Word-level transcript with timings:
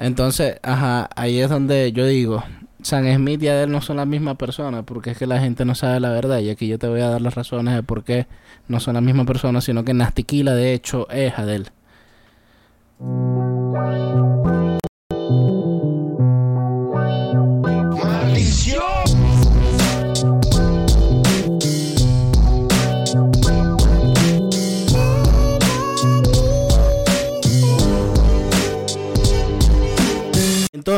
Entonces, 0.00 0.58
ajá, 0.62 1.10
ahí 1.14 1.40
es 1.40 1.50
donde 1.50 1.92
yo 1.92 2.06
digo, 2.06 2.42
San 2.80 3.04
Smith 3.14 3.42
y 3.42 3.48
Adele 3.48 3.70
no 3.70 3.82
son 3.82 3.98
la 3.98 4.06
misma 4.06 4.34
persona, 4.34 4.82
porque 4.82 5.10
es 5.10 5.18
que 5.18 5.26
la 5.26 5.38
gente 5.40 5.66
no 5.66 5.74
sabe 5.74 6.00
la 6.00 6.08
verdad. 6.08 6.38
Y 6.38 6.48
aquí 6.48 6.66
yo 6.66 6.78
te 6.78 6.88
voy 6.88 7.02
a 7.02 7.10
dar 7.10 7.20
las 7.20 7.34
razones 7.34 7.74
de 7.74 7.82
por 7.82 8.02
qué 8.02 8.26
no 8.66 8.80
son 8.80 8.94
la 8.94 9.02
misma 9.02 9.26
persona, 9.26 9.60
sino 9.60 9.84
que 9.84 9.92
Nastiquila 9.92 10.54
de 10.54 10.72
hecho 10.72 11.06
es 11.10 11.38
Adele. 11.38 11.66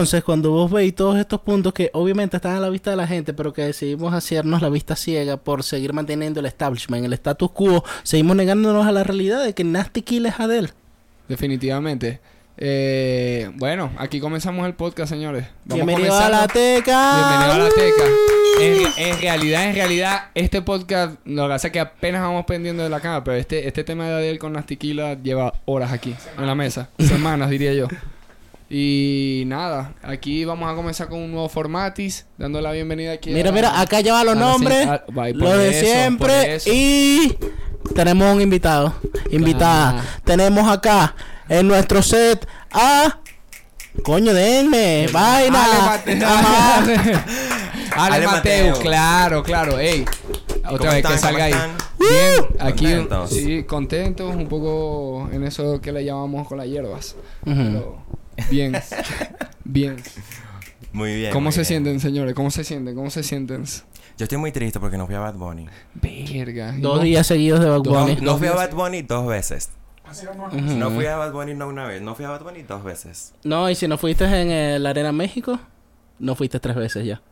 Entonces, 0.02 0.24
cuando 0.24 0.50
vos 0.50 0.68
veis 0.68 0.96
todos 0.96 1.16
estos 1.16 1.40
puntos 1.42 1.72
que 1.72 1.88
obviamente 1.92 2.36
están 2.36 2.56
a 2.56 2.60
la 2.60 2.68
vista 2.70 2.90
de 2.90 2.96
la 2.96 3.06
gente, 3.06 3.32
pero 3.34 3.52
que 3.52 3.62
decidimos 3.62 4.12
hacernos 4.12 4.60
la 4.60 4.68
vista 4.68 4.96
ciega 4.96 5.36
por 5.36 5.62
seguir 5.62 5.92
manteniendo 5.92 6.40
el 6.40 6.46
establishment, 6.46 7.04
el 7.04 7.12
status 7.12 7.52
quo, 7.52 7.84
seguimos 8.02 8.34
negándonos 8.34 8.84
a 8.84 8.90
la 8.90 9.04
realidad 9.04 9.44
de 9.44 9.54
que 9.54 9.62
Nasty 9.62 10.02
Kill 10.02 10.26
es 10.26 10.40
Adele. 10.40 10.70
Definitivamente. 11.28 12.18
Eh, 12.58 13.52
bueno, 13.54 13.92
aquí 13.96 14.18
comenzamos 14.18 14.66
el 14.66 14.74
podcast, 14.74 15.08
señores. 15.08 15.46
Bienvenido 15.66 16.18
a 16.18 16.28
la 16.28 16.48
Teca. 16.48 17.14
Bienvenido 17.14 17.52
a 17.52 17.58
la 17.58 17.68
Teca. 17.68 18.04
En, 18.58 19.06
en 19.06 19.20
realidad, 19.20 19.68
en 19.68 19.74
realidad, 19.76 20.30
este 20.34 20.62
podcast, 20.62 21.14
lo 21.24 21.44
que 21.44 21.48
pasa 21.48 21.68
es 21.68 21.72
que 21.72 21.78
apenas 21.78 22.22
vamos 22.22 22.44
pendiendo 22.44 22.82
de 22.82 22.88
la 22.88 22.98
cámara, 22.98 23.22
pero 23.22 23.36
este, 23.36 23.68
este 23.68 23.84
tema 23.84 24.06
de 24.06 24.14
Adele 24.14 24.40
con 24.40 24.52
Nastiquila 24.52 25.14
lleva 25.22 25.54
horas 25.64 25.92
aquí, 25.92 26.16
en 26.36 26.46
la 26.48 26.56
mesa. 26.56 26.88
Semanas, 26.98 27.50
diría 27.50 27.72
yo. 27.72 27.86
Y 28.74 29.42
nada, 29.48 29.92
aquí 30.02 30.46
vamos 30.46 30.72
a 30.72 30.74
comenzar 30.74 31.06
con 31.10 31.18
un 31.18 31.30
nuevo 31.30 31.46
formatis, 31.50 32.24
dando 32.38 32.58
la 32.62 32.72
bienvenida 32.72 33.12
aquí. 33.12 33.28
Mira, 33.28 33.50
a- 33.50 33.52
mira, 33.52 33.78
acá 33.80 34.00
van 34.02 34.24
los 34.24 34.34
nombres, 34.36 34.86
cin- 34.86 34.90
a- 34.90 35.28
lo 35.34 35.58
de 35.58 35.68
eso, 35.68 35.80
siempre 35.84 36.58
y 36.64 37.36
tenemos 37.94 38.34
un 38.34 38.40
invitado, 38.40 38.94
invitada. 39.30 39.98
Ah. 40.00 40.20
Tenemos 40.24 40.66
acá 40.72 41.14
en 41.50 41.68
nuestro 41.68 42.00
set 42.02 42.48
a 42.72 43.18
coño, 44.04 44.32
denme, 44.32 45.06
vaina. 45.12 45.62
Ale 45.64 45.84
Mateo. 45.84 46.26
Ajá. 46.28 46.78
Ale 47.94 48.14
Ale 48.16 48.26
Mateo, 48.26 48.66
Mateo. 48.68 48.80
claro, 48.80 49.42
claro. 49.42 49.78
Ey, 49.78 50.06
¿Cómo 50.62 50.76
otra 50.76 50.94
vez 50.94 51.04
que 51.04 51.18
salga 51.18 51.44
ahí. 51.44 51.52
Aquí 52.58 52.84
Contentos. 52.86 53.28
sí, 53.30 53.64
contentos, 53.64 54.34
un 54.34 54.48
poco 54.48 55.28
en 55.30 55.44
eso 55.44 55.78
que 55.82 55.92
le 55.92 56.06
llamamos 56.06 56.48
con 56.48 56.56
las 56.56 56.66
hierbas. 56.68 57.16
Pero 57.44 58.00
bien, 58.50 58.74
bien. 59.64 59.96
Muy 60.92 61.14
bien. 61.14 61.32
¿Cómo 61.32 61.44
muy 61.44 61.52
se 61.52 61.60
bien. 61.60 61.66
sienten, 61.66 62.00
señores? 62.00 62.34
¿Cómo 62.34 62.50
se 62.50 62.64
sienten? 62.64 62.94
¿Cómo 62.94 63.10
se 63.10 63.22
sienten? 63.22 63.64
Yo 63.64 64.24
estoy 64.24 64.38
muy 64.38 64.52
triste 64.52 64.78
porque 64.78 64.98
no 64.98 65.06
fui 65.06 65.14
a 65.14 65.20
Bad 65.20 65.34
Bunny. 65.34 65.66
Verga. 65.94 66.72
Dos 66.78 66.98
No. 66.98 67.02
días 67.02 67.26
seguidos 67.26 67.60
de 67.60 67.68
Bad 67.70 67.80
Dos- 67.82 67.98
Bunny. 68.06 68.20
No 68.20 68.36
fui 68.38 68.48
a 68.48 68.52
Bad 68.52 68.72
Bunny 68.74 69.02
dos 69.02 69.26
veces. 69.26 69.70
No 70.76 70.90
fui 70.90 71.06
a 71.06 71.16
Bad 71.16 71.32
Bunny 71.32 71.54
no 71.54 71.68
una 71.68 71.86
vez. 71.86 72.02
No 72.02 72.14
fui 72.14 72.24
a 72.26 72.30
Bad 72.30 72.42
Bunny 72.42 72.62
dos 72.62 72.84
veces. 72.84 73.32
No, 73.44 73.70
y 73.70 73.74
si 73.74 73.88
no 73.88 73.96
fuiste 73.96 74.24
en 74.24 74.50
el 74.50 74.84
Arena 74.86 75.12
México, 75.12 75.58
no 76.18 76.34
fuiste 76.34 76.60
tres 76.60 76.76
veces 76.76 77.06
ya. 77.06 77.22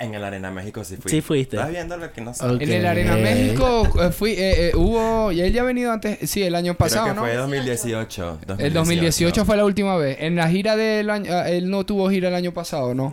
En 0.00 0.14
el 0.14 0.22
Arena 0.22 0.50
México 0.52 0.84
sí 0.84 0.96
fui. 0.96 1.10
Sí 1.10 1.20
fuiste. 1.20 1.56
Estás 1.56 1.70
viendo 1.70 1.96
lo 1.96 2.12
que 2.12 2.20
no 2.20 2.32
sé. 2.32 2.44
En 2.46 2.70
el 2.72 2.86
Arena 2.86 3.16
México 3.16 3.82
eh, 4.00 4.10
fui, 4.12 4.30
eh, 4.32 4.68
eh, 4.68 4.72
hubo, 4.76 5.32
y 5.32 5.40
él 5.40 5.52
ya 5.52 5.62
ha 5.62 5.64
venido 5.64 5.90
antes, 5.90 6.30
sí, 6.30 6.42
el 6.44 6.54
año 6.54 6.74
pasado, 6.74 7.02
Creo 7.06 7.14
que 7.14 7.20
¿no? 7.20 7.26
fue 7.26 7.34
2018. 7.34 8.38
El 8.58 8.72
2018 8.74 9.44
fue 9.44 9.56
la 9.56 9.64
última 9.64 9.96
vez. 9.96 10.18
En 10.20 10.36
la 10.36 10.48
gira 10.48 10.76
del 10.76 11.10
año, 11.10 11.32
ah, 11.32 11.48
él 11.50 11.68
no 11.68 11.84
tuvo 11.84 12.08
gira 12.10 12.28
el 12.28 12.34
año 12.36 12.52
pasado, 12.52 12.94
¿no? 12.94 13.12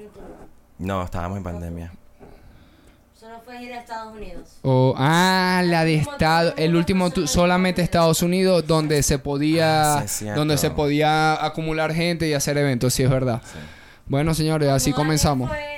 No, 0.78 1.03
estábamos 1.03 1.38
en 1.38 1.44
pandemia. 1.44 1.91
Solo 3.19 3.39
fue 3.44 3.63
ir 3.63 3.73
a 3.73 3.80
Estados 3.80 4.13
Unidos. 4.16 4.50
O, 4.61 4.94
ah, 4.97 5.63
la 5.66 5.85
de 5.85 5.95
Estado, 5.95 6.53
el 6.57 6.75
último 6.75 7.09
tu- 7.09 7.25
solamente 7.28 7.81
Estados 7.81 8.22
Unidos 8.22 8.68
donde 8.68 9.01
se 9.03 9.18
podía, 9.18 10.00
Ah, 10.00 10.07
sí, 10.07 10.25
donde 10.28 10.57
se 10.57 10.69
podía 10.69 11.44
acumular 11.44 11.94
gente 11.94 12.28
y 12.28 12.34
hacer 12.34 12.57
eventos, 12.57 12.94
sí 12.94 13.01
es 13.03 13.09
verdad. 13.09 13.41
Sí. 13.44 13.57
Bueno, 14.07 14.35
señores, 14.35 14.69
así 14.69 14.91
comenzamos. 14.94 15.50
Fue 15.50 15.75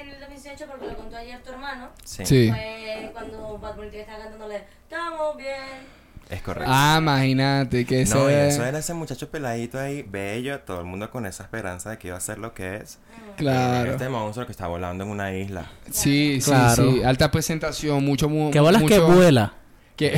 en 0.63 0.69
el 0.69 0.69
2018 0.69 0.71
porque 0.71 0.87
lo 0.87 0.95
contó 0.97 1.17
ayer 1.17 1.41
tu 1.43 1.51
hermano. 1.51 1.89
Sí. 2.03 2.25
Sí. 2.25 2.49
Fue 2.49 3.09
cuando 3.13 3.57
Bad 3.57 3.75
Bunny 3.75 3.97
estaba 3.97 4.19
cantándole 4.23 4.63
Estamos 4.83 5.37
bien. 5.37 5.97
Es 6.29 6.41
correcto. 6.41 6.69
Ah, 6.73 6.97
imagínate 6.99 7.85
que 7.85 8.01
ese 8.01 8.13
no, 8.13 8.27
eso 8.27 8.65
era 8.65 8.79
ese 8.79 8.93
muchacho 8.93 9.29
peladito 9.31 9.79
ahí, 9.79 10.03
bello, 10.03 10.59
todo 10.59 10.79
el 10.81 10.85
mundo 10.85 11.09
con 11.09 11.25
esa 11.25 11.43
esperanza 11.43 11.91
de 11.91 11.97
que 11.97 12.09
iba 12.09 12.17
a 12.17 12.19
ser 12.19 12.37
lo 12.37 12.53
que 12.53 12.75
es. 12.77 12.99
claro. 13.37 13.91
Este 13.91 14.09
monstruo 14.09 14.45
que 14.45 14.51
está 14.51 14.67
volando 14.67 15.05
en 15.05 15.09
una 15.09 15.31
isla. 15.33 15.71
Sí, 15.89 16.39
Claro. 16.43 16.75
sí, 16.91 17.01
alta 17.03 17.31
presentación, 17.31 18.03
mucho 18.03 18.27
mu- 18.27 18.51
Que 18.51 18.59
bolas 18.59 18.83
que 18.83 18.99
mucho- 18.99 19.07
vuela. 19.13 19.53
Que- 19.97 20.17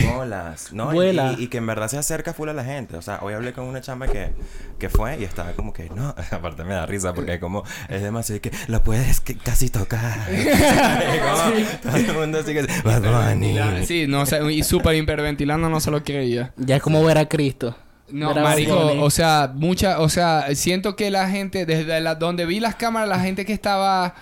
¿no? 0.73 0.91
Y- 0.91 0.95
Vuela. 0.95 1.35
Y, 1.39 1.43
y 1.43 1.47
que 1.47 1.57
en 1.57 1.65
verdad 1.65 1.87
se 1.87 1.97
acerca 1.97 2.33
full 2.33 2.49
a 2.49 2.53
la 2.53 2.63
gente. 2.63 2.97
O 2.97 3.01
sea, 3.01 3.19
hoy 3.23 3.33
hablé 3.33 3.53
con 3.53 3.65
una 3.65 3.81
chamba 3.81 4.07
que, 4.07 4.29
que 4.77 4.89
fue 4.89 5.17
y 5.19 5.23
estaba 5.23 5.53
como 5.53 5.73
que, 5.73 5.89
no, 5.89 6.09
aparte 6.31 6.63
me 6.63 6.73
da 6.75 6.85
risa 6.85 7.13
porque 7.13 7.39
como 7.39 7.63
es 7.87 8.01
demasiado 8.01 8.41
que 8.41 8.51
lo 8.67 8.83
puedes 8.83 9.19
que 9.21 9.35
casi 9.37 9.69
tocar. 9.69 10.19
Como, 10.29 11.67
Todo 11.83 11.95
el 11.97 12.13
mundo 12.13 12.39
así 12.39 12.53
que, 12.53 12.61
Bad 12.83 13.31
Bunny. 13.31 13.85
Sí, 13.85 14.05
no 14.07 14.25
sé, 14.25 14.39
y 14.51 14.63
súper 14.63 14.95
hiperventilando 14.95 15.69
no 15.69 15.79
se 15.79 15.91
lo 15.91 16.03
creía. 16.03 16.53
Ya 16.57 16.75
es 16.77 16.81
como 16.81 17.03
ver 17.03 17.17
a 17.17 17.27
Cristo. 17.27 17.75
No, 18.11 18.33
marico, 18.33 18.75
o 19.03 19.09
sea, 19.11 19.51
mucha, 19.53 19.99
o 19.99 20.09
sea, 20.09 20.47
siento 20.55 20.95
que 20.95 21.11
la 21.11 21.29
gente, 21.29 21.65
desde 21.65 21.99
la, 22.01 22.15
donde 22.15 22.45
vi 22.45 22.59
las 22.59 22.75
cámaras, 22.75 23.07
la 23.07 23.19
gente 23.19 23.45
que 23.45 23.53
estaba, 23.53 24.15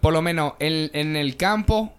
por 0.00 0.12
lo 0.12 0.22
menos 0.22 0.54
en, 0.58 0.90
en 0.92 1.14
el 1.16 1.36
campo, 1.36 1.92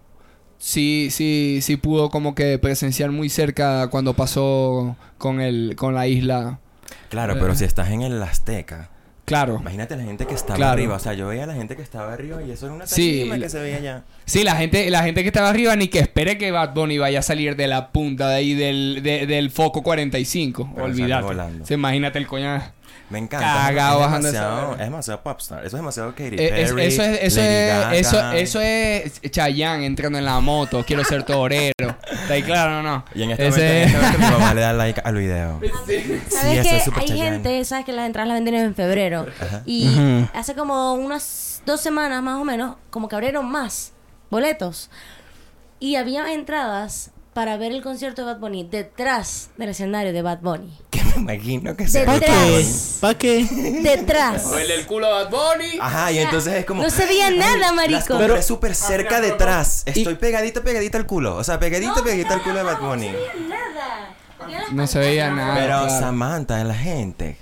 sí, 0.60 1.08
sí, 1.10 1.58
sí 1.62 1.76
pudo 1.76 2.08
como 2.10 2.36
que 2.36 2.56
presenciar 2.58 3.10
muy 3.10 3.28
cerca 3.28 3.88
cuando 3.88 4.14
pasó 4.14 4.96
con 5.18 5.40
el, 5.40 5.74
con 5.76 5.94
la 5.96 6.06
isla. 6.06 6.60
Claro, 7.08 7.34
pero 7.40 7.56
si 7.56 7.64
estás 7.64 7.90
en 7.90 8.02
el 8.02 8.22
Azteca, 8.22 8.90
Claro. 9.24 9.58
imagínate 9.60 9.96
la 9.96 10.02
gente 10.04 10.26
que 10.26 10.34
estaba 10.34 10.56
Claro. 10.56 10.72
arriba. 10.72 10.96
O 10.96 10.98
sea, 10.98 11.14
yo 11.14 11.28
veía 11.28 11.44
a 11.44 11.46
la 11.46 11.54
gente 11.54 11.76
que 11.76 11.82
estaba 11.82 12.12
arriba 12.12 12.42
y 12.42 12.50
eso 12.50 12.66
era 12.66 12.74
una 12.74 12.86
Sí, 12.86 13.18
tarima 13.18 13.36
la- 13.36 13.42
que 13.44 13.48
se 13.50 13.58
veía 13.60 13.76
allá. 13.76 14.04
Sí, 14.26 14.42
la 14.44 14.56
gente, 14.56 14.90
la 14.90 15.02
gente 15.04 15.22
que 15.22 15.28
estaba 15.28 15.48
arriba 15.48 15.74
ni 15.76 15.86
que 15.88 16.00
espere 16.00 16.36
que 16.36 16.50
Bad 16.50 16.74
Bunny 16.74 16.98
vaya 16.98 17.20
a 17.20 17.22
salir 17.22 17.54
de 17.56 17.66
la 17.68 17.90
punta 17.92 18.28
de 18.28 18.34
ahí 18.36 18.54
del, 18.54 19.00
de- 19.04 19.26
del 19.26 19.50
foco 19.50 19.82
45. 19.82 20.70
Pero 20.74 20.88
sale 20.88 21.02
Olvídate. 21.14 21.74
imagínate 21.74 22.18
el 22.18 22.26
coñazo. 22.26 22.70
Me 23.10 23.18
encanta. 23.18 23.46
Cagado 23.66 23.98
es, 24.00 24.06
bajando 24.06 24.28
esa 24.28 24.40
demasiado, 24.40 24.72
es 24.72 24.78
demasiado 24.78 25.22
popstar. 25.22 25.58
Eso 25.58 25.66
es 25.76 25.80
demasiado 25.82 26.10
Katy 26.12 26.36
Eh, 26.36 26.62
es- 26.62 26.70
Perry. 26.70 26.84
eso 26.86 27.02
es, 27.02 27.18
eso 27.22 27.40
Lady 27.40 27.48
es, 27.54 27.68
Gaga. 27.68 27.96
eso, 27.96 28.32
eso 28.32 28.60
es 28.60 29.20
Chayanne 29.30 29.84
entrando 29.86 30.18
en 30.18 30.24
la 30.24 30.38
moto. 30.40 30.84
Quiero 30.86 31.04
ser 31.04 31.24
torero. 31.24 31.72
¿Está 32.10 32.34
ahí 32.34 32.42
claro 32.42 32.78
o 32.78 32.82
no? 32.82 33.04
Y 33.14 33.22
en 33.24 33.32
este 33.32 33.48
Ese- 33.48 33.60
momento, 33.60 33.98
en 33.98 34.04
este 34.04 34.18
momento 34.18 34.18
mi 34.18 34.32
mamá 34.40 34.54
le 34.54 34.60
da 34.60 34.72
like 34.72 35.00
al 35.04 35.14
video. 35.16 35.60
¿Sabes 36.28 36.66
eso 36.66 36.92
que 36.92 37.00
es 37.00 37.02
hay 37.02 37.06
Chayanne. 37.08 37.30
gente, 37.32 37.64
sabes 37.64 37.84
que 37.84 37.92
las 37.92 38.06
entradas 38.06 38.28
las 38.28 38.36
venden 38.36 38.54
en 38.54 38.74
febrero? 38.74 39.26
Y 39.66 39.88
hace 40.32 40.54
como 40.54 40.94
unas 40.94 41.62
dos 41.66 41.80
semanas 41.80 42.22
más 42.22 42.40
o 42.40 42.44
menos, 42.44 42.76
como 42.90 43.08
que 43.08 43.16
abrieron 43.16 43.50
más 43.50 43.92
boletos. 44.30 44.88
Y 45.80 45.96
había 45.96 46.32
entradas 46.32 47.10
para 47.40 47.56
ver 47.56 47.72
el 47.72 47.80
concierto 47.82 48.20
de 48.26 48.32
Bad 48.34 48.38
Bunny 48.40 48.64
detrás 48.64 49.48
del 49.56 49.70
escenario 49.70 50.12
de 50.12 50.20
Bad 50.20 50.40
Bunny. 50.42 50.76
Que 50.90 51.02
me 51.02 51.12
imagino 51.22 51.74
que 51.74 51.88
se 51.88 52.00
¿De 52.00 52.04
¿Para 52.04 52.18
Detrás. 52.18 52.36
qué? 52.38 53.00
¿Para 53.00 53.14
qué? 53.18 53.44
Detrás. 53.82 54.44
Huele 54.52 54.74
el 54.74 54.86
culo 54.86 55.06
a 55.06 55.24
Bad 55.24 55.30
Bunny. 55.30 55.78
Ajá, 55.80 56.12
y 56.12 56.18
entonces 56.18 56.52
es 56.52 56.66
como. 56.66 56.82
No 56.82 56.90
se 56.90 57.06
veía 57.06 57.30
nada, 57.30 57.72
marico. 57.72 58.18
Pero- 58.18 58.42
súper 58.42 58.74
cerca 58.74 59.22
detrás. 59.22 59.84
Estoy 59.86 60.16
pegadito, 60.16 60.62
pegadito 60.62 60.98
al 60.98 61.06
culo. 61.06 61.34
O 61.36 61.42
sea, 61.42 61.58
pegadito, 61.58 62.04
pegadito 62.04 62.34
al 62.34 62.42
culo 62.42 62.56
de 62.56 62.62
Bad 62.62 62.80
Bunny. 62.80 63.08
No 63.08 63.16
se 63.16 63.38
veía 63.38 63.48
nada. 63.48 64.72
No 64.72 64.86
se 64.86 64.98
veía 64.98 65.30
nada. 65.30 65.54
Pero 65.54 65.66
claro. 65.86 65.98
Samantha, 65.98 66.62
la 66.62 66.74
gente. 66.74 67.38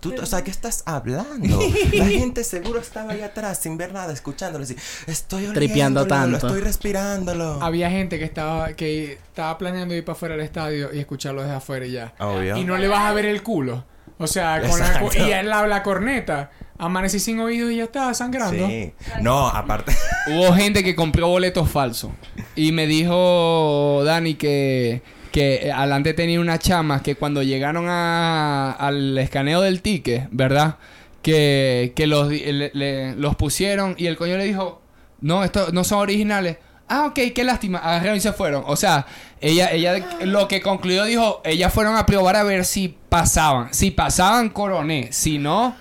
Tú, 0.00 0.14
o 0.20 0.26
sea, 0.26 0.44
¿qué 0.44 0.50
estás 0.50 0.82
hablando? 0.86 1.60
La 1.92 2.06
gente 2.06 2.44
seguro 2.44 2.80
estaba 2.80 3.12
ahí 3.12 3.20
atrás 3.20 3.58
sin 3.60 3.76
ver 3.76 3.92
nada, 3.92 4.12
escuchándolo 4.12 4.64
así. 4.64 4.76
Estoy 5.06 5.46
Tripeando 5.46 6.06
tanto. 6.06 6.46
Estoy 6.46 6.60
respirándolo. 6.60 7.60
Había 7.62 7.90
gente 7.90 8.18
que 8.18 8.24
estaba 8.24 8.74
que 8.74 9.14
estaba 9.14 9.58
planeando 9.58 9.94
ir 9.94 10.04
para 10.04 10.16
afuera 10.16 10.36
del 10.36 10.44
estadio 10.44 10.90
y 10.92 11.00
escucharlo 11.00 11.42
desde 11.42 11.56
afuera 11.56 11.86
y 11.86 11.92
ya. 11.92 12.14
Obvio. 12.20 12.56
Y 12.56 12.64
no 12.64 12.76
le 12.76 12.86
vas 12.86 13.00
a 13.00 13.12
ver 13.12 13.26
el 13.26 13.42
culo. 13.42 13.84
O 14.18 14.26
sea, 14.26 14.60
con 14.60 14.78
la, 14.80 15.02
y 15.16 15.30
él 15.30 15.52
habla 15.52 15.82
corneta. 15.82 16.50
Amanecí 16.76 17.18
sin 17.18 17.40
oídos 17.40 17.72
y 17.72 17.76
ya 17.76 17.84
está 17.84 18.14
sangrando. 18.14 18.66
Sí. 18.66 18.92
No, 19.20 19.48
aparte. 19.48 19.96
Hubo 20.28 20.52
gente 20.54 20.84
que 20.84 20.94
compró 20.94 21.28
boletos 21.28 21.68
falsos. 21.68 22.10
Y 22.54 22.70
me 22.72 22.86
dijo 22.86 24.02
Dani 24.04 24.34
que, 24.34 25.02
que 25.30 25.70
adelante 25.74 26.14
tenía 26.14 26.40
unas 26.40 26.58
chamas 26.60 27.02
que 27.02 27.14
cuando 27.14 27.42
llegaron 27.42 27.86
a- 27.88 28.72
al 28.72 29.16
escaneo 29.18 29.60
del 29.60 29.82
ticket, 29.82 30.28
¿verdad? 30.30 30.76
Que, 31.22 31.92
que 31.96 32.06
los, 32.06 32.28
di- 32.28 32.40
le- 32.52 32.70
le- 32.74 33.14
los 33.16 33.36
pusieron 33.36 33.94
y 33.98 34.06
el 34.06 34.16
coño 34.16 34.36
le 34.36 34.44
dijo, 34.44 34.80
no, 35.20 35.44
estos 35.44 35.72
no 35.72 35.84
son 35.84 35.98
originales. 36.00 36.58
Ah, 36.88 37.06
ok, 37.06 37.18
qué 37.34 37.44
lástima. 37.44 37.78
Agarraron 37.80 38.16
y 38.16 38.20
se 38.20 38.32
fueron. 38.32 38.62
O 38.66 38.76
sea, 38.76 39.04
ella, 39.40 39.70
ella 39.72 40.06
lo 40.22 40.48
que 40.48 40.62
concluyó 40.62 41.04
dijo, 41.04 41.42
ellas 41.44 41.72
fueron 41.72 41.96
a 41.96 42.06
probar 42.06 42.36
a 42.36 42.44
ver 42.44 42.64
si 42.64 42.96
pasaban. 43.10 43.74
Si 43.74 43.90
pasaban, 43.90 44.48
coroné. 44.48 45.08
Si 45.12 45.36
no, 45.38 45.76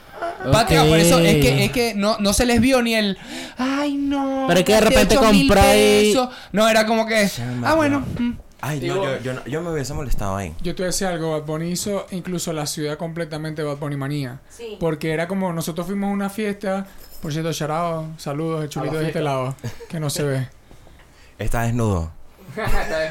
Patria, 0.52 0.84
por 0.84 0.98
eso 0.98 1.20
es 1.20 1.36
que, 1.38 1.64
es 1.66 1.72
que 1.72 1.94
no, 1.96 2.18
no 2.20 2.34
se 2.34 2.46
les 2.46 2.60
vio 2.60 2.82
ni 2.82 2.96
el. 2.96 3.18
Ay, 3.58 3.94
no. 3.96 4.46
Pero 4.48 4.60
es 4.60 4.66
que 4.66 4.74
de 4.74 4.82
repente 4.82 5.18
8.000 5.18 5.48
compráis- 5.48 6.14
pesos". 6.14 6.30
No, 6.52 6.68
era 6.68 6.86
como 6.86 7.06
que. 7.06 7.30
Ah, 7.64 7.76
bueno. 7.76 8.04
mm. 8.18 8.32
Ay, 8.62 8.80
no, 8.82 8.96
yo, 8.96 9.20
yo, 9.22 9.34
no- 9.34 9.46
yo 9.46 9.62
me 9.62 9.72
hubiese 9.72 9.94
molestado 9.94 10.36
ahí. 10.36 10.56
Yo 10.62 10.74
te 10.76 10.84
decía 10.84 11.10
algo, 11.10 11.32
Bad 11.32 11.44
Bunny 11.46 11.70
hizo 11.70 12.08
incluso 12.12 12.54
la 12.54 12.66
ciudad 12.66 12.98
completamente 12.98 13.62
Bad 13.64 13.78
Bunny 13.78 13.98
manía. 13.98 14.40
Sí. 14.50 14.78
Porque 14.80 15.12
era 15.12 15.28
como 15.28 15.54
nosotros 15.54 15.86
fuimos 15.88 16.10
a 16.10 16.14
una 16.14 16.30
fiesta, 16.30 16.88
por 17.22 17.32
cierto, 17.32 17.54
charao, 17.54 18.08
saludos, 18.18 18.64
el 18.64 18.70
chulito 18.70 18.98
de 18.98 19.08
este 19.08 19.22
lado, 19.22 19.56
que 19.90 20.00
no 20.00 20.10
se 20.10 20.24
ve. 20.24 20.48
Está 21.40 21.64
desnudo. 21.64 22.12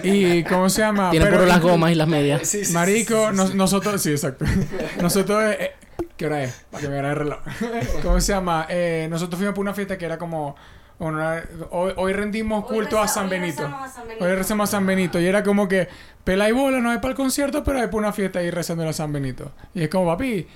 Y 0.03 0.43
¿cómo 0.45 0.69
se 0.69 0.81
llama? 0.81 1.11
Tiene 1.11 1.27
Pero 1.27 1.37
puro 1.39 1.47
las 1.47 1.61
gomas 1.61 1.93
y 1.93 1.95
las 1.95 2.09
medias. 2.09 2.57
Marico, 2.73 3.31
nos- 3.33 3.55
nosotros, 3.55 4.03
sí, 4.03 4.11
exacto. 4.11 4.45
nosotros, 5.01 5.45
eh, 5.57 5.73
¿qué 6.17 6.27
hora 6.27 6.43
es? 6.43 6.65
Para 6.71 6.83
que 6.83 6.89
me 6.89 6.95
agarre 6.99 7.11
el 7.11 7.17
reloj. 7.19 7.39
¿Cómo 8.03 8.21
se 8.21 8.33
llama? 8.33 8.67
Eh, 8.69 9.07
nosotros 9.09 9.39
fuimos 9.39 9.55
por 9.55 9.63
una 9.63 9.75
fiesta 9.75 9.97
que 9.97 10.05
era 10.07 10.19
como, 10.19 10.57
una- 10.99 11.43
hoy, 11.71 11.93
hoy 11.97 12.13
rendimos 12.13 12.65
Hoy 12.65 12.77
culto 12.77 13.01
a 13.01 13.09
San 13.09 13.25
hoy 13.25 13.31
Benito. 13.31 13.63
rezamos 13.63 13.83
a 13.83 13.89
San 13.93 14.07
Benito. 14.09 14.25
Hoy 14.25 14.35
rezamos 14.35 14.69
a 14.69 14.73
San 14.73 14.87
Benito. 14.87 15.21
Y 15.21 15.27
era 15.27 15.43
como 15.43 15.69
que, 15.69 15.89
pela 16.25 16.49
y 16.49 16.53
bola, 16.53 16.81
no 16.81 16.91
hay 16.91 16.99
para 16.99 17.11
el 17.11 17.17
concierto, 17.17 17.63
pero 17.65 17.79
hay 17.81 17.87
para 17.87 17.99
una 17.99 18.13
fiesta 18.13 18.39
ahí 18.39 18.51
rezando 18.51 18.89
a 18.89 18.93
San 18.93 19.13
Benito. 19.13 19.53
Y 19.75 19.83
es 19.83 19.89
como, 19.89 20.07
papi, 20.07 20.47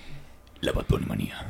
La 0.60 0.72
manía. 1.06 1.46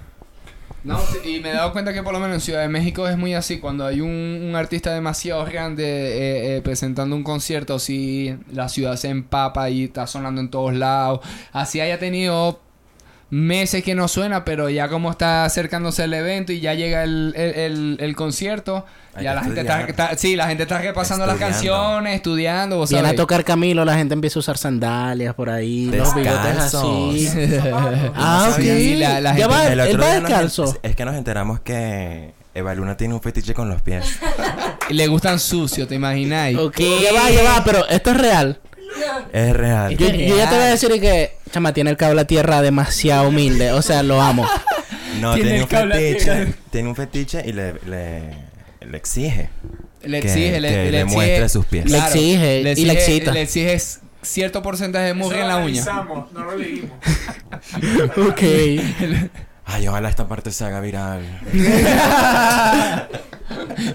No, 0.83 0.99
sí, 0.99 1.37
y 1.37 1.41
me 1.41 1.51
he 1.51 1.53
dado 1.53 1.73
cuenta 1.73 1.93
que 1.93 2.03
por 2.03 2.15
lo 2.15 2.21
menos 2.21 2.37
en 2.37 2.41
Ciudad 2.41 2.63
de 2.63 2.69
México 2.69 3.07
es 3.07 3.19
muy 3.19 3.35
así. 3.35 3.59
Cuando 3.59 3.85
hay 3.85 4.01
un, 4.01 4.09
un 4.49 4.55
artista 4.57 4.95
demasiado 4.95 5.45
grande 5.45 5.85
eh, 5.85 6.57
eh, 6.57 6.63
presentando 6.63 7.15
un 7.15 7.23
concierto, 7.23 7.79
si 7.79 8.35
la 8.51 8.69
ciudad 8.71 8.97
se 8.97 9.09
empapa 9.09 9.69
y 9.69 9.85
está 9.85 10.07
sonando 10.07 10.41
en 10.41 10.49
todos 10.51 10.73
lados. 10.75 11.21
Así 11.53 11.81
haya 11.83 11.99
tenido 11.99 12.61
meses 13.31 13.85
que 13.85 13.95
no 13.95 14.09
suena, 14.09 14.45
pero 14.45 14.69
ya 14.69 14.89
como 14.89 15.11
está 15.11 15.45
acercándose 15.45 16.05
el 16.05 16.15
evento 16.15 16.53
y 16.53 16.61
ya 16.61 16.75
llega 16.75 17.05
el, 17.05 17.33
el, 17.37 17.55
el- 17.55 17.97
el 18.01 18.17
concierto, 18.17 18.85
Hay 19.15 19.25
ya 19.25 19.35
la 19.35 19.45
gente 19.45 19.61
está, 19.61 20.17
Sí, 20.17 20.35
la 20.37 20.49
gente 20.49 20.65
está 20.65 20.79
repasando 20.79 21.27
las 21.27 21.37
Estudiando. 21.37 21.57
canciones, 21.79 22.15
estudiando. 22.17 22.77
vos 22.79 22.91
Viene 22.91 23.09
a 23.11 23.15
tocar 23.15 23.45
Camilo, 23.45 23.85
la 23.85 23.95
gente 23.97 24.15
empieza 24.15 24.39
a 24.39 24.41
usar 24.41 24.59
sandalias 24.59 25.35
por 25.35 25.49
ahí, 25.49 25.87
los 25.87 26.15
bigotes 26.15 26.57
así. 26.59 27.29
Ah, 28.15 28.49
ok. 28.53 28.61
Sí, 28.61 28.97
la- 28.97 29.21
la 29.21 29.31
ya 29.37 29.49
gente- 29.49 29.55
va, 29.55 29.67
El 29.69 29.81
él 29.81 30.01
va 30.01 30.15
nos- 30.15 30.23
descalzo. 30.23 30.77
es 30.83 30.97
que 30.97 31.05
nos 31.05 31.15
enteramos 31.15 31.61
que 31.61 32.33
Eva 32.55 32.75
Luna 32.75 32.97
tiene 32.97 33.15
un 33.15 33.21
fetiche 33.21 33.55
con 33.55 33.69
los 33.69 33.81
pies. 33.83 34.19
Y 34.91 34.95
le 34.95 35.07
gustan 35.07 35.39
sucios, 35.39 35.87
¿te 35.87 35.95
imagináis? 35.95 36.59
Ok, 36.59 36.79
ya 36.81 37.13
va, 37.13 37.31
ya 37.31 37.45
va, 37.45 37.63
pero 37.65 37.87
esto 37.89 38.11
es 38.11 38.17
real. 38.17 38.59
Es 39.33 39.53
real. 39.57 39.97
Yo, 39.97 40.09
yo 40.09 40.37
ya 40.37 40.49
te 40.51 40.57
voy 40.57 40.65
a 40.65 40.69
decir 40.71 40.91
que, 41.01 41.37
chama, 41.53 41.73
tiene 41.75 41.91
el 41.91 41.97
cable 41.97 42.21
a 42.21 42.27
tierra 42.27 42.63
demasiado 42.63 43.29
humilde. 43.29 43.73
O 43.73 43.83
sea, 43.83 44.03
lo 44.03 44.21
amo. 44.21 44.47
No, 45.21 45.35
Tiene 45.35 45.51
tiene, 45.51 45.57
el 45.59 45.63
un 45.65 45.69
cable 45.69 45.95
fetiche. 45.97 46.55
Tiene 46.71 46.89
un 46.89 46.97
fetiche 46.97 47.43
y 47.47 47.53
le, 47.53 47.75
le, 47.87 48.21
le 48.81 48.97
exige. 48.97 49.51
Le 50.03 50.21
Que- 50.21 50.29
exige, 50.29 50.61
le, 50.61 50.69
que 50.69 50.77
le 50.77 50.91
le 50.93 51.03
exige- 51.05 51.13
muestre 51.15 51.49
sus 51.49 51.67
pies. 51.67 51.91
Le 51.91 51.99
exige 51.99 52.61
y 52.77 52.85
le 52.85 52.93
excita. 52.93 53.33
Le 53.33 53.43
exige 53.43 53.79
cierto 54.23 54.63
porcentaje 54.63 55.07
de 55.07 55.15
mugre 55.15 55.41
en 55.41 55.49
la 55.49 55.57
uña. 55.59 55.85
no 55.85 56.45
lo 56.45 56.57
leímos. 56.57 56.91
Ok. 58.29 58.43
Ay, 59.73 59.87
ojalá 59.89 60.09
esta 60.09 60.27
parte 60.27 60.51
se 60.51 60.65
haga 60.65 60.81
viral. 60.81 61.23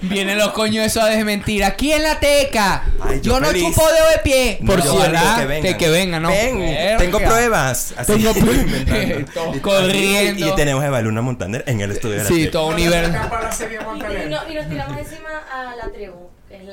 Vienen 0.02 0.38
los 0.38 0.50
coños 0.52 0.84
eso 0.84 1.00
a 1.00 1.06
desmentir. 1.06 1.64
Aquí 1.64 1.92
en 1.92 2.02
la 2.02 2.18
teca. 2.20 2.84
Ay, 3.00 3.20
yo 3.22 3.32
yo 3.34 3.40
no 3.40 3.46
feliz. 3.48 3.62
chupo 3.64 3.86
dedo 3.90 4.08
de 4.10 4.18
pie. 4.22 4.58
No, 4.60 4.72
Por 4.72 4.82
cierto, 4.82 5.02
digo 5.10 5.36
que 5.38 5.46
vengan. 5.46 5.78
Que, 5.78 5.88
vengan, 5.88 6.22
¿no? 6.22 6.28
Ven, 6.30 6.58
Verga. 6.60 6.96
tengo 6.98 7.18
pruebas. 7.18 7.94
Así, 7.96 8.12
Tengo 8.12 8.34
pruebas. 8.40 9.34
Todos 9.34 9.56
Y- 9.56 9.60
corriendo. 9.60 10.46
Y 10.48 10.54
tenemos 10.56 10.82
a 10.82 10.86
Eva 10.88 11.00
Luna 11.00 11.22
Montaner 11.22 11.64
en 11.66 11.80
el 11.80 11.92
estudio 11.92 12.16
de 12.16 12.22
la 12.24 12.28
Sí, 12.28 12.48
todo 12.48 12.68
un 12.68 12.76
nivel. 12.76 13.04
Y, 13.12 13.14
y 13.14 14.52
y 14.52 14.54
nos 14.56 14.68
tiramos 14.68 14.98
encima 14.98 15.28
a 15.52 15.74
la 15.76 15.90
tribu, 15.92 16.25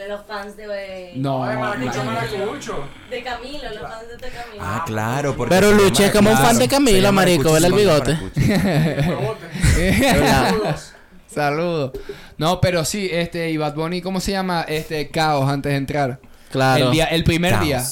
los 0.07 0.25
fans 0.25 0.55
de, 0.57 1.11
No, 1.15 1.39
maracucho, 1.39 2.03
no. 2.03 2.11
maracucho. 2.11 2.83
de 3.09 3.23
Camilo, 3.23 3.69
los 3.69 3.81
fans 3.81 4.07
de 4.09 4.29
Camilo. 4.29 4.61
Ah, 4.61 4.83
claro. 4.85 5.35
Porque 5.35 5.55
Pero 5.55 5.71
Luche 5.71 6.05
es 6.07 6.11
como 6.11 6.31
un 6.31 6.37
fan 6.37 6.57
de 6.57 6.67
llama 6.67 7.11
marico, 7.11 7.55
el 7.67 7.73
bigote. 7.73 8.17
Saludos. 11.27 11.91
No, 12.37 12.61
pero 12.61 12.85
sí, 12.85 13.09
este, 13.11 13.49
y 13.49 13.57
Bad 13.57 13.75
Bunny, 13.75 14.01
¿cómo 14.01 14.19
se 14.19 14.31
llama? 14.31 14.63
Este, 14.67 15.09
Caos 15.09 15.49
antes 15.49 15.71
de 15.71 15.77
entrar. 15.77 16.19
Claro. 16.51 16.85
El, 16.85 16.91
día, 16.91 17.05
el 17.05 17.23
primer 17.23 17.53
Caos. 17.53 17.65
día. 17.65 17.83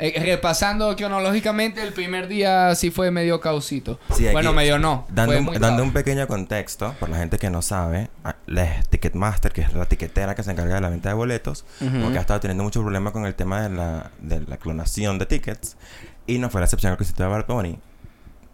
Eh, 0.00 0.14
repasando 0.24 0.94
cronológicamente, 0.94 1.82
el 1.82 1.92
primer 1.92 2.28
día 2.28 2.72
sí 2.76 2.92
fue 2.92 3.10
medio 3.10 3.40
causito. 3.40 3.98
Sí, 4.14 4.26
aquí, 4.26 4.32
bueno, 4.32 4.52
medio 4.52 4.78
no. 4.78 5.06
Dando, 5.10 5.32
fue 5.32 5.38
un, 5.40 5.44
muy 5.46 5.54
dando 5.54 5.78
caos. 5.78 5.82
un 5.88 5.92
pequeño 5.92 6.26
contexto, 6.28 6.94
por 7.00 7.08
la 7.08 7.16
gente 7.16 7.36
que 7.38 7.50
no 7.50 7.62
sabe, 7.62 8.08
la 8.46 8.80
Ticketmaster, 8.90 9.50
que 9.52 9.62
es 9.62 9.72
la 9.72 9.86
tiquetera 9.86 10.36
que 10.36 10.44
se 10.44 10.52
encarga 10.52 10.76
de 10.76 10.80
la 10.82 10.88
venta 10.88 11.08
de 11.08 11.16
boletos, 11.16 11.64
porque 11.80 12.16
ha 12.16 12.20
estado 12.20 12.38
teniendo 12.38 12.62
mucho 12.62 12.80
problema 12.80 13.10
con 13.12 13.26
el 13.26 13.34
tema 13.34 13.60
de 13.62 13.70
la, 13.70 14.12
de 14.20 14.40
la 14.42 14.56
clonación 14.58 15.18
de 15.18 15.26
tickets, 15.26 15.76
y 16.28 16.38
no 16.38 16.48
fue 16.48 16.60
la 16.60 16.66
excepción 16.66 16.92
al 16.92 16.96
concierto 16.96 17.24
de 17.24 17.28
Bad 17.30 17.46
Bunny. 17.48 17.78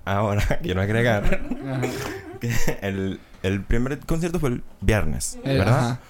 Ahora, 0.06 0.42
quiero 0.62 0.80
agregar 0.80 1.42
que 2.40 2.52
el, 2.80 3.20
el 3.42 3.62
primer 3.64 3.98
concierto 4.00 4.40
fue 4.40 4.48
el 4.48 4.62
viernes, 4.80 5.38
El- 5.44 5.58
¿verdad? 5.58 5.78
ajá. 5.90 6.00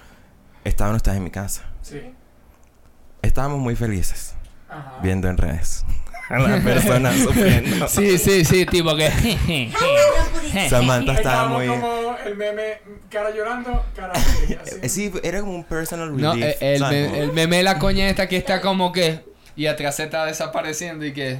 Estaban 0.63 0.95
ustedes 0.95 1.17
en 1.17 1.23
mi 1.25 1.29
casa. 1.31 1.63
Sí. 1.81 2.01
Estábamos 3.21 3.59
muy 3.59 3.75
felices 3.75 4.34
Ajá. 4.77 4.99
viendo 5.01 5.29
en 5.29 5.37
redes 5.37 5.85
a 6.29 6.39
la 6.39 6.59
persona 6.61 7.13
sufriendo. 7.13 7.87
Sí, 7.87 8.17
sí, 8.17 8.43
sí, 8.45 8.65
tipo 8.65 8.95
que. 8.95 9.09
Samantha 10.69 11.13
estaba 11.13 11.49
muy... 11.49 11.67
como 11.67 12.15
el 12.25 12.35
meme, 12.35 12.79
cara 13.09 13.29
llorando, 13.35 13.83
cara 13.95 14.13
así. 14.83 14.89
Sí, 14.89 15.11
era 15.23 15.41
como 15.41 15.53
un 15.55 15.63
personal 15.63 16.15
no, 16.15 16.33
relief. 16.33 16.61
eh, 16.61 16.75
el, 16.75 16.81
me- 16.81 17.19
el 17.19 17.31
meme 17.33 17.57
de 17.57 17.63
la 17.63 17.77
coña 17.79 18.09
esta 18.09 18.27
que 18.27 18.37
está 18.37 18.61
como 18.61 18.91
que. 18.91 19.23
Y 19.57 19.67
atrás 19.67 19.95
se 19.95 20.03
está 20.03 20.25
desapareciendo 20.25 21.05
y 21.05 21.13
que. 21.13 21.39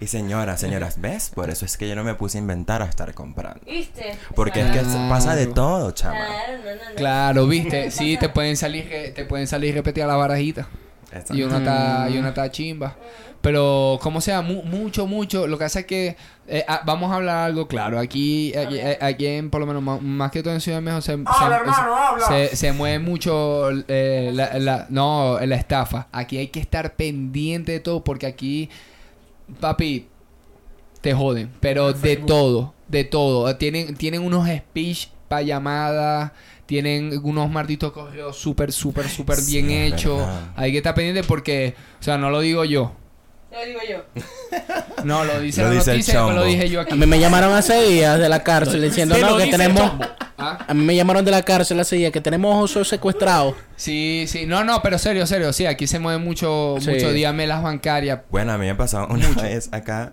Y 0.00 0.06
señoras, 0.06 0.58
señoras, 0.60 0.98
¿ves? 1.00 1.30
Por 1.34 1.50
eso 1.50 1.66
es 1.66 1.76
que 1.76 1.86
yo 1.86 1.94
no 1.94 2.04
me 2.04 2.14
puse 2.14 2.38
a 2.38 2.40
inventar 2.40 2.80
a 2.80 2.86
estar 2.86 3.12
comprando. 3.12 3.60
¿Viste? 3.66 4.16
Porque 4.34 4.60
es 4.60 4.70
que 4.70 4.78
Claro. 4.80 5.08
pasa 5.10 5.36
de 5.36 5.46
todo, 5.46 5.90
chama. 5.90 6.16
Claro, 6.24 6.58
no, 6.64 6.70
no, 6.84 6.90
no. 6.90 6.96
Claro, 6.96 7.46
viste. 7.46 7.90
Sí, 7.90 8.16
te 8.18 8.30
pueden 8.30 8.56
salir, 8.56 9.12
te 9.14 9.24
pueden 9.26 9.46
salir 9.46 9.74
repetidas 9.74 10.08
las 10.08 10.16
barajitas. 10.16 10.66
Exacto. 11.12 11.34
Y 11.34 11.42
una 11.42 11.58
está, 11.58 12.08
y 12.10 12.18
una 12.18 12.28
está 12.28 12.50
chimba. 12.50 12.96
Pero, 13.40 13.98
como 14.02 14.20
sea, 14.20 14.42
mu- 14.42 14.62
mucho, 14.64 15.06
mucho. 15.06 15.46
Lo 15.46 15.56
que 15.56 15.64
hace 15.64 15.80
es 15.80 15.86
que 15.86 16.16
eh, 16.46 16.64
ah, 16.68 16.82
vamos 16.84 17.10
a 17.10 17.16
hablar 17.16 17.46
algo 17.46 17.66
claro. 17.68 17.98
Aquí, 17.98 18.54
aquí, 18.54 18.76
eh, 18.78 18.98
aquí 19.00 19.26
en, 19.26 19.48
por 19.50 19.60
lo 19.60 19.66
menos, 19.66 20.02
más 20.02 20.30
que 20.30 20.42
todo 20.42 20.52
en 20.52 20.60
Ciudad 20.60 20.76
de 20.78 20.82
México, 20.82 21.00
se, 21.00 21.12
Habla, 21.12 21.26
se- 21.48 21.54
hermano, 21.54 21.96
habla. 21.96 22.26
se, 22.26 22.54
se 22.56 22.72
mueve 22.72 22.98
mucho 22.98 23.70
eh, 23.88 24.30
la, 24.34 24.58
la- 24.58 24.86
no, 24.90 25.38
la 25.40 25.56
estafa. 25.56 26.08
Aquí 26.12 26.36
hay 26.36 26.48
que 26.48 26.60
estar 26.60 26.94
pendiente 26.96 27.72
de 27.72 27.80
todo 27.80 28.04
porque 28.04 28.26
aquí, 28.26 28.68
papi, 29.58 30.06
te 31.00 31.14
joden. 31.14 31.50
Pero 31.60 31.92
de 31.94 32.16
todo, 32.16 32.74
de 32.88 33.04
todo. 33.04 33.56
Tienen, 33.56 33.96
tienen 33.96 34.22
unos 34.22 34.46
speech 34.48 35.08
para 35.28 35.42
llamadas. 35.42 36.32
Tienen 36.70 37.18
unos 37.24 37.50
malditos 37.50 37.90
correos 37.90 38.36
súper, 38.36 38.70
súper, 38.70 39.08
súper 39.08 39.34
Sí, 39.38 39.60
bien 39.60 39.72
hechos. 39.72 40.22
Hay 40.54 40.70
que 40.70 40.76
estar 40.78 40.94
pendiente 40.94 41.24
porque, 41.24 41.74
o 41.98 42.02
sea, 42.04 42.16
no 42.16 42.30
lo 42.30 42.38
digo 42.38 42.64
yo. 42.64 42.92
Lo 43.50 43.66
digo 43.66 43.80
yo. 43.90 44.04
No, 45.04 45.24
lo 45.24 45.40
dice 45.40 45.62
Lo 45.62 45.68
la 45.68 45.74
dice 45.74 45.90
noticia, 45.92 46.20
no 46.20 46.30
lo 46.32 46.44
dije 46.44 46.68
yo 46.68 46.78
A 46.78 46.82
aquí. 46.84 46.94
mí 46.94 47.06
me 47.06 47.18
llamaron 47.18 47.52
hace 47.54 47.82
días 47.88 48.18
de 48.20 48.28
la 48.28 48.44
cárcel 48.44 48.82
diciendo 48.82 49.16
no, 49.18 49.36
que 49.36 49.46
tenemos. 49.48 49.90
¿Ah? 50.38 50.64
A 50.68 50.74
mí 50.74 50.84
me 50.84 50.94
llamaron 50.94 51.24
de 51.24 51.32
la 51.32 51.42
cárcel 51.42 51.80
hace 51.80 51.96
días 51.96 52.12
que 52.12 52.20
tenemos 52.20 52.62
osos 52.62 52.86
secuestrados. 52.86 53.54
Sí, 53.74 54.26
sí. 54.28 54.46
No, 54.46 54.62
no, 54.62 54.80
pero 54.80 54.96
serio, 54.96 55.26
serio. 55.26 55.52
Sí, 55.52 55.66
aquí 55.66 55.88
se 55.88 55.98
mueve 55.98 56.18
mucho, 56.22 56.76
Sí. 56.78 56.90
mucho 56.90 57.12
díamelas 57.12 57.64
bancarias. 57.64 58.20
Bueno, 58.30 58.52
a 58.52 58.58
mí 58.58 58.66
me 58.66 58.76
pasó 58.76 59.08
una 59.10 59.28
vez 59.42 59.70
acá. 59.72 60.12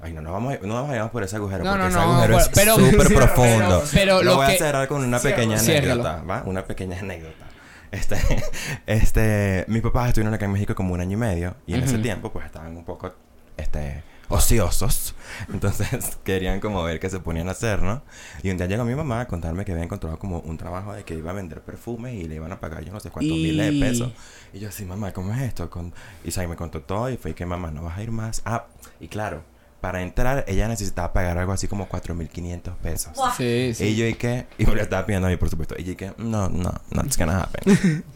Ay, 0.00 0.12
no, 0.12 0.20
no 0.22 0.32
vamos, 0.32 0.54
a- 0.54 0.58
no 0.66 0.74
nos 0.80 0.88
vayamos 0.88 1.10
por 1.10 1.22
ese 1.24 1.36
agujero. 1.36 1.64
No, 1.64 1.70
porque 1.72 1.82
no, 1.84 1.88
ese 1.88 1.98
agujero 1.98 2.38
es 2.38 2.48
pero- 2.54 2.74
súper 2.76 2.98
pero- 3.08 3.18
profundo. 3.20 3.82
pero 3.92 4.16
lo 4.18 4.22
lo 4.30 4.36
voy 4.36 4.46
que- 4.46 4.52
a 4.54 4.58
cerrar 4.58 4.88
con 4.88 5.02
una 5.04 5.18
pequeña 5.18 5.58
Ciérralo. 5.58 6.02
anécdota, 6.06 6.22
¿va? 6.24 6.42
Una 6.46 6.64
pequeña 6.64 6.98
anécdota. 7.00 7.46
Este, 7.90 8.16
este, 8.86 9.64
mis 9.68 9.82
papás 9.82 10.08
estuvieron 10.08 10.34
acá 10.34 10.44
en 10.44 10.52
México 10.52 10.74
como 10.74 10.94
un 10.94 11.00
año 11.00 11.14
y 11.14 11.20
medio 11.20 11.54
y 11.66 11.74
en 11.74 11.82
ese 11.82 11.94
Ujú. 11.94 12.02
tiempo 12.02 12.32
pues 12.32 12.46
estaban 12.46 12.76
un 12.76 12.84
poco, 12.84 13.12
este, 13.56 14.02
ociosos. 14.28 15.14
Entonces 15.52 16.18
querían 16.22 16.60
como 16.60 16.82
ver 16.82 17.00
qué 17.00 17.08
se 17.10 17.18
ponían 17.18 17.48
a 17.48 17.52
hacer, 17.52 17.82
¿no? 17.82 18.02
Y 18.42 18.50
un 18.50 18.58
día 18.58 18.66
llegó 18.66 18.84
mi 18.84 18.94
mamá 18.94 19.20
a 19.22 19.26
contarme 19.26 19.64
que 19.64 19.72
había 19.72 19.84
encontrado 19.84 20.18
como 20.18 20.40
un 20.40 20.58
trabajo 20.58 20.92
de 20.92 21.02
que 21.04 21.14
iba 21.14 21.30
a 21.30 21.34
vender 21.34 21.62
perfumes 21.62 22.14
y 22.14 22.24
le 22.28 22.34
iban 22.36 22.52
a 22.52 22.60
pagar 22.60 22.84
yo 22.84 22.92
no 22.92 23.00
sé 23.00 23.10
cuántos 23.10 23.36
Y- 23.36 23.42
miles 23.42 23.72
de 23.72 23.80
pesos. 23.80 24.12
Y 24.52 24.58
yo 24.60 24.68
así, 24.68 24.84
mamá, 24.84 25.12
¿cómo 25.12 25.32
es 25.32 25.40
esto? 25.40 25.68
Con... 25.70 25.92
Y 26.24 26.30
Sai 26.30 26.46
me 26.46 26.56
contó 26.56 26.82
todo 26.82 27.10
y 27.10 27.16
fue 27.16 27.34
que 27.34 27.46
mamá, 27.46 27.70
no 27.70 27.82
vas 27.84 27.98
a 27.98 28.02
ir 28.02 28.10
más. 28.10 28.42
Ah, 28.44 28.66
y 29.00 29.08
claro, 29.08 29.42
para 29.80 30.02
entrar 30.02 30.44
ella 30.48 30.66
necesitaba 30.66 31.12
pagar 31.12 31.38
algo 31.38 31.52
así 31.52 31.68
como 31.68 31.88
4.500 31.88 32.74
pesos. 32.82 33.12
Sí, 33.36 33.72
sí. 33.74 33.84
Y 33.84 33.96
yo 33.96 34.06
y 34.06 34.14
que, 34.14 34.46
y 34.58 34.66
me 34.66 34.74
lo 34.74 34.82
estaba 34.82 35.06
pidiendo 35.06 35.28
a 35.28 35.30
mí, 35.30 35.36
por 35.36 35.48
supuesto. 35.50 35.76
Y 35.78 35.84
yo 35.84 35.92
y 35.92 35.96
que, 35.96 36.12
no, 36.18 36.48
no, 36.48 36.72
not 36.90 37.06
it's 37.06 37.16
gonna 37.16 37.42
happen. 37.42 38.04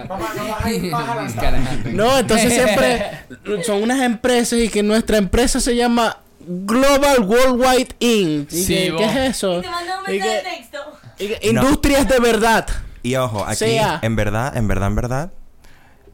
No. 0.00 1.92
No, 1.92 2.18
entonces 2.18 2.52
siempre 2.52 3.02
son 3.64 3.82
unas 3.82 4.00
empresas 4.02 4.58
y 4.58 4.68
que 4.68 4.82
nuestra 4.82 5.18
empresa 5.18 5.60
se 5.60 5.76
llama 5.76 6.18
Global 6.40 7.20
Worldwide 7.20 7.88
Inc. 8.00 8.52
¿Y 8.52 8.62
Sí, 8.64 8.74
que-. 8.74 8.94
¿Qué 8.96 9.04
es 9.04 9.16
eso? 9.36 9.58
Y 9.58 9.62
te 9.62 9.68
mandó 9.70 9.92
un 10.06 10.14
¿Y 10.14 10.18
mensaje 10.18 10.34
de 10.36 10.42
que- 10.42 10.56
texto. 10.56 10.78
y 11.18 11.28
que- 11.28 11.40
No. 11.52 11.62
Industrias 11.62 12.08
de 12.08 12.18
verdad. 12.20 12.66
Y 13.02 13.14
ojo, 13.16 13.44
aquí, 13.44 13.56
Sea. 13.56 13.98
en 14.02 14.16
verdad, 14.16 14.56
en 14.56 14.68
verdad, 14.68 14.88
en 14.88 14.94
verdad, 14.96 15.32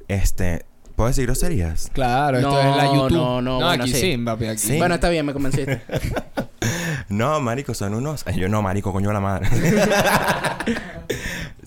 este, 0.09 0.65
¿puedo 0.97 1.09
decir 1.09 1.27
groserías? 1.27 1.91
Claro, 1.93 2.39
esto 2.39 2.51
No, 2.51 2.59
es 2.61 2.77
la 2.77 2.85
YouTube. 2.87 3.13
no, 3.13 3.43
no, 3.43 3.57
bueno, 3.57 3.85
aquí 3.85 3.93
sí. 3.93 4.17
papi, 4.19 4.47
aquí. 4.47 4.59
Sí. 4.59 4.79
Bueno, 4.79 4.97
está 4.97 5.09
bien, 5.09 5.25
me 5.25 5.33
convenciste. 5.33 5.83
No, 7.09 7.41
marico, 7.41 7.73
son 7.75 7.95
unos... 7.95 8.27
Ay, 8.27 8.41
Yo 8.41 8.49
no, 8.49 8.63
marico, 8.63 8.93
coño 8.93 9.09
de 9.09 9.15
la 9.15 9.21
madre. 9.21 9.49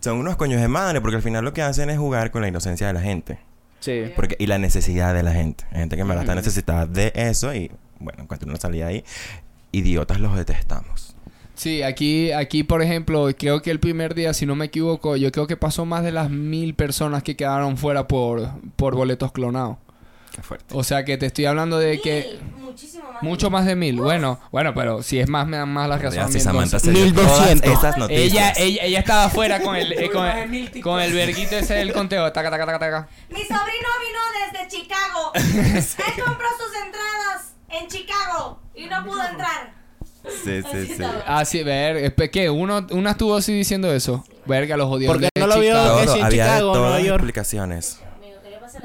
son 0.02 0.18
unos 0.18 0.36
coños 0.36 0.60
de 0.60 0.68
madre, 0.68 1.00
porque 1.00 1.16
al 1.16 1.22
final 1.22 1.46
lo 1.46 1.54
que 1.54 1.62
hacen 1.62 1.90
es 1.90 1.98
jugar 1.98 2.32
con 2.32 2.42
la 2.42 2.50
inocencia 2.50 2.88
de 2.88 2.94
la 2.94 3.00
gente. 3.02 3.40
Sí. 3.80 4.12
Porque, 4.16 4.36
y 4.40 4.48
la 4.48 4.58
necesidad 4.58 5.14
de 5.14 5.24
la 5.24 5.32
gente. 5.32 5.64
Hay 5.72 5.80
gente 5.80 5.96
que 5.96 6.02
en 6.02 6.08
verdad 6.10 6.24
está 6.24 6.36
necesitada 6.36 6.86
de 6.86 7.14
eso 7.16 7.54
y, 7.54 7.72
bueno, 8.00 8.24
encuentra 8.24 8.50
una 8.50 8.60
salida 8.60 8.88
ahí. 8.88 9.06
Idiotas 9.72 10.20
los 10.20 10.36
detestamos. 10.36 11.16
Sí, 11.60 11.84
aquí, 11.84 12.32
aquí, 12.32 12.64
por 12.64 12.82
ejemplo, 12.82 13.28
creo 13.38 13.62
que 13.62 13.70
el 13.70 13.82
primer 13.82 14.16
día, 14.16 14.34
si 14.34 14.46
no 14.46 14.56
me 14.56 14.66
equivoco, 14.68 15.18
yo 15.18 15.30
creo 15.30 15.46
que 15.46 15.58
pasó 15.58 15.84
más 15.86 16.04
de 16.06 16.14
las 16.14 16.30
mil 16.30 16.74
personas 16.74 17.22
que 17.22 17.36
quedaron 17.36 17.76
fuera 17.76 18.08
por, 18.08 18.50
por 18.78 18.96
boletos 18.96 19.34
clonados. 19.34 19.76
Qué 20.34 20.42
fuerte. 20.42 20.74
O 20.74 20.86
sea 20.86 21.04
que 21.04 21.18
te 21.18 21.26
estoy 21.26 21.46
hablando 21.48 21.78
de 21.78 22.00
que 22.00 22.40
muchísimo 22.60 23.12
más. 23.12 23.22
mucho 23.24 23.50
más 23.50 23.66
de 23.66 23.76
mil. 23.76 23.98
Bueno, 23.98 24.40
bueno, 24.54 24.74
pero 24.74 25.04
si 25.04 25.20
es 25.20 25.28
más, 25.28 25.48
me 25.48 25.58
dan 25.58 25.68
más 25.68 25.90
las 25.90 26.00
Ya, 26.02 26.10
razones. 26.10 26.32
si 26.34 26.40
Samantha 26.40 26.80
se 26.80 26.92
Mil 26.92 27.12
dio 27.14 27.24
todas 27.24 27.38
doscientos. 27.40 27.72
esas 27.74 27.98
noticias. 27.98 28.32
Ella, 28.32 28.54
ella, 28.56 28.84
ella 28.86 29.00
estaba 29.00 29.26
afuera 29.26 29.60
con 29.62 29.76
el, 29.76 29.92
eh, 29.92 30.10
con, 30.12 30.26
el, 30.26 30.82
con 30.82 31.02
el 31.02 31.12
verguito 31.12 31.58
ese 31.58 31.74
del 31.74 31.92
conteo. 31.92 32.32
Taca, 32.32 32.50
taca, 32.52 32.66
taca, 32.68 32.80
taca. 32.80 33.10
Mi 33.30 33.42
sobrino 33.42 33.90
vino 34.00 34.54
desde 34.54 34.68
Chicago. 34.78 35.32
Él 35.36 36.24
compró 36.24 36.48
sus 36.58 36.86
entradas 36.86 37.54
en 37.70 37.88
Chicago 37.90 38.62
y 38.76 38.86
no 38.86 39.04
pudo 39.04 39.22
entrar. 39.28 39.79
Sí, 40.44 40.62
sí, 40.72 40.86
sí. 40.98 41.04
Ah, 41.26 41.46
sí, 41.46 41.64
ver, 41.64 42.14
espe- 42.16 42.30
¿qué? 42.30 42.50
Uno, 42.50 42.86
una 42.92 43.12
estuvo 43.12 43.36
así 43.36 43.54
diciendo 43.54 43.92
eso. 43.94 44.26
Verga, 44.46 44.76
los 44.78 44.88
jodidos. 44.88 45.14
Porque 45.14 45.30
no 45.40 45.48
lo 45.48 45.60
vio 45.60 45.72
Chicago. 45.74 45.96
que 45.98 46.04
en 46.04 46.10
había 46.10 46.26
de 46.26 46.32
Chicago, 46.32 46.72
todas 46.74 46.82
Nueva 46.92 47.00
York. 47.02 47.16
explicaciones. 47.20 48.00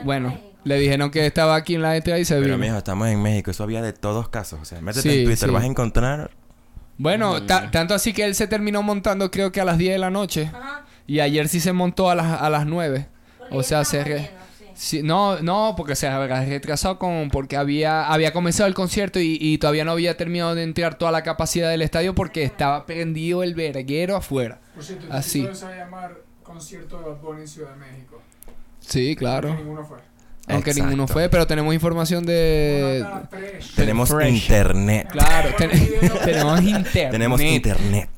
Bueno, 0.04 0.38
le 0.64 0.78
dijeron 0.78 1.10
que 1.10 1.26
estaba 1.26 1.56
aquí 1.56 1.74
en 1.74 1.82
la 1.82 1.96
entrada 1.96 2.18
y 2.18 2.24
se 2.24 2.34
Pero, 2.34 2.46
vino. 2.46 2.58
mijo, 2.58 2.76
estamos 2.78 3.08
en 3.08 3.20
México. 3.22 3.50
Eso 3.50 3.62
había 3.64 3.82
de 3.82 3.92
todos 3.92 4.28
casos. 4.28 4.60
O 4.62 4.64
sea, 4.64 4.80
métete 4.80 5.02
Sí, 5.10 5.18
en 5.20 5.24
Twitter, 5.26 5.48
sí. 5.48 5.54
vas 5.54 5.62
a 5.64 5.66
encontrar... 5.66 6.30
Bueno, 6.96 7.42
ta- 7.42 7.70
tanto 7.72 7.92
así 7.94 8.12
que 8.12 8.24
él 8.24 8.34
se 8.36 8.46
terminó 8.46 8.82
montando 8.82 9.30
creo 9.30 9.50
que 9.50 9.60
a 9.60 9.64
las 9.64 9.78
10 9.78 9.94
de 9.94 9.98
la 9.98 10.10
noche. 10.10 10.50
Ajá. 10.54 10.84
Y 11.06 11.20
ayer 11.20 11.48
sí 11.48 11.58
se 11.60 11.72
montó 11.72 12.08
a 12.08 12.14
las, 12.14 12.40
a 12.40 12.48
las 12.50 12.66
9. 12.66 13.08
Porque 13.38 13.56
O 13.56 13.62
sea, 13.62 13.84
se... 13.84 14.04
re- 14.04 14.30
sí. 14.74 15.02
No, 15.02 15.40
no, 15.40 15.74
porque 15.76 15.94
se 15.96 16.06
había 16.08 16.44
retrasado 16.44 16.98
con 16.98 17.28
porque 17.30 17.56
había 17.56 18.06
había 18.06 18.32
comenzado 18.32 18.66
el 18.68 18.74
concierto 18.74 19.18
y, 19.20 19.38
y 19.40 19.58
todavía 19.58 19.84
no 19.84 19.92
había 19.92 20.16
terminado 20.16 20.54
de 20.54 20.62
entrar 20.62 20.96
toda 20.96 21.10
la 21.12 21.22
capacidad 21.22 21.70
del 21.70 21.82
estadio 21.82 22.14
porque 22.14 22.42
estaba 22.42 22.84
prendido 22.86 23.42
el 23.42 23.54
verguero 23.54 24.16
afuera. 24.16 24.60
Por 24.74 24.84
cierto, 24.84 25.06
Así. 25.10 25.46
Así. 25.46 25.58
se 25.58 25.64
va 25.66 25.72
a 25.72 25.76
llamar 25.76 26.16
concierto 26.42 26.98
de 26.98 27.04
Bad 27.06 27.20
Bunny 27.20 27.40
en 27.42 27.48
Ciudad 27.48 27.70
de 27.70 27.76
México. 27.76 28.20
Sí, 28.80 29.16
claro. 29.16 29.48
Porque 29.48 29.62
ninguno 29.62 29.84
fue. 29.86 29.98
Aunque 30.46 30.70
Exacto. 30.72 30.90
ninguno 30.90 31.08
fue, 31.08 31.28
pero 31.30 31.46
tenemos 31.46 31.72
información 31.72 32.26
de... 32.26 33.02
Tenemos 33.76 34.10
Fresh. 34.10 34.34
internet. 34.34 35.08
Claro, 35.10 35.50
ten- 35.56 35.70
tenemos 36.24 36.60
internet. 36.62 37.10
Tenemos 37.10 37.40
internet. 37.40 38.10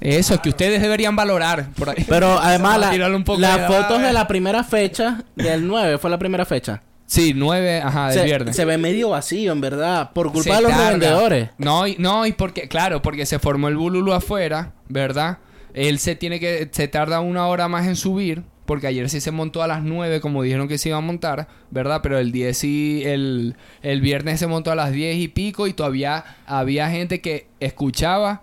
Eso, 0.00 0.40
que 0.42 0.48
ustedes 0.50 0.80
deberían 0.80 1.14
valorar 1.16 1.70
por 1.72 1.90
ahí. 1.90 2.04
Pero 2.08 2.38
además, 2.42 2.78
la- 2.80 2.92
las 3.38 3.66
fotos 3.66 4.02
de 4.02 4.12
la 4.12 4.26
primera 4.26 4.64
fecha, 4.64 5.24
del 5.36 5.66
9, 5.66 5.98
fue 5.98 6.10
la 6.10 6.18
primera 6.18 6.44
fecha. 6.44 6.82
Sí, 7.06 7.32
nueve, 7.34 7.80
ajá, 7.82 8.10
del 8.10 8.18
se, 8.20 8.24
viernes. 8.24 8.54
se 8.54 8.64
ve 8.64 8.78
medio 8.78 9.08
vacío, 9.08 9.50
en 9.50 9.60
verdad, 9.60 10.12
por 10.12 10.26
culpa 10.30 10.42
Se 10.44 10.52
de 10.54 10.62
los 10.62 10.70
tarda. 10.70 10.84
revendedores. 10.86 11.50
No, 11.58 11.84
y, 11.88 11.96
no, 11.98 12.24
y 12.24 12.30
porque, 12.32 12.68
claro, 12.68 13.02
porque 13.02 13.26
se 13.26 13.40
formó 13.40 13.66
el 13.66 13.76
bululu 13.76 14.12
afuera, 14.12 14.74
¿verdad? 14.88 15.38
Él 15.74 15.98
se 15.98 16.14
tiene 16.14 16.38
que, 16.38 16.68
se 16.70 16.86
tarda 16.86 17.18
una 17.18 17.48
hora 17.48 17.66
más 17.66 17.88
en 17.88 17.96
subir, 17.96 18.44
porque 18.64 18.86
ayer 18.86 19.10
sí 19.10 19.20
se 19.20 19.32
montó 19.32 19.64
a 19.64 19.66
las 19.66 19.82
9, 19.82 20.20
como 20.20 20.44
dijeron 20.44 20.68
que 20.68 20.78
se 20.78 20.90
iba 20.90 20.98
a 20.98 21.00
montar, 21.00 21.48
¿verdad? 21.72 21.98
Pero 22.00 22.16
el 22.16 22.30
10 22.30 22.56
sí, 22.56 23.02
el, 23.04 23.56
el 23.82 24.00
viernes 24.00 24.38
se 24.38 24.46
montó 24.46 24.70
a 24.70 24.76
las 24.76 24.92
10 24.92 25.16
y 25.16 25.26
pico 25.26 25.66
y 25.66 25.72
todavía 25.72 26.24
había 26.46 26.90
gente 26.90 27.20
que 27.20 27.48
escuchaba 27.58 28.42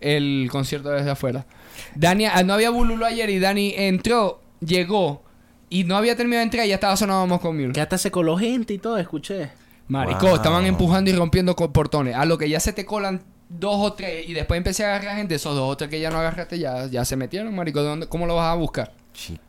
el 0.00 0.48
concierto 0.50 0.90
desde 0.90 1.10
afuera. 1.10 1.46
Dani, 1.94 2.26
ah, 2.26 2.42
no 2.42 2.54
había 2.54 2.70
bululu 2.70 3.04
ayer 3.04 3.30
y 3.30 3.38
Dani 3.38 3.74
entró, 3.76 4.40
llegó 4.60 5.22
y 5.68 5.84
no 5.84 5.96
había 5.96 6.16
terminado 6.16 6.40
de 6.40 6.44
entrar 6.44 6.66
y 6.66 6.68
ya 6.70 6.74
estaba 6.76 6.96
sonando 6.96 7.26
Moscow 7.26 7.52
Mule. 7.52 7.72
Que 7.72 7.80
hasta 7.80 7.98
se 7.98 8.10
coló 8.10 8.36
gente 8.36 8.74
y 8.74 8.78
todo, 8.78 8.98
escuché. 8.98 9.50
Marico, 9.88 10.26
Wow. 10.26 10.36
estaban 10.36 10.66
empujando 10.66 11.10
y 11.10 11.14
rompiendo 11.14 11.54
portones. 11.56 12.14
A 12.14 12.24
lo 12.24 12.38
que 12.38 12.48
ya 12.48 12.60
se 12.60 12.72
te 12.72 12.84
colan 12.86 13.22
dos 13.48 13.76
o 13.78 13.92
tres 13.94 14.28
y 14.28 14.32
después 14.34 14.58
empecé 14.58 14.84
a 14.84 14.94
agarrar 14.94 15.16
gente, 15.16 15.34
esos 15.34 15.54
dos 15.56 15.68
o 15.72 15.76
tres 15.76 15.90
que 15.90 15.98
ya 16.00 16.10
no 16.10 16.18
agarraste 16.18 16.58
ya, 16.58 16.86
ya 16.86 17.04
se 17.04 17.16
metieron, 17.16 17.54
marico. 17.54 17.82
¿De 17.82 17.88
dónde, 17.88 18.06
¿Cómo 18.06 18.26
lo 18.26 18.36
vas 18.36 18.52
a 18.52 18.54
buscar? 18.54 18.92
Chico, 19.12 19.40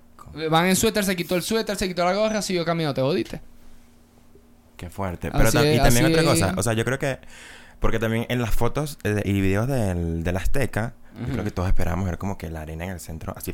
Van 0.49 0.65
en 0.65 0.75
suéter, 0.75 1.03
se 1.03 1.15
quitó 1.15 1.35
el 1.35 1.43
suéter, 1.43 1.75
se 1.75 1.87
quitó 1.87 2.03
la 2.05 2.13
gorra, 2.13 2.41
siguió 2.41 2.65
camino, 2.65 2.93
te 2.93 3.01
jodiste. 3.01 3.41
qué 4.77 4.89
fuerte. 4.89 5.29
Pero 5.31 5.47
Así 5.47 5.57
y 5.59 5.77
también 5.77 6.05
así 6.05 6.13
otra 6.13 6.23
cosa. 6.23 6.53
O 6.57 6.63
sea, 6.63 6.73
yo 6.73 6.83
creo 6.85 6.97
que... 6.97 7.19
Porque 7.81 7.99
también 7.99 8.25
en 8.29 8.41
las 8.41 8.51
fotos 8.51 8.97
eh, 9.03 9.21
y 9.25 9.41
videos 9.41 9.67
del, 9.67 10.23
del 10.23 10.37
Azteca, 10.37 10.93
yo 11.19 11.33
creo 11.33 11.43
que 11.43 11.51
todos 11.51 11.67
esperábamos 11.67 12.05
ver 12.05 12.17
como 12.17 12.37
que 12.37 12.49
la 12.49 12.61
arena 12.61 12.85
en 12.85 12.91
el 12.91 12.99
centro 13.01 13.33
así 13.35 13.53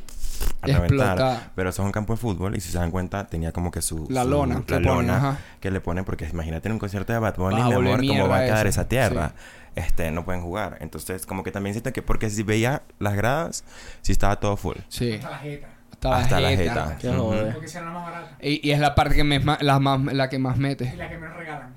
a 0.62 0.68
reventar. 0.68 1.14
Explotar. 1.18 1.52
Pero 1.56 1.70
eso 1.72 1.82
es 1.82 1.86
un 1.88 1.92
campo 1.92 2.14
de 2.14 2.18
fútbol 2.18 2.56
y 2.56 2.60
si 2.62 2.70
se 2.72 2.78
dan 2.78 2.92
cuenta 2.92 3.26
tenía 3.26 3.52
como 3.52 3.72
que 3.72 3.82
su... 3.82 4.06
La 4.12 4.24
su- 4.24 4.30
lona 4.30 4.56
La 4.56 4.62
ponen, 4.62 4.84
lona 4.84 5.18
ajá. 5.18 5.38
que 5.60 5.72
le 5.72 5.82
ponen 5.82 6.06
porque 6.06 6.28
imagínate 6.32 6.68
en 6.68 6.74
un 6.74 6.80
concierto 6.80 7.14
de 7.14 7.20
Bad 7.20 7.36
Bunny, 7.38 7.56
Va 7.60 7.66
a 7.66 7.70
mi 7.70 7.74
amor, 7.76 8.06
cómo 8.06 8.28
va 8.30 8.38
a 8.40 8.46
quedar 8.46 8.68
eso. 8.68 8.82
esa 8.82 8.88
tierra. 8.88 9.34
Este, 9.76 10.12
no 10.12 10.24
pueden 10.26 10.42
jugar. 10.42 10.78
Entonces, 10.82 11.26
como 11.26 11.44
que 11.44 11.52
también 11.52 11.74
siento 11.74 11.92
que 11.94 12.02
porque 12.04 12.30
si 12.30 12.44
veía 12.44 12.84
las 13.00 13.16
gradas, 13.16 13.64
sí 14.02 14.12
estaba 14.12 14.40
todo 14.40 14.56
full. 14.58 14.76
Sí. 14.90 15.14
Hasta 15.14 15.30
la 15.32 15.38
jeta. 15.40 15.68
Hasta 15.94 16.10
la 16.10 16.18
Hasta 16.18 16.40
la 16.42 16.50
jeta. 16.50 16.98
Qué. 17.00 17.10
Porque 17.10 17.66
esa 17.66 17.80
era 17.80 17.88
la 17.88 17.94
más 17.94 18.04
barata. 18.12 18.38
Y, 18.42 18.68
y 18.68 18.72
es 18.72 18.80
la 18.80 18.94
parte 18.96 19.16
que 19.16 19.24
me, 19.24 19.40
la, 19.40 19.80
más, 19.80 20.02
la 20.14 20.30
que 20.30 20.38
más 20.40 20.58
Y 20.58 20.60
mete. 20.60 20.96
la 20.96 21.10
que 21.10 21.18
menos 21.18 21.36
regalan. 21.38 21.74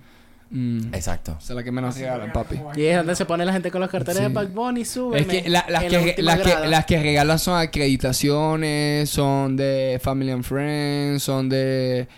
Mm. 0.50 0.92
Exacto. 0.94 1.36
Esa 1.38 1.52
es 1.52 1.56
la 1.56 1.62
que 1.62 1.70
menos 1.70 1.96
regalan, 1.96 2.32
papi. 2.32 2.60
Y 2.76 2.82
es 2.86 2.96
donde 2.96 3.14
se 3.14 3.24
pone 3.24 3.44
la 3.44 3.52
gente 3.52 3.70
con 3.70 3.80
los 3.80 3.88
carteles 3.90 4.16
Sí. 4.18 4.22
de 4.24 4.28
Bad 4.34 4.48
Bunny, 4.48 4.84
sube. 4.84 5.20
Es 5.20 5.26
que 5.26 5.48
la- 5.48 5.64
las, 5.68 5.84
que, 5.84 6.16
las, 6.18 6.40
que, 6.40 6.68
las 6.68 6.84
que 6.86 7.00
regalan 7.00 7.38
son 7.38 7.58
acreditaciones, 7.58 9.08
son 9.10 9.56
de 9.56 10.00
Family 10.02 10.32
and 10.32 10.42
Friends, 10.44 11.22
son 11.22 11.48
de... 11.48 12.08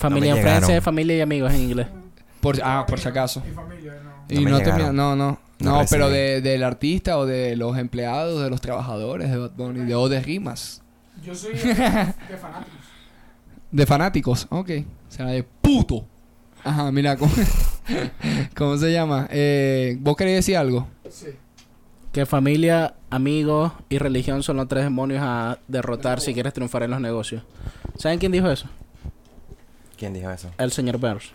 No 0.00 0.10
me 0.10 0.28
en 0.28 0.36
Friends, 0.38 0.68
es 0.68 0.84
familia 0.84 1.16
y 1.16 1.20
amigos 1.22 1.52
en 1.52 1.60
inglés. 1.62 1.86
Por, 2.40 2.56
ah, 2.62 2.84
por 2.86 3.00
si 3.00 3.08
acaso. 3.08 3.42
Mi 3.44 3.52
familia, 3.52 3.94
no. 4.04 4.10
Y 4.28 4.44
No 4.44 4.50
no, 4.50 4.58
te 4.58 4.64
llegaron. 4.66 4.78
mira- 4.80 4.92
no, 4.92 5.16
no. 5.16 5.40
No 5.60 5.70
No, 5.72 5.80
recibí. 5.80 5.98
pero 5.98 6.10
de, 6.10 6.40
del 6.40 6.62
artista 6.62 7.18
o 7.18 7.26
de 7.26 7.56
los 7.56 7.76
empleados, 7.78 8.40
de 8.42 8.48
los 8.50 8.60
trabajadores 8.60 9.28
de 9.30 9.38
Bad 9.38 9.50
Bunny, 9.56 9.86
de, 9.86 9.94
o 9.96 10.08
de 10.08 10.20
rimas. 10.20 10.82
Yo 11.24 11.34
soy 11.34 11.54
de 11.54 11.74
fanáticos. 11.74 12.78
De 13.72 13.86
fanáticos, 13.86 14.46
ok. 14.50 14.70
O 15.08 15.10
sea, 15.12 15.26
de 15.26 15.42
puto. 15.42 16.06
Ajá, 16.64 16.90
mira, 16.92 17.16
¿cómo, 17.16 17.32
¿cómo 18.56 18.76
se 18.76 18.92
llama? 18.92 19.28
Eh, 19.30 19.96
¿Vos 20.00 20.16
querés 20.16 20.36
decir 20.36 20.56
algo? 20.56 20.86
Sí. 21.10 21.28
Que 22.12 22.26
familia, 22.26 22.94
amigos 23.10 23.72
y 23.88 23.98
religión 23.98 24.42
son 24.42 24.56
los 24.56 24.68
tres 24.68 24.84
demonios 24.84 25.22
a 25.22 25.58
derrotar 25.68 26.20
si 26.20 26.34
quieres 26.34 26.52
triunfar 26.52 26.82
en 26.82 26.90
los 26.90 27.00
negocios. 27.00 27.42
¿Saben 27.96 28.18
quién 28.18 28.32
dijo 28.32 28.50
eso? 28.50 28.68
¿Quién 29.96 30.14
dijo 30.14 30.30
eso? 30.30 30.50
El 30.58 30.72
señor 30.72 30.98
Burns. 30.98 31.32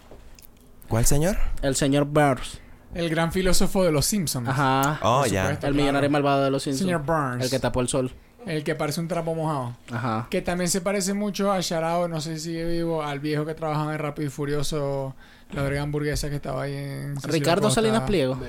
¿Cuál 0.87 1.05
señor? 1.05 1.37
El 1.61 1.75
señor 1.75 2.05
Burns. 2.05 2.59
El 2.93 3.09
gran 3.09 3.31
filósofo 3.31 3.83
de 3.83 3.91
los 3.91 4.05
Simpsons. 4.05 4.47
Ajá. 4.47 4.99
Oh, 5.01 5.25
ya. 5.25 5.57
El 5.61 5.73
millonario 5.73 6.09
malvado 6.09 6.43
de 6.43 6.51
los 6.51 6.63
Simpsons. 6.63 6.85
Señor 6.85 7.03
Burns. 7.03 7.43
El 7.43 7.49
que 7.49 7.59
tapó 7.59 7.81
el 7.81 7.87
sol. 7.87 8.11
El 8.45 8.63
que 8.63 8.75
parece 8.75 8.99
un 8.99 9.07
trapo 9.07 9.33
mojado. 9.35 9.75
Ajá. 9.91 10.27
Que 10.29 10.41
también 10.41 10.69
se 10.69 10.81
parece 10.81 11.13
mucho 11.13 11.51
a 11.51 11.59
Sharao, 11.61 12.07
no 12.07 12.21
sé 12.21 12.37
si 12.37 12.51
sigue 12.51 12.65
vivo, 12.65 13.03
al 13.03 13.19
viejo 13.19 13.45
que 13.45 13.53
trabajaba 13.53 13.93
en 13.93 13.99
Rápido 13.99 14.27
y 14.27 14.31
Furioso, 14.31 15.15
la 15.51 15.61
verga 15.61 15.81
hamburguesa 15.81 16.29
que 16.29 16.35
estaba 16.35 16.63
ahí 16.63 16.73
en... 16.73 17.15
Cecilio 17.15 17.33
Ricardo 17.33 17.61
Costa, 17.63 17.81
Salinas 17.81 18.03
Pliego. 18.03 18.39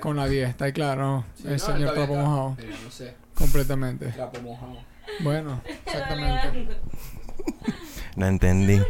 Con 0.00 0.16
la 0.16 0.26
10, 0.26 0.48
está 0.48 0.66
ahí 0.66 0.72
claro. 0.72 1.24
el 1.44 1.60
señor 1.60 1.94
trapo 1.94 2.16
mojado. 2.16 2.56
no 2.84 2.90
sé. 2.90 3.14
Completamente. 3.34 4.06
Trapo 4.08 4.40
mojado. 4.40 4.78
Bueno, 5.20 5.60
exactamente. 5.86 6.76
No 8.16 8.26
entendí. 8.26 8.80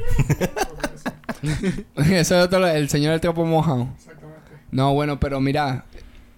Eso 1.96 2.38
es 2.38 2.44
otro, 2.44 2.66
el 2.66 2.88
señor 2.88 3.12
del 3.12 3.20
trapo 3.20 3.44
mojado. 3.44 3.88
Exactamente. 3.96 4.50
No, 4.70 4.94
bueno, 4.94 5.18
pero 5.18 5.40
mira, 5.40 5.84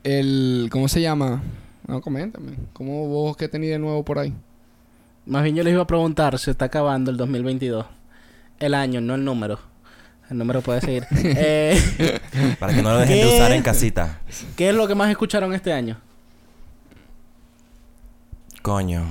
el... 0.03 0.69
¿Cómo 0.71 0.89
se 0.89 1.01
llama? 1.01 1.43
No, 1.87 2.01
coméntame. 2.01 2.53
¿Cómo 2.73 3.07
vos 3.09 3.37
qué 3.37 3.49
tenés 3.49 3.71
de 3.71 3.79
nuevo 3.79 4.05
por 4.05 4.19
ahí? 4.19 4.35
Más 5.27 5.43
bien 5.43 5.55
yo 5.57 5.63
les 5.63 5.73
iba 5.73 5.83
a 5.83 5.87
preguntar, 5.87 6.39
se 6.39 6.51
está 6.51 6.67
acabando 6.67 7.11
el 7.11 7.17
2022. 7.17 7.87
El 8.61 8.75
año, 8.75 9.01
no 9.01 9.15
el 9.15 9.25
número. 9.25 9.59
El 10.31 10.39
número 10.39 10.63
puede 10.63 10.81
seguir. 10.81 11.07
Eh, 11.15 11.79
Para 12.59 12.75
que 12.75 12.83
no 12.83 12.91
lo 12.93 12.99
dejen 12.99 13.17
de 13.19 13.23
¿Qué? 13.31 13.37
usar 13.37 13.53
en 13.53 13.63
casita. 13.63 14.21
¿Qué 14.57 14.71
es 14.71 14.75
lo 14.75 14.87
que 14.89 14.95
más 14.95 15.11
escucharon 15.11 15.53
este 15.55 15.73
año? 15.73 15.99
Coño. 18.63 19.05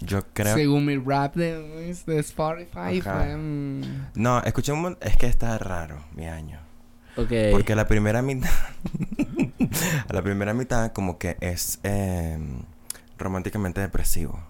Yo 0.00 0.22
creo... 0.32 0.54
Según 0.56 0.84
mi 0.86 0.96
rap 0.96 1.36
de, 1.36 1.94
de 2.06 2.18
Spotify, 2.18 3.00
fue... 3.00 3.36
mm, 3.36 3.82
No, 4.16 4.42
escuché 4.42 4.72
un 4.72 4.82
montón... 4.82 5.08
Es 5.08 5.16
que 5.16 5.26
está 5.26 5.56
raro 5.58 6.02
mi 6.16 6.26
año. 6.26 6.58
Ok. 7.16 7.30
Porque 7.52 7.76
la 7.76 7.86
primera 7.86 8.20
mitad. 8.22 8.50
la 10.10 10.22
primera 10.22 10.54
mitad, 10.54 10.92
como 10.92 11.18
que 11.18 11.36
es 11.40 11.78
eh, 11.82 12.38
románticamente 13.18 13.80
depresivo. 13.80 14.40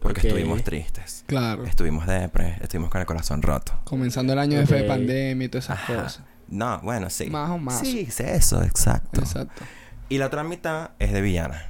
Porque 0.00 0.20
Ok. 0.20 0.24
estuvimos 0.26 0.62
tristes. 0.62 1.24
Claro. 1.26 1.64
Estuvimos 1.64 2.06
depre, 2.06 2.56
estuvimos 2.60 2.88
con 2.90 3.00
el 3.00 3.06
corazón 3.06 3.42
roto. 3.42 3.72
Comenzando 3.84 4.32
el 4.32 4.38
año 4.38 4.52
Ok. 4.54 4.60
después 4.60 4.82
de 4.82 4.88
pandemia 4.88 5.44
y 5.46 5.48
todas 5.48 5.64
esas 5.64 5.78
Ajá. 5.78 5.94
cosas. 6.02 6.20
No, 6.48 6.78
bueno, 6.82 7.10
sí. 7.10 7.26
Más 7.30 7.50
o 7.50 7.58
más. 7.58 7.80
Sí, 7.80 8.06
es 8.08 8.20
eso, 8.20 8.62
exacto. 8.62 9.20
Exacto. 9.20 9.64
Y 10.08 10.18
la 10.18 10.26
otra 10.26 10.44
mitad 10.44 10.90
es 11.00 11.12
de 11.12 11.20
villana. 11.20 11.62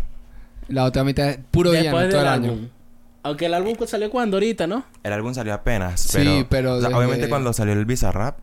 La 0.68 0.84
otra 0.84 1.04
mitad 1.04 1.28
es 1.30 1.38
puro 1.50 1.70
villano 1.70 1.98
Después 1.98 2.10
todo 2.10 2.18
del 2.32 2.44
el 2.44 2.50
año. 2.50 2.70
Aunque 3.22 3.46
el 3.46 3.54
álbum 3.54 3.74
salió 3.86 4.10
cuando 4.10 4.36
ahorita, 4.36 4.66
¿no? 4.66 4.84
El 5.02 5.12
álbum 5.14 5.32
salió 5.34 5.54
apenas, 5.54 6.00
Sí, 6.00 6.18
pero... 6.18 6.46
pero 6.48 6.74
o 6.74 6.80
sea, 6.80 6.88
desde- 6.90 6.98
Obviamente 6.98 7.28
cuando 7.30 7.52
salió 7.54 7.72
el 7.72 7.84
Bizarrap, 7.86 8.38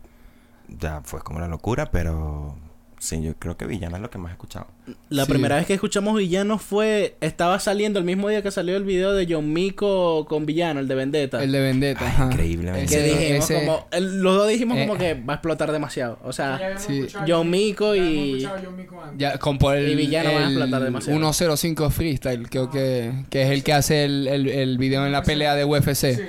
ya 0.68 1.00
fue 1.04 1.20
como 1.22 1.38
una 1.38 1.48
locura, 1.48 1.86
pero... 1.92 2.56
Sí, 2.98 3.22
yo 3.22 3.34
creo 3.38 3.56
que 3.58 3.66
Villana 3.66 3.96
es 3.96 4.02
lo 4.02 4.08
que 4.10 4.16
más 4.16 4.30
he 4.30 4.32
escuchado. 4.32 4.68
La 5.10 5.26
Sí. 5.26 5.30
primera 5.32 5.56
vez 5.56 5.66
que 5.66 5.74
escuchamos 5.74 6.16
Villano 6.16 6.58
fue... 6.58 7.14
Estaba 7.20 7.60
saliendo 7.60 7.98
el 7.98 8.04
mismo 8.06 8.28
día 8.30 8.42
que 8.42 8.50
salió 8.50 8.74
el 8.76 8.84
video 8.84 9.12
de 9.12 9.26
John 9.28 9.52
Mico 9.52 10.24
con 10.26 10.46
Villano, 10.46 10.80
el 10.80 10.88
de 10.88 10.94
Vendetta. 10.94 11.42
El 11.44 11.52
de 11.52 11.60
Vendetta. 11.60 12.00
Ay, 12.00 12.06
ajá. 12.08 12.24
increíblemente. 12.26 12.86
que 12.96 13.06
Ese- 13.06 13.18
dijimos 13.18 13.50
ese- 13.50 13.64
como... 13.66 13.86
el- 13.92 14.22
los 14.22 14.36
dos 14.36 14.48
dijimos 14.48 14.78
Eh, 14.78 14.86
como 14.86 14.98
que 14.98 15.12
va 15.14 15.34
a 15.34 15.36
explotar 15.36 15.72
demasiado. 15.72 16.18
O 16.24 16.32
sea... 16.32 16.78
sí. 16.78 17.06
John 17.28 17.50
Mico 17.50 17.94
y- 17.94 17.98
habíamos 18.00 18.26
escuchado 18.28 18.56
a 18.56 18.60
John 18.64 18.76
Mico 18.76 19.02
antes. 19.02 19.18
Ya, 19.18 19.38
con 19.38 19.58
por 19.58 19.76
el, 19.76 19.90
Y 19.90 19.94
Villano 19.94 20.32
van 20.32 20.42
a 20.44 20.46
explotar 20.46 20.82
demasiado. 20.82 21.18
105 21.18 21.90
Freestyle, 21.90 22.48
creo 22.48 22.70
que, 22.70 23.12
que 23.28 23.42
es 23.42 23.50
el 23.50 23.62
que 23.62 23.72
hace 23.74 24.04
el, 24.04 24.26
el, 24.26 24.48
el 24.48 24.78
video 24.78 25.04
en 25.04 25.12
la 25.12 25.22
pelea 25.22 25.54
de 25.54 25.64
UFC. 25.66 25.94
Sí. 26.16 26.22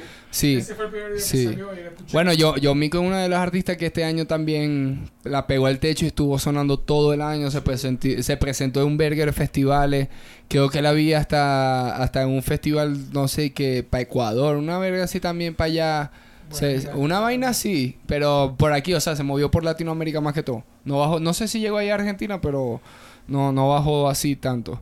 Ese 0.58 0.76
fue 0.76 0.86
el 0.86 0.92
primer 0.92 1.10
video 1.12 1.26
Sí. 1.26 1.38
que 1.38 1.44
salió 1.46 1.74
y 1.74 1.78
lo 1.84 1.88
escuché. 1.90 2.14
Bueno, 2.14 2.34
yo, 2.34 2.56
yo 2.58 2.76
Mico 2.76 3.00
es 3.00 3.04
una 3.06 3.22
de 3.22 3.30
las 3.30 3.40
artistas 3.40 3.78
que 3.78 3.88
este 3.88 4.04
año 4.04 4.26
también 4.28 5.10
la 5.24 5.48
pegó 5.48 5.66
al 5.68 5.80
techo 5.80 6.06
y 6.06 6.10
estuvo 6.10 6.38
sonando 6.40 6.78
todo 6.78 7.14
el 7.14 7.22
año. 7.22 7.50
Se, 7.52 7.64
presenti- 7.64 8.22
se 8.22 8.38
presentó 8.38 8.82
en 8.82 8.88
un 8.88 8.98
burger 8.98 9.32
festivales. 9.34 10.08
Creo 10.48 10.70
que 10.70 10.82
la 10.82 10.92
vi 10.94 11.14
hasta, 11.14 11.96
hasta 12.02 12.22
en 12.24 12.30
un 12.30 12.44
festival, 12.44 13.12
no 13.14 13.28
sé, 13.28 13.52
que 13.54 13.84
para 13.84 14.02
Ecuador. 14.02 14.58
Una 14.58 14.78
verga 14.80 15.04
así 15.04 15.20
también 15.20 15.56
para 15.56 15.66
allá. 15.68 16.12
Se- 16.50 16.88
una 16.96 17.20
vaina 17.20 17.50
así, 17.50 17.98
pero 18.06 18.56
por 18.58 18.72
aquí, 18.72 18.94
o 18.94 19.02
sea, 19.02 19.16
se 19.18 19.24
movió 19.24 19.52
por 19.52 19.66
Latinoamérica 19.66 20.22
más 20.22 20.34
que 20.34 20.44
todo. 20.44 20.64
No 20.86 21.00
bajó, 21.00 21.20
no 21.20 21.34
sé 21.34 21.50
si 21.50 21.60
llegó 21.60 21.78
ahí 21.78 21.90
a 21.90 21.96
Argentina, 21.96 22.40
pero 22.40 22.80
no, 23.28 23.52
no 23.52 23.68
bajó 23.70 24.08
así 24.08 24.38
tanto. 24.38 24.82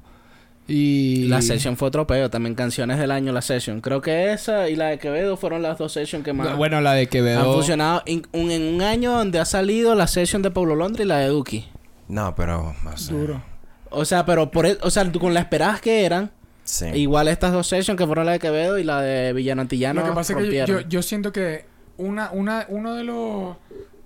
Y 0.67 1.27
La 1.27 1.41
session 1.43 1.77
fue 1.77 1.87
otro 1.89 2.07
peo. 2.07 2.29
También 2.29 2.55
canciones 2.55 2.97
del 2.97 3.11
año, 3.11 3.31
la 3.31 3.41
session. 3.43 3.81
Creo 3.81 4.01
que 4.01 4.33
esa 4.33 4.67
y 4.69 4.75
la 4.75 4.87
de 4.87 4.97
Quevedo 4.97 5.37
fueron 5.37 5.61
las 5.61 5.77
dos 5.77 5.91
sessions 5.93 6.23
que 6.25 6.33
más... 6.33 6.57
bueno, 6.57 6.81
la 6.81 6.93
de 6.93 7.01
Han 7.01 7.07
Quevedo. 7.07 7.53
funcionado 7.53 8.01
in- 8.07 8.25
un- 8.31 8.49
en 8.49 8.73
un 8.75 8.81
año 8.81 9.11
donde 9.11 9.39
ha 9.39 9.45
salido 9.45 9.93
la 9.93 10.07
session 10.07 10.41
de 10.41 10.49
Pablo 10.51 10.75
Londra 10.75 11.03
y 11.03 11.05
la 11.07 11.19
de 11.19 11.27
Duki. 11.27 11.67
No, 12.07 12.33
pero... 12.35 12.73
Sé. 12.95 13.13
Duro. 13.13 13.43
O 13.91 14.05
sea, 14.05 14.25
pero 14.25 14.49
por 14.49 14.65
e- 14.65 14.77
o 14.81 14.89
sea, 14.89 15.09
tú 15.11 15.19
con 15.19 15.33
las 15.35 15.43
esperadas 15.43 15.81
que 15.81 16.03
eran, 16.05 16.31
Sí. 16.63 16.87
igual 16.95 17.27
estas 17.27 17.53
dos 17.53 17.67
sessions 17.67 17.95
que 17.95 18.07
fueron 18.07 18.25
la 18.25 18.31
de 18.31 18.39
Quevedo 18.39 18.79
y 18.79 18.83
la 18.83 18.99
de 19.01 19.33
Villano 19.33 19.61
Antillano. 19.61 20.01
Lo 20.01 20.07
que 20.07 20.13
pasa 20.15 20.33
es 20.33 20.37
que 20.39 20.43
yo, 20.45 20.49
rompieron. 20.65 20.83
yo, 20.83 20.89
yo 20.89 21.01
siento 21.03 21.31
que 21.31 21.65
una, 21.97 22.31
una, 22.31 22.65
uno 22.69 22.95
de 22.95 23.03
los 23.03 23.55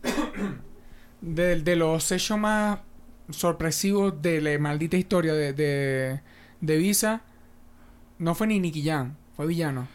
de, 1.22 1.62
de 1.62 1.76
los 1.76 2.04
sessions 2.04 2.42
más 2.42 2.80
sorpresivos 3.30 4.22
de 4.22 4.42
la 4.42 4.58
maldita 4.60 4.98
historia 4.98 5.34
de, 5.34 5.54
de, 5.54 6.20
de 6.62 6.78
Visa 6.78 7.22
no 8.18 8.36
fue 8.36 8.48
ni 8.48 8.60
Nicky 8.60 8.84
Jam, 8.84 9.16
fue 9.36 9.48
Villano. 9.48 9.88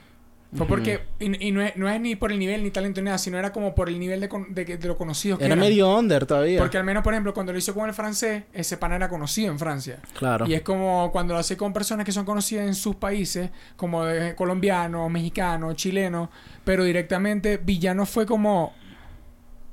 Fue 0.56 0.68
porque, 0.68 1.00
y, 1.18 1.49
y 1.49 1.50
no, 1.50 1.61
es, 1.62 1.75
no 1.76 1.88
es 1.88 2.00
ni 2.00 2.14
por 2.14 2.30
el 2.30 2.38
nivel 2.38 2.62
ni 2.62 2.71
talento 2.71 3.00
ni 3.00 3.06
nada, 3.06 3.18
sino 3.18 3.37
era 3.40 3.52
como 3.52 3.75
por 3.75 3.88
el 3.88 3.99
nivel 3.99 4.21
de, 4.21 4.28
de, 4.50 4.76
de 4.78 4.87
lo 4.87 4.97
conocidos 4.97 5.40
que 5.40 5.47
Era 5.47 5.54
eran. 5.54 5.64
medio 5.64 5.92
under 5.99 6.26
todavía. 6.26 6.61
Porque 6.61 6.78
al 6.78 6.85
menos, 6.85 7.02
por 7.02 7.12
ejemplo, 7.12 7.35
cuando 7.35 7.50
lo 7.52 7.59
hizo 7.59 7.75
con 7.75 7.88
el 7.88 7.92
francés, 7.94 8.44
ese 8.52 8.76
pana 8.76 8.94
era 8.94 9.09
conocido 9.09 9.50
en 9.50 9.59
Francia. 9.59 9.99
Claro. 10.16 10.47
Y 10.47 10.54
es 10.54 10.62
como 10.62 11.11
cuando 11.11 11.35
lo 11.35 11.40
hace 11.40 11.56
con 11.56 11.73
personas 11.73 12.06
que 12.06 12.12
son 12.12 12.25
conocidas 12.25 12.68
en 12.68 12.76
sus 12.76 12.94
países, 12.94 13.50
como 13.75 14.04
de 14.04 14.37
colombianos, 14.37 15.11
mexicanos, 15.11 15.75
chilenos, 15.75 16.28
pero 16.62 16.84
directamente 16.84 17.56
Villano 17.56 18.06
fue 18.06 18.25
como. 18.25 18.75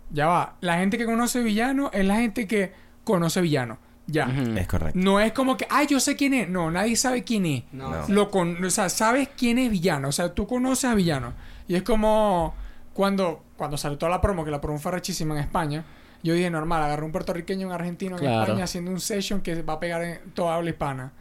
Ya 0.09 0.25
va. 0.25 0.57
La 0.61 0.79
gente 0.79 0.97
que 0.97 1.05
conoce 1.05 1.43
Villano 1.43 1.91
es 1.93 2.05
la 2.05 2.15
gente 2.15 2.47
que 2.47 2.73
conoce 3.03 3.39
Villano. 3.39 3.77
Ya. 4.11 4.25
Es 4.57 4.67
correcto. 4.67 4.99
No 4.99 5.19
es 5.19 5.31
como 5.31 5.55
que, 5.57 5.65
ay, 5.69 5.87
yo 5.87 5.99
sé 5.99 6.15
quién 6.15 6.33
es. 6.33 6.49
No, 6.49 6.69
nadie 6.71 6.95
sabe 6.95 7.23
quién 7.23 7.45
es. 7.45 7.63
No. 7.71 7.89
No. 7.89 8.05
Lo 8.09 8.29
con, 8.29 8.63
o 8.63 8.69
sea, 8.69 8.89
sabes 8.89 9.29
quién 9.37 9.57
es 9.57 9.71
Villano. 9.71 10.09
O 10.09 10.11
sea, 10.11 10.33
tú 10.33 10.45
conoces 10.47 10.85
a 10.85 10.95
Villano. 10.95 11.33
Y 11.67 11.75
es 11.75 11.83
como 11.83 12.53
cuando, 12.93 13.43
cuando 13.57 13.77
salió 13.77 13.97
toda 13.97 14.09
la 14.09 14.19
promo, 14.21 14.43
que 14.43 14.51
la 14.51 14.59
promo 14.59 14.79
fue 14.79 14.91
rechísima 14.91 15.35
en 15.35 15.41
España. 15.41 15.85
Yo 16.23 16.33
dije, 16.33 16.49
normal, 16.49 16.83
agarré 16.83 17.03
un 17.05 17.11
puertorriqueño, 17.11 17.67
un 17.67 17.73
argentino 17.73 18.15
en 18.17 18.21
Claro. 18.21 18.41
España 18.43 18.63
haciendo 18.65 18.91
un 18.91 18.99
session 18.99 19.41
que 19.41 19.61
va 19.61 19.73
a 19.73 19.79
pegar 19.79 20.03
en 20.03 20.19
toda 20.33 20.55
habla 20.55 20.69
hispana. 20.71 21.13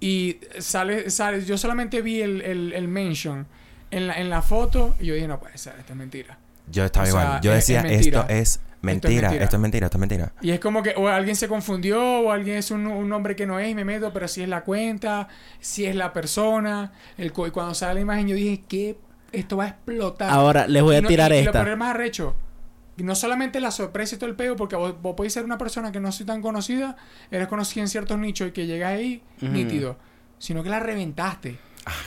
Y 0.00 0.38
sale, 0.60 1.10
sale, 1.10 1.44
yo 1.44 1.58
solamente 1.58 2.02
vi 2.02 2.22
el, 2.22 2.40
el, 2.42 2.72
el 2.72 2.86
mention 2.88 3.46
en 3.90 4.06
la, 4.06 4.14
en 4.20 4.30
la 4.30 4.42
foto 4.42 4.94
y 5.00 5.06
yo 5.06 5.14
dije, 5.14 5.26
no 5.26 5.40
puede 5.40 5.58
ser, 5.58 5.74
esto 5.78 5.92
es 5.92 5.98
mentira. 5.98 6.38
Yo 6.70 6.84
estaba 6.84 7.04
O 7.08 7.10
sea, 7.10 7.20
igual. 7.22 7.40
Yo 7.42 7.50
es- 7.52 7.56
decía, 7.66 7.80
es 7.80 8.06
esto 8.06 8.26
es 8.28 8.60
mentira, 8.82 9.34
esto 9.34 9.56
es 9.56 9.60
mentira, 9.60 9.86
esto 9.86 9.98
es 9.98 10.00
mentira. 10.00 10.32
Y 10.40 10.50
es 10.50 10.60
como 10.60 10.82
que 10.82 10.94
o 10.96 11.08
alguien 11.08 11.36
se 11.36 11.48
confundió 11.48 12.00
o 12.20 12.30
alguien 12.32 12.56
es 12.58 12.70
un, 12.70 12.86
un 12.86 13.08
nombre 13.08 13.34
que 13.36 13.46
no 13.46 13.58
es 13.58 13.68
y 13.70 13.74
me 13.74 13.84
meto, 13.84 14.12
pero 14.12 14.28
si 14.28 14.42
es 14.42 14.48
la 14.48 14.62
cuenta, 14.64 15.28
si 15.60 15.84
es 15.86 15.94
la 15.96 16.12
persona. 16.12 16.92
El, 17.16 17.32
co- 17.32 17.46
y 17.46 17.50
cuando 17.50 17.74
sale 17.74 17.94
la 17.94 18.00
imagen 18.00 18.28
yo 18.28 18.34
dije, 18.36 18.62
que 18.68 18.98
esto 19.32 19.56
va 19.56 19.64
a 19.64 19.68
explotar. 19.68 20.30
Ahora 20.30 20.66
les 20.66 20.82
voy 20.82 20.94
Y 20.94 20.98
a 20.98 21.02
no- 21.02 21.08
tirar 21.08 21.32
y, 21.32 21.36
Y 21.36 21.42
lo 21.42 21.50
esta. 21.50 21.60
peor 21.62 21.72
es 21.72 21.78
más 21.78 21.90
arrecho. 21.94 22.34
Y 22.96 23.04
no 23.04 23.14
solamente 23.14 23.60
la 23.60 23.70
sorpresa 23.70 24.16
y 24.16 24.18
todo 24.18 24.28
el 24.28 24.34
peo, 24.34 24.56
porque 24.56 24.74
vos, 24.74 24.94
vos 25.00 25.14
podéis 25.14 25.32
ser 25.32 25.44
una 25.44 25.56
persona 25.56 25.92
que 25.92 26.00
no 26.00 26.10
soy 26.10 26.26
tan 26.26 26.42
conocida, 26.42 26.96
eres 27.30 27.46
conocida 27.46 27.82
en 27.82 27.88
ciertos 27.88 28.18
nichos 28.18 28.48
y 28.48 28.50
que 28.50 28.66
llegas 28.66 28.92
ahí 28.94 29.22
nítido, 29.40 29.96
sino 30.38 30.64
que 30.64 30.68
la 30.70 30.80
reventaste. 30.80 31.58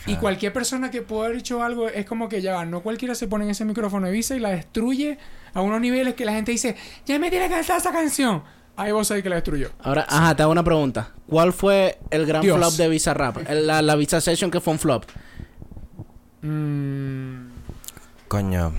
Y 0.06 0.16
cualquier 0.16 0.54
persona 0.54 0.90
que 0.92 1.02
pueda 1.02 1.26
haber 1.26 1.38
hecho 1.40 1.64
algo 1.64 1.88
es 1.88 2.06
como 2.06 2.28
que 2.30 2.42
ya 2.42 2.64
no 2.66 2.82
cualquiera 2.82 3.16
se 3.16 3.28
pone 3.28 3.46
en 3.46 3.52
ese 3.52 3.66
micrófono 3.66 4.08
de 4.08 4.14
visa 4.14 4.36
y 4.36 4.40
la 4.40 4.50
destruye 4.50 5.18
a 5.54 5.62
unos 5.62 5.82
niveles 5.82 6.16
que 6.16 6.26
la 6.26 6.34
gente 6.34 6.52
dice, 6.52 6.76
ya 7.06 7.20
me 7.20 7.30
tiene 7.30 7.48
que 7.48 7.56
cantar 7.56 7.78
esa 7.78 7.92
canción. 7.92 8.44
Ahí 8.78 8.92
vos 8.92 9.08
sabés 9.08 9.22
que 9.22 9.30
la 9.30 9.36
destruyó. 9.36 9.70
Ahora, 9.82 10.06
ajá, 10.10 10.36
te 10.36 10.44
hago 10.44 10.52
una 10.52 10.64
pregunta. 10.64 11.12
¿Cuál 11.28 11.52
fue 11.54 12.00
el 12.10 12.26
gran 12.26 12.42
Dios. 12.42 12.58
flop 12.58 12.74
de 12.74 12.88
Visa 12.90 13.14
Rap? 13.14 13.38
El- 13.50 13.68
La, 13.68 13.82
la 13.82 13.96
Visa 13.96 14.22
Session 14.22 14.50
que 14.50 14.60
fue 14.62 14.74
un 14.74 14.80
flop. 14.80 15.04
Mm, 16.42 17.50
Coño. 18.28 18.74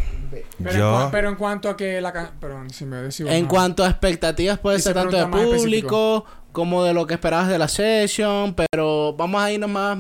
pero, 0.59 0.71
en 0.73 0.79
Yo... 0.79 0.93
cua- 0.95 1.11
pero 1.11 1.29
en 1.29 1.35
cuanto 1.37 1.69
a 1.69 1.77
que 1.77 2.01
la 2.01 2.13
canción... 2.13 2.37
Perdón, 2.41 2.71
si 2.71 2.85
me 2.87 2.97
decís... 2.97 3.21
En 3.21 3.47
cuanto 3.47 3.85
a 3.85 3.89
expectativas 3.91 4.59
puede 4.59 4.79
ser 4.81 4.95
tanto 4.95 5.17
de 5.17 5.27
público 5.27 6.25
como 6.53 6.83
de 6.85 6.95
lo 6.95 7.07
que 7.07 7.15
esperabas 7.15 7.49
de 7.49 7.59
la 7.59 7.69
session, 7.69 8.55
pero 8.55 9.15
vamos 9.15 9.41
a 9.43 9.53
irnos 9.53 9.71
más 9.71 9.99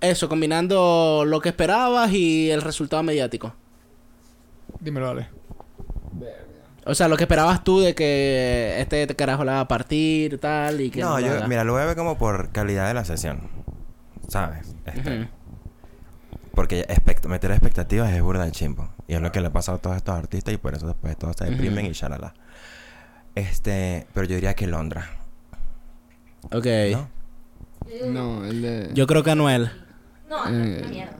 eso, 0.00 0.28
combinando 0.28 1.24
lo 1.26 1.40
que 1.40 1.48
esperabas 1.50 2.12
y 2.12 2.50
el 2.50 2.62
resultado 2.62 3.02
mediático. 3.02 3.54
Dímelo, 4.80 5.06
dale. 5.08 5.28
O 6.84 6.94
sea, 6.94 7.08
lo 7.08 7.16
que 7.16 7.24
esperabas 7.24 7.64
tú 7.64 7.80
de 7.80 7.94
que 7.94 8.76
este 8.80 9.06
carajo 9.14 9.44
la 9.44 9.52
va 9.54 9.60
a 9.60 9.68
partir 9.68 10.38
tal 10.38 10.80
y 10.80 10.90
que 10.90 11.00
No, 11.00 11.20
yo, 11.20 11.46
mira, 11.46 11.62
lo 11.64 11.74
voy 11.74 11.82
a 11.82 11.86
ver 11.86 11.96
como 11.96 12.16
por 12.16 12.50
calidad 12.50 12.88
de 12.88 12.94
la 12.94 13.04
sesión. 13.04 13.42
¿Sabes? 14.28 14.74
Este. 14.86 15.28
Porque 16.54 16.86
expect- 16.88 17.26
meter 17.28 17.50
expectativas 17.50 18.10
es 18.12 18.22
burda 18.22 18.44
de 18.44 18.52
chimpo. 18.52 18.88
Y 19.06 19.14
es 19.14 19.20
lo 19.20 19.30
que 19.32 19.40
le 19.40 19.48
ha 19.48 19.52
pasado 19.52 19.78
a 19.78 19.80
todos 19.82 19.96
estos 19.96 20.14
artistas 20.14 20.54
y 20.54 20.56
por 20.56 20.74
eso 20.74 20.86
después 20.86 21.16
todos 21.18 21.36
se 21.36 21.44
deprimen 21.44 21.86
y 21.86 21.92
shalala. 21.92 22.34
Este, 23.34 24.06
pero 24.14 24.26
yo 24.26 24.34
diría 24.36 24.54
que 24.54 24.66
Londra. 24.66 25.08
Ok. 26.52 26.66
¿No? 26.92 27.08
No, 28.06 28.44
el 28.44 28.62
de... 28.62 28.90
Yo 28.94 29.06
creo 29.06 29.22
que 29.22 29.30
Anuel. 29.30 29.70
No, 30.28 30.46
Eh, 30.48 30.78
una 30.80 30.88
mierda. 30.88 31.16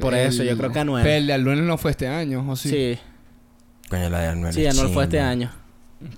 Por 0.00 0.14
eso, 0.14 0.42
yo 0.42 0.56
creo 0.56 0.72
que 0.72 0.78
Anuel. 0.80 1.02
Pero 1.04 1.16
el 1.16 1.26
de 1.26 1.32
Anuel 1.34 1.66
no 1.66 1.78
fue 1.78 1.90
este 1.92 2.08
año, 2.08 2.44
¿o 2.48 2.56
sí? 2.56 2.68
Sí, 2.70 2.98
Coño, 3.88 4.08
la 4.10 4.20
de 4.20 4.26
Anuel. 4.28 4.52
sí, 4.52 4.66
Anuel 4.66 4.88
fue 4.88 5.04
este 5.04 5.20
año. 5.20 5.50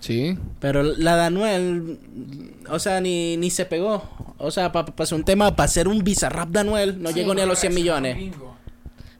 Sí. 0.00 0.37
Pero 0.59 0.83
la 0.83 1.16
de 1.16 1.22
Anuel, 1.22 1.98
o 2.68 2.78
sea, 2.78 3.00
ni, 3.00 3.37
ni 3.37 3.50
se 3.50 3.64
pegó. 3.66 4.02
O 4.38 4.50
sea, 4.50 4.72
para 4.72 4.92
hacer 4.98 5.16
un 5.16 5.24
tema, 5.24 5.54
para 5.54 5.66
hacer 5.66 5.87
un 5.87 6.02
bizarrap 6.02 6.48
de 6.48 6.61
Anuel, 6.61 7.00
no 7.02 7.11
llegó 7.11 7.35
ni 7.35 7.40
a 7.42 7.46
los 7.46 7.59
100 7.59 7.74
millones. 7.74 8.35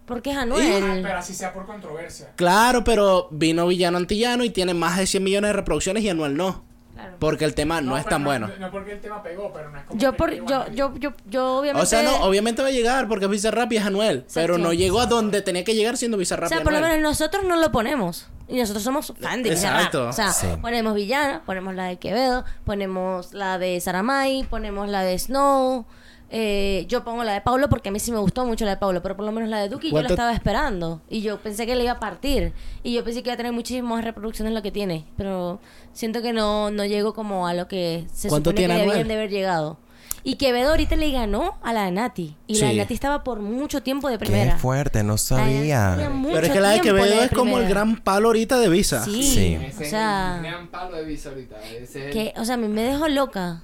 Porque 0.07 0.31
es 0.31 0.37
Ah, 0.37 0.43
Anuel. 0.43 1.03
pero 1.03 1.19
así 1.19 1.35
sea 1.35 1.53
por 1.53 1.67
controversia. 1.67 2.33
Claro, 2.37 2.83
pero 2.83 3.29
vino 3.31 3.67
Villano 3.67 3.99
Antillano 3.99 4.43
y 4.43 4.51
tiene 4.51 4.73
más 4.75 4.97
de 4.99 5.07
100 5.07 5.23
millones 5.23 5.49
de 5.51 5.53
reproducciones 5.53 6.03
y 6.03 6.09
Anuel 6.09 6.37
no. 6.37 6.65
Claro. 6.99 7.17
Porque 7.21 7.45
el 7.45 7.55
tema 7.55 7.81
no, 7.81 7.97
es 7.97 8.05
tan 8.07 8.25
bueno. 8.25 8.51
No, 8.59 8.73
porque 8.73 8.93
el 8.93 9.01
tema 9.01 9.23
pegó, 9.23 9.53
pero 9.53 9.71
no 9.71 9.79
es 9.79 9.85
como 9.85 10.01
Yo 10.01 10.15
por 10.15 10.35
yo 10.35 10.67
yo 10.73 10.95
yo 10.97 11.13
yo 11.27 11.59
obviamente 11.59 11.83
O 11.85 11.87
sea, 11.87 12.03
no, 12.03 12.17
obviamente 12.23 12.61
va 12.61 12.69
a 12.69 12.73
llegar 12.73 13.07
porque 13.07 13.27
es 13.27 13.31
Bizarrap 13.31 13.71
y 13.73 13.77
es 13.77 13.87
Anuel. 13.87 14.25
Pero 14.35 14.59
no 14.59 14.73
llegó 14.73 15.01
a 15.01 15.07
donde 15.07 15.41
tenía 15.41 15.63
que 15.63 15.75
llegar 15.77 15.97
siendo 15.97 16.17
o 16.17 16.19
Bizarrap 16.19 16.51
y 16.51 16.55
sea, 16.55 16.65
por 16.65 16.73
lo 16.73 16.81
menos 16.81 16.99
nosotros 16.99 17.45
no 17.45 17.55
lo 17.57 17.71
ponemos. 17.71 18.27
Y 18.49 18.59
nosotros 18.59 18.83
somos 18.83 19.13
fan 19.21 19.45
de 19.45 19.51
Bizarrap. 19.51 19.77
Exacto. 19.79 20.09
O 20.09 20.13
sea, 20.13 20.33
Sí. 20.33 20.49
ponemos 20.61 20.95
Villana, 20.95 21.43
ponemos 21.47 21.75
la 21.75 21.85
de 21.85 21.99
Quevedo, 21.99 22.45
ponemos 22.65 23.33
la 23.33 23.59
de 23.59 23.81
Saramay, 23.81 24.43
ponemos 24.51 24.89
la 24.89 25.03
de 25.03 25.19
Snow. 25.19 25.87
Eh, 26.31 26.85
yo 26.89 27.05
pongo 27.05 27.25
la 27.25 27.33
de 27.33 27.41
Paulo 27.41 27.69
porque 27.69 27.89
a 27.89 27.93
mí 27.93 27.99
sí 28.01 28.13
me 28.13 28.19
gustó 28.19 28.45
mucho 28.45 28.65
la 28.65 28.73
de 28.73 28.77
Paulo, 28.77 29.03
pero 29.03 29.17
por 29.17 29.25
lo 29.25 29.33
menos 29.33 29.49
la 29.49 29.61
de 29.61 29.69
Duki 29.69 29.89
yo 29.91 29.97
la 29.97 30.01
¿Cuánto- 30.03 30.15
estaba 30.15 30.33
esperando. 30.33 31.01
Y 31.09 31.23
yo 31.23 31.39
pensé 31.39 31.67
que 31.67 31.75
le 31.75 31.85
iba 31.85 31.93
a 31.93 32.01
partir. 32.01 32.53
Y 32.83 32.93
yo 32.93 33.03
pensé 33.05 33.23
que 33.23 33.29
iba 33.31 33.35
a 33.35 33.37
tener 33.39 33.53
muchísimas 33.53 34.05
reproducciones 34.05 34.53
de 34.53 34.55
lo 34.59 34.63
que 34.63 34.71
tiene. 34.73 35.07
Pero 35.17 35.61
siento 35.93 36.21
que 36.23 36.33
no, 36.33 36.71
no 36.71 36.85
llego 36.85 37.15
como 37.15 37.47
a 37.47 37.55
lo 37.55 37.67
que 37.69 38.07
se 38.13 38.29
¿Cuánto 38.29 38.51
supone 38.51 38.67
tiene 38.67 38.75
que 38.75 38.81
Anuel? 38.83 38.91
debían 38.99 39.09
de 39.09 39.15
haber 39.15 39.31
llegado. 39.31 39.79
Y 40.25 40.35
Quevedo 40.35 40.71
ahorita 40.71 40.97
le 40.97 41.11
ganó 41.13 41.57
a 41.63 41.73
la 41.73 41.85
de 41.85 41.93
Nati. 41.93 42.37
Y 42.49 42.59
la 42.59 42.69
de. 42.69 42.75
Nati 42.75 42.93
estaba 42.93 43.25
por 43.25 43.41
mucho 43.41 43.83
tiempo 43.83 44.09
de 44.11 44.19
Qué 44.19 44.27
primera. 44.27 44.59
fuerte, 44.59 45.03
no 45.05 45.17
sabía. 45.17 46.11
mucho 46.13 46.35
Pero 46.35 46.47
es 46.49 46.53
que 46.53 46.61
la 46.61 46.71
de 46.71 46.81
Quevedo 46.81 47.23
es 47.23 47.31
como 47.31 47.57
el 47.59 47.69
gran 47.69 47.97
palo 47.97 48.29
ahorita 48.29 48.59
de 48.59 48.69
Visa. 48.69 49.05
Sí, 49.05 49.23
Sí. 49.23 49.59
o 49.81 49.85
sea, 49.85 50.41
gran 50.43 50.67
palo 50.69 50.97
de 50.97 51.05
visa 51.05 51.31
ahorita. 51.31 51.57
Ese 51.63 52.09
es 52.09 52.13
que, 52.13 52.35
o 52.39 52.45
sea, 52.45 52.55
a 52.55 52.59
mí 52.59 52.69
me 52.69 52.83
dejó 52.83 53.09
loca. 53.09 53.63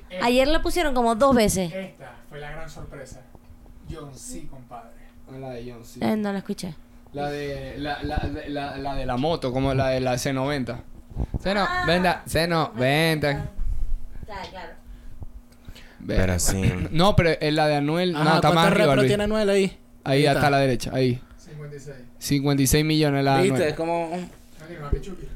Papi, 0.00 0.14
esta, 0.14 0.26
Ayer 0.26 0.48
la 0.48 0.62
pusieron 0.62 0.94
como 0.94 1.14
dos 1.14 1.34
veces. 1.34 1.72
esta 1.72 2.12
fue 2.28 2.40
la 2.40 2.50
gran 2.50 2.68
sorpresa. 2.70 3.20
John 3.90 4.14
C, 4.16 4.46
compadre. 4.48 4.90
el- 5.32 5.40
la 5.40 5.50
de 5.50 5.70
John. 5.72 5.82
Eh, 6.00 6.16
no 6.16 6.32
la 6.32 6.38
escuché. 6.38 6.74
La 7.12 7.28
de 7.30 7.74
la, 7.78 8.02
la, 8.02 8.16
de- 8.18 8.48
la, 8.48 8.76
la 8.78 8.94
de 8.94 9.04
la 9.06 9.16
moto, 9.16 9.52
como 9.52 9.74
la 9.74 9.88
de 9.88 10.00
la 10.00 10.14
C90. 10.14 10.76
C90, 11.42 12.24
C90. 12.24 13.20
claro. 14.50 14.72
Pero 16.06 16.38
sí. 16.38 16.72
No, 16.90 17.14
pero 17.14 17.30
es 17.40 17.52
la 17.52 17.66
de 17.68 17.76
Anuel. 17.76 18.14
Ajá, 18.16 18.24
no, 18.24 18.34
está 18.36 18.48
más 18.48 18.54
¿cuántas 18.64 18.72
arriba, 18.80 18.96
Luis. 18.96 19.08
tiene 19.08 19.24
Anuel 19.24 19.50
ahí? 19.50 19.78
Ahí 20.04 20.26
hasta 20.26 20.46
a 20.46 20.50
la 20.50 20.58
derecha, 20.58 20.90
ahí. 20.94 21.20
56. 21.38 21.96
56 22.18 22.84
millones 22.84 23.24
la 23.24 23.36
de 23.36 23.42
¿Viste? 23.42 23.68
Es 23.68 23.74
como... 23.74 24.06
Aquí 24.12 24.74
no, 24.80 24.86
aquí 24.86 25.00
Chucky. 25.00 25.28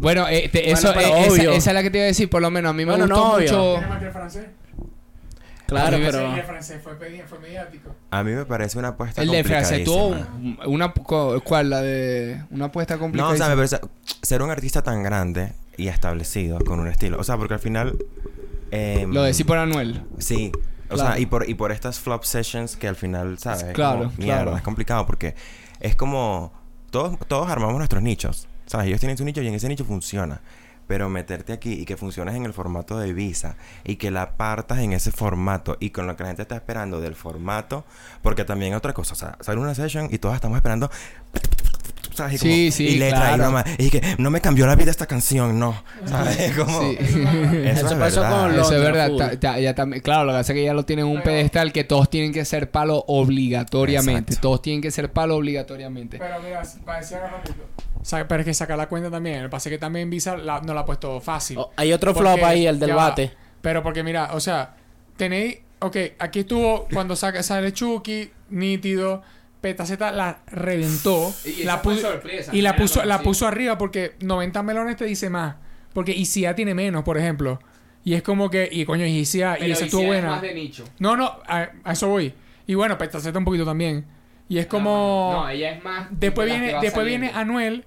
Bueno, 0.00 0.26
eh, 0.28 0.48
te- 0.52 0.62
Bueno, 0.62 0.78
eso, 0.78 0.92
pero 0.94 1.00
eh, 1.16 1.20
esa, 1.20 1.32
obvio. 1.32 1.50
esa 1.52 1.70
es 1.70 1.74
la 1.74 1.82
que 1.82 1.90
te 1.90 1.98
iba 1.98 2.04
a 2.04 2.06
decir, 2.08 2.28
por 2.30 2.42
lo 2.42 2.50
menos 2.50 2.70
a 2.70 2.72
mí 2.72 2.84
me 2.84 2.92
Bueno, 2.96 3.06
gustó 3.06 3.24
no, 3.32 3.38
mucho. 3.38 3.72
¿Tiene 3.74 3.86
más 3.86 3.98
que 4.00 4.06
el 4.06 4.12
francés? 4.12 4.44
Claro, 5.66 5.98
pero... 6.00 6.18
Sí, 6.32 6.38
el 6.40 6.42
francés 6.46 6.80
fue, 6.82 6.98
pedi- 6.98 7.22
fue 7.24 7.38
mediático. 7.38 7.94
A 8.10 8.24
mí 8.24 8.32
me 8.32 8.44
parece 8.44 8.76
una 8.78 8.88
apuesta 8.88 9.22
El 9.22 9.30
de 9.30 9.44
Francia 9.44 9.84
tuvo 9.84 10.16
una 10.66 10.92
cu- 10.92 11.40
¿cuál? 11.44 11.70
La 11.70 11.80
de 11.80 12.42
una 12.50 12.64
apuesta 12.66 12.94
No, 12.94 13.00
complicada. 13.02 13.30
o 13.32 13.36
sea, 13.36 13.48
me 13.48 13.54
parece 13.54 13.78
ser 14.22 14.42
un 14.42 14.50
artista 14.50 14.82
tan 14.82 15.04
grande 15.04 15.52
y 15.76 15.86
establecido 15.86 16.58
con 16.64 16.80
un 16.80 16.88
estilo. 16.88 17.18
O 17.20 17.24
sea, 17.24 17.36
porque 17.36 17.54
al 17.54 17.60
final. 17.60 17.96
em, 18.72 19.12
Lo 19.12 19.22
decís 19.22 19.44
por 19.44 19.58
Anuel. 19.58 20.02
Sí. 20.18 20.50
O 20.90 20.94
Claro. 20.94 21.12
sea, 21.12 21.20
y 21.20 21.26
por, 21.26 21.48
y 21.48 21.54
por 21.54 21.70
estas 21.70 22.00
flop 22.00 22.24
sessions 22.24 22.74
que 22.76 22.88
al 22.88 22.96
final, 22.96 23.38
¿sabes? 23.38 23.62
Es 23.62 23.72
Claro, 23.72 23.98
como, 24.06 24.12
Mierda, 24.18 24.42
claro. 24.42 24.56
es 24.56 24.62
complicado 24.62 25.06
porque 25.06 25.36
es 25.78 25.94
como. 25.94 26.52
Todos, 26.90 27.16
todos 27.28 27.48
armamos 27.48 27.76
nuestros 27.78 28.02
nichos. 28.02 28.48
¿Sabes? 28.70 28.86
Ellos 28.86 29.00
tienen 29.00 29.18
su 29.18 29.24
nicho 29.24 29.42
y 29.42 29.48
en 29.48 29.54
ese 29.54 29.68
nicho 29.68 29.84
funciona. 29.84 30.40
Pero 30.86 31.08
meterte 31.08 31.52
aquí 31.52 31.72
y 31.72 31.84
que 31.84 31.96
funciones 31.96 32.36
en 32.36 32.44
el 32.44 32.52
formato 32.52 33.00
de 33.00 33.12
Visa 33.12 33.56
y 33.82 33.96
que 33.96 34.12
la 34.12 34.36
partas 34.36 34.78
en 34.78 34.92
ese 34.92 35.10
formato 35.10 35.76
y 35.80 35.90
con 35.90 36.06
lo 36.06 36.14
que 36.14 36.22
la 36.22 36.28
gente 36.28 36.42
está 36.42 36.54
esperando 36.54 37.00
del 37.00 37.16
formato, 37.16 37.84
porque 38.22 38.44
también 38.44 38.74
otra 38.74 38.92
cosa, 38.92 39.14
o 39.14 39.16
sea, 39.16 39.36
sale 39.40 39.58
una 39.58 39.74
session 39.74 40.08
y 40.12 40.18
todos 40.18 40.36
estamos 40.36 40.54
esperando. 40.56 40.88
¿Sabes? 42.20 42.34
Y 42.34 42.38
como- 42.38 42.52
Sí, 42.54 42.70
sí, 42.72 42.86
Y 42.88 42.96
letra 42.98 43.18
y 43.18 43.22
claro. 43.34 43.42
nomás. 43.44 43.64
Y 43.78 43.90
que 43.90 44.14
no 44.18 44.30
me 44.30 44.40
cambió 44.40 44.66
la 44.66 44.76
vida 44.76 44.90
esta 44.90 45.06
canción, 45.06 45.58
no. 45.58 45.82
¿Sabes? 46.04 46.56
Como, 46.56 46.80
Sí. 46.80 46.96
Eso, 47.00 47.18
Eso 47.18 47.86
es 47.86 47.94
pasó 47.94 48.20
verdad. 48.20 48.30
con 48.42 48.54
Eso 48.60 48.74
es 48.76 48.82
verdad. 48.82 49.08
full. 49.08 49.18
ta- 49.18 49.40
ta- 49.40 49.58
ya 49.60 49.74
también, 49.74 50.02
claro, 50.02 50.24
lo 50.24 50.32
que 50.32 50.38
pasa 50.38 50.52
es 50.52 50.56
que 50.58 50.64
ya 50.64 50.74
lo 50.74 50.84
tienen 50.84 51.06
en 51.06 51.12
un 51.16 51.22
pedestal 51.22 51.72
que 51.72 51.84
todos 51.84 52.08
tienen 52.10 52.32
que 52.32 52.44
ser 52.44 52.70
palo 52.70 53.04
obligatoriamente. 53.08 54.32
Exacto. 54.32 54.48
Todos 54.48 54.62
tienen 54.62 54.80
que 54.82 54.90
ser 54.90 55.12
palo 55.12 55.36
obligatoriamente. 55.36 56.18
Pero 56.18 56.40
mira, 56.42 56.62
para 56.84 57.00
decir 57.00 57.16
algo 57.16 57.28
rápido. 57.36 57.56
Pero 58.28 58.40
es 58.40 58.44
que 58.46 58.54
saca 58.54 58.76
la 58.76 58.88
cuenta 58.88 59.10
también. 59.10 59.36
El 59.40 59.50
pase 59.50 59.68
que 59.70 59.78
también 59.78 60.08
Visa 60.10 60.36
la- 60.36 60.60
no 60.60 60.72
la 60.74 60.80
ha 60.80 60.84
puesto 60.84 61.20
fácil. 61.20 61.58
Oh, 61.58 61.70
hay 61.76 61.92
otro 61.92 62.14
Porque- 62.14 62.30
flop 62.30 62.44
ahí, 62.44 62.66
el 62.66 62.78
del 62.78 62.90
va. 62.92 63.08
bate. 63.10 63.32
Pero 63.60 63.82
porque 63.82 64.02
mira, 64.02 64.30
o 64.32 64.40
sea, 64.40 64.74
tenéis. 65.16 65.58
Ok, 65.82 65.96
aquí 66.18 66.40
estuvo 66.40 66.86
cuando 66.92 67.16
saca, 67.16 67.42
sale 67.42 67.72
Chucky, 67.72 68.30
nítido. 68.50 69.22
Petaceta 69.60 70.10
la 70.12 70.40
reventó. 70.46 71.32
Y 71.44 71.64
la 71.64 71.82
puso, 71.82 72.00
sorpresa, 72.00 72.50
y 72.54 72.62
la 72.62 72.76
puso, 72.76 73.00
la 73.00 73.16
conocido. 73.16 73.22
puso 73.24 73.46
arriba 73.46 73.78
porque 73.78 74.14
90 74.20 74.62
melones 74.62 74.96
te 74.96 75.04
dice 75.04 75.28
más. 75.30 75.56
Porque 75.92 76.12
ICA 76.12 76.54
tiene 76.54 76.74
menos, 76.74 77.04
por 77.04 77.18
ejemplo. 77.18 77.60
Y 78.04 78.14
es 78.14 78.22
como 78.22 78.48
que. 78.48 78.68
Y 78.70 78.84
coño, 78.84 79.04
y 79.04 79.18
ICA. 79.18 79.58
y 79.58 79.70
esa 79.70 79.84
estuvo 79.84 80.04
buena. 80.04 80.40
nicho. 80.54 80.84
No, 80.98 81.16
no, 81.16 81.38
a, 81.46 81.70
a 81.84 81.92
eso 81.92 82.08
voy. 82.08 82.32
Y 82.66 82.74
bueno, 82.74 82.96
Petaceta 82.96 83.38
un 83.38 83.44
poquito 83.44 83.64
también. 83.64 84.06
Y 84.48 84.58
es 84.58 84.66
como. 84.66 85.30
No, 85.34 85.48
ella 85.48 85.72
es 85.72 85.84
más. 85.84 86.08
Después 86.10 86.48
de 86.48 86.58
viene, 86.58 86.78
después 86.80 87.06
viene. 87.06 87.30
Anuel. 87.34 87.84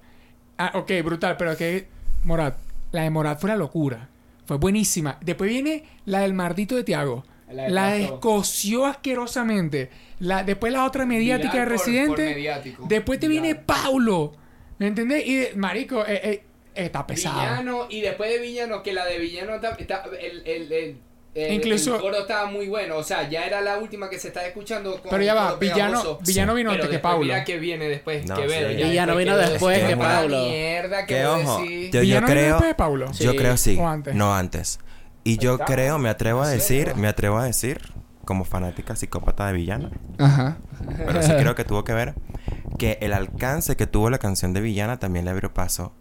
Ah, 0.58 0.72
ok, 0.74 0.90
brutal, 1.02 1.36
pero 1.36 1.56
que 1.56 1.88
Morat. 2.22 2.56
La 2.92 3.02
de 3.02 3.10
Morat 3.10 3.40
fue 3.40 3.50
la 3.50 3.56
locura. 3.56 4.08
Fue 4.46 4.58
buenísima. 4.58 5.18
Después 5.20 5.50
viene 5.50 5.84
la 6.04 6.20
del 6.20 6.34
mardito 6.34 6.76
de 6.76 6.84
Tiago. 6.84 7.24
La 7.52 7.96
escoció 7.96 8.86
asquerosamente. 8.86 9.90
La, 10.18 10.42
después 10.42 10.72
la 10.72 10.84
otra 10.84 11.04
mediática 11.06 11.52
Viral 11.52 11.68
de 11.68 11.74
por- 11.74 11.78
por 11.78 11.86
Residente. 12.18 12.52
después 12.88 13.20
te 13.20 13.28
Viral. 13.28 13.42
viene 13.42 13.60
Paulo. 13.60 14.32
¿Me 14.78 14.86
entendés? 14.88 15.26
Y 15.26 15.34
de- 15.36 15.52
marico, 15.54 16.04
eh, 16.06 16.20
eh, 16.24 16.42
está 16.74 17.06
pesado. 17.06 17.38
Villano 17.40 17.86
y 17.90 18.00
después 18.00 18.30
de 18.30 18.38
Villano, 18.38 18.82
que 18.82 18.92
la 18.92 19.04
de 19.04 19.18
Villano 19.18 19.54
está, 19.54 19.70
está- 19.78 20.04
el, 20.20 20.42
el, 20.46 20.72
el, 20.72 20.98
el- 21.34 21.52
Incluso- 21.52 21.96
el 21.96 22.00
coro 22.00 22.18
estaba 22.18 22.46
muy 22.50 22.66
bueno. 22.68 22.96
O 22.96 23.02
sea, 23.04 23.28
ya 23.28 23.44
era 23.44 23.60
la 23.60 23.78
última 23.78 24.08
que 24.08 24.18
se 24.18 24.28
está 24.28 24.46
escuchando. 24.46 25.00
Con 25.00 25.10
Pero 25.10 25.22
ya 25.22 25.34
va, 25.34 25.56
Villano. 25.56 26.18
Villano 26.24 26.54
vino 26.54 26.70
antes 26.70 26.88
que 26.88 26.98
Paulo. 26.98 27.24
Mira 27.24 27.44
que 27.44 27.58
viene 27.58 27.88
después. 27.88 28.24
No, 28.26 28.36
que 28.36 28.46
Vero, 28.46 28.68
sí. 28.70 28.76
ya 28.78 28.86
Villano 28.88 29.16
vino 29.16 29.36
después 29.36 29.84
que 29.84 29.96
Paulo. 29.96 30.44
mierda 30.44 31.06
que 31.06 31.26
ojo, 31.26 31.64
yo, 31.64 31.70
yo 31.90 32.00
¿Villano 32.00 32.26
vino 32.26 32.34
creo. 32.40 32.46
después 32.54 32.68
de 32.68 32.74
Paulo? 32.74 33.12
Sí. 33.14 33.24
Yo 33.24 33.36
creo 33.36 33.56
sí. 33.56 33.76
¿O 33.78 33.86
antes? 33.88 34.14
No 34.14 34.34
antes. 34.34 34.78
Y 35.24 35.38
yo 35.38 35.58
creo, 35.58 35.98
me 35.98 36.10
atrevo 36.10 36.42
a 36.42 36.48
decir, 36.48 36.94
me 36.96 37.08
atrevo 37.08 37.38
a 37.38 37.44
decir, 37.44 37.80
como 38.24 38.44
fanática 38.44 38.94
psicópata 38.94 39.46
de 39.46 39.54
villana, 39.54 39.90
Ajá. 40.18 40.58
pero 41.06 41.22
sí 41.22 41.32
creo 41.32 41.54
que 41.54 41.64
tuvo 41.64 41.84
que 41.84 41.94
ver 41.94 42.14
que 42.78 42.98
el 43.00 43.12
alcance 43.12 43.76
que 43.76 43.86
tuvo 43.86 44.10
la 44.10 44.18
canción 44.18 44.52
de 44.52 44.60
villana 44.60 44.98
también 44.98 45.24
le 45.24 45.30
abrió 45.30 45.52
paso 45.52 45.94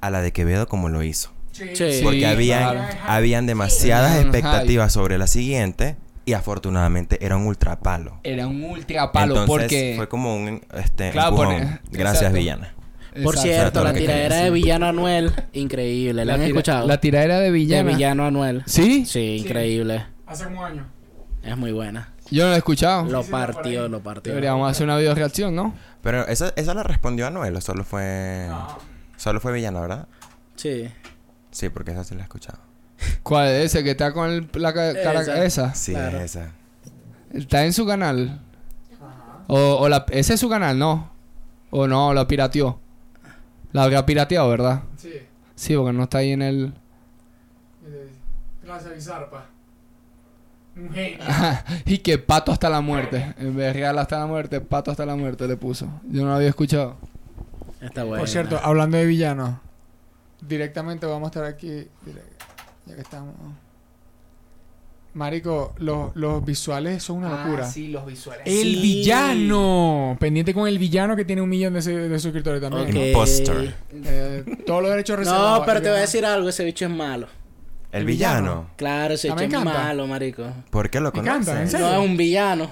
a 0.00 0.10
la 0.10 0.20
de 0.20 0.32
Quevedo 0.32 0.68
como 0.68 0.88
lo 0.88 1.02
hizo. 1.02 1.32
Sí. 1.52 1.74
Sí. 1.74 2.00
Porque 2.02 2.26
habían, 2.26 2.60
claro. 2.72 2.98
habían 3.06 3.46
demasiadas 3.46 4.20
expectativas 4.20 4.92
sobre 4.92 5.18
la 5.18 5.26
siguiente 5.26 5.96
y 6.24 6.34
afortunadamente 6.34 7.24
era 7.24 7.36
un 7.36 7.46
ultra 7.46 7.80
palo. 7.80 8.20
Era 8.22 8.46
un 8.46 8.62
ultra 8.62 9.12
palo 9.12 9.40
Entonces 9.40 9.48
porque. 9.48 9.94
fue 9.96 10.08
como 10.08 10.36
un 10.36 10.60
este, 10.74 11.10
Claro, 11.10 11.30
empujón. 11.30 11.80
Gracias 11.90 12.16
exacto. 12.16 12.36
villana. 12.36 12.74
Por 13.22 13.34
Exacto. 13.34 13.40
cierto, 13.42 13.84
la 13.84 13.92
tiradera 13.92 14.36
de. 14.36 14.50
Villano 14.50 14.86
Anuel, 14.86 15.32
increíble. 15.52 16.24
¿La 16.24 16.34
han 16.34 16.40
tira- 16.40 16.48
escuchado? 16.48 16.86
La 16.86 17.00
tiradera 17.00 17.38
de 17.38 17.44
de 17.44 17.50
Villana. 17.50 17.90
Villano 17.90 18.24
Anuel. 18.26 18.62
¿Sí? 18.66 19.04
Sí, 19.06 19.36
increíble. 19.44 20.06
Hace 20.26 20.44
como 20.44 20.60
un 20.60 20.66
año. 20.66 20.86
Es 21.42 21.56
muy 21.56 21.72
buena. 21.72 22.12
Yo 22.30 22.44
no 22.44 22.50
la 22.50 22.56
he 22.56 22.58
escuchado. 22.58 23.04
Lo 23.04 23.22
partió, 23.24 23.88
lo 23.88 24.00
partió. 24.02 24.32
Deberíamos 24.32 24.70
hacer 24.70 24.84
una 24.84 24.96
video 24.98 25.14
reacción, 25.14 25.54
¿no? 25.54 25.74
Pero 26.02 26.26
esa, 26.28 26.52
esa 26.56 26.74
la 26.74 26.82
respondió 26.82 27.26
Anuel 27.26 27.56
o 27.56 27.60
solo 27.60 27.84
fue. 27.84 28.48
Solo 29.16 29.40
fue 29.40 29.52
villana, 29.52 29.80
¿verdad? 29.80 30.08
Sí. 30.56 30.88
Sí, 31.50 31.68
porque 31.70 31.92
esa 31.92 32.04
sí 32.04 32.14
la 32.14 32.20
he 32.20 32.24
escuchado. 32.24 32.58
¿Cuál 33.22 33.48
es 33.48 33.66
ese 33.66 33.82
que 33.84 33.92
está 33.92 34.12
con 34.12 34.28
el- 34.30 34.48
la 34.54 34.72
ca- 34.74 34.92
cara 35.02 35.22
Esa. 35.22 35.44
esa? 35.44 35.74
Sí, 35.74 35.92
Claro. 35.92 36.18
es 36.18 36.36
esa. 36.36 36.52
Está 37.32 37.64
en 37.64 37.72
su 37.72 37.86
canal. 37.86 38.40
O, 39.46 39.58
o 39.80 39.88
la, 39.88 40.04
ese 40.10 40.34
es 40.34 40.40
su 40.40 40.48
canal, 40.50 40.78
¿no? 40.78 41.10
O 41.70 41.86
no, 41.86 42.12
la 42.12 42.26
pirateó. 42.28 42.80
La 43.72 43.84
habrá 43.84 44.06
pirateado, 44.06 44.48
¿verdad? 44.48 44.82
Sí. 44.96 45.12
Sí, 45.54 45.76
porque 45.76 45.92
no 45.92 46.04
está 46.04 46.18
ahí 46.18 46.32
en 46.32 46.42
el. 46.42 46.74
Gracias, 48.62 48.94
Bizarpa. 48.94 49.46
Un 50.76 50.92
genio. 50.92 51.18
y 51.84 51.98
que 51.98 52.18
pato 52.18 52.52
hasta 52.52 52.68
la 52.70 52.80
muerte. 52.80 53.34
En 53.38 53.56
vez 53.56 53.66
de 53.66 53.72
real 53.72 53.98
hasta 53.98 54.18
la 54.18 54.26
muerte, 54.26 54.60
pato 54.60 54.90
hasta 54.90 55.04
la 55.04 55.16
muerte 55.16 55.48
le 55.48 55.56
puso. 55.56 55.86
Yo 56.08 56.22
no 56.22 56.28
lo 56.28 56.34
había 56.34 56.48
escuchado. 56.48 56.96
Está 57.80 58.04
buena. 58.04 58.20
Por 58.20 58.28
cierto, 58.28 58.60
hablando 58.62 58.96
de 58.96 59.06
villanos, 59.06 59.56
directamente 60.40 61.06
vamos 61.06 61.26
a 61.26 61.28
estar 61.28 61.44
aquí. 61.44 61.88
Ya 62.86 62.94
que 62.94 63.00
estamos. 63.00 63.34
Marico, 65.18 65.74
los, 65.78 66.14
los 66.14 66.44
visuales 66.44 67.02
son 67.02 67.16
una 67.18 67.30
locura. 67.44 67.64
Ah, 67.66 67.70
sí, 67.70 67.88
los 67.88 68.06
visuales. 68.06 68.42
El 68.46 68.74
Sí. 68.76 68.80
villano. 68.80 70.16
Pendiente 70.20 70.54
con 70.54 70.68
el 70.68 70.78
villano 70.78 71.16
que 71.16 71.24
tiene 71.24 71.42
un 71.42 71.48
millón 71.48 71.74
de, 71.74 71.80
de 72.08 72.18
suscriptores 72.20 72.60
también. 72.60 72.86
Ok. 72.88 72.94
Imposter. 73.08 73.74
Eh, 74.04 74.44
todos 74.64 74.80
los 74.80 74.90
derechos 74.92 75.18
reservados. 75.18 75.58
No, 75.58 75.66
pero 75.66 75.82
te 75.82 75.88
voy 75.88 75.98
a 75.98 76.02
decir 76.02 76.24
algo, 76.24 76.48
ese 76.48 76.62
bicho 76.64 76.84
es 76.84 76.90
malo. 76.92 77.26
El 77.90 78.00
El 78.02 78.06
villano. 78.06 78.40
villano. 78.42 78.70
Claro, 78.76 79.14
ese 79.14 79.28
Ah, 79.28 79.34
bicho 79.34 79.44
es 79.44 79.50
encanta. 79.50 79.72
malo, 79.72 80.06
marico. 80.06 80.44
¿Por 80.70 80.88
qué 80.88 81.00
lo 81.00 81.12
conoces? 81.12 81.72
No 81.74 81.92
es 81.92 81.98
un 81.98 82.16
villano. 82.16 82.70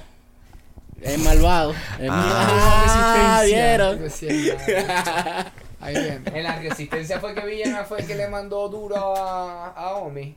Es 1.02 1.18
malvado. 1.18 1.72
Es 1.98 2.08
Ah. 2.08 3.38
ah, 3.40 3.42
¿vieron? 3.44 3.98
Ahí 5.80 5.94
bien. 5.94 6.22
En 6.32 6.42
la 6.44 6.58
resistencia 6.60 7.18
fue 7.20 7.34
que 7.34 7.44
Villana 7.44 7.84
fue 7.84 8.00
el 8.00 8.06
que 8.06 8.14
le 8.14 8.28
mandó 8.28 8.68
duro 8.68 9.16
a, 9.16 9.68
a 9.72 9.96
Omi. 9.96 10.34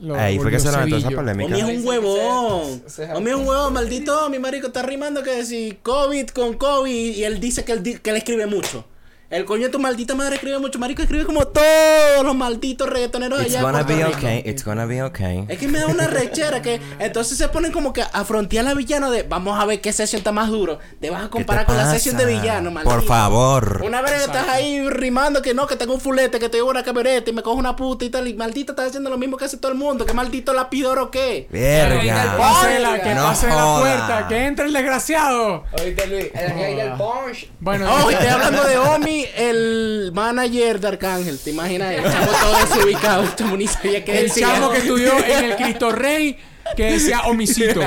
Lo 0.00 0.16
Ahí 0.16 0.38
fue 0.38 0.50
que 0.50 0.58
se 0.58 0.70
levantó 0.70 0.96
esa 0.96 1.10
polémica. 1.10 1.54
Omi 1.54 1.60
es 1.70 1.78
un 1.78 1.86
huevón. 1.86 2.82
Omi 3.14 3.30
es 3.30 3.36
un 3.36 3.46
huevón, 3.46 3.72
maldito 3.72 4.26
Omi, 4.26 4.38
marico. 4.38 4.66
Está 4.66 4.82
rimando 4.82 5.22
que 5.22 5.44
si 5.44 5.78
COVID 5.82 6.28
con 6.28 6.54
COVID 6.54 7.16
y 7.16 7.24
él 7.24 7.38
dice 7.40 7.64
que 7.64 7.72
él, 7.72 7.82
di- 7.82 7.98
que 7.98 8.10
él 8.10 8.16
escribe 8.16 8.46
mucho. 8.46 8.84
El 9.30 9.44
coño 9.46 9.64
de 9.64 9.68
tu 9.70 9.78
maldita 9.80 10.14
madre 10.14 10.36
escribe 10.36 10.58
mucho. 10.58 10.78
Marico 10.78 11.02
escribe 11.02 11.24
como 11.24 11.44
todos 11.46 12.24
los 12.24 12.36
malditos 12.36 12.88
reggaetoneros 12.88 13.40
It's 13.40 13.48
allá. 13.50 13.58
de 13.58 13.64
gonna 13.64 13.78
Puerto 13.86 13.96
be 13.98 14.04
Rico. 14.04 14.18
okay. 14.18 14.42
It's 14.44 14.64
gonna 14.64 14.86
be 14.86 15.02
okay. 15.02 15.44
Es 15.48 15.58
que 15.58 15.66
me 15.66 15.80
da 15.80 15.86
una 15.86 16.06
rechera 16.06 16.62
que 16.62 16.80
entonces 17.00 17.36
se 17.38 17.48
ponen 17.48 17.72
como 17.72 17.92
que 17.92 18.02
a 18.02 18.24
frontear 18.24 18.66
a 18.68 18.74
villano 18.74 19.10
de 19.10 19.22
vamos 19.24 19.58
a 19.58 19.64
ver 19.64 19.80
qué 19.80 19.92
sesión 19.92 20.20
está 20.20 20.30
más 20.30 20.50
duro. 20.50 20.78
Te 21.00 21.10
vas 21.10 21.22
a 21.22 21.24
¿Qué 21.24 21.30
comparar 21.30 21.66
con 21.66 21.76
la 21.76 21.90
sesión 21.90 22.16
de 22.16 22.26
villano, 22.26 22.70
maldito. 22.70 22.94
Por 22.94 23.04
favor. 23.04 23.82
Una 23.84 24.02
vez 24.02 24.12
estás 24.24 24.48
ahí 24.48 24.88
rimando 24.88 25.42
que 25.42 25.52
no, 25.54 25.66
que 25.66 25.76
tengo 25.76 25.94
un 25.94 26.00
fulete, 26.00 26.38
que 26.38 26.48
te 26.48 26.58
llevo 26.58 26.70
una 26.70 26.84
camioneta 26.84 27.28
y 27.28 27.32
me 27.32 27.42
cojo 27.42 27.56
una 27.58 27.74
puta 27.74 28.04
y 28.04 28.10
tal. 28.10 28.28
Y 28.28 28.34
maldito 28.34 28.72
estás 28.72 28.88
haciendo 28.88 29.10
lo 29.10 29.18
mismo 29.18 29.36
que 29.36 29.46
hace 29.46 29.56
todo 29.56 29.72
el 29.72 29.78
mundo. 29.78 30.04
Que 30.06 30.12
maldito 30.12 30.52
lapidor 30.52 30.98
o 30.98 31.10
qué. 31.10 31.48
Verga. 31.50 32.36
Pase 32.38 32.78
la, 32.78 33.00
que 33.02 33.14
No 33.14 33.22
pase 33.24 33.46
la 33.48 33.78
puerta, 33.80 34.28
que 34.28 34.46
entre 34.46 34.66
el 34.66 34.72
desgraciado. 34.72 35.64
Oíste, 35.82 36.06
Luis, 36.06 36.26
el 36.34 36.50
rey 36.54 36.74
del 36.76 36.92
punch. 36.92 37.48
Bueno, 37.58 37.86
Oh, 37.90 38.10
y 38.10 38.14
estoy 38.14 38.28
hablando 38.28 38.62
de 38.64 38.78
Omi, 38.78 39.13
el 39.36 40.10
manager 40.12 40.80
de 40.80 40.88
Arcángel. 40.88 41.38
¿Te 41.38 41.50
imaginas? 41.50 41.92
El 41.94 42.02
chamo 42.04 42.32
todo 42.32 42.58
desubicado. 42.58 43.22
El 43.24 43.34
chamo 43.36 43.56
ni 43.56 43.66
sabía 43.66 44.04
que 44.04 44.18
el 44.18 44.24
decía. 44.28 44.48
chamo 44.48 44.70
que 44.70 44.78
estudió 44.78 45.12
en 45.24 45.44
el 45.44 45.56
Cristo 45.56 45.92
Rey 45.92 46.36
que 46.76 46.84
decía 46.92 47.20
homicito. 47.22 47.80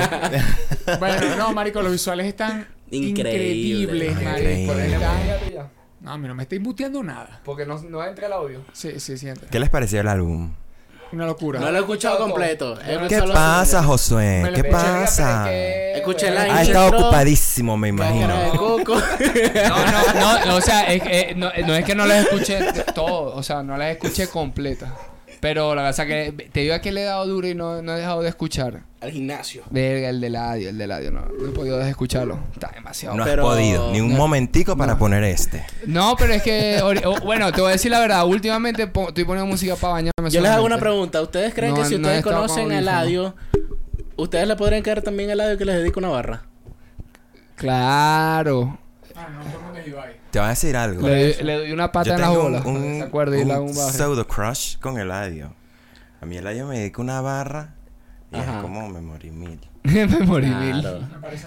bueno, 0.98 1.36
no, 1.36 1.52
marico, 1.52 1.82
los 1.82 1.92
visuales 1.92 2.26
están 2.26 2.66
Increíble. 2.90 3.30
increíbles, 3.32 4.14
marico. 4.22 4.72
Increíble. 4.72 4.98
No, 6.00 6.12
a 6.12 6.18
mí 6.18 6.28
no 6.28 6.34
me 6.34 6.44
estáis 6.44 6.62
muteando 6.62 7.02
nada. 7.02 7.40
Porque 7.44 7.66
no, 7.66 7.78
no 7.82 8.04
entra 8.04 8.26
el 8.28 8.32
audio. 8.32 8.64
Sí, 8.72 8.98
sí, 9.00 9.18
sí. 9.18 9.28
entra. 9.28 9.48
¿Qué 9.50 9.58
les 9.58 9.68
pareció 9.68 10.00
el 10.00 10.08
álbum? 10.08 10.52
Una 11.12 11.26
locura. 11.26 11.60
No 11.60 11.70
lo 11.70 11.78
he 11.78 11.80
escuchado 11.80 12.18
completo. 12.18 12.78
¿Qué 13.08 13.22
pasa, 13.22 13.82
Josué? 13.82 14.42
¿Qué 14.54 14.60
escuché, 14.60 14.70
pasa? 14.70 15.52
Escuché 15.52 16.30
la 16.30 16.42
Ha 16.42 16.62
estado 16.62 16.96
ocupadísimo, 16.98 17.76
me 17.76 17.88
imagino. 17.88 18.28
No, 18.28 18.78
no, 20.14 20.44
no, 20.46 20.56
o 20.56 20.60
sea, 20.60 20.82
es, 20.92 21.02
que, 21.02 21.20
eh, 21.20 21.34
no, 21.34 21.50
no 21.66 21.74
es 21.74 21.84
que 21.84 21.94
no 21.94 22.06
las 22.06 22.24
escuché 22.24 22.58
todo, 22.94 23.34
o 23.34 23.42
sea, 23.42 23.62
no 23.62 23.76
las 23.76 23.92
escuché 23.92 24.28
completas. 24.28 24.90
Pero 25.40 25.74
la 25.76 25.82
verdad 25.82 26.06
que 26.06 26.48
te 26.52 26.60
digo 26.60 26.74
que 26.80 26.90
le 26.90 27.02
he 27.02 27.04
dado 27.04 27.26
duro 27.26 27.46
y 27.46 27.54
no, 27.54 27.80
no 27.80 27.94
he 27.94 27.98
dejado 28.00 28.22
de 28.22 28.28
escuchar. 28.28 28.82
Al 29.00 29.12
gimnasio. 29.12 29.62
Verga, 29.70 30.08
el 30.08 30.20
del 30.20 30.34
audio, 30.34 30.68
el 30.70 30.76
del 30.78 30.90
audio, 30.90 31.12
no, 31.12 31.20
no 31.26 31.48
he 31.48 31.52
podido 31.52 31.78
de 31.78 31.88
escucharlo. 31.88 32.40
Está 32.52 32.72
demasiado. 32.74 33.14
No 33.14 33.18
No, 33.18 33.24
has 33.24 33.30
Pero- 33.30 33.42
podido, 33.44 33.92
ni 33.92 34.00
un 34.00 34.10
No. 34.12 34.16
momentico 34.18 34.76
para 34.76 34.98
poner 34.98 35.22
este. 35.22 35.64
pero 36.18 36.32
es 36.32 36.42
que, 36.42 36.80
o- 36.82 37.20
bueno, 37.24 37.52
te 37.52 37.60
voy 37.60 37.68
a 37.70 37.72
decir 37.74 37.90
la 37.92 38.00
verdad, 38.00 38.26
últimamente 38.26 38.88
po- 38.88 39.08
estoy 39.08 39.24
poniendo 39.24 39.48
música 39.48 39.76
para 39.76 39.92
bañarme. 39.92 40.30
Yo 40.30 40.40
les 40.40 40.50
hago 40.50 40.66
una 40.66 40.78
pregunta. 40.78 41.22
¿Ustedes 41.22 41.54
creen 41.54 41.74
No, 41.74 41.82
que 41.82 41.86
si 41.86 41.94
no 41.98 42.08
ustedes 42.08 42.24
conocen 42.24 42.72
a. 42.72 42.78
Eladio, 42.80 43.36
ustedes 44.16 44.48
le 44.48 44.56
podrían 44.56 44.82
caer 44.82 45.02
también 45.02 45.30
a 45.30 45.34
Eladio 45.34 45.56
que 45.56 45.64
les 45.64 45.76
dedique 45.76 45.98
una 46.00 46.08
barra? 46.08 46.42
Claro. 47.54 48.78
Ah, 49.14 49.28
no, 49.32 49.60
mundo 49.64 49.78
es 49.80 49.86
Ibai. 49.88 50.12
Te 50.30 50.38
voy 50.38 50.46
a 50.46 50.50
decir 50.50 50.76
algo. 50.76 51.06
Le, 51.08 51.42
le 51.42 51.54
doy 51.58 51.72
una 51.72 51.90
pata 51.92 52.10
Yo 52.10 52.14
en 52.14 52.20
las 52.20 52.30
tengo 52.30 52.42
bolas. 52.42 52.64
un, 52.66 52.76
un, 52.76 53.02
hago 53.52 53.62
un 53.64 53.68
un 53.70 53.74
pseudo 53.74 54.26
crush 54.26 54.76
con 54.78 54.98
Eladio. 54.98 55.54
A 56.20 56.26
mí 56.26 56.36
Eladio 56.36 56.66
me 56.66 56.78
dedica 56.80 57.00
una 57.00 57.20
barra 57.20 57.74
y 58.32 58.36
Ajá. 58.36 58.56
es 58.56 58.62
como 58.62 58.88
me 58.88 59.00
morí 59.00 59.30
mil. 59.30 59.58
Me 59.84 60.06
morí 60.06 60.48
mil. 60.48 60.82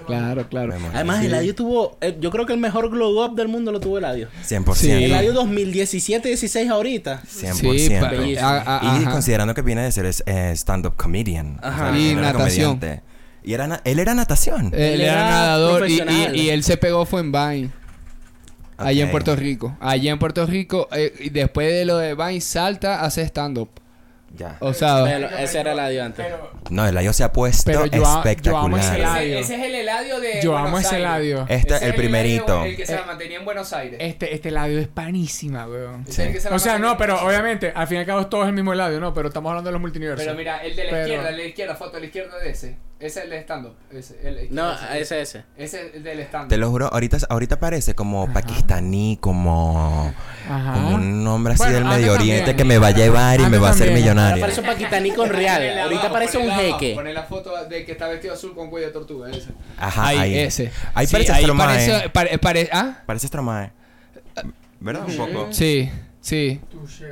Claro. 0.08 0.48
Claro, 0.50 0.74
Además, 0.94 1.20
mil. 1.20 1.28
Eladio 1.28 1.54
tuvo, 1.54 1.98
eh, 2.02 2.18
yo 2.20 2.32
creo 2.32 2.48
que 2.48 2.54
el 2.54 2.60
mejor 2.60 2.90
glow 2.90 3.24
up 3.24 3.36
del 3.36 3.48
mundo 3.50 3.72
lo 3.72 3.80
tuvo 3.80 4.00
Eladio. 4.00 4.30
100%. 4.48 4.74
Sí. 4.76 4.90
Eladio 4.92 5.34
2017-16 5.36 6.70
ahorita. 6.72 7.22
100%. 7.24 7.78
Sí, 8.24 8.38
a- 8.38 8.80
a- 8.80 8.84
y 8.84 9.04
ajá. 9.04 9.12
considerando 9.12 9.54
que 9.54 9.62
viene 9.62 9.84
de 9.84 9.92
ser 9.92 10.06
eh, 10.26 10.52
stand-up 10.56 10.96
comedian. 10.96 11.60
Ajá. 11.62 11.96
Y 11.96 12.16
natación. 12.16 12.80
Y 13.44 13.54
era 13.54 13.68
na- 13.68 13.82
él 13.84 14.00
era 14.00 14.14
natación. 14.16 14.68
Él 14.68 14.74
Él 14.82 15.02
era 15.02 15.14
era 15.14 15.30
nadador 15.30 15.90
y- 15.90 16.02
y 16.36 16.50
él 16.50 16.64
se 16.64 16.78
pegó 16.78 17.06
fue 17.06 17.22
en 17.22 17.32
Vine. 17.32 17.72
Allá 18.84 19.04
en. 19.04 19.12
Puerto 19.12 19.36
Rico. 19.36 19.76
Allá 19.80 20.12
en 20.12 20.20
Puerto 20.20 20.46
Rico. 20.46 20.88
eh, 20.92 21.30
después 21.32 21.72
de 21.72 21.86
lo 21.86 21.98
de 21.98 22.16
Vine, 22.16 22.42
salta, 22.42 23.02
hace 23.02 23.22
stand-up. 23.24 23.70
Ya. 24.34 24.56
O 24.62 24.74
sea... 24.74 25.04
Pero 25.04 25.28
ese 25.28 25.60
era 25.60 25.74
Eladio 25.74 26.06
antes. 26.06 26.26
Pero 26.26 26.52
No, 26.70 26.88
Eladio 26.88 27.12
se 27.12 27.22
ha 27.26 27.34
puesto 27.34 27.64
Pero 27.66 27.86
yo 27.88 28.06
a- 28.06 28.24
yo 28.42 28.58
amo 28.58 28.78
ese 28.78 28.88
espectacular. 28.88 29.22
Es 29.22 29.50
el 29.50 29.76
Eladio 29.76 30.20
de 30.22 30.40
yo 30.42 30.56
amo 30.56 30.80
ese 30.80 30.96
Eladio. 30.96 31.46
Este 31.50 31.76
es 31.76 31.82
el 31.82 31.96
primerito. 31.96 32.64
que 32.64 32.86
se 32.86 32.96
la 32.96 33.06
mantenía 33.06 33.40
en 33.40 33.44
Buenos 33.46 33.74
Aires. 33.74 33.98
Este, 34.02 34.34
este 34.34 34.48
Eladio 34.48 34.80
es 34.80 34.88
panísima, 34.88 35.68
weón. 35.68 36.06
Es 36.08 36.18
el 36.18 36.38
O 36.54 36.60
sea, 36.60 36.80
no, 36.80 36.96
pero 36.98 37.22
obviamente, 37.26 37.74
al 37.76 37.88
fin 37.88 37.98
y 37.98 38.00
al 38.00 38.06
cabo 38.06 38.28
todo 38.28 38.44
es 38.44 38.48
el 38.48 38.54
mismo 38.54 38.72
Eladio, 38.72 39.02
¿no? 39.02 39.14
Pero 39.14 39.28
estamos 39.28 39.50
hablando 39.50 39.68
de 39.68 39.74
los 39.74 39.82
multiversos. 39.82 40.24
Pero 40.24 40.38
mira, 40.38 40.64
el 40.64 40.78
de 40.78 40.86
la 40.86 40.90
Pero- 40.92 41.02
izquierda, 41.08 41.30
el 41.30 41.36
de 41.36 41.42
la 41.44 41.50
izquierda, 41.50 41.76
foto 41.76 41.92
de 41.92 42.00
la 42.00 42.06
izquierda 42.06 42.38
de 42.40 42.50
ese. 42.52 42.78
Ese 43.02 43.20
es 43.20 43.26
el 43.26 43.32
de 43.32 43.40
stand-up. 43.40 43.74
Ese, 43.92 44.20
el 44.28 44.36
de 44.36 44.48
No, 44.52 44.72
ese, 44.94 45.22
ese. 45.22 45.44
Ese 45.58 45.88
es 45.88 45.96
el 45.96 46.04
del 46.04 46.20
stand-up. 46.22 46.50
Te 46.50 46.58
lo 46.58 46.70
juro, 46.70 46.88
ahorita, 46.94 47.18
ahorita 47.30 47.60
parece 47.60 47.96
como 47.96 48.32
pakistaní, 48.32 49.18
como, 49.20 50.14
Ajá. 50.48 50.74
como 50.74 50.96
un 50.96 51.28
hombre 51.28 51.54
así 51.54 51.64
Bueno, 51.64 51.76
del 51.78 51.86
Medio 51.86 52.14
también. 52.14 52.36
Oriente 52.38 52.56
que 52.56 52.64
me 52.64 52.78
va 52.78 52.88
a 52.88 52.92
llevar 52.92 53.40
y 53.42 53.46
me 53.48 53.58
va 53.58 53.70
a 53.70 53.72
hacer 53.72 53.88
también. 53.88 54.08
Ahora 54.08 54.22
millonario. 54.22 54.42
parece 54.42 54.62
un 54.62 54.68
paquitaní 54.68 55.12
con 55.12 55.30
real. 55.30 55.80
Ahorita 55.80 56.12
parece 56.12 56.38
un 56.38 56.52
jeque. 56.52 56.94
Poner 56.94 57.14
la 57.16 57.24
foto 57.24 57.52
de 57.66 57.86
que 57.86 57.92
está 57.94 58.08
vestido 58.08 58.34
azul 58.36 58.54
con 58.54 58.70
cuello 58.70 58.88
de 58.88 58.94
tortuga. 58.94 59.30
Ese. 59.32 59.50
Ajá, 59.80 60.08
ahí, 60.08 60.18
ahí. 60.20 60.38
ese. 60.40 60.72
Ahí 60.94 61.08
Sí, 61.08 61.12
parece 61.14 61.32
ahí 61.34 61.44
Stromae. 61.44 61.68
parece, 61.68 62.10
pare- 62.10 62.38
pare- 62.38 62.70
¿Ah? 62.72 63.00
Parece 63.06 63.28
Stromae. 63.28 63.72
¿Verdad? 64.80 65.04
Un 65.08 65.18
poco. 65.18 65.48
Sí, 65.52 65.90
sí. 66.22 66.62
Touché. 66.72 67.06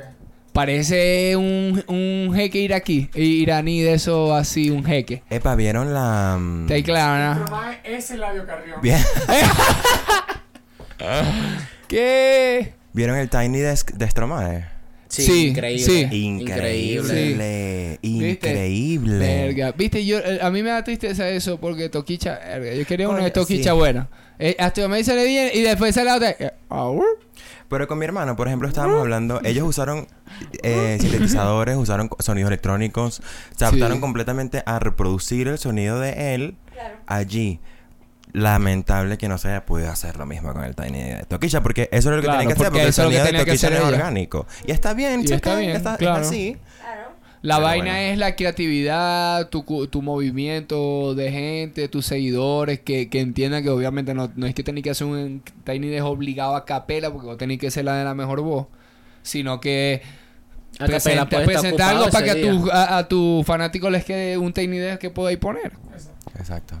Parece 0.64 1.36
un, 1.36 1.82
un 1.86 2.34
jeque 2.34 2.58
iraquí. 2.58 3.08
Iraní 3.14 3.80
de 3.80 3.94
eso 3.94 4.34
así, 4.34 4.68
un 4.68 4.84
jeque. 4.84 5.22
Epa, 5.30 5.54
¿vieron 5.54 5.94
la...? 5.94 6.36
mm, 6.38 6.70
Está 6.70 6.84
claro, 6.84 7.34
¿no? 7.40 7.46
Stromae 7.46 7.78
es 7.82 8.10
Eladio 8.10 8.44
Carrión. 8.44 8.78
Bien. 8.82 8.98
¿Qué? 11.88 12.74
¿Vieron 12.92 13.16
el 13.16 13.30
Tiny 13.30 13.58
Desk 13.60 13.92
de 13.92 14.10
Stromae? 14.10 14.66
Sí, 15.08 15.22
Sí, 15.22 15.46
increíble. 15.48 15.82
sí. 15.84 16.08
Increíble. 16.14 17.98
¿Viste? 18.02 18.50
Increíble. 18.50 19.18
Verga. 19.18 19.72
Viste, 19.72 20.04
yo, 20.04 20.18
eh, 20.18 20.40
a 20.42 20.50
mí 20.50 20.62
me 20.62 20.68
da 20.68 20.84
tristeza 20.84 21.26
eso 21.30 21.58
porque 21.58 21.88
Toquicha, 21.88 22.38
verga, 22.38 22.74
yo 22.74 22.84
quería 22.86 23.08
una 23.08 23.24
de 23.24 23.30
Toquicha 23.30 23.70
sí. 23.72 23.76
buena. 23.78 24.10
Eh, 24.40 24.56
hasta 24.58 24.88
me 24.88 25.02
sale 25.04 25.24
bien 25.26 25.50
y 25.54 25.60
después 25.60 25.94
sale 25.94 26.06
la 26.10 26.16
otra. 26.16 26.30
eh, 26.38 26.52
aur. 26.68 27.04
Pero 27.68 27.86
con 27.86 27.98
mi 27.98 28.04
hermano, 28.04 28.34
por 28.34 28.48
ejemplo, 28.48 28.66
estábamos 28.66 28.98
hablando, 29.00 29.40
ellos 29.44 29.68
usaron 29.68 30.08
eh, 30.62 30.98
sintetizadores, 31.00 31.76
usaron 31.76 32.10
sonidos 32.18 32.48
electrónicos, 32.48 33.22
se 33.56 33.64
adaptaron 33.64 33.98
Sí. 33.98 34.00
completamente 34.00 34.62
a 34.66 34.80
reproducir 34.80 35.46
el 35.46 35.58
sonido 35.58 36.00
de 36.00 36.34
él 36.34 36.56
Claro. 36.72 36.96
allí. 37.06 37.60
Lamentable 38.32 39.18
que 39.18 39.28
no 39.28 39.38
se 39.38 39.48
haya 39.48 39.66
podido 39.66 39.90
hacer 39.90 40.16
lo 40.16 40.24
mismo 40.24 40.52
con 40.52 40.62
el 40.64 40.76
Tiny 40.76 41.02
de 41.02 41.24
Toquilla, 41.24 41.62
porque 41.62 41.88
eso 41.90 42.10
es 42.10 42.16
lo 42.16 42.22
que 42.22 42.28
Claro, 42.28 42.38
tenía 42.40 42.54
que 42.54 42.60
hacer, 42.60 42.66
porque 42.66 42.78
porque 42.78 42.86
el 42.86 42.92
sonido 42.92 43.24
de 43.24 43.32
Toquilla 43.32 43.68
ella. 43.68 43.86
orgánico. 43.88 44.46
Y 44.66 44.70
está 44.72 44.94
bien, 44.94 45.22
Y 45.26 45.32
está 45.32 45.56
bien, 45.56 45.70
está, 45.76 45.92
es 45.94 45.98
claro. 45.98 46.20
así. 46.24 46.56
Claro. 46.80 47.09
La 47.42 47.56
Pero 47.56 47.66
vaina 47.68 47.84
bueno. 47.92 47.98
es 48.12 48.18
la 48.18 48.36
creatividad, 48.36 49.48
tu, 49.48 49.64
cu- 49.64 49.86
tu 49.86 50.02
movimiento 50.02 51.14
de 51.14 51.30
gente, 51.32 51.88
tus 51.88 52.04
seguidores, 52.04 52.80
que, 52.80 53.08
que 53.08 53.20
entiendan 53.20 53.62
que 53.62 53.70
obviamente 53.70 54.12
no, 54.12 54.30
no 54.36 54.46
es 54.46 54.54
que 54.54 54.62
tenés 54.62 54.84
que 54.84 54.90
hacer 54.90 55.06
un 55.06 55.42
Tiny 55.64 55.88
Desk 55.88 56.04
obligado 56.04 56.54
a 56.54 56.66
capela, 56.66 57.10
porque 57.10 57.26
vos 57.26 57.38
tenés 57.38 57.58
que 57.58 57.70
ser 57.70 57.86
la 57.86 57.94
de 57.96 58.04
la 58.04 58.14
mejor 58.14 58.42
voz, 58.42 58.66
sino 59.22 59.58
que 59.58 60.02
A 60.78 60.86
capela 60.86 61.26
presenta, 61.26 61.28
puede 61.30 61.46
estar 61.56 61.60
presenta 61.62 61.84
ocupado 61.86 61.98
algo 61.98 62.10
para 62.12 62.24
que 62.26 62.30
a 62.30 62.34
día. 62.34 62.50
tu, 62.50 62.70
a, 62.70 62.98
a 62.98 63.08
tu 63.08 63.42
fanático 63.46 63.88
les 63.88 64.04
quede 64.04 64.36
un 64.36 64.52
Tiny 64.52 64.76
Desk 64.78 65.00
que 65.00 65.08
podáis 65.10 65.38
poner. 65.38 65.72
Exacto. 66.38 66.74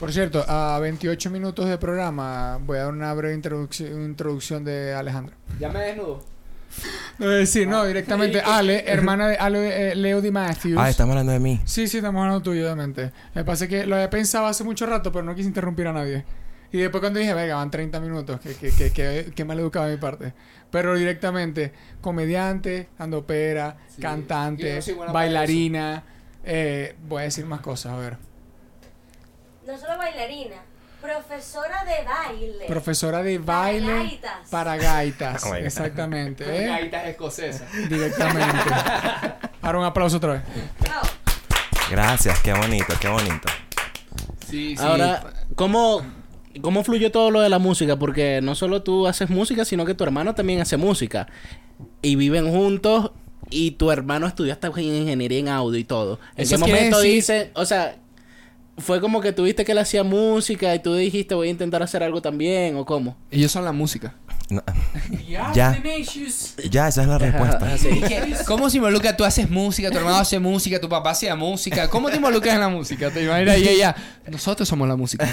Por 0.00 0.12
cierto, 0.12 0.44
a 0.48 0.78
28 0.80 1.30
minutos 1.30 1.68
de 1.68 1.78
programa 1.78 2.58
voy 2.66 2.78
a 2.78 2.82
dar 2.84 2.92
una 2.92 3.14
breve 3.14 3.34
introducción, 3.34 4.04
introducción 4.04 4.64
de 4.64 4.92
Alejandra. 4.94 5.34
Ya 5.60 5.68
me 5.70 5.78
desnudo. 5.78 6.22
No, 7.18 7.28
decir, 7.28 7.66
no, 7.66 7.84
directamente 7.86 8.40
Ale, 8.40 8.84
hermana 8.86 9.28
de 9.28 9.36
Ale, 9.36 9.92
eh, 9.92 9.94
Leo 9.94 10.20
Di 10.20 10.30
Matthews. 10.30 10.76
Ah, 10.78 10.90
estamos 10.90 11.12
hablando 11.12 11.32
de 11.32 11.38
mí. 11.40 11.60
Sí, 11.64 11.88
sí, 11.88 11.96
estamos 11.98 12.20
hablando 12.20 12.42
tuyo, 12.42 12.64
obviamente. 12.64 13.10
Me 13.34 13.42
pasa 13.42 13.66
que 13.68 13.86
lo 13.86 13.94
había 13.96 14.10
pensado 14.10 14.46
hace 14.46 14.64
mucho 14.64 14.84
rato, 14.84 15.10
pero 15.12 15.24
no 15.24 15.34
quise 15.34 15.48
interrumpir 15.48 15.86
a 15.86 15.92
nadie. 15.94 16.24
Y 16.72 16.78
después 16.78 17.00
cuando 17.00 17.18
dije, 17.18 17.32
venga, 17.32 17.54
van 17.54 17.70
30 17.70 18.00
minutos, 18.00 18.38
que, 18.40 18.54
que, 18.54 18.70
que, 18.70 18.90
que, 18.92 19.32
que 19.34 19.44
mal 19.46 19.58
educado 19.58 19.86
de 19.86 19.92
mi 19.92 19.98
parte. 20.00 20.34
Pero 20.70 20.94
directamente, 20.94 21.72
comediante, 22.02 22.88
andopera, 22.98 23.78
Sí. 23.94 24.02
Cantante, 24.02 24.80
no 25.06 25.12
bailarina. 25.12 26.02
eh, 26.44 26.96
voy 27.08 27.22
a 27.22 27.24
decir 27.24 27.46
más 27.46 27.60
cosas, 27.60 27.92
a 27.92 27.96
ver. 27.96 28.16
No 29.66 29.78
solo 29.78 29.96
bailarina, 29.96 30.56
profesora 31.06 31.84
de 31.84 32.04
baile. 32.04 32.64
Profesora 32.66 33.22
de 33.22 33.38
Para 33.40 33.58
baile 33.60 33.92
gaitas. 33.94 34.50
para 34.50 34.76
gaitas. 34.76 35.44
Oh 35.46 35.54
exactamente. 35.54 36.44
¿eh? 36.44 36.66
Gaitas 36.66 37.06
escocesas. 37.06 37.68
Directamente. 37.88 38.58
Ahora 39.62 39.78
un 39.78 39.84
aplauso 39.84 40.16
otra 40.16 40.32
vez. 40.34 40.42
Gracias, 41.90 42.40
qué 42.40 42.52
bonito, 42.52 42.92
qué 43.00 43.08
bonito. 43.08 43.48
Sí, 44.48 44.76
sí. 44.76 44.82
Ahora, 44.82 45.32
¿cómo, 45.54 46.02
¿cómo 46.60 46.82
fluyó 46.82 47.12
todo 47.12 47.30
lo 47.30 47.40
de 47.40 47.48
la 47.48 47.58
música? 47.58 47.96
Porque 47.96 48.40
no 48.42 48.54
solo 48.54 48.82
tú 48.82 49.06
haces 49.06 49.30
música, 49.30 49.64
sino 49.64 49.84
que 49.84 49.94
tu 49.94 50.04
hermano 50.04 50.34
también 50.34 50.60
hace 50.60 50.76
música. 50.76 51.28
Y 52.02 52.16
viven 52.16 52.50
juntos 52.50 53.12
y 53.50 53.72
tu 53.72 53.90
hermano 53.90 54.26
estudió 54.26 54.52
hasta 54.52 54.68
ingeniería 54.68 55.38
en 55.38 55.48
audio 55.48 55.78
y 55.78 55.84
todo. 55.84 56.18
¿En 56.36 56.42
Eso 56.42 56.56
qué 56.56 56.60
momento 56.60 57.00
dice, 57.00 57.50
o 57.54 57.64
sea, 57.64 57.96
fue 58.78 59.00
como 59.00 59.20
que 59.20 59.32
tuviste 59.32 59.64
que 59.64 59.72
él 59.72 59.78
hacía 59.78 60.04
música 60.04 60.74
y 60.74 60.78
tú 60.80 60.94
dijiste 60.94 61.34
voy 61.34 61.48
a 61.48 61.50
intentar 61.50 61.82
hacer 61.82 62.02
algo 62.02 62.20
también 62.20 62.76
o 62.76 62.84
cómo? 62.84 63.16
Ellos 63.30 63.50
son 63.52 63.64
la 63.64 63.72
música. 63.72 64.14
No, 64.48 64.62
Ya. 65.28 65.52
Ya. 66.70 66.88
Esa 66.88 67.02
es 67.02 67.08
la 67.08 67.18
respuesta. 67.18 67.78
Sí. 67.78 68.00
¿Cómo 68.46 68.70
se 68.70 68.76
involucra? 68.76 69.16
Tú 69.16 69.24
haces 69.24 69.50
música, 69.50 69.90
tu 69.90 69.98
hermano 69.98 70.16
hace 70.16 70.38
música, 70.38 70.80
tu 70.80 70.88
papá 70.88 71.10
hacía 71.10 71.34
música. 71.34 71.88
¿Cómo 71.88 72.10
te 72.10 72.16
involucras 72.16 72.54
en 72.54 72.60
la 72.60 72.68
música? 72.68 73.10
¿Te 73.10 73.24
imaginas? 73.24 73.58
Y 73.58 73.68
ella, 73.68 73.96
nosotros 74.28 74.68
somos 74.68 74.86
la 74.86 74.96
música. 74.96 75.28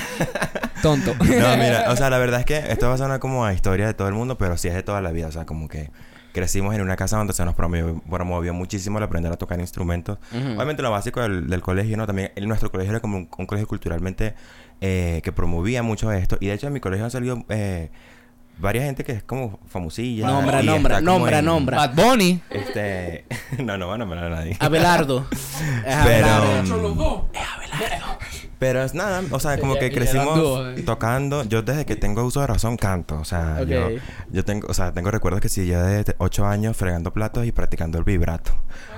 Tonto. 0.81 1.13
No, 1.19 1.25
mira, 1.57 1.85
o 1.89 1.95
sea, 1.95 2.09
la 2.09 2.17
verdad 2.17 2.39
es 2.39 2.45
que 2.45 2.57
esto 2.57 2.87
va 2.87 2.95
a 2.95 2.97
sonar 2.97 3.19
como 3.19 3.45
a 3.45 3.53
historia 3.53 3.85
de 3.85 3.93
todo 3.93 4.07
el 4.07 4.13
mundo, 4.13 4.37
pero 4.37 4.57
sí 4.57 4.67
es 4.67 4.73
de 4.73 4.83
toda 4.83 5.01
la 5.01 5.11
vida. 5.11 5.27
O 5.27 5.31
sea, 5.31 5.45
como 5.45 5.67
que 5.67 5.91
crecimos 6.33 6.75
en 6.75 6.81
una 6.81 6.95
casa 6.97 7.17
donde 7.17 7.31
se 7.33 7.45
nos 7.45 7.55
promovió, 7.55 8.01
promovió 8.09 8.53
muchísimo 8.53 8.97
el 8.97 9.03
aprender 9.05 9.31
a 9.31 9.37
tocar 9.37 9.59
instrumentos. 9.59 10.17
Obviamente 10.55 10.81
lo 10.83 10.91
básico 10.91 11.21
del, 11.21 11.47
del 11.49 11.61
colegio, 11.61 11.95
¿no? 11.95 12.05
También 12.05 12.31
el- 12.35 12.47
nuestro 12.47 12.69
colegio 12.71 12.91
era 12.91 12.99
como 12.99 13.17
un, 13.17 13.29
un 13.37 13.45
colegio 13.45 13.67
culturalmente 13.67 14.33
eh, 14.81 15.21
que 15.23 15.31
promovía 15.31 15.83
mucho 15.83 16.11
esto. 16.11 16.37
Y 16.41 16.47
de 16.47 16.53
hecho 16.53 16.67
en 16.67 16.73
mi 16.73 16.79
colegio 16.81 17.05
han 17.05 17.11
salido 17.11 17.45
eh, 17.49 17.89
varias 18.57 18.85
gente 18.85 19.03
que 19.03 19.11
es 19.13 19.23
como 19.23 19.59
famosilla. 19.67 20.27
Nombra, 20.27 20.61
y 20.61 20.65
nombra, 20.65 21.01
nombra, 21.01 21.39
en- 21.39 21.45
nombra. 21.45 21.77
Bad 21.77 21.95
Bunny. 21.95 22.41
Este... 22.49 23.25
no, 23.63 23.77
no 23.77 23.87
van 23.87 24.01
a 24.01 24.05
nombrar 24.05 24.25
a 24.25 24.29
nadie. 24.29 24.57
Abelardo. 24.59 25.27
Es 25.31 25.95
Pero- 26.03 26.27
Abelardo. 26.27 26.77
Los 26.77 26.97
dos. 26.97 27.21
Pero 28.59 28.81
es 28.81 28.93
nada, 28.93 29.21
o 29.31 29.39
sea, 29.41 29.57
como 29.57 29.75
que 29.75 29.91
crecimos 29.91 30.77
eh. 30.77 30.83
tocando. 30.83 31.43
Yo 31.43 31.63
desde 31.63 31.85
que 31.85 31.97
tengo 31.97 32.23
uso 32.23 32.39
de 32.39 32.47
razón 32.47 32.77
canto. 32.77 33.19
O 33.19 33.25
sea, 33.25 33.61
yo, 33.63 33.89
yo 34.31 34.45
tengo, 34.45 34.67
o 34.69 34.73
sea, 34.73 34.93
tengo 34.93 35.11
recuerdos 35.11 35.41
que 35.41 35.49
sí, 35.49 35.67
yo 35.67 35.83
de 35.83 36.15
8 36.17 36.45
años 36.45 36.77
fregando 36.77 37.11
platos 37.11 37.45
y 37.45 37.51
practicando 37.51 37.97
el 37.97 38.05
vibrato. 38.05 38.53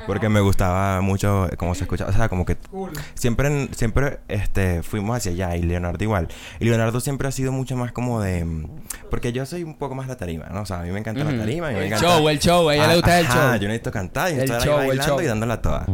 Porque 0.07 0.29
me 0.29 0.39
gustaba 0.39 1.01
mucho 1.01 1.49
cómo 1.57 1.75
se 1.75 1.83
escucha. 1.83 2.05
O 2.05 2.11
sea, 2.13 2.29
como 2.29 2.45
que 2.45 2.55
Cool. 2.57 2.91
siempre, 3.13 3.69
siempre 3.75 4.19
este, 4.27 4.83
fuimos 4.83 5.17
hacia 5.17 5.31
allá. 5.31 5.55
Y 5.57 5.63
Leonardo 5.63 6.03
igual. 6.03 6.27
Y 6.59 6.65
Leonardo 6.65 6.99
siempre 6.99 7.27
ha 7.27 7.31
sido 7.31 7.51
mucho 7.51 7.75
más 7.75 7.91
como 7.91 8.21
de... 8.21 8.45
mm, 8.45 8.67
Porque 9.09 9.31
yo 9.33 9.45
soy 9.45 9.63
un 9.63 9.75
poco 9.77 9.95
más 9.95 10.07
la 10.07 10.17
tarima, 10.17 10.45
¿no? 10.47 10.61
O 10.61 10.65
sea, 10.65 10.79
a 10.79 10.83
mí 10.83 10.91
me 10.91 10.99
encanta 10.99 11.23
la 11.23 11.37
tarima. 11.37 11.67
A 11.67 11.69
mí 11.71 11.75
me 11.75 11.81
El 11.81 11.87
encanta... 11.87 12.07
show, 12.17 12.29
el 12.29 12.39
show. 12.39 12.69
A 12.69 12.75
ella 12.75 12.87
le 12.87 12.95
gusta 12.95 13.19
el 13.19 13.25
Ajá, 13.25 13.51
show. 13.53 13.61
yo 13.61 13.67
necesito 13.67 13.91
cantar 13.91 14.31
y 14.31 14.35
El 14.35 14.39
estar 14.41 14.59
ahí 14.61 14.65
show, 14.67 14.79
el 14.79 14.87
bailando 14.87 15.13
show. 15.13 15.21
y 15.21 15.25
dándola 15.25 15.61
toda. 15.61 15.85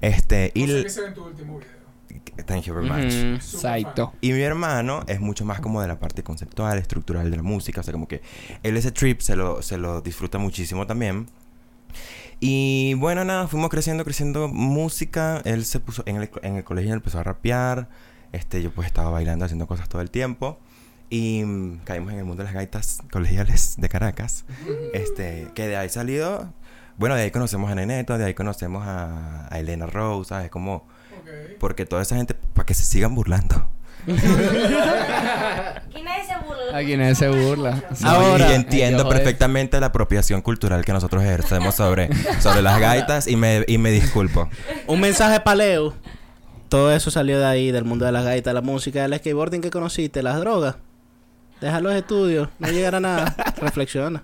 Este, 0.00 0.50
y... 0.54 0.62
No 0.66 0.68
sé 0.82 0.88
se 0.90 1.00
ve 1.02 1.06
en 1.08 1.14
tu 1.14 1.24
último 1.24 1.58
video. 1.58 1.76
Thank 2.46 2.64
you 2.64 2.74
very 2.74 2.88
much. 2.88 3.40
Saito. 3.40 4.12
Y 4.20 4.32
mi 4.32 4.42
hermano 4.42 5.02
es 5.06 5.20
mucho 5.20 5.44
más 5.46 5.60
como 5.60 5.80
de 5.80 5.88
la 5.88 5.98
parte 5.98 6.22
conceptual, 6.22 6.76
estructural 6.78 7.30
de 7.30 7.36
la 7.38 7.42
música. 7.42 7.80
O 7.80 7.82
sea, 7.82 7.92
como 7.92 8.06
que 8.06 8.20
él 8.62 8.76
ese 8.76 8.92
trip 8.92 9.20
se 9.20 9.36
lo, 9.36 9.62
se 9.62 9.78
lo 9.78 10.02
disfruta 10.02 10.36
muchísimo 10.36 10.86
también. 10.86 11.26
Y 12.40 12.94
bueno, 12.94 13.24
nada, 13.24 13.48
fuimos 13.48 13.70
creciendo, 13.70 14.04
creciendo 14.04 14.48
música. 14.48 15.40
Él 15.44 15.64
se 15.64 15.80
puso 15.80 16.02
en 16.06 16.16
el, 16.16 16.30
en 16.42 16.56
el 16.56 16.64
colegio, 16.64 16.92
empezó 16.92 17.18
a 17.18 17.22
rapear. 17.22 17.88
Este, 18.32 18.62
yo 18.62 18.70
pues 18.70 18.86
estaba 18.86 19.10
bailando, 19.10 19.44
haciendo 19.44 19.66
cosas 19.66 19.88
todo 19.88 20.02
el 20.02 20.10
tiempo. 20.10 20.58
Y 21.08 21.44
mm, 21.44 21.78
caímos 21.84 22.12
en 22.12 22.18
el 22.18 22.24
mundo 22.24 22.42
de 22.42 22.44
las 22.44 22.54
gaitas 22.54 22.98
colegiales 23.10 23.74
de 23.78 23.88
Caracas. 23.88 24.44
Este, 24.92 25.48
que 25.54 25.68
de 25.68 25.76
ahí 25.76 25.88
salido... 25.88 26.52
Bueno, 26.98 27.14
de 27.14 27.22
ahí 27.22 27.30
conocemos 27.30 27.70
a 27.70 27.74
Neneto, 27.74 28.16
de 28.16 28.24
ahí 28.24 28.32
conocemos 28.32 28.86
a, 28.86 29.54
a 29.54 29.58
Elena 29.58 29.86
Rose, 29.86 30.30
¿sabes? 30.30 30.50
Como... 30.50 30.76
Ok. 31.20 31.58
Porque 31.60 31.84
toda 31.84 32.00
esa 32.00 32.16
gente, 32.16 32.34
para 32.34 32.64
que 32.64 32.72
se 32.72 32.84
sigan 32.84 33.14
burlando. 33.14 33.70
Aquí 34.06 36.02
nadie 36.02 36.24
se 36.24 36.36
burla. 36.46 36.76
Aquí 36.78 36.96
nadie 36.96 37.14
se 37.14 37.28
burla. 37.28 37.82
No, 38.00 38.08
Ahora- 38.08 38.50
y 38.50 38.54
entiendo 38.54 39.04
joder. 39.04 39.18
perfectamente 39.18 39.80
la 39.80 39.86
apropiación 39.86 40.42
cultural 40.42 40.84
que 40.84 40.92
nosotros 40.92 41.22
ejercemos 41.22 41.74
sobre, 41.74 42.08
sobre 42.40 42.62
las 42.62 42.78
gaitas 42.80 43.26
y 43.26 43.36
me, 43.36 43.64
y 43.66 43.78
me 43.78 43.90
disculpo. 43.90 44.48
Un 44.86 45.00
mensaje 45.00 45.40
para 45.40 45.56
Leo. 45.56 45.94
Todo 46.68 46.92
eso 46.92 47.10
salió 47.10 47.38
de 47.38 47.46
ahí, 47.46 47.70
del 47.70 47.84
mundo 47.84 48.04
de 48.06 48.12
las 48.12 48.24
gaitas, 48.24 48.52
la 48.52 48.60
música, 48.62 49.04
el 49.04 49.14
skateboarding 49.16 49.60
que 49.62 49.70
conociste, 49.70 50.22
las 50.22 50.38
drogas. 50.40 50.76
Deja 51.60 51.80
los 51.80 51.94
estudios, 51.94 52.48
no 52.58 52.68
llegará 52.68 52.98
a 52.98 53.00
nada. 53.00 53.36
Reflexiona. 53.60 54.22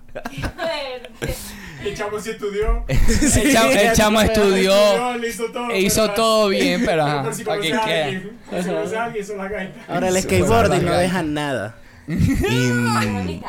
El 1.83 1.95
chamo 1.95 2.19
sí 2.19 2.29
estudió. 2.31 2.85
El 2.87 3.53
chamo, 3.53 3.71
el 3.71 3.93
chamo 3.93 4.21
estudió. 4.21 5.17
le 5.17 5.27
hizo 5.29 5.45
todo. 5.51 5.69
e 5.71 5.81
hizo 5.81 6.01
pero- 6.03 6.13
todo 6.13 6.47
bien, 6.49 6.81
pero 6.85 7.03
ajá. 7.05 7.23
Por 7.23 7.33
si 7.35 7.43
¿Para 7.43 7.61
qué 7.61 7.73
alguien. 7.73 8.39
Si. 8.51 9.73
Ahora 9.87 10.07
el 10.09 10.21
skateboarding 10.21 10.85
no 10.85 10.93
deja 10.97 11.23
nada. 11.23 11.75
Y, 12.07 13.41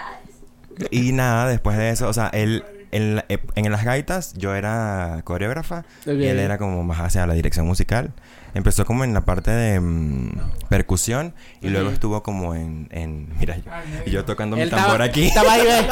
y 1.08 1.12
nada, 1.12 1.48
después 1.48 1.76
de 1.76 1.90
eso, 1.90 2.08
o 2.08 2.12
sea, 2.12 2.28
él, 2.32 2.64
en, 2.96 3.16
la- 3.16 3.24
en 3.28 3.70
las 3.72 3.84
gaitas 3.84 4.32
yo 4.34 4.54
era 4.54 5.20
coreógrafa 5.24 5.84
Ok. 6.06 6.14
y 6.14 6.26
él 6.26 6.38
era 6.38 6.56
como 6.58 6.82
más 6.84 7.00
hacia 7.00 7.26
la 7.26 7.34
dirección 7.34 7.66
musical. 7.66 8.12
Empezó 8.54 8.84
como 8.86 9.02
en 9.02 9.12
la 9.14 9.22
parte 9.24 9.50
de 9.50 9.80
mm, 9.80 10.30
percusión 10.68 11.34
y 11.60 11.70
luego 11.70 11.90
estuvo 11.90 12.22
como 12.22 12.54
en, 12.54 12.86
en 12.92 13.28
mira, 13.40 13.56
yo, 13.56 13.64
Ay, 13.72 14.02
y 14.06 14.10
yo 14.12 14.24
tocando 14.24 14.56
mi 14.56 14.68
tambor 14.70 15.02
aquí. 15.02 15.24
estaba 15.26 15.54
ahí, 15.54 15.62
ve. 15.62 15.88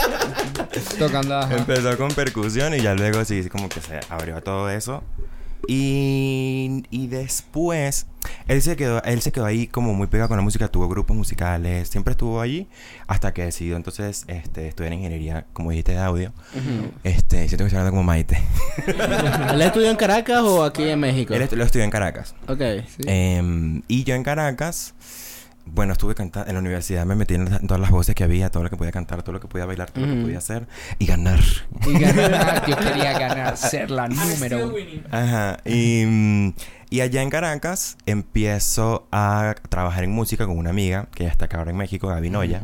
Tocando. 0.99 1.39
ajá. 1.39 1.57
Empezó 1.57 1.97
con 1.99 2.13
percusión 2.13 2.73
y 2.75 2.81
ya 2.81 2.95
luego 2.95 3.25
sí, 3.25 3.49
como 3.49 3.69
que 3.69 3.81
se 3.81 3.99
abrió 4.09 4.37
a 4.37 4.41
todo 4.41 4.71
eso. 4.71 5.03
Y, 5.69 6.85
y 6.91 7.07
después, 7.07 8.07
él 8.49 8.63
se, 8.63 8.77
quedó, 8.77 9.03
él 9.05 9.23
se 9.23 9.33
quedó 9.33 9.45
ahí 9.45 9.67
como 9.67 9.95
muy 9.95 10.07
pegado 10.07 10.29
con 10.29 10.37
la 10.37 10.43
música, 10.43 10.69
tuvo 10.69 10.89
grupos 10.89 11.17
musicales, 11.17 11.89
siempre 11.89 12.13
estuvo 12.13 12.41
allí 12.41 12.69
hasta 13.07 13.33
que 13.33 13.45
decidió 13.45 13.77
entonces 13.77 14.25
este, 14.27 14.69
estudiar 14.69 14.93
ingeniería, 14.93 15.47
como 15.53 15.71
dijiste, 15.71 15.93
de 15.93 15.99
audio. 15.99 16.33
Este, 17.05 17.49
siento 17.49 17.65
que 17.65 17.69
estoy 17.69 17.79
hablando 17.79 17.91
como 17.93 18.03
Maite. 18.03 18.39
¿Él 19.53 19.63
estudió 19.63 19.91
en 19.91 19.97
Caracas 19.97 20.41
o 20.43 20.65
aquí 20.65 20.89
en 20.89 21.01
México? 21.01 21.35
él 21.35 21.49
lo 21.51 21.65
estudió 21.65 21.85
en 21.85 21.91
Caracas. 21.91 22.35
Ok. 22.49 22.61
Sí. 22.89 23.03
Em, 23.07 23.83
y 23.89 24.05
yo 24.05 24.15
en 24.15 24.23
Caracas, 24.25 24.95
bueno, 25.65 25.93
estuve 25.93 26.15
cantando 26.15 26.49
en 26.49 26.55
la 26.55 26.61
universidad, 26.61 27.07
me 27.07 27.15
metí 27.15 27.35
en, 27.35 27.47
todas 27.67 27.81
las 27.81 27.91
voces 27.91 28.15
que 28.15 28.25
había, 28.25 28.51
todo 28.51 28.63
lo 28.63 28.71
que 28.71 28.77
podía 28.77 28.93
cantar, 28.93 29.23
todo 29.23 29.33
lo 29.33 29.41
que 29.41 29.49
podía 29.49 29.65
bailar, 29.65 29.91
todo 29.91 30.07
lo 30.07 30.15
que 30.15 30.21
podía 30.23 30.39
hacer 30.39 30.67
y 30.99 31.07
ganar. 31.07 31.41
Y 31.87 31.99
ganar. 31.99 32.67
Yo 32.69 32.77
quería 32.77 33.19
ganar, 33.19 33.57
ser 33.57 33.91
la 33.91 34.09
I'm 34.09 34.17
número 34.17 34.69
uno. 34.69 34.77
Ajá. 35.11 35.59
Y, 35.65 36.53
y 36.91 37.01
allá 37.01 37.23
en 37.23 37.31
Caracas 37.31 37.97
empiezo 38.07 39.07
a 39.13 39.55
trabajar 39.69 40.05
en 40.05 40.11
música 40.11 40.47
con 40.47 40.59
una 40.59 40.71
amiga 40.71 41.09
que 41.15 41.25
ya 41.25 41.31
está 41.31 41.47
acá 41.47 41.59
ahora 41.59 41.71
en 41.71 41.77
México, 41.77 42.09
Gaby 42.09 42.31
Noya. 42.31 42.63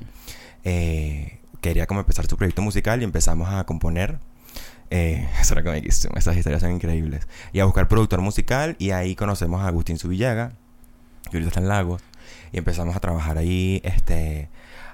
Eh, 0.64 1.38
quería 1.60 1.86
como 1.86 2.00
empezar 2.00 2.26
su 2.26 2.36
proyecto 2.36 2.62
musical 2.62 3.00
y 3.00 3.04
empezamos 3.04 3.48
a 3.48 3.64
componer. 3.64 4.18
Eh, 4.90 5.28
eso 5.40 5.54
era 5.54 5.62
comiquísimo. 5.62 6.14
Esas 6.16 6.36
historias 6.36 6.62
son 6.62 6.72
increíbles. 6.72 7.26
Y 7.52 7.60
a 7.60 7.64
buscar 7.64 7.88
productor 7.88 8.20
musical 8.20 8.76
y 8.78 8.90
ahí 8.90 9.14
conocemos 9.14 9.62
a 9.62 9.68
Agustín 9.68 9.98
Subillaga, 9.98 10.52
que 11.30 11.36
ahorita 11.36 11.48
está 11.48 11.60
en 11.60 11.68
Lagos. 11.68 12.02
Y 12.52 12.58
empezamos 12.58 12.94
a 12.96 13.00
trabajar 13.00 13.38
ahí, 13.38 13.80
este... 13.84 14.50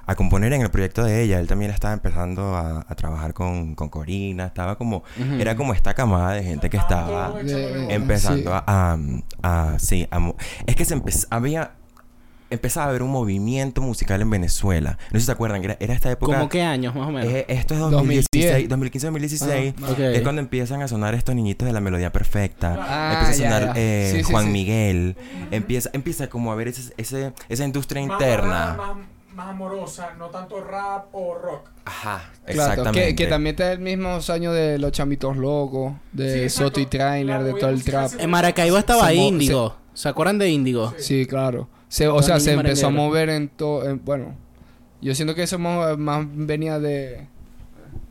A 0.07 0.17
componer 0.17 0.53
en 0.53 0.61
el 0.61 0.71
proyecto 0.71 1.03
de 1.03 1.23
ella. 1.23 1.40
Él 1.40 1.47
también 1.47 1.71
estaba 1.71 1.95
empezando 1.95 2.55
a, 2.57 2.85
a 2.87 2.95
trabajar 2.95 3.33
con, 3.33 3.75
con 3.75 3.88
Corina. 3.88 4.45
Estaba 4.45 4.77
como... 4.77 5.03
Era 5.38 5.57
como 5.57 5.73
esta 5.73 5.95
camada 5.95 6.33
de 6.33 6.43
gente 6.43 6.69
que 6.69 6.77
estaba 6.77 7.31
De- 7.43 7.87
empezando 7.95 8.51
sí. 8.51 8.57
a, 8.67 8.99
a, 9.43 9.73
a- 9.73 9.79
sí 9.79 10.07
a 10.11 10.33
es 10.67 10.77
que 10.77 10.85
se 10.85 10.93
empezó 10.93 11.27
había 11.31 11.73
empezaba 12.50 12.87
a 12.87 12.88
haber 12.90 13.02
un 13.02 13.11
movimiento 13.11 13.80
musical 13.83 14.20
en 14.22 14.30
Venezuela 14.30 14.98
no 15.11 15.18
sé 15.18 15.20
si 15.20 15.26
se 15.26 15.33
acuerdan 15.33 15.61
que 15.61 15.66
era, 15.66 15.76
era 15.80 15.94
esta 15.94 16.11
época 16.11 16.35
¿Cómo 16.37 16.48
qué 16.48 16.62
años 16.62 16.94
más 16.94 17.09
o 17.09 17.11
menos? 17.12 17.33
eh, 17.33 17.46
esto 17.48 17.74
es 17.74 17.80
2010. 17.80 18.24
2016 18.30 18.68
2015 18.68 19.07
2016 19.07 19.74
Ah, 19.83 20.02
es 20.12 20.22
cuando 20.22 20.40
empiezan 20.40 20.83
a 20.83 20.88
sonar 20.88 21.14
estos 21.14 21.35
niñitos 21.35 21.66
de 21.66 21.72
la 21.72 21.80
melodía 21.80 22.12
perfecta 22.12 22.76
Ah, 22.78 23.12
empieza 23.20 23.30
a 23.30 23.61
sonar 23.61 23.72
eh, 23.76 24.11
Sí, 24.12 24.24
sí, 24.24 24.30
Juan 24.33 24.44
sí. 24.44 24.50
Miguel 24.50 25.16
empieza 25.50 25.90
empieza 25.92 26.28
como 26.28 26.52
a 26.52 26.54
ver 26.54 26.68
ese, 26.68 26.92
ese- 26.96 27.33
esa 27.48 27.64
industria 27.64 28.04
Más 28.07 28.12
interna 28.20 28.74
Más, 28.76 28.96
más 29.35 29.48
amorosa, 29.48 30.14
no 30.16 30.26
tanto 30.28 30.62
rap 30.62 31.07
o 31.12 31.35
rock. 31.35 31.68
ajá 31.87 32.30
Claro, 32.46 32.70
exactamente 32.72 33.09
que, 33.09 33.14
que 33.16 33.26
también 33.26 33.54
está 33.54 33.72
el 33.72 33.80
mismo 33.80 34.18
año 34.28 34.52
de 34.52 34.78
los 34.78 34.92
chamitos 34.92 35.37
locos, 35.37 35.94
de 36.12 36.48
Sí, 36.48 36.57
Soto 36.59 36.78
y. 36.78 36.87
Trainer, 36.87 37.42
de 37.42 37.54
todo 37.54 37.70
el 37.70 37.83
trap. 37.83 38.11
se- 38.11 38.22
En 38.22 38.30
Maracaibo 38.30 38.76
estaba 38.78 39.09
Se 39.09 39.14
Índigo. 39.16 39.74
¿Se 39.94 40.09
acuerdan 40.09 40.38
de 40.38 40.50
Índigo? 40.50 40.92
Sí, 40.98 41.26
claro. 41.26 41.68
Se, 41.88 42.09
o 42.09 42.23
sea, 42.23 42.40
se 42.40 42.53
empezó 42.53 42.88
a 42.88 42.90
mover 42.90 43.29
en 43.31 43.49
todo. 43.49 43.97
Bueno, 44.05 44.35
yo 45.01 45.14
siento 45.14 45.35
que 45.35 45.42
eso 45.42 45.59
más 45.59 46.27
venía 46.33 46.79
de. 46.79 47.27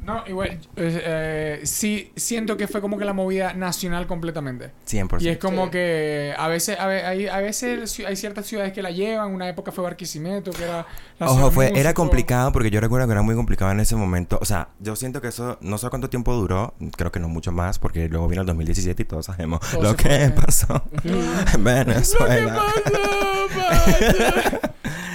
No, 0.06 0.22
igual, 0.28 0.50
eh, 0.50 0.60
eh, 0.76 1.62
sí 1.64 2.12
siento 2.18 2.58
que 2.58 2.68
fue 2.68 2.82
como 2.82 2.98
que 2.98 3.06
la 3.06 3.14
movida 3.14 3.54
nacional 3.54 4.06
completamente. 4.06 4.72
100% 4.86 5.22
Y 5.22 5.30
es 5.30 5.38
como 5.38 5.66
Sí. 5.66 5.72
que 5.72 6.34
a 6.38 6.48
veces, 6.50 6.78
a, 6.78 6.88
ve- 6.88 7.04
hay, 7.06 7.28
a 7.28 7.38
veces 7.38 7.98
hay 8.06 8.16
ciertas 8.18 8.46
ciudades 8.46 8.74
que 8.74 8.82
la 8.82 8.92
llevan. 8.92 9.34
Una 9.34 9.48
época 9.48 9.72
fue 9.72 9.84
Barquisimeto, 9.86 10.52
que 10.52 10.64
era 10.66 10.86
la 11.20 11.28
Ojo, 11.32 11.52
fue, 11.52 11.72
era 11.80 11.94
complicado 11.94 12.52
porque 12.52 12.70
yo 12.70 12.82
recuerdo 12.82 13.08
que 13.08 13.14
era 13.14 13.22
muy 13.22 13.34
complicado 13.36 13.72
en 13.72 13.80
ese 13.80 13.96
momento. 13.96 14.38
O 14.42 14.46
sea, 14.46 14.68
yo 14.80 14.96
siento 14.98 15.22
que 15.22 15.30
eso, 15.30 15.58
no 15.62 15.78
sé 15.78 15.90
cuánto 15.90 16.10
tiempo 16.10 16.34
duró, 16.34 16.74
creo 16.98 17.12
que 17.12 17.22
no 17.22 17.30
mucho 17.30 17.54
más, 17.54 17.80
porque 17.80 18.10
luego 18.10 18.28
vino 18.28 18.42
el 18.42 18.48
2017 18.48 19.04
y 19.04 19.06
todos 19.06 19.26
sabemos 19.28 19.62
Todo 19.72 19.84
lo 19.84 19.96
que 19.96 20.04
fue. 20.04 20.30
pasó 20.32 20.84
en 21.54 21.64
Venezuela. 21.64 22.62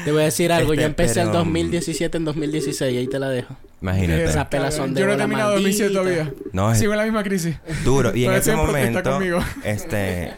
Te 0.04 0.12
voy 0.12 0.22
a 0.22 0.24
decir 0.26 0.50
algo. 0.52 0.72
Este, 0.72 0.82
yo 0.82 0.86
empecé 0.88 1.20
el 1.20 1.26
pero- 1.28 1.38
2017 1.40 2.16
en 2.16 2.24
2016. 2.24 2.96
Ahí 2.98 3.06
te 3.06 3.18
la 3.18 3.28
dejo. 3.28 3.54
Imagínate. 3.80 4.22
De 4.26 5.00
Yo 5.00 5.06
no 5.06 5.12
he 5.12 5.16
terminado 5.16 5.52
2007 5.52 5.94
maldita. 5.94 6.24
todavía. 6.24 6.34
No, 6.52 6.72
es 6.72 6.78
Sigo 6.78 6.92
en 6.92 6.98
la 6.98 7.04
misma 7.04 7.22
crisis. 7.22 7.56
duro. 7.84 8.14
Y 8.14 8.24
en 8.24 8.32
ese 8.32 8.54
momento, 8.56 9.00
este, 9.64 10.34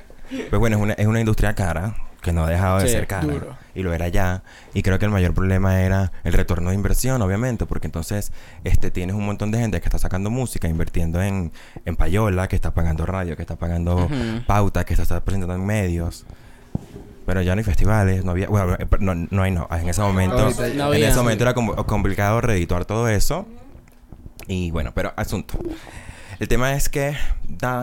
pues 0.50 0.58
bueno, 0.60 0.76
es 0.76 0.82
una, 0.82 0.92
es 0.94 1.06
una 1.06 1.20
industria 1.20 1.54
cara. 1.54 1.94
que 2.20 2.32
no 2.34 2.44
ha 2.44 2.50
dejado 2.50 2.80
de 2.80 2.86
Sí, 2.86 2.92
ser 2.92 3.06
cara. 3.06 3.22
duro. 3.26 3.56
Y 3.74 3.82
lo 3.82 3.94
era 3.94 4.08
ya. 4.08 4.42
Y 4.74 4.82
creo 4.82 4.98
que 4.98 5.06
el 5.06 5.10
mayor 5.10 5.32
problema 5.32 5.80
era 5.80 6.12
el 6.22 6.34
retorno 6.34 6.68
de 6.68 6.74
inversión, 6.74 7.22
obviamente, 7.22 7.64
porque 7.64 7.86
entonces 7.86 8.30
este, 8.62 8.90
tienes 8.90 9.16
un 9.16 9.24
montón 9.24 9.50
de 9.50 9.58
gente 9.58 9.80
que 9.80 9.86
está 9.88 9.98
sacando 9.98 10.28
música, 10.28 10.68
invirtiendo 10.68 11.22
en, 11.22 11.50
en 11.86 11.96
payola, 11.96 12.46
que 12.46 12.56
está 12.56 12.74
pagando 12.74 13.06
radio, 13.06 13.36
que 13.36 13.42
está 13.42 13.56
pagando 13.56 14.04
Ujú. 14.04 14.44
pauta, 14.46 14.84
que 14.84 14.96
se 14.96 15.02
está 15.02 15.20
presentando 15.24 15.54
en 15.54 15.64
medios. 15.64 16.26
Pero 17.30 17.42
ya 17.42 17.54
no 17.54 17.60
hay 17.60 17.64
festivales, 17.64 18.24
no 18.24 18.32
había... 18.32 18.48
Bueno, 18.48 18.74
eh, 18.74 18.86
no, 18.98 19.14
no 19.14 19.42
hay 19.44 19.52
no. 19.52 19.68
En 19.70 19.88
ese 19.88 20.00
momento... 20.00 20.50
No 20.74 20.92
en 20.92 21.04
ese 21.04 21.16
momento 21.16 21.44
era 21.44 21.54
como 21.54 21.76
complicado 21.86 22.40
reedituar 22.40 22.86
todo 22.86 23.06
eso. 23.08 23.46
Y 24.48 24.72
bueno, 24.72 24.90
pero 24.96 25.12
asunto. 25.14 25.56
El 26.40 26.48
tema 26.48 26.72
es 26.74 26.88
que 26.88 27.14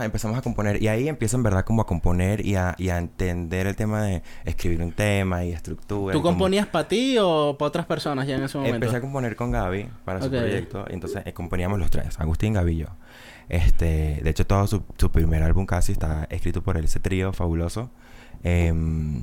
empezamos 0.01 0.37
a 0.37 0.41
componer 0.41 0.83
y 0.83 0.89
ahí 0.89 1.07
empiezo 1.07 1.37
en 1.37 1.43
verdad 1.43 1.63
como 1.63 1.81
a 1.81 1.85
componer 1.85 2.45
y 2.45 2.55
a, 2.55 2.75
y 2.77 2.89
a 2.89 2.97
entender 2.97 3.67
el 3.67 3.77
tema 3.77 4.01
de 4.01 4.21
escribir 4.43 4.81
un 4.81 4.91
tema 4.91 5.45
y 5.45 5.53
estructura. 5.53 6.11
¿Tú 6.11 6.19
y 6.19 6.21
como- 6.21 6.33
componías 6.33 6.67
para 6.67 6.85
ti 6.89 7.15
o 7.17 7.55
para 7.57 7.67
otras 7.69 7.85
personas 7.85 8.27
ya 8.27 8.35
en 8.35 8.43
ese 8.43 8.57
momento? 8.57 8.75
Empecé 8.75 8.97
a 8.97 8.99
componer 9.01 9.37
con 9.37 9.51
Gaby 9.51 9.87
para 10.03 10.21
su 10.21 10.29
proyecto 10.29 10.85
y 10.89 10.93
entonces 10.93 11.21
eh, 11.25 11.31
componíamos 11.31 11.79
los 11.79 11.89
tres, 11.89 12.19
Agustín, 12.19 12.51
Gaby 12.51 12.73
y 12.73 12.77
yo. 12.79 12.87
Este, 13.47 14.19
de 14.21 14.29
hecho 14.29 14.45
todo 14.45 14.67
su, 14.67 14.83
su 14.97 15.09
primer 15.09 15.41
álbum 15.43 15.65
casi 15.65 15.93
está 15.93 16.27
escrito 16.29 16.61
por 16.61 16.75
él, 16.75 16.83
ese 16.83 16.99
trío 16.99 17.31
fabuloso. 17.31 17.91
Em, 18.43 19.21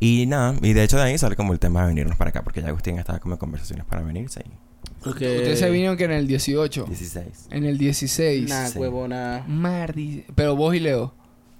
y 0.00 0.26
nada, 0.26 0.54
y 0.62 0.72
de 0.72 0.84
hecho 0.84 0.96
de 0.96 1.02
ahí 1.04 1.18
sale 1.18 1.36
como 1.36 1.52
el 1.52 1.58
tema 1.58 1.82
de 1.82 1.88
venirnos 1.88 2.16
para 2.16 2.30
acá, 2.30 2.42
porque 2.42 2.62
ya 2.62 2.68
Agustín 2.68 2.98
estaba 2.98 3.18
como 3.18 3.34
en 3.34 3.38
conversaciones 3.38 3.84
para 3.86 4.02
venirse 4.02 4.44
y. 4.46 5.08
Ustedes 5.08 5.58
se 5.60 5.70
vinieron 5.70 5.96
que 5.96 6.04
en 6.04 6.12
el 6.12 6.26
18. 6.26 6.84
16. 6.86 7.46
En 7.50 7.64
el 7.64 7.78
16. 7.78 8.48
Nah, 8.48 8.66
Sí. 8.66 8.78
huevona. 8.78 9.44
Mardi. 9.46 10.24
Pero 10.34 10.56
vos 10.56 10.74
y 10.74 10.80
Leo. 10.80 11.12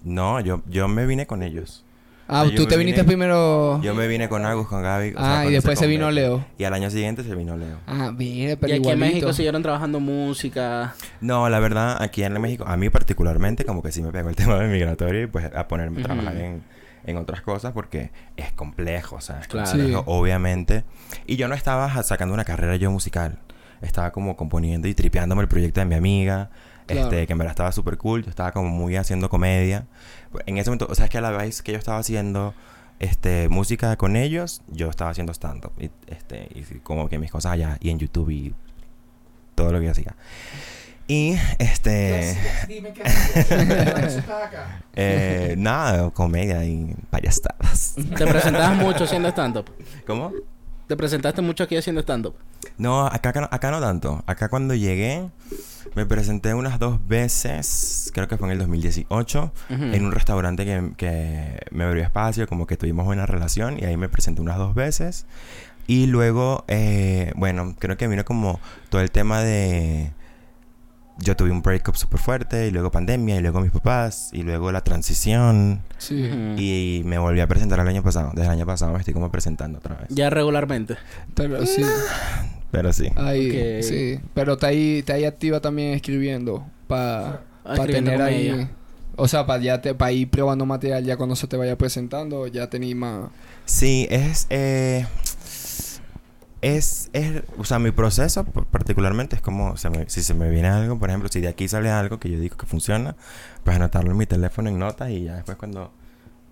No, 0.02 0.40
yo, 0.40 0.62
yo 0.68 0.88
me 0.88 1.06
vine 1.06 1.26
con 1.26 1.42
ellos. 1.42 1.84
Ah, 2.28 2.44
tú 2.56 2.66
te 2.66 2.76
viniste 2.76 3.02
vine- 3.02 3.06
primero. 3.06 3.80
Yo 3.82 3.94
me 3.94 4.08
vine 4.08 4.28
con 4.28 4.44
Agus, 4.44 4.66
con 4.66 4.82
Gaby. 4.82 5.10
o 5.10 5.18
Ah, 5.18 5.44
y 5.46 5.52
después 5.52 5.78
se 5.78 5.86
vino 5.86 6.06
completo. 6.06 6.36
Leo. 6.38 6.46
Y 6.58 6.64
al 6.64 6.74
año 6.74 6.90
siguiente 6.90 7.22
se 7.22 7.34
vino 7.34 7.56
Leo. 7.56 7.78
Ah, 7.86 8.12
Y 8.18 8.56
pero 8.56 8.74
aquí 8.74 8.88
en. 8.88 8.98
México 8.98 9.32
siguieron 9.32 9.62
trabajando 9.62 10.00
música. 10.00 10.94
No, 11.20 11.48
la 11.48 11.60
verdad, 11.60 12.02
aquí 12.02 12.22
en 12.24 12.40
México, 12.40 12.64
a 12.66 12.76
mí 12.76 12.90
particularmente, 12.90 13.64
como 13.64 13.82
que 13.82 13.92
sí 13.92 14.02
me 14.02 14.10
pegó 14.12 14.28
el 14.28 14.36
tema 14.36 14.58
de 14.58 14.68
migratorio 14.68 15.22
y 15.22 15.26
pues 15.28 15.44
a 15.54 15.68
ponerme 15.68 16.00
a 16.00 16.04
trabajar 16.04 16.36
en, 16.36 16.62
en 17.04 17.16
otras 17.16 17.42
cosas 17.42 17.72
porque 17.72 18.10
es 18.36 18.52
complejo, 18.52 19.16
o 19.16 19.20
sea, 19.20 19.40
es 19.40 19.46
Claro. 19.48 19.70
complejo, 19.70 19.98
Sí. 20.00 20.04
obviamente. 20.06 20.84
Y 21.26 21.36
yo 21.36 21.46
no 21.48 21.54
estaba 21.54 22.02
sacando 22.02 22.34
una 22.34 22.44
carrera 22.44 22.74
yo 22.76 22.90
musical. 22.90 23.38
Estaba 23.82 24.10
como 24.10 24.36
componiendo 24.36 24.88
y 24.88 24.94
tripeándome 24.94 25.42
el 25.42 25.48
proyecto 25.48 25.80
de 25.80 25.86
mi 25.86 25.94
amiga. 25.94 26.50
Claro. 26.86 27.02
Este, 27.08 27.26
que 27.26 27.32
en 27.32 27.38
verdad 27.38 27.52
estaba 27.52 27.72
súper 27.72 27.96
cool. 27.98 28.22
Yo 28.24 28.30
estaba 28.30 28.52
como 28.52 28.68
muy 28.68 28.96
haciendo 28.96 29.28
comedia. 29.28 29.86
En 30.46 30.58
ese 30.58 30.70
momento, 30.70 30.86
o 30.88 30.94
sea, 30.94 31.06
es 31.06 31.10
que 31.10 31.18
a 31.18 31.20
la 31.20 31.30
vez 31.30 31.62
que 31.62 31.72
yo 31.72 31.78
estaba 31.78 31.98
haciendo 31.98 32.54
este, 33.00 33.48
música 33.48 33.96
con 33.96 34.16
ellos, 34.16 34.62
yo 34.68 34.88
estaba 34.88 35.10
haciendo 35.10 35.32
stand-up. 35.32 35.72
Y, 35.78 35.90
este, 36.06 36.48
y 36.54 36.62
como 36.80 37.08
que 37.08 37.18
mis 37.18 37.30
cosas 37.30 37.52
allá, 37.52 37.76
y 37.80 37.90
en 37.90 37.98
YouTube 37.98 38.30
y 38.30 38.54
todo 39.54 39.72
lo 39.72 39.78
que 39.80 39.86
yo 39.86 39.90
hacía. 39.92 40.14
Y 41.08 41.36
este. 41.58 42.36
Dime 42.66 42.92
qué 42.92 43.02
haces. 43.02 44.18
acá. 44.28 44.82
eh, 44.96 45.54
nada, 45.56 46.10
comedia 46.10 46.64
y 46.64 46.94
payasadas. 47.10 47.94
¿Te 48.16 48.26
presentabas 48.26 48.76
mucho 48.76 49.04
haciendo 49.04 49.28
stand-up? 49.28 49.70
¿Cómo? 50.06 50.32
¿Te 50.88 50.96
presentaste 50.96 51.42
mucho 51.42 51.64
aquí 51.64 51.76
haciendo 51.76 52.00
stand-up? 52.02 52.34
No, 52.78 53.06
acá, 53.06 53.30
acá, 53.30 53.40
no- 53.40 53.48
acá 53.50 53.70
no 53.70 53.80
tanto. 53.80 54.22
Acá 54.26 54.48
cuando 54.48 54.74
llegué, 54.74 55.28
me 55.96 56.04
presenté 56.06 56.52
unas 56.54 56.78
dos 56.78 57.00
veces, 57.08 58.10
creo 58.14 58.28
que 58.28 58.36
fue 58.36 58.46
en 58.48 58.52
el 58.52 58.58
2018, 58.58 59.52
Ujú. 59.70 59.82
en 59.82 60.04
un 60.04 60.12
restaurante 60.12 60.64
que, 60.64 60.92
que 60.96 61.60
me 61.70 61.84
abrió 61.84 62.02
espacio, 62.04 62.46
como 62.46 62.66
que 62.66 62.76
tuvimos 62.76 63.06
buena 63.06 63.24
relación, 63.26 63.78
y 63.80 63.84
ahí 63.86 63.96
me 63.96 64.08
presenté 64.10 64.42
unas 64.42 64.58
dos 64.58 64.74
veces. 64.74 65.24
Y 65.86 66.06
luego, 66.06 66.64
eh, 66.68 67.32
bueno, 67.36 67.74
creo 67.78 67.96
que 67.96 68.08
vino 68.08 68.24
como 68.24 68.60
todo 68.90 69.00
el 69.00 69.10
tema 69.10 69.40
de... 69.40 70.12
Yo 71.18 71.34
tuve 71.34 71.50
un 71.50 71.62
breakup 71.62 71.94
súper 71.96 72.20
fuerte, 72.20 72.66
y 72.66 72.70
luego 72.70 72.90
pandemia, 72.90 73.36
y 73.36 73.40
luego 73.40 73.60
mis 73.62 73.70
papás, 73.70 74.28
y 74.34 74.42
luego 74.42 74.70
la 74.72 74.82
transición. 74.82 75.80
Sí. 75.96 76.28
Y 76.58 77.02
me 77.06 77.16
volví 77.16 77.40
a 77.40 77.46
presentar 77.46 77.80
el 77.80 77.88
año 77.88 78.02
pasado. 78.02 78.32
Desde 78.34 78.44
el 78.48 78.50
año 78.52 78.66
pasado 78.66 78.92
me 78.92 78.98
estoy 78.98 79.14
como 79.14 79.30
presentando 79.30 79.78
otra 79.78 79.94
vez. 79.94 80.08
Ya 80.10 80.28
regularmente. 80.28 80.96
Pero 81.34 81.64
sí. 81.64 81.82
Pero 82.70 82.92
sí. 82.92 83.08
Ahí, 83.16 83.82
sí. 83.82 84.20
Pero 84.34 84.54
está 84.54 84.68
ahí, 84.68 84.98
está 84.98 85.14
ahí 85.14 85.24
activa 85.24 85.60
también 85.60 85.92
escribiendo. 85.94 86.66
Para 86.86 87.42
Escribiendo 87.64 88.10
tener 88.12 88.22
ahí. 88.22 88.68
O 89.16 89.28
sea, 89.28 89.46
para 89.46 89.62
ya 89.62 89.80
te, 89.80 89.94
para 89.94 90.12
ir 90.12 90.28
probando 90.28 90.66
material 90.66 91.02
ya 91.04 91.16
cuando 91.16 91.36
se 91.36 91.46
te 91.46 91.56
vaya 91.56 91.76
presentando, 91.78 92.46
ya 92.48 92.68
tenéis 92.68 92.96
más. 92.96 93.30
Sí, 93.64 94.06
es, 94.10 94.46
eh, 94.50 95.06
es, 96.62 97.10
es, 97.12 97.42
o 97.58 97.64
sea, 97.64 97.78
mi 97.78 97.92
proceso 97.92 98.44
particularmente 98.44 99.36
es 99.36 99.42
como, 99.42 99.76
se 99.76 99.90
me- 99.90 100.08
si 100.08 100.22
se 100.22 100.34
me 100.34 100.50
viene 100.50 100.68
algo, 100.68 100.98
por 100.98 101.08
ejemplo, 101.10 101.28
si 101.30 101.40
de 101.40 101.48
aquí 101.48 101.68
sale 101.68 101.90
algo 101.90 102.18
que 102.18 102.30
yo 102.30 102.38
digo 102.40 102.56
que 102.56 102.66
funciona, 102.66 103.16
pues 103.64 103.76
anotarlo 103.76 104.10
en 104.10 104.16
mi 104.16 104.26
teléfono 104.26 104.68
en 104.68 104.78
notas 104.78 105.10
y 105.10 105.24
ya 105.24 105.36
después 105.36 105.56
cuando 105.56 105.92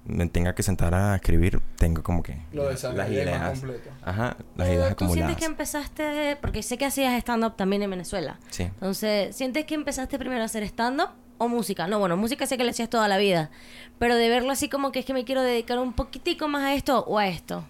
me 0.05 0.27
tenga 0.29 0.55
que 0.55 0.63
sentar 0.63 0.95
a 0.95 1.15
escribir, 1.15 1.61
tengo 1.77 2.03
como 2.03 2.23
que 2.23 2.39
las 2.53 3.11
ideas. 3.11 3.63
Ajá, 4.03 4.37
las 4.57 4.69
ideas 4.69 4.97
¿Tú 4.97 5.09
sientes 5.09 5.37
que 5.37 5.45
empezaste, 5.47 6.37
porque 6.41 6.63
sé 6.63 6.77
que 6.77 6.85
hacías 6.85 7.15
stand-up 7.19 7.57
también 7.57 7.83
en 7.83 7.91
Venezuela? 7.91 8.39
Sí. 8.51 8.65
Entonces, 8.65 9.35
¿sientes 9.35 9.65
que 9.65 9.75
empezaste 9.75 10.19
primero 10.19 10.43
a 10.43 10.45
hacer 10.45 10.63
stand-up 10.65 11.11
o 11.39 11.49
música? 11.49 11.87
No, 11.87 11.99
bueno, 11.99 12.17
música 12.17 12.47
sé 12.47 12.57
que 12.57 12.65
le 12.65 12.71
hacías 12.71 12.91
toda 12.91 13.09
la 13.09 13.17
vida, 13.17 13.51
pero 13.99 14.17
de 14.17 14.29
verlo 14.29 14.53
así 14.53 14.69
como 14.69 14.93
que 14.93 15.01
es 15.01 15.07
que 15.07 15.15
me 15.15 15.25
quiero 15.25 15.43
dedicar 15.43 15.79
un 15.79 15.93
poquitico 15.93 16.49
más 16.49 16.63
a 16.65 16.75
esto 16.75 17.05
o 17.07 17.19
a 17.19 17.27
esto. 17.27 17.65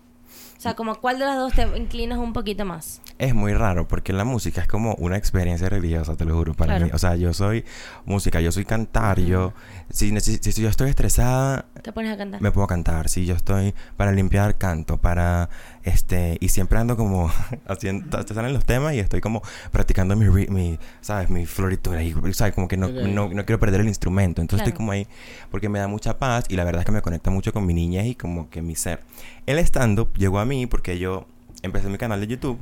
O 0.64 0.66
sea, 0.66 0.74
como 0.76 0.94
cuál 0.94 1.18
de 1.18 1.26
las 1.26 1.36
dos 1.36 1.52
te 1.52 1.62
inclinas 1.76 2.18
un 2.18 2.32
poquito 2.32 2.64
más. 2.64 3.02
Es 3.18 3.34
muy 3.34 3.52
raro 3.52 3.86
porque 3.86 4.14
la 4.14 4.24
música 4.24 4.62
es 4.62 4.66
como 4.66 4.94
una 4.94 5.18
experiencia 5.18 5.68
religiosa, 5.68 6.16
te 6.16 6.24
lo 6.24 6.34
juro, 6.34 6.54
para 6.54 6.72
Claro. 6.72 6.86
mí. 6.86 6.90
O 6.94 6.98
sea, 6.98 7.16
yo 7.16 7.34
soy 7.34 7.66
música, 8.06 8.40
yo 8.40 8.50
soy 8.50 8.64
cantar, 8.64 9.20
yo... 9.20 9.52
Si, 9.90 10.10
neces- 10.10 10.40
si 10.40 10.62
yo 10.62 10.70
estoy 10.70 10.88
estresada, 10.88 11.66
Te 11.82 11.92
pones 11.92 12.14
a 12.14 12.16
cantar. 12.16 12.40
me 12.40 12.50
puedo 12.50 12.66
cantar. 12.66 13.10
Si 13.10 13.26
yo 13.26 13.34
estoy 13.34 13.74
para 13.98 14.10
limpiar, 14.12 14.56
canto. 14.56 14.96
Para, 14.96 15.50
este... 15.84 16.36
Y 16.40 16.48
siempre 16.48 16.78
ando 16.78 16.96
como 16.96 17.30
haciendo... 17.68 18.24
Te 18.24 18.34
salen 18.34 18.52
los 18.52 18.64
temas 18.64 18.94
y 18.94 18.98
estoy 18.98 19.20
como 19.20 19.42
practicando 19.70 20.16
mi, 20.16 20.26
mi 20.48 20.78
¿sabes? 21.00 21.30
Mi 21.30 21.46
floritura. 21.46 22.02
Y, 22.02 22.14
¿sabes? 22.32 22.54
Como 22.54 22.68
que 22.68 22.76
no, 22.76 22.88
no, 22.88 23.28
no 23.28 23.44
quiero 23.44 23.58
perder 23.60 23.80
el 23.80 23.88
instrumento. 23.88 24.40
Entonces 24.40 24.64
Claro. 24.64 24.68
estoy 24.70 24.76
como 24.76 24.92
ahí 24.92 25.06
porque 25.50 25.68
me 25.68 25.78
da 25.78 25.88
mucha 25.88 26.18
paz 26.18 26.44
y 26.48 26.56
la 26.56 26.64
verdad 26.64 26.80
es 26.80 26.86
que 26.86 26.92
me 26.92 27.02
conecta 27.02 27.30
mucho 27.30 27.52
con 27.52 27.66
mi 27.66 27.74
niñez 27.74 28.06
y 28.06 28.14
como 28.14 28.50
que 28.50 28.62
mi 28.62 28.74
ser. 28.74 29.00
El 29.46 29.58
stand-up 29.58 30.12
llegó 30.16 30.38
a 30.38 30.44
mí 30.44 30.66
porque 30.66 30.98
yo 30.98 31.26
empecé 31.62 31.88
mi 31.88 31.98
canal 31.98 32.20
de 32.20 32.26
YouTube. 32.26 32.58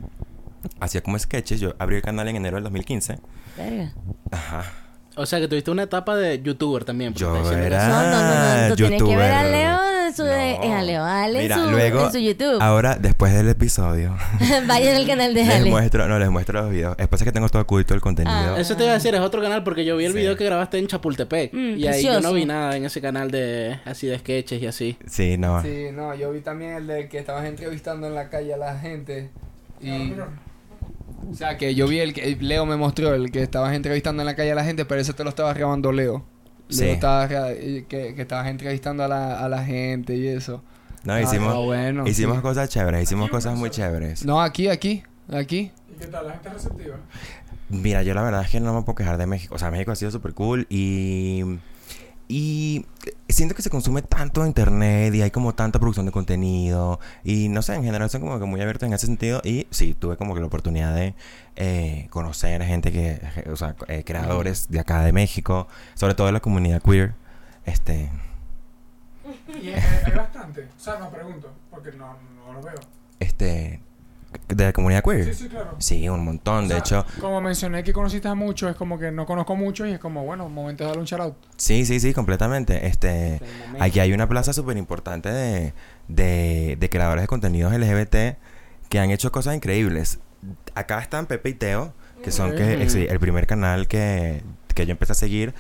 Hacía 0.81 1.03
como 1.03 1.19
sketches. 1.19 1.61
Yo 1.61 1.75
abrí 1.79 1.97
el 1.97 2.03
canal 2.03 2.29
en 2.29 2.37
enero 2.37 2.57
del 2.57 2.65
2015. 2.65 3.19
Verga. 3.57 3.93
Ajá. 4.31 4.65
O 5.17 5.27
sea, 5.27 5.41
que 5.41 5.49
tuviste 5.49 5.71
una 5.71 5.83
etapa 5.83 6.17
de 6.17 6.41
youtuber 6.43 6.85
también. 6.85 7.13
porque 7.13 7.21
Yo 7.25 7.53
era- 7.53 7.87
No, 7.89 8.03
no, 8.03 8.11
no, 8.11 8.63
no. 8.63 8.69
Tú 8.71 8.77
tienes 8.77 9.03
que 9.03 9.17
ver 9.17 9.31
a 9.33 9.43
youtuber. 9.43 9.51
Leo 9.53 10.07
en 10.07 10.15
su, 10.15 10.25
No. 10.25 10.31
en 10.33 10.73
a 10.73 10.83
Leo, 10.83 11.03
a 11.05 11.23
Ale 11.25 11.39
en 11.39 11.43
Mira, 11.45 11.57
su, 11.59 11.71
luego, 11.71 12.05
en 12.07 12.13
su 12.13 12.19
YouTube. 12.19 12.59
Ahora, 12.63 12.97
después 13.01 13.33
del 13.35 13.49
episodio, 13.49 14.17
Vayan 14.67 14.97
al 14.97 15.07
canal 15.07 15.35
de 15.35 15.45
les 15.45 15.55
Ale. 15.55 15.71
muestro, 15.71 16.09
no, 16.09 16.19
les 16.19 16.31
muestro 16.31 16.63
los 16.63 16.71
videos. 16.71 16.95
Es 16.99 17.09
pasa 17.09 17.25
que 17.25 17.33
tengo 17.33 17.49
todo 17.49 17.63
oculto 17.63 17.95
el 17.95 18.01
contenido. 18.01 18.35
Ah. 18.35 18.57
Eso 18.59 18.75
te 18.77 18.85
iba 18.85 18.93
a 18.93 18.95
decir, 18.97 19.15
es 19.15 19.21
otro 19.21 19.43
canal 19.43 19.63
porque 19.65 19.85
yo 19.85 19.97
vi 19.97 20.05
el 20.07 20.13
Sí. 20.13 20.19
video 20.19 20.37
que 20.37 20.45
grabaste 20.45 20.79
en 20.79 20.87
Chapultepec. 20.87 21.53
Mm, 21.53 21.77
y 21.79 21.87
ahí 21.87 22.03
yo 22.05 22.21
no 22.21 22.33
vi 22.33 22.45
nada 22.47 22.77
en 22.77 22.85
ese 22.87 23.01
canal 23.01 23.31
de 23.31 23.79
así 23.85 24.07
de 24.07 24.19
sketches 24.19 24.63
y 24.63 24.67
así. 24.67 24.97
Sí, 25.07 25.37
no. 25.39 25.63
Sí, 25.63 25.87
no, 25.93 26.15
yo 26.15 26.33
vi 26.33 26.41
también 26.41 26.73
el 26.73 26.87
de 26.87 27.09
que 27.09 27.19
estabas 27.19 27.45
entrevistando 27.45 28.07
en 28.07 28.15
la 28.15 28.29
calle 28.31 28.55
a 28.55 28.57
la 28.57 28.79
gente. 28.79 29.31
Y. 29.81 30.15
O 31.31 31.35
sea, 31.35 31.57
que 31.57 31.75
yo 31.75 31.87
vi 31.89 31.99
el 32.01 32.13
que 32.15 32.37
Leo 32.41 32.67
me 32.67 32.77
mostró, 32.77 33.15
el 33.15 33.31
que 33.31 33.43
estabas 33.43 33.75
entrevistando 33.75 34.23
en 34.23 34.27
la 34.27 34.37
calle 34.37 34.53
a 34.53 34.55
la 34.55 34.65
gente, 34.65 34.85
pero 34.85 35.01
ese 35.01 35.13
te 35.13 35.25
lo 35.25 35.31
estaba 35.31 35.53
grabando 35.55 35.93
Leo. 35.93 36.25
Sí. 36.69 36.85
Leo 36.85 36.95
estaba 36.95 37.53
y 37.53 37.85
que, 37.85 38.15
que 38.15 38.23
estabas 38.23 38.49
entrevistando 38.49 39.05
a 39.05 39.09
la, 39.09 39.41
a 39.45 39.49
la 39.49 39.65
gente 39.65 40.17
y 40.17 40.27
eso. 40.27 40.63
No, 41.05 41.15
Ah, 41.15 41.21
hicimos, 41.23 41.53
no, 41.55 41.65
bueno, 41.65 42.07
hicimos 42.07 42.37
sí. 42.37 42.43
cosas 42.43 42.69
chéveres, 42.69 43.03
hicimos 43.03 43.29
cosas 43.31 43.57
muy 43.57 43.71
chéveres. 43.71 44.25
No, 44.25 44.41
aquí, 44.41 44.69
aquí, 44.69 45.03
aquí. 45.33 45.73
¿Y 45.91 45.99
qué 45.99 46.07
tal? 46.07 46.27
¿La 46.29 46.35
gente 46.35 46.49
receptiva? 46.51 46.97
Mira, 47.69 48.03
yo 48.03 48.15
la 48.15 48.23
verdad 48.23 48.43
es 48.43 48.51
que 48.51 48.61
no 48.61 48.73
me 48.75 48.83
puedo 48.83 48.95
quejar 48.97 49.19
de 49.19 49.27
México. 49.27 49.55
O 49.55 49.59
sea, 49.59 49.71
México 49.71 49.91
ha 49.93 49.97
sido 49.97 50.11
súper 50.11 50.33
cool 50.35 50.67
y... 50.69 51.43
Y 52.35 52.87
siento 53.29 53.55
que 53.55 53.61
se 53.61 53.69
consume 53.69 54.01
tanto 54.01 54.47
internet 54.47 55.15
y 55.15 55.21
hay 55.21 55.31
como 55.31 55.55
tanta 55.55 55.79
producción 55.79 56.07
de 56.07 56.13
contenido 56.13 56.99
y 57.25 57.51
no 57.51 57.61
sé, 57.61 57.75
en 57.75 57.85
general 57.85 58.09
son 58.09 58.23
como 58.23 58.39
que 58.39 58.47
muy 58.47 58.59
abiertos 58.63 58.87
en 58.87 58.95
ese 58.95 59.05
sentido 59.05 59.43
y 59.45 59.67
sí, 59.69 59.93
tuve 59.93 60.17
como 60.17 60.33
que 60.33 60.41
la 60.41 60.47
oportunidad 60.47 60.95
de 60.95 61.15
eh, 61.57 62.07
conocer 62.09 62.65
gente 62.65 62.91
que, 62.91 63.21
o 63.51 63.57
sea, 63.57 63.77
eh, 63.87 64.03
creadores 64.03 64.71
de 64.71 64.81
acá 64.81 65.03
de 65.03 65.13
México, 65.13 65.69
sobre 65.93 66.15
todo 66.15 66.27
de 66.27 66.33
la 66.33 66.41
comunidad 66.41 66.81
queer, 66.81 67.13
este, 67.67 68.09
Y 69.49 69.69
hay, 69.69 69.83
hay 70.07 70.13
bastante. 70.17 70.69
O 70.75 70.81
sea, 70.81 70.99
no 70.99 71.11
pregunto, 71.11 71.53
porque 71.71 71.93
no, 71.93 72.17
no 72.47 72.55
lo 72.55 72.63
veo. 72.63 72.81
este, 73.21 73.83
de 74.49 74.65
la 74.65 74.73
comunidad 74.73 75.03
queer. 75.03 75.25
Sí, 75.25 75.45
sí, 75.45 75.49
claro. 75.49 75.77
Sí, 75.79 76.09
un 76.09 76.25
montón. 76.25 76.69
De 76.69 76.75
sea, 76.75 76.79
hecho, 76.79 77.07
Como 77.21 77.41
mencioné 77.41 77.83
que 77.83 77.93
conociste 77.93 78.29
a 78.29 78.35
muchos, 78.35 78.71
es 78.71 78.77
como 78.77 78.99
que 78.99 79.11
no 79.11 79.27
conozco 79.27 79.57
mucho 79.57 79.87
y 79.87 79.93
es 79.93 79.99
como, 79.99 80.25
bueno, 80.25 80.49
momento 80.49 80.85
de 80.85 80.89
darle 80.89 81.01
un 81.01 81.07
shout 81.07 81.23
out. 81.23 81.35
sí, 81.57 81.85
sí, 81.85 82.01
sí, 82.01 82.13
completamente. 82.13 82.87
Este, 82.87 83.41
aquí 83.81 84.01
hay 84.01 84.13
una 84.13 84.29
plaza 84.29 84.53
súper 84.53 84.77
importante 84.77 85.31
de, 85.31 85.75
de, 86.09 86.77
de 86.79 86.91
creadores 86.91 87.23
de 87.23 87.29
contenidos 87.29 87.73
LGBT 87.73 88.39
que 88.89 88.99
han 88.99 89.11
hecho 89.11 89.33
cosas 89.33 89.55
increíbles. 89.57 90.19
Acá 90.75 91.01
están 91.01 91.27
Pepe 91.27 91.51
y 91.51 91.55
Teo, 91.55 91.95
que 92.23 92.31
son 92.31 92.55
que, 92.55 92.75
el 92.75 93.19
primer 93.21 93.47
canal 93.47 93.89
que, 93.89 94.43
que 94.75 94.87
yo 94.87 94.93
empecé 94.93 95.13
a 95.13 95.15
seguir. 95.15 95.55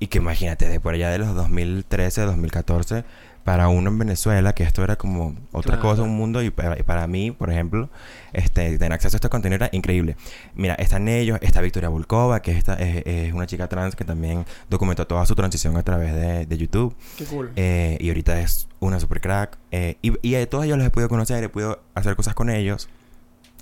Y 0.00 0.06
que 0.06 0.18
imagínate, 0.18 0.68
de 0.68 0.78
por 0.78 0.94
allá 0.94 1.10
de 1.10 1.18
los 1.18 1.34
2013, 1.34 2.22
2014, 2.22 3.04
para 3.48 3.68
uno 3.68 3.88
en 3.88 3.98
Venezuela, 3.98 4.52
que 4.54 4.62
esto 4.62 4.84
era 4.84 4.96
como 4.96 5.34
otra 5.52 5.76
Claro. 5.78 5.88
cosa, 5.88 6.02
un 6.02 6.14
mundo, 6.14 6.42
y 6.42 6.50
para, 6.50 6.78
y 6.78 6.82
para 6.82 7.06
mí, 7.06 7.30
por 7.30 7.50
ejemplo, 7.50 7.88
este, 8.34 8.76
tener 8.76 8.92
acceso 8.92 9.14
a 9.14 9.18
este 9.18 9.30
contenido 9.30 9.64
era 9.64 9.70
increíble. 9.72 10.18
Mira, 10.54 10.74
están 10.74 11.08
ellos, 11.08 11.38
está 11.40 11.62
Victoria 11.62 11.88
Volkova, 11.88 12.42
que 12.42 12.50
esta, 12.50 12.74
es, 12.74 13.02
es 13.06 13.32
una 13.32 13.46
chica 13.46 13.66
trans 13.66 13.96
que 13.96 14.04
también 14.04 14.44
documentó 14.68 15.06
toda 15.06 15.24
su 15.24 15.34
transición 15.34 15.78
a 15.78 15.82
través 15.82 16.12
de, 16.12 16.44
de 16.44 16.58
YouTube. 16.58 16.94
Qué 17.16 17.24
cool. 17.24 17.50
Eh, 17.56 17.96
y 18.00 18.08
ahorita 18.08 18.38
es 18.38 18.68
una 18.80 19.00
super 19.00 19.22
crack. 19.22 19.56
Eh, 19.70 19.96
y, 20.02 20.12
y 20.28 20.34
a 20.34 20.46
todos 20.46 20.66
ellos 20.66 20.76
los 20.76 20.86
he 20.86 20.90
podido 20.90 21.08
conocer, 21.08 21.42
he 21.42 21.48
podido 21.48 21.80
hacer 21.94 22.16
cosas 22.16 22.34
con 22.34 22.50
ellos. 22.50 22.90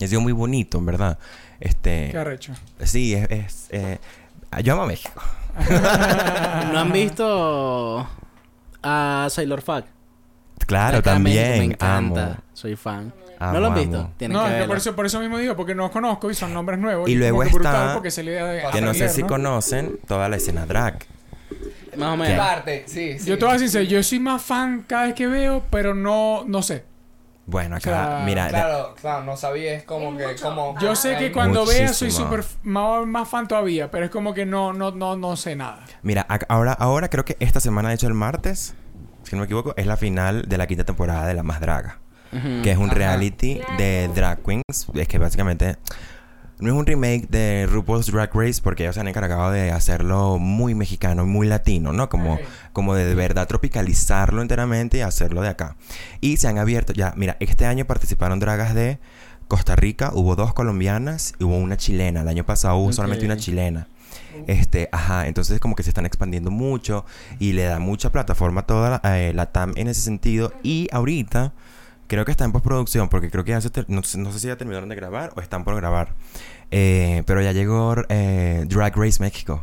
Y 0.00 0.04
ha 0.04 0.08
sido 0.08 0.20
muy 0.20 0.32
bonito, 0.32 0.78
en 0.78 0.86
verdad. 0.86 1.16
Este, 1.60 2.08
Qué 2.10 2.18
arrecho. 2.18 2.54
sí, 2.82 3.14
es... 3.14 3.30
es, 3.30 3.66
eh, 3.70 3.98
yo 4.64 4.72
amo 4.72 4.82
a 4.82 4.86
México. 4.86 5.22
¿No 6.72 6.78
han 6.80 6.90
visto 6.90 8.04
a 8.86 9.28
Sailor 9.30 9.60
Fuck? 9.62 9.84
Claro, 10.66 11.02
también. 11.02 11.58
Me 11.58 11.64
encanta. 11.64 12.24
amo. 12.26 12.36
Soy 12.52 12.76
fan. 12.76 13.12
Amo, 13.38 13.52
¿No 13.52 13.60
lo 13.60 13.66
han 13.66 13.74
visto? 13.74 14.10
Tienen 14.16 14.36
No, 14.36 14.44
que 14.44 14.50
verlo. 14.52 14.66
por 14.68 14.76
eso, 14.78 14.96
por 14.96 15.04
eso 15.06 15.20
mismo 15.20 15.36
digo, 15.38 15.54
porque 15.56 15.74
no 15.74 15.82
los 15.82 15.90
conozco 15.90 16.30
y 16.30 16.34
son 16.34 16.54
nombres 16.54 16.78
nuevos. 16.78 17.08
Y 17.08 17.14
luego 17.16 17.40
que 17.40 17.50
brutal 17.50 17.74
está- 17.74 17.94
porque 17.94 18.10
se 18.10 18.22
le 18.22 18.30
de 18.32 18.62
Que 18.72 18.80
no 18.80 18.94
sé 18.94 19.08
si 19.10 19.22
¿no? 19.22 19.28
conocen 19.28 19.98
toda 20.06 20.28
la 20.28 20.36
escena 20.36 20.64
drag. 20.64 21.04
Más 21.96 22.08
o 22.14 22.16
menos. 22.16 22.38
Parte, 22.38 22.84
sí, 22.86 23.18
sí. 23.18 23.26
Yo 23.28 23.38
te 23.38 23.44
voy 23.44 23.54
a 23.54 23.58
decir, 23.58 23.82
yo 23.82 24.02
soy 24.02 24.20
más 24.20 24.42
fan 24.42 24.84
cada 24.86 25.06
vez 25.06 25.14
que 25.14 25.26
veo, 25.26 25.62
pero 25.70 25.94
no, 25.94 26.44
no 26.46 26.62
sé. 26.62 26.84
Bueno, 27.46 27.76
acá, 27.76 27.90
O 27.90 27.92
sea, 28.18 28.22
mira, 28.24 28.48
Claro, 28.48 28.94
claro, 29.00 29.24
no 29.24 29.36
sabía, 29.36 29.74
es 29.74 29.84
como 29.84 30.16
que, 30.16 30.34
como... 30.42 30.76
Yo 30.80 30.96
sé 30.96 31.16
que 31.16 31.30
cuando 31.30 31.64
vea 31.64 31.92
soy 31.92 32.08
muchísimo. 32.08 32.26
súper 32.28 32.44
más, 32.64 33.06
más 33.06 33.28
fan 33.28 33.46
todavía, 33.46 33.88
pero 33.90 34.06
es 34.06 34.10
como 34.10 34.34
que 34.34 34.44
no, 34.44 34.72
no, 34.72 34.90
no, 34.90 35.16
no 35.16 35.36
sé 35.36 35.54
nada. 35.54 35.84
Mira, 36.02 36.26
ahora, 36.48 36.72
ahora 36.72 37.08
creo 37.08 37.24
que 37.24 37.36
esta 37.38 37.60
semana, 37.60 37.90
de 37.90 37.94
hecho 37.94 38.08
el 38.08 38.14
martes, 38.14 38.74
si 39.22 39.36
no 39.36 39.40
me 39.40 39.44
equivoco, 39.44 39.74
es 39.76 39.86
la 39.86 39.96
final 39.96 40.42
de 40.48 40.58
la 40.58 40.66
quinta 40.66 40.84
temporada 40.84 41.26
de 41.26 41.34
La 41.34 41.42
Más 41.44 41.60
Draga. 41.60 42.00
Que 42.62 42.72
es 42.72 42.76
un 42.76 42.86
Ajá. 42.86 42.94
reality 42.94 43.60
de 43.78 44.10
drag 44.14 44.42
queens. 44.42 44.88
Es 44.94 45.08
que 45.08 45.16
básicamente 45.16 45.76
no 46.58 46.68
es 46.68 46.74
un 46.74 46.86
remake 46.86 47.28
de 47.28 47.66
RuPaul's 47.66 48.10
Drag 48.10 48.30
Race 48.34 48.60
porque 48.62 48.84
ellos 48.84 48.94
se 48.94 49.00
han 49.00 49.08
encargado 49.08 49.50
de 49.50 49.70
hacerlo 49.70 50.38
muy 50.38 50.74
mexicano, 50.74 51.26
muy 51.26 51.46
latino, 51.46 51.92
¿no? 51.92 52.08
Como, 52.08 52.38
como 52.72 52.94
de, 52.94 53.04
de 53.04 53.14
verdad 53.14 53.46
tropicalizarlo 53.46 54.40
enteramente 54.40 54.98
y 54.98 55.00
hacerlo 55.02 55.42
de 55.42 55.48
acá. 55.48 55.76
Y 56.20 56.38
se 56.38 56.48
han 56.48 56.58
abierto 56.58 56.92
ya, 56.92 57.12
mira, 57.16 57.36
este 57.40 57.66
año 57.66 57.84
participaron 57.84 58.40
dragas 58.40 58.74
de 58.74 58.98
Costa 59.48 59.76
Rica, 59.76 60.10
hubo 60.14 60.34
dos 60.34 60.54
colombianas 60.54 61.34
y 61.38 61.44
hubo 61.44 61.56
una 61.56 61.76
chilena. 61.76 62.22
El 62.22 62.28
año 62.28 62.46
pasado 62.46 62.76
hubo 62.76 62.92
solamente 62.92 63.26
una 63.26 63.36
chilena. 63.36 63.88
Este, 64.46 64.88
ajá, 64.92 65.26
entonces 65.26 65.60
como 65.60 65.74
que 65.76 65.82
se 65.82 65.90
están 65.90 66.06
expandiendo 66.06 66.50
mucho 66.50 67.04
y 67.38 67.52
le 67.52 67.64
da 67.64 67.78
mucha 67.78 68.10
plataforma 68.10 68.62
a 68.62 68.66
toda 68.66 69.00
la, 69.02 69.18
eh, 69.18 69.32
la 69.34 69.46
TAM 69.46 69.72
en 69.76 69.88
ese 69.88 70.00
sentido. 70.00 70.52
Y 70.62 70.88
ahorita 70.90 71.52
creo 72.06 72.24
que 72.24 72.30
está 72.30 72.44
en 72.44 72.52
postproducción 72.52 73.08
porque 73.08 73.30
creo 73.30 73.44
que 73.44 73.50
ya 73.52 73.60
se 73.60 73.70
no, 73.88 74.02
sé- 74.02 74.18
no 74.18 74.32
sé 74.32 74.40
si 74.40 74.46
ya 74.48 74.56
terminaron 74.56 74.88
de 74.88 74.96
grabar 74.96 75.32
o 75.36 75.40
están 75.40 75.64
por 75.64 75.76
grabar. 75.76 76.14
Eh, 76.70 77.22
pero 77.26 77.42
ya 77.42 77.52
llegó 77.52 77.94
eh, 78.08 78.64
Drag 78.68 78.96
Race 78.96 79.22
México. 79.22 79.62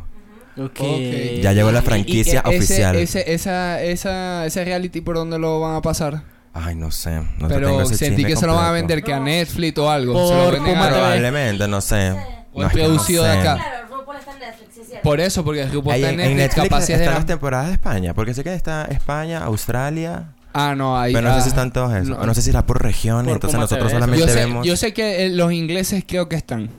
Ok. 0.56 0.80
Ok. 0.80 1.40
Ya 1.42 1.52
llegó 1.52 1.72
la 1.72 1.80
Y- 1.80 1.82
y 1.82 1.84
franquicia 1.86 2.40
ese- 2.46 2.56
oficial. 2.56 2.96
Ese, 2.96 3.34
esa, 3.34 3.82
esa, 3.82 4.46
ese 4.46 4.64
reality 4.64 5.00
por 5.00 5.16
dónde 5.16 5.38
lo 5.38 5.60
van 5.60 5.76
a 5.76 5.82
pasar. 5.82 6.22
Ay, 6.52 6.76
no 6.76 6.90
sé. 6.92 7.10
No 7.10 7.48
te 7.48 7.54
tengo 7.54 7.66
Pero 7.68 7.80
ese 7.82 7.96
sentí 7.96 8.24
que 8.24 8.36
se 8.36 8.46
lo 8.46 8.54
van 8.54 8.66
a 8.66 8.68
completo. 8.68 8.86
vender 8.88 9.02
que 9.04 9.12
a. 9.12 9.18
Netflix 9.20 9.78
o 9.78 9.90
algo. 9.90 10.12
Por 10.12 10.28
se 10.28 10.34
lo 10.36 10.50
venden 10.52 10.76
a-. 10.78 10.88
Probablemente, 10.88 11.66
no 11.68 11.80
sé. 11.80 12.12
O 12.52 12.60
No, 12.60 12.66
es 12.68 12.72
es 12.72 12.72
que 12.76 12.82
no 12.82 12.84
producido 12.90 13.24
de 13.24 13.32
sé. 13.32 13.38
acá. 13.40 13.54
Claro, 13.56 13.86
RuPaul 13.98 14.16
está 14.18 14.32
en 14.32 14.38
Netflix, 14.38 14.74
sí. 14.74 14.94
Por 15.02 15.18
eso, 15.20 15.44
porque 15.44 15.62
el 15.62 15.70
grupo 15.70 15.90
Ahí 15.90 16.02
está 16.02 16.12
en, 16.14 16.20
en 16.20 16.30
en 16.30 16.36
Netflix, 16.36 16.56
Netflix 16.56 16.70
capaz 16.70 16.86
de 16.86 16.92
están 16.94 17.06
la- 17.08 17.14
las 17.16 17.26
temporadas 17.26 17.66
de 17.66 17.72
España. 17.72 18.14
Porque 18.14 18.34
sé 18.34 18.44
que 18.44 18.54
está 18.54 18.84
España, 18.84 19.42
Australia. 19.42 20.28
Ah, 20.54 20.74
no, 20.76 20.98
ahí. 20.98 21.12
pero 21.12 21.26
no 21.28 21.34
sé 21.34 21.40
ah, 21.40 21.42
si 21.42 21.48
están 21.48 21.72
todos 21.72 21.92
esos. 21.94 22.24
no. 22.26 22.34
Sé 22.34 22.40
si 22.42 22.50
era 22.50 22.64
por 22.64 22.80
región. 22.82 23.24
Por 23.24 23.34
entonces 23.34 23.58
nosotros 23.58 23.90
solamente 23.90 24.20
yo, 24.26 24.28
sé, 24.32 24.34
vemos. 24.36 24.66
yo 24.66 24.76
sé 24.76 24.94
que 24.94 25.26
eh, 25.26 25.30
los 25.30 25.52
ingleses 25.52 26.04
creo 26.06 26.28
que 26.28 26.36
están. 26.36 26.70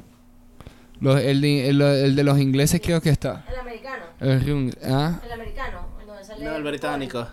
Los- 1.02 1.20
el, 1.22 1.42
de- 1.42 1.70
el- 1.70 1.82
el 1.82 2.16
de 2.16 2.24
los 2.24 2.40
ingleses 2.40 2.80
creo 2.84 3.02
que 3.02 3.10
está. 3.10 3.44
El 3.50 3.60
americano. 3.60 4.04
El 4.22 4.78
¿ah? 4.86 5.20
El 5.26 5.32
americano. 5.34 5.80
donde 6.08 6.24
sale 6.24 6.46
No, 6.46 6.56
el 6.56 6.64
británico. 6.64 7.28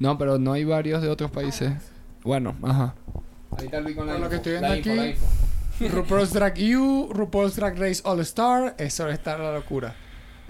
No, 0.00 0.18
pero 0.18 0.38
no 0.38 0.52
hay 0.52 0.64
varios 0.64 1.00
de 1.00 1.08
otros 1.08 1.30
países. 1.30 1.72
Bueno, 2.24 2.56
ajá. 2.62 2.94
Ahí 3.56 3.66
está 3.66 3.80
Luis 3.80 3.96
con 3.96 4.06
la 4.06 4.18
lo 4.18 4.28
que 4.28 4.36
estoy 4.36 4.54
la 4.60 4.72
viendo 4.72 4.76
info, 4.76 4.90
aquí. 4.90 4.98
la 4.98 5.88
info. 5.88 5.96
RuPaul's 5.96 6.32
Drag 6.32 6.54
U, 6.76 7.08
RuPaul's 7.14 7.54
Drag 7.56 7.78
Race 7.78 8.02
All 8.04 8.18
Star, 8.20 8.74
eso 8.78 9.08
está 9.08 9.38
la 9.38 9.52
locura. 9.52 9.94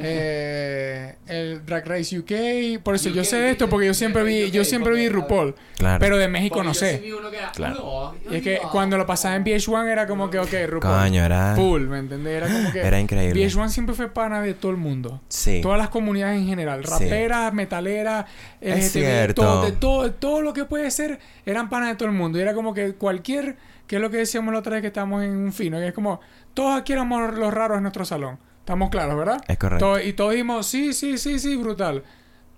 Eh, 0.00 1.14
el 1.26 1.64
Drag 1.66 1.86
Race 1.86 2.18
UK, 2.18 2.80
por 2.82 2.94
eso 2.94 3.08
yo 3.10 3.24
sé 3.24 3.50
esto 3.50 3.68
porque 3.68 3.86
yo 3.86 3.94
siempre 3.94 4.22
vi, 4.22 4.50
yo 4.50 4.64
siempre 4.64 4.94
vi 4.94 5.08
RuPaul, 5.08 5.54
Claro. 5.76 5.98
pero 6.00 6.16
de 6.16 6.28
México 6.28 6.56
no 6.62 6.70
Porque 6.72 6.78
sí 6.78 6.96
sé. 6.96 6.98
vi 6.98 7.12
uno 7.12 7.30
que 7.30 7.36
era- 7.38 7.52
Claro. 7.52 8.14
no, 8.24 8.32
Y 8.32 8.36
es 8.36 8.42
que 8.42 8.58
cuando 8.70 8.96
lo 8.96 9.06
pasaba 9.06 9.36
en 9.36 9.42
VH1 9.44 9.88
era 9.90 10.06
como 10.06 10.30
que, 10.30 10.38
ok, 10.38 10.52
RuPaul. 10.68 11.04
Coño, 11.08 11.24
era. 11.24 11.54
Full, 11.56 11.82
¿me 11.88 11.98
entendés? 11.98 12.36
Era 12.42 12.46
como 12.48 12.72
que. 12.72 12.80
Era 12.80 13.00
increíble. 13.00 13.34
VH1 13.44 13.68
siempre 13.70 13.94
fue 13.94 14.08
pana 14.08 14.40
de 14.40 14.54
todo 14.54 14.70
el 14.70 14.78
mundo. 14.78 15.20
Sí. 15.28 15.60
Todas 15.62 15.78
las 15.78 15.88
comunidades 15.88 16.38
en 16.38 16.46
general. 16.46 16.84
Sí. 16.84 16.90
Raperas, 16.90 17.52
metaleras, 17.52 18.26
Es 18.60 18.76
LGTB, 18.76 18.90
cierto. 18.90 19.42
todo, 19.42 19.64
de 19.64 19.72
todo, 19.72 20.12
todo 20.12 20.42
lo 20.42 20.52
que 20.52 20.64
puede 20.64 20.90
ser, 20.90 21.18
eran 21.44 21.68
panas 21.68 21.88
de 21.90 21.94
todo 21.96 22.08
el 22.08 22.14
mundo. 22.14 22.38
Y 22.38 22.42
era 22.42 22.54
como 22.54 22.72
que 22.74 22.94
cualquier, 22.94 23.56
que 23.86 23.96
es 23.96 24.02
lo 24.02 24.10
que 24.10 24.18
decíamos 24.18 24.52
la 24.52 24.60
otra 24.60 24.72
vez 24.74 24.80
que 24.82 24.88
estábamos 24.88 25.22
en 25.24 25.30
un 25.36 25.52
fino, 25.52 25.78
que 25.78 25.88
es 25.88 25.92
como, 25.94 26.20
todos 26.54 26.78
aquí 26.80 26.92
éramos 26.92 27.34
los 27.34 27.52
raros 27.52 27.76
en 27.78 27.82
nuestro 27.82 28.04
salón. 28.04 28.38
Estamos 28.68 28.90
claros, 28.90 29.16
¿verdad? 29.16 29.40
Es 29.48 29.56
correcto. 29.56 29.86
Todo- 29.86 30.00
y 30.02 30.12
todos 30.12 30.32
dijimos, 30.32 30.66
sí, 30.66 30.92
sí, 30.92 31.16
sí, 31.16 31.38
sí, 31.38 31.56
brutal. 31.56 32.02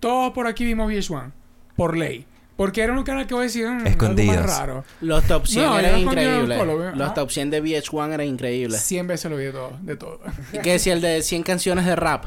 Todos 0.01 0.33
por 0.33 0.49
aquí 0.49 0.65
vimos 0.65 0.91
VH1. 0.91 1.31
Por 1.77 1.97
ley. 1.97 2.27
Porque 2.57 2.83
era 2.83 2.93
un 2.93 3.05
canal 3.05 3.29
que 3.29 3.35
voy 3.35 3.43
a 3.43 3.45
decir, 3.45 3.65
"Mm, 3.69 3.77
algo 3.77 3.89
Escondidos. 3.89 4.37
más 4.39 4.59
raro. 4.59 4.85
Los 5.03 5.23
top 5.25 5.47
100 5.47 5.65
No, 5.67 5.79
eran 5.79 6.01
increíbles. 6.01 6.59
colo. 6.59 6.91
Los 6.97 7.15
top 7.15 7.31
100 7.31 7.51
de 7.51 7.61
VH1 7.63 8.13
eran 8.13 8.27
increíbles. 8.27 8.81
100 8.83 9.07
veces 9.07 9.31
lo 9.31 9.37
vi 9.37 9.45
de 9.45 9.53
todo. 9.53 9.73
De 9.83 9.95
todo. 9.97 10.19
¿Y 10.53 10.59
qué 10.59 10.73
decía 10.73 10.95
el 10.95 11.01
de 11.01 11.23
100 11.23 11.45
canciones 11.45 11.87
de 11.87 11.95
rap? 11.95 12.25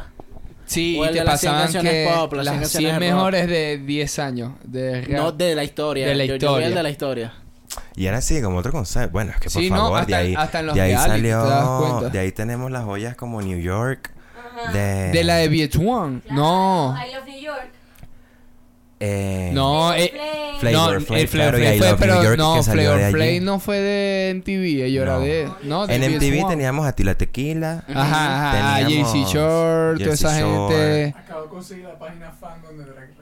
Sí, 0.66 0.98
O 0.98 1.04
y 1.04 1.08
el 1.10 1.14
te 1.16 1.20
de 1.20 1.26
las 1.26 1.42
100 1.42 1.52
pasaban 1.52 1.62
canciones 1.74 1.92
que 1.92 2.06
pop, 2.16 2.34
las 2.36 2.46
100 2.46 2.56
las 2.56 2.62
canciones 2.62 2.70
100 2.72 3.00
de 3.02 3.10
rock. 3.10 3.16
mejores 3.18 3.48
de 3.50 3.78
10 3.80 4.20
años 4.20 4.52
de 4.64 5.02
rap. 5.02 5.10
No 5.10 5.32
de 5.34 5.56
la 5.56 5.64
historia. 5.66 6.08
De 6.08 6.16
la 6.16 6.24
Yo- 6.24 6.28
yo 6.28 6.40
vi 6.40 6.46
historia. 6.46 6.68
el 6.68 6.74
de 6.74 6.84
la 6.84 6.90
historia. 6.90 7.34
Y 7.96 8.06
era 8.08 8.18
así, 8.18 8.42
como 8.42 8.58
otro 8.58 8.72
concepto. 8.72 9.12
Bueno, 9.12 9.32
es 9.32 9.38
que 9.38 9.50
por 9.50 9.62
Sí, 9.62 9.70
no, 9.70 9.76
favor, 9.78 10.00
hasta- 10.00 10.10
de 10.10 10.16
ahí, 10.16 10.36
hasta 10.36 10.60
en 10.60 10.66
los 10.68 10.76
de 10.76 10.82
ahí 10.82 10.96
salió. 10.96 12.00
¿te? 12.04 12.10
De 12.10 12.20
ahí 12.20 12.32
tenemos 12.32 12.72
las 12.72 12.84
joyas 12.84 13.16
como 13.16 13.42
New 13.42 13.60
York. 13.60 14.12
Ajá. 14.58 14.72
De, 14.72 15.12
De 15.12 15.24
la 15.24 15.36
de 15.38 15.50
VH1. 15.50 16.22
Claro, 16.22 16.36
No. 16.42 16.96
I 16.98 17.14
Love 17.14 17.26
New 17.28 17.40
York. 17.42 17.68
eh, 19.00 19.52
No, 19.54 19.94
eh, 19.94 20.12
Flavor 20.60 20.94
no, 21.00 21.02
Flav, 21.06 21.20
el 21.20 21.28
Flavor 21.28 21.56
claro, 21.56 21.58
y 21.74 21.76
I 21.76 21.78
Flav 21.80 21.98
fue, 21.98 22.08
pero 22.08 22.24
York, 22.24 22.38
no, 22.38 22.56
que 22.56 22.64
Flavor. 22.64 23.12
Flav 23.12 23.42
no 23.42 23.60
fue 23.60 23.78
de 23.80 24.30
MTV, 24.36 24.86
ellos 24.86 25.02
era 25.04 25.14
No. 25.16 25.20
de, 25.20 25.50
no, 25.64 25.88
de 25.88 25.96
En 25.96 26.04
MTV 26.04 26.38
VH1. 26.40 26.50
teníamos 26.50 26.88
a 26.88 26.94
Tila 26.94 27.16
Tequila. 27.16 27.84
Ajá, 27.94 28.52
ajá, 28.76 28.78
Teníamos 28.88 29.14
JC 29.14 29.26
Shore, 29.34 30.00
toda 30.04 30.14
esa 30.14 30.40
Shore. 30.40 30.76
gente. 30.76 31.20
Acabo 31.20 31.42
de 31.44 31.50
conseguir 31.50 31.84
la 31.86 32.00
página 32.00 32.32
fandom 32.32 32.78
de 32.78 32.86
Drag 32.86 32.98
Race. 33.10 33.13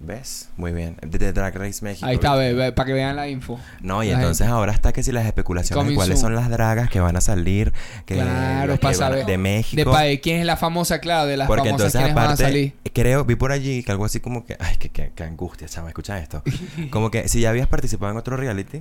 ¿Ves? 0.00 0.48
Muy 0.56 0.72
bien. 0.72 0.96
De, 1.02 1.32
Drag 1.32 1.56
Race 1.56 1.84
México. 1.84 2.06
Ahí 2.06 2.14
está, 2.14 2.34
ve, 2.36 2.54
ve, 2.54 2.70
para 2.72 2.86
que 2.86 2.92
vean 2.92 3.16
la 3.16 3.28
info. 3.28 3.58
No, 3.80 4.04
y 4.04 4.08
La 4.08 4.14
entonces 4.14 4.46
gente. 4.46 4.52
ahora 4.52 4.72
está 4.72 4.92
que 4.92 5.02
si 5.02 5.10
las 5.10 5.26
especulaciones 5.26 5.88
de 5.88 5.94
cuáles 5.96 6.20
son 6.20 6.36
las 6.36 6.48
dragas 6.48 6.88
que 6.88 7.00
van 7.00 7.16
a 7.16 7.20
salir. 7.20 7.72
Que, 8.06 8.14
Claro, 8.14 8.76
para 8.76 8.78
que 8.78 8.86
van 8.86 8.94
a- 8.94 8.96
saber. 8.96 9.26
De 9.26 9.38
México. 9.38 9.76
De 9.76 9.84
pa- 9.84 10.02
de 10.02 10.20
quién 10.20 10.38
es 10.38 10.46
la 10.46 10.56
famosa, 10.56 11.00
claro, 11.00 11.26
de 11.26 11.36
las 11.36 11.48
Porque 11.48 11.70
famosas 11.70 11.86
entonces 11.94 11.98
quiénes 12.00 12.14
van 12.14 12.24
a 12.24 12.26
aparte, 12.28 12.42
salir. 12.44 12.74
creo, 12.94 13.24
vi 13.24 13.34
por 13.34 13.50
allí 13.50 13.82
que 13.82 13.90
algo 13.90 14.04
así 14.04 14.20
como 14.20 14.46
que, 14.46 14.56
ay, 14.60 14.76
que, 14.76 14.88
que, 14.90 15.10
que 15.10 15.22
angustia, 15.24 15.66
chama, 15.68 15.88
escucha 15.88 16.16
esto. 16.18 16.42
Como 16.90 17.10
que 17.10 17.26
si 17.28 17.40
ya 17.40 17.50
habías 17.50 17.66
participado 17.66 18.12
en 18.12 18.18
otro 18.18 18.36
reality, 18.36 18.78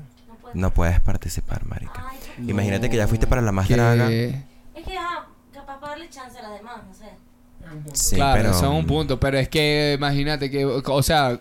No 0.54 0.68
no 0.68 0.74
puedes 0.74 1.00
participar, 1.02 1.66
marica. 1.66 2.06
Ay, 2.12 2.18
qué- 2.46 2.52
Imagínate 2.52 2.90
que 2.92 2.96
ya 2.98 3.08
fuiste 3.08 3.26
para 3.26 3.42
la 3.42 3.52
más 3.52 3.68
Que- 3.68 3.74
draga. 3.76 4.10
Es 4.12 4.36
que, 4.86 4.98
ajá, 4.98 5.26
capaz 5.52 5.80
para 5.80 5.94
darle 5.94 6.10
chance 6.10 6.38
a 6.38 6.44
las 6.44 6.52
demás, 6.54 6.76
no 6.88 6.94
sé. 6.94 7.06
Sí, 7.94 8.16
claro, 8.16 8.42
pero 8.42 8.52
eso 8.52 8.66
es 8.72 8.80
un 8.80 8.86
punto, 8.86 9.20
pero 9.20 9.38
es 9.38 9.50
que 9.50 9.96
imagínate 9.98 10.50
que, 10.50 10.66
o 10.66 11.04
sea, 11.04 11.40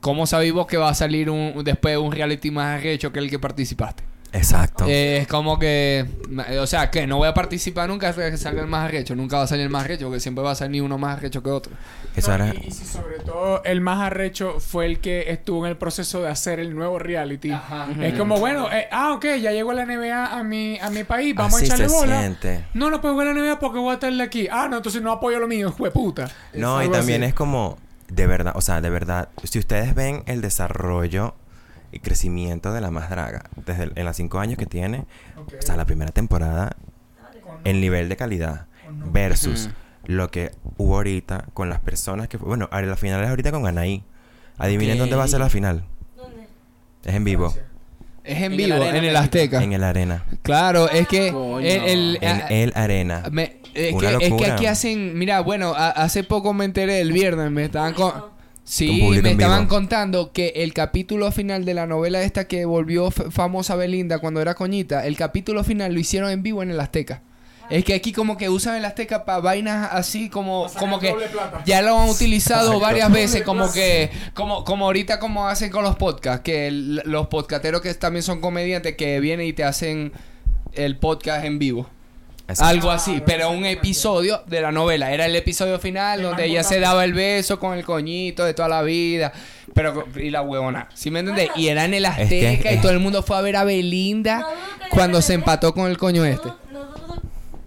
¿cómo 0.00 0.26
sabéis 0.26 0.52
vos 0.52 0.66
que 0.66 0.76
va 0.76 0.88
a 0.88 0.94
salir 0.94 1.30
un, 1.30 1.62
después 1.64 1.96
un 1.96 2.12
reality 2.12 2.50
más 2.50 2.78
arrecho 2.78 3.12
que 3.12 3.18
el 3.18 3.30
que 3.30 3.38
participaste? 3.38 4.04
Exacto. 4.34 4.84
Eh, 4.88 5.18
es 5.18 5.28
como 5.28 5.58
que, 5.58 6.04
o 6.60 6.66
sea, 6.66 6.90
que 6.90 7.06
no 7.06 7.18
voy 7.18 7.28
a 7.28 7.34
participar 7.34 7.88
nunca 7.88 8.08
hasta 8.08 8.30
que 8.30 8.36
salga 8.36 8.60
el 8.62 8.66
más 8.68 8.86
arrecho. 8.88 9.14
Nunca 9.14 9.36
va 9.38 9.44
a 9.44 9.46
salir 9.46 9.64
el 9.64 9.70
más 9.70 9.84
arrecho, 9.84 10.06
porque 10.06 10.20
siempre 10.20 10.42
va 10.42 10.50
a 10.50 10.54
salir 10.56 10.82
uno 10.82 10.98
más 10.98 11.18
arrecho 11.18 11.42
que 11.42 11.50
otro. 11.50 11.72
Eso 12.16 12.36
No, 12.36 12.44
era... 12.44 12.54
y, 12.54 12.66
y 12.66 12.70
si 12.72 12.84
sobre 12.84 13.20
todo 13.20 13.62
el 13.64 13.80
más 13.80 14.00
arrecho 14.00 14.58
fue 14.58 14.86
el 14.86 14.98
que 14.98 15.30
estuvo 15.30 15.64
en 15.64 15.70
el 15.70 15.76
proceso 15.76 16.22
de 16.22 16.28
hacer 16.30 16.58
el 16.58 16.74
nuevo 16.74 16.98
reality. 16.98 17.52
Es 18.00 18.14
como, 18.18 18.38
bueno, 18.38 18.68
eh, 18.72 18.88
ah, 18.90 19.12
ok, 19.12 19.24
ya 19.40 19.52
llegó 19.52 19.72
la 19.72 19.86
NBA 19.86 20.26
a 20.38 20.42
mi, 20.42 20.78
a 20.80 20.90
mi 20.90 21.04
país, 21.04 21.34
vamos 21.34 21.54
Así 21.54 21.64
a 21.64 21.66
echarle 21.66 21.88
se 21.88 21.94
bola. 21.94 22.18
siente. 22.20 22.64
No, 22.74 22.90
no 22.90 23.00
puedo 23.00 23.14
jugar 23.14 23.28
la 23.28 23.40
NBA 23.40 23.58
porque 23.60 23.78
voy 23.78 23.90
a 23.92 23.94
estar 23.94 24.12
aquí. 24.20 24.48
Ah, 24.50 24.66
no, 24.68 24.78
entonces 24.78 25.00
no 25.00 25.12
apoyo 25.12 25.38
lo 25.38 25.46
mío, 25.46 25.68
hijo 25.68 25.84
de 25.84 25.90
puta. 25.92 26.28
No, 26.54 26.82
y 26.82 26.88
también 26.90 27.22
así. 27.22 27.28
es 27.30 27.34
como, 27.34 27.78
de 28.08 28.26
verdad, 28.26 28.52
o 28.56 28.60
sea, 28.60 28.80
de 28.80 28.90
verdad, 28.90 29.28
si 29.44 29.58
ustedes 29.60 29.94
ven 29.94 30.22
el 30.26 30.40
desarrollo 30.40 31.34
y 31.94 32.00
crecimiento 32.00 32.72
de 32.72 32.80
la 32.80 32.90
más 32.90 33.08
draga, 33.10 33.44
desde 33.66 33.84
el- 33.84 33.92
en 33.96 34.04
los 34.04 34.16
cinco 34.16 34.38
años 34.40 34.58
que 34.58 34.66
tiene, 34.66 35.04
Ok. 35.36 35.54
o 35.58 35.62
sea, 35.62 35.76
la 35.76 35.84
primera 35.86 36.10
temporada, 36.12 36.76
el 37.64 37.80
nivel 37.80 38.08
de 38.08 38.16
calidad 38.16 38.66
versus 39.12 39.70
lo 40.04 40.30
que 40.30 40.50
hubo 40.76 40.96
ahorita 40.96 41.46
con 41.54 41.70
las 41.70 41.80
personas 41.80 42.28
que... 42.28 42.36
Bueno, 42.36 42.68
a 42.70 42.82
la 42.82 42.96
final 42.96 43.22
es 43.22 43.30
ahorita 43.30 43.50
con 43.52 43.66
Anaí. 43.66 44.02
Adivinen 44.58 44.98
dónde 44.98 45.16
va 45.16 45.24
a 45.24 45.28
ser 45.28 45.40
la 45.40 45.48
final. 45.48 45.84
¿Dónde? 46.16 46.46
Es 47.04 47.14
en 47.14 47.24
vivo, 47.24 47.54
Es 48.22 48.36
en 48.38 48.44
En 48.44 48.52
el 48.52 48.56
vivo, 48.58 48.74
Arena 48.76 48.98
en 48.98 49.04
el. 49.04 49.16
Azteca. 49.16 49.62
en 49.62 49.72
el 49.72 49.82
Arena. 49.84 50.24
Claro, 50.42 50.88
es 50.90 51.06
que 51.08 51.28
el, 51.28 51.64
el- 51.86 52.18
En 52.22 52.40
ah, 52.42 52.46
el 52.50 52.72
Arena. 52.74 53.22
me- 53.32 53.56
es, 53.74 53.92
Una 53.94 54.18
que, 54.18 54.26
es 54.26 54.32
que 54.34 54.46
aquí 54.46 54.66
hacen, 54.66 55.18
mira, 55.18 55.40
bueno, 55.40 55.74
a- 55.74 55.90
hace 55.90 56.22
poco 56.24 56.52
me 56.54 56.64
enteré 56.64 57.00
el 57.00 57.12
viernes, 57.12 57.50
me 57.50 57.64
estaban 57.64 57.92
con 57.94 58.12
Sí, 58.64 59.02
me 59.22 59.32
estaban 59.32 59.60
vivo. 59.60 59.68
contando 59.68 60.32
que 60.32 60.48
el 60.56 60.72
capítulo 60.72 61.30
final 61.32 61.64
de 61.66 61.74
la 61.74 61.86
novela 61.86 62.22
esta 62.22 62.48
que 62.48 62.64
volvió 62.64 63.10
famosa 63.10 63.76
Belinda 63.76 64.18
cuando 64.18 64.40
era 64.40 64.54
coñita, 64.54 65.06
el 65.06 65.16
capítulo 65.16 65.62
final 65.64 65.92
lo 65.92 66.00
hicieron 66.00 66.30
en 66.30 66.42
vivo 66.42 66.62
en 66.62 66.70
el 66.70 66.80
Azteca. 66.80 67.22
Es 67.70 67.82
que 67.84 67.94
aquí 67.94 68.12
como 68.12 68.36
que 68.36 68.50
usan 68.50 68.76
el 68.76 68.84
Azteca 68.84 69.24
para 69.24 69.40
vainas 69.40 69.88
así 69.92 70.28
como 70.28 70.66
como 70.78 70.98
que 70.98 71.14
ya 71.64 71.80
lo 71.82 71.98
han 71.98 72.10
utilizado 72.10 72.66
Exacto. 72.74 72.80
varias 72.80 73.10
veces 73.12 73.42
como 73.46 73.72
que 73.72 74.10
como 74.34 74.64
como 74.64 74.84
ahorita 74.86 75.18
como 75.18 75.46
hacen 75.48 75.70
con 75.70 75.82
los 75.82 75.96
podcasts, 75.96 76.42
que 76.42 76.66
el- 76.66 77.02
los 77.06 77.28
podcasteros 77.28 77.80
que 77.80 77.92
también 77.94 78.22
son 78.22 78.40
comediantes 78.42 78.96
que 78.96 79.18
vienen 79.20 79.46
y 79.46 79.52
te 79.54 79.64
hacen 79.64 80.12
el 80.74 80.98
podcast 80.98 81.44
en 81.44 81.58
vivo. 81.58 81.88
Exacto. 82.46 82.64
Algo 82.70 82.90
así, 82.90 83.22
pero 83.24 83.50
un 83.50 83.64
episodio 83.64 84.42
de 84.46 84.60
la 84.60 84.70
novela. 84.70 85.10
Era 85.12 85.24
el 85.26 85.34
episodio 85.34 85.78
final 85.78 86.20
donde 86.22 86.44
ella 86.44 86.62
se 86.62 86.78
daba 86.78 87.04
el 87.04 87.14
beso 87.14 87.58
con 87.58 87.76
el 87.78 87.84
coñito 87.84 88.44
de 88.44 88.52
toda 88.52 88.68
la 88.68 88.82
vida. 88.82 89.32
Pero, 89.72 90.04
y 90.16 90.30
la 90.30 90.42
huevona. 90.42 90.88
¿Sí 90.94 91.10
me 91.10 91.20
entiendes? 91.20 91.48
Y 91.56 91.68
era 91.68 91.84
en 91.86 91.94
el 91.94 92.04
Es 92.04 92.28
que- 92.28 92.46
Azteca 92.48 92.72
y 92.72 92.80
todo 92.80 92.92
el 92.92 93.00
mundo 93.00 93.22
fue 93.22 93.36
a 93.38 93.40
ver 93.40 93.56
a 93.56 93.64
Belinda 93.64 94.46
cuando 94.90 95.22
se 95.22 95.34
empató 95.34 95.72
con 95.74 95.90
el 95.90 95.96
coño 95.98 96.24
este. 96.24 96.50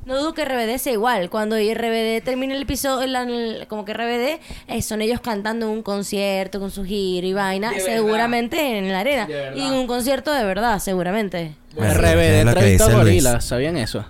No, 0.06 0.16
dudo, 0.20 0.34
que 0.34 0.46
RBD 0.46 0.78
sea 0.78 0.94
igual. 0.94 1.30
Cuando 1.30 1.58
RBD 1.58 2.22
termine 2.24 2.56
el 2.56 2.62
episodio, 2.62 3.02
el- 3.04 3.14
el- 3.30 3.68
como 3.68 3.84
que 3.84 3.92
RBD, 3.94 4.40
eh, 4.70 4.82
son 4.82 5.02
ellos 5.02 5.20
cantando 5.20 5.66
en 5.66 5.72
un 5.74 5.84
concierto 5.84 6.62
con 6.62 6.72
su 6.72 6.86
giro 6.86 7.28
y 7.28 7.34
vaina, 7.34 7.72
De 7.72 7.78
verdad. 7.80 7.94
seguramente 7.96 8.78
en 8.78 8.90
la 8.90 9.02
arena. 9.02 9.28
Y 9.54 9.62
en 9.64 9.74
un 9.74 9.86
concierto 9.86 10.32
de 10.32 10.46
verdad, 10.46 10.80
seguramente. 10.80 11.56
Bueno, 11.76 11.94
RBD 11.94 12.40
entrevistó 12.42 12.86
a 12.86 12.94
gorilas, 12.94 13.44
¿sabían 13.44 13.76
eso? 13.76 14.06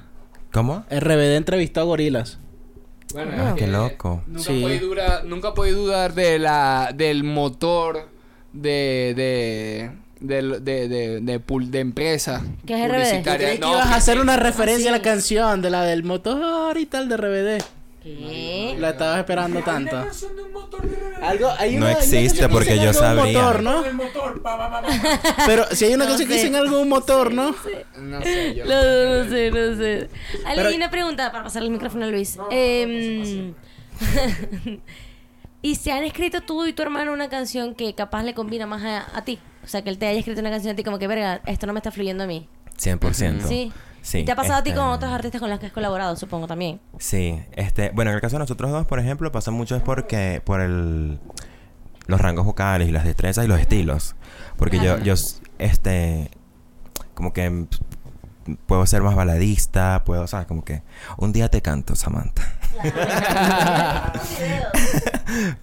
¿Cómo? 0.58 0.86
RBD 0.89 1.36
entrevistó 1.36 1.82
a 1.82 1.84
gorilas. 1.84 2.39
Bueno, 3.14 3.32
Ah, 3.38 3.49
es 3.49 3.53
qué 3.53 3.66
que 3.66 3.68
loco. 3.72 4.24
Nunca 4.26 4.41
Sí. 4.43 4.60
puede 4.60 4.80
dudar, 4.80 5.24
nunca 5.26 5.53
puede 5.53 5.72
dudar 5.74 6.16
de 6.16 6.39
la, 6.39 6.91
del 6.95 7.24
motor 7.24 8.10
de, 8.53 9.14
de, 9.16 9.91
de, 10.20 10.60
de, 10.89 11.22
de, 11.22 11.39
pul- 11.45 11.68
de 11.70 11.80
empresa. 11.80 12.41
¿Qué 12.66 12.74
es 12.84 12.89
RBD? 12.89 13.24
que 13.38 13.60
No, 13.60 13.72
ibas 13.74 13.86
a 13.88 13.95
hacer 13.97 14.20
una 14.20 14.36
referencia 14.36 14.89
a 14.89 14.93
la 14.93 15.03
canción 15.03 15.62
de 15.62 15.70
la 15.70 15.84
del 15.84 16.03
motor 16.03 16.76
y 16.80 16.88
tal 16.88 17.08
de 17.08 17.18
RBD. 17.18 17.64
¿Qué? 18.16 18.76
La 18.80 18.89
estaba 18.91 19.20
esperando 19.20 19.62
tanto. 19.62 19.97
Algo, 21.22 21.49
hay 21.58 21.76
No 21.76 21.86
una- 21.86 21.88
hay 21.88 21.93
una 21.95 21.99
existe 21.99 22.47
porque 22.49 22.78
yo 22.80 22.91
pa. 22.93 23.16
Pero 25.45 25.66
si 25.72 25.86
hay 25.86 25.93
una 25.95 26.05
No 26.05 26.10
canción 26.12 26.30
que 26.30 26.38
sé. 26.38 26.45
dice 26.45 26.58
algo 26.58 26.76
de 26.78 26.82
un 26.84 26.89
motor, 26.89 27.34
¿no? 27.34 27.55
No 27.99 28.22
sé, 28.22 28.55
yo. 28.55 28.66
No, 28.66 28.76
no, 28.76 29.24
no 29.24 29.30
sé, 29.30 29.51
no 29.51 29.76
sé. 29.78 30.10
Ale, 30.45 30.55
Pero- 30.55 30.72
y 30.72 30.76
una 30.76 30.89
pregunta 30.91 31.32
para 31.32 31.43
pasar 31.43 31.64
el 31.64 31.70
micrófono 31.72 32.05
a 32.05 32.08
Luis. 32.10 32.38
Em, 32.51 33.53
¿Y 35.62 35.76
se 35.76 35.91
han 35.91 36.03
escrito 36.03 36.41
tú 36.41 36.66
y 36.66 36.74
tu 36.74 36.84
hermano 36.84 37.12
una 37.12 37.30
canción 37.30 37.74
que 37.76 37.93
capaz 37.95 38.24
le 38.24 38.34
combina 38.34 38.66
más 38.68 38.84
a, 38.84 39.18
a 39.18 39.24
ti? 39.26 39.39
O 39.64 39.68
sea, 39.68 39.82
que 39.82 39.89
él 39.89 39.97
te 39.97 40.08
haya 40.08 40.20
escrito 40.20 40.39
una 40.39 40.51
canción 40.51 40.74
a 40.74 40.76
ti 40.76 40.84
como 40.84 40.99
que, 40.99 41.08
verga, 41.08 41.41
esto 41.45 41.66
no 41.68 41.74
me 41.74 41.80
está 41.80 41.91
fluyendo 41.91 42.24
a 42.24 42.28
mí. 42.28 42.47
100%. 42.80 43.47
Sí. 43.47 43.72
Sí, 44.02 44.20
¿Y 44.20 44.26
te 44.26 44.32
ha 44.32 44.36
pasado 44.36 44.60
a 44.60 44.64
ti 44.64 44.70
este- 44.70 44.80
con 44.80 44.89
otros 44.89 45.12
artistas 45.12 45.41
con 45.41 45.50
los 45.50 45.60
que 45.60 45.66
has 45.68 45.72
colaborado, 45.74 46.16
supongo, 46.16 46.48
también? 46.48 46.80
Sí, 47.00 47.41
este, 47.54 47.91
bueno, 47.93 48.12
en 48.12 48.16
el 48.16 48.22
caso 48.22 48.36
de 48.38 48.39
nosotros 48.39 48.72
dos, 48.72 48.86
por 48.86 49.00
ejemplo, 49.00 49.32
pasa 49.32 49.52
mucho 49.52 49.76
es 49.76 49.82
porque 49.84 50.41
por 50.45 50.62
el 50.62 51.20
los 52.08 52.22
rangos 52.22 52.45
vocales 52.45 52.88
y 52.88 52.91
las 52.91 53.04
destrezas 53.04 53.43
y 53.43 53.50
los 53.50 53.60
estilos, 53.60 54.16
porque 54.56 54.78
yo 54.78 54.95
Claro. 54.95 55.04
yo 55.04 55.14
este 55.60 56.32
como 57.14 57.34
que 57.34 57.66
puedo 58.66 58.86
ser 58.86 59.02
más 59.02 59.14
baladista, 59.16 60.04
puedo, 60.06 60.26
sabes, 60.26 60.48
como 60.48 60.64
que 60.64 60.84
un 61.18 61.34
día 61.34 61.50
te 61.50 61.62
canto, 61.62 61.95
Samantha. 61.98 62.43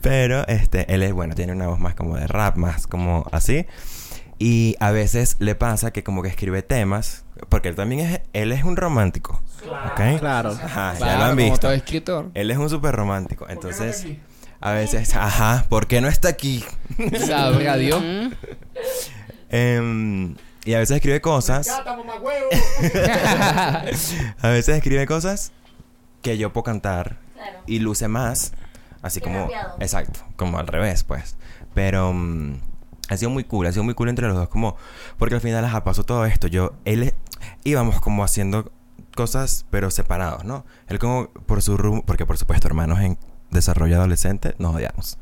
Pero 0.03 0.47
este 0.47 0.93
él 0.95 1.03
es 1.03 1.13
bueno, 1.13 1.35
tiene 1.35 1.53
una 1.53 1.67
voz 1.69 1.79
más 1.81 1.95
como 1.95 2.17
de 2.17 2.27
rap, 2.27 2.57
más 2.57 2.87
como 2.87 3.25
así. 3.33 3.67
Y 4.47 4.77
a 4.79 4.91
veces 4.91 5.37
le 5.39 5.55
pasa 5.55 5.91
que 5.91 6.05
como 6.05 6.21
que 6.23 6.29
escribe 6.29 6.61
temas, 6.63 7.25
porque 7.49 7.69
él 7.69 7.77
también 7.77 8.01
es 8.03 8.21
él 8.35 8.53
es 8.53 8.63
un 8.65 8.77
romántico. 8.77 9.41
¿Ok? 9.67 10.19
Claro. 10.19 10.51
Ajá, 10.63 10.95
ya 10.99 11.17
lo 11.17 11.25
han 11.25 11.31
como 11.31 11.37
visto. 11.45 11.61
todo 11.61 11.73
escritor. 11.73 12.31
Él 12.35 12.51
es 12.51 12.59
un 12.59 12.69
súper 12.69 12.95
romántico. 12.95 13.47
¿Por 13.47 13.49
qué 13.49 13.55
no 13.55 13.61
Entonces, 13.71 13.97
está 13.97 14.09
aquí? 14.09 14.21
a 14.61 14.73
veces, 14.73 15.17
ajá, 15.17 15.65
¿por 15.71 15.87
qué 15.87 16.03
no 16.03 16.09
está 16.09 16.29
aquí? 16.29 16.63
Sabrá 17.27 17.77
Dios. 17.77 18.03
Em, 19.51 20.35
y 20.65 20.75
a 20.75 20.79
veces 20.79 20.97
escribe 20.97 21.21
cosas. 21.21 21.67
Gata, 21.69 21.97
mamá 21.97 22.17
huevo. 22.21 22.49
a 24.41 24.49
veces 24.49 24.77
escribe 24.77 25.07
cosas 25.07 25.53
que 26.23 26.37
yo 26.39 26.53
puedo 26.53 26.65
cantar 26.65 27.19
Claro. 27.35 27.59
y 27.67 27.79
luce 27.79 28.09
más. 28.09 28.53
Así 29.03 29.21
Qué 29.21 29.25
como. 29.25 29.41
rapeado. 29.45 29.77
Exacto, 29.81 30.21
como 30.37 30.59
al 30.59 30.67
revés, 30.67 31.05
pues. 31.05 31.37
Pero. 31.75 32.13
mm, 32.13 32.61
ha 33.09 33.17
sido 33.17 33.31
muy 33.31 33.45
cool, 33.45 33.67
ha 33.67 33.73
sido 33.73 33.85
muy 33.85 33.95
cool 33.95 34.09
entre 34.09 34.27
los 34.27 34.37
dos, 34.37 34.49
como. 34.49 34.77
Porque 35.19 35.35
al 35.35 35.41
final, 35.41 35.65
ajá, 35.65 35.85
pasó 35.85 36.05
todo 36.05 36.25
esto. 36.27 36.47
Yo. 36.47 36.73
Él. 36.85 37.15
Íbamos 37.65 38.01
como 38.01 38.25
haciendo 38.25 38.73
cosas, 39.15 39.67
pero 39.71 39.91
separados, 39.91 40.45
¿no? 40.45 40.65
Él 40.89 40.99
como 40.99 41.29
por 41.29 41.63
su 41.63 41.77
rumbo. 41.77 42.05
Porque 42.05 42.27
por 42.27 42.39
supuesto, 42.39 42.69
hermanos 42.69 43.01
en 43.01 43.19
desarrollo 43.51 43.97
adolescente, 43.97 44.55
nos 44.59 44.75
odiamos. 44.75 45.19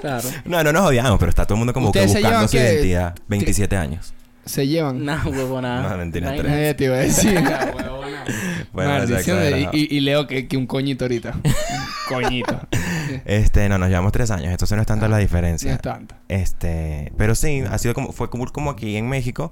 Claro. 0.00 0.28
No, 0.44 0.62
no 0.62 0.72
nos 0.72 0.86
odiamos, 0.86 1.18
pero 1.18 1.28
está 1.28 1.44
todo 1.44 1.54
el 1.54 1.58
mundo 1.58 1.72
como 1.72 1.90
que 1.90 1.98
¿Ustedes 1.98 2.12
se 2.12 2.20
buscando 2.20 2.48
su 2.48 2.56
identidad. 2.56 3.16
27 3.26 3.76
años. 3.76 4.14
Se 4.48 4.66
llevan. 4.66 5.04
No, 5.04 5.16
huevo, 5.26 5.60
nada. 5.60 5.90
No, 5.90 5.96
mentira, 5.98 6.28
Vaina. 6.28 6.42
tres. 6.42 6.54
Eh, 6.70 6.74
te 6.74 6.84
iba 6.84 6.94
a 6.96 6.98
decir. 6.98 7.40
Bueno, 8.72 8.90
Maldición 8.90 9.38
de- 9.38 9.48
exagerado. 9.48 9.76
y, 9.76 9.96
y 9.96 10.00
leo 10.00 10.26
que, 10.26 10.46
que 10.46 10.56
un 10.58 10.66
coñito 10.66 11.04
ahorita. 11.06 11.34
coñito. 12.08 12.60
Este, 13.24 13.68
no, 13.68 13.78
nos 13.78 13.88
llevamos 13.88 14.12
tres 14.12 14.30
años, 14.30 14.50
entonces 14.50 14.76
no 14.76 14.82
es 14.82 14.86
tanta 14.86 15.08
la 15.08 15.16
No 15.16 15.20
diferencia. 15.22 15.72
es 15.72 15.80
tanto. 15.80 16.14
Este, 16.28 17.10
pero 17.16 17.34
sí, 17.34 17.62
ha 17.68 17.78
sido 17.78 17.94
como, 17.94 18.12
fue 18.12 18.28
como, 18.28 18.46
como 18.52 18.70
aquí 18.70 18.96
en 18.96 19.08
México, 19.08 19.50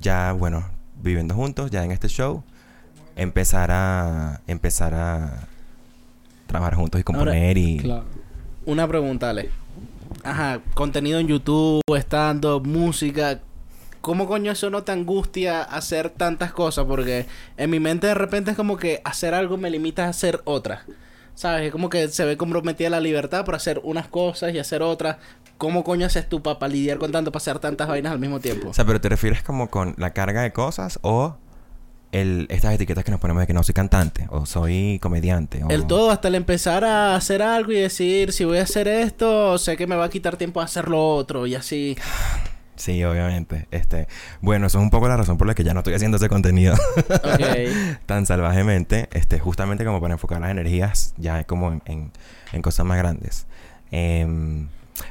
ya, 0.00 0.32
bueno, 0.32 0.64
viviendo 1.00 1.34
juntos, 1.34 1.70
ya 1.70 1.84
en 1.84 1.92
este 1.92 2.08
show, 2.08 2.42
empezar 3.16 3.70
a, 3.70 4.40
empezar 4.48 4.94
a 4.94 5.46
trabajar 6.48 6.74
juntos 6.74 7.00
y 7.00 7.04
componer 7.04 7.56
y... 7.56 7.78
Claro. 7.78 8.04
Una 8.66 8.86
pregunta, 8.88 9.30
Ale. 9.30 9.48
Ajá, 10.24 10.60
contenido 10.74 11.20
en 11.20 11.28
YouTube, 11.28 11.82
estando, 11.96 12.60
música. 12.60 13.40
¿Cómo 14.00 14.26
coño 14.26 14.52
eso 14.52 14.70
no 14.70 14.82
te 14.82 14.92
angustia 14.92 15.62
hacer 15.62 16.10
tantas 16.10 16.52
cosas? 16.52 16.86
Porque 16.86 17.26
en 17.56 17.70
mi 17.70 17.80
mente 17.80 18.06
de 18.06 18.14
repente 18.14 18.52
es 18.52 18.56
como 18.56 18.76
que 18.76 19.00
hacer 19.04 19.34
algo 19.34 19.56
me 19.56 19.70
limita 19.70 20.06
a 20.06 20.08
hacer 20.08 20.40
otra. 20.44 20.84
¿Sabes? 21.34 21.66
Es 21.66 21.72
como 21.72 21.88
que 21.88 22.08
se 22.08 22.24
ve 22.24 22.36
comprometida 22.36 22.90
la 22.90 23.00
libertad 23.00 23.44
por 23.44 23.54
hacer 23.54 23.80
unas 23.84 24.08
cosas 24.08 24.52
y 24.52 24.58
hacer 24.58 24.82
otras. 24.82 25.18
¿Cómo 25.56 25.84
coño 25.84 26.06
haces 26.06 26.28
tú 26.28 26.42
para 26.42 26.66
lidiar 26.68 26.98
con 26.98 27.12
tanto, 27.12 27.30
para 27.30 27.40
hacer 27.40 27.58
tantas 27.58 27.86
vainas 27.86 28.12
al 28.12 28.18
mismo 28.18 28.40
tiempo? 28.40 28.70
O 28.70 28.74
sea, 28.74 28.84
pero 28.84 29.00
te 29.00 29.08
refieres 29.08 29.42
como 29.42 29.68
con 29.70 29.94
la 29.98 30.12
carga 30.12 30.42
de 30.42 30.52
cosas 30.52 30.98
o 31.02 31.36
el, 32.12 32.46
estas 32.48 32.74
etiquetas 32.74 33.04
que 33.04 33.10
nos 33.10 33.20
ponemos 33.20 33.42
de 33.42 33.46
que 33.46 33.52
no 33.52 33.62
soy 33.62 33.74
cantante 33.74 34.26
o 34.30 34.46
soy 34.46 34.98
comediante. 35.00 35.62
O... 35.64 35.68
El 35.68 35.86
todo, 35.86 36.10
hasta 36.10 36.28
el 36.28 36.34
empezar 36.34 36.84
a 36.84 37.14
hacer 37.14 37.42
algo 37.42 37.72
y 37.72 37.76
decir, 37.76 38.32
si 38.32 38.44
voy 38.44 38.58
a 38.58 38.62
hacer 38.62 38.88
esto, 38.88 39.58
sé 39.58 39.76
que 39.76 39.86
me 39.86 39.96
va 39.96 40.06
a 40.06 40.10
quitar 40.10 40.36
tiempo 40.36 40.60
a 40.60 40.64
hacer 40.64 40.88
lo 40.88 41.14
otro 41.14 41.46
y 41.46 41.54
así. 41.54 41.96
Sí, 42.78 43.04
obviamente. 43.04 43.66
Este, 43.70 44.08
bueno, 44.40 44.68
eso 44.68 44.78
es 44.78 44.82
un 44.84 44.90
poco 44.90 45.06
la 45.08 45.16
razón 45.18 45.36
por 45.36 45.46
la 45.46 45.54
que 45.54 45.64
ya 45.64 45.74
no 45.74 45.80
estoy 45.80 45.94
haciendo 45.94 46.16
ese 46.16 46.28
contenido 46.30 46.74
tan 48.06 48.24
salvajemente, 48.24 49.08
este, 49.12 49.38
justamente 49.38 49.84
como 49.84 50.00
para 50.00 50.14
enfocar 50.14 50.40
las 50.40 50.50
energías 50.50 51.12
ya 51.18 51.44
como 51.44 51.72
en, 51.72 51.82
en- 51.86 52.12
en 52.52 52.62
cosas 52.62 52.86
más 52.86 52.96
grandes. 52.98 53.46
Em, 53.90 54.68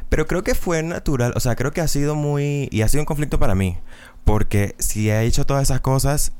pero 0.09 0.25
creo 0.27 0.43
que 0.43 0.55
fue 0.55 0.81
natural, 0.83 1.33
o 1.35 1.39
sea, 1.39 1.55
creo 1.55 1.71
que 1.71 1.81
ha 1.81 1.87
sido 1.87 2.15
muy, 2.15 2.69
y 2.71 2.81
ha 2.81 2.87
sido 2.87 3.01
un 3.01 3.05
conflicto 3.05 3.39
para 3.39 3.53
mí, 3.55 3.77
Porque 4.23 4.75
si 4.79 5.09
he 5.09 5.21
hecho 5.23 5.45
todas 5.45 5.63
esas 5.63 5.81
cosas, 5.81 6.33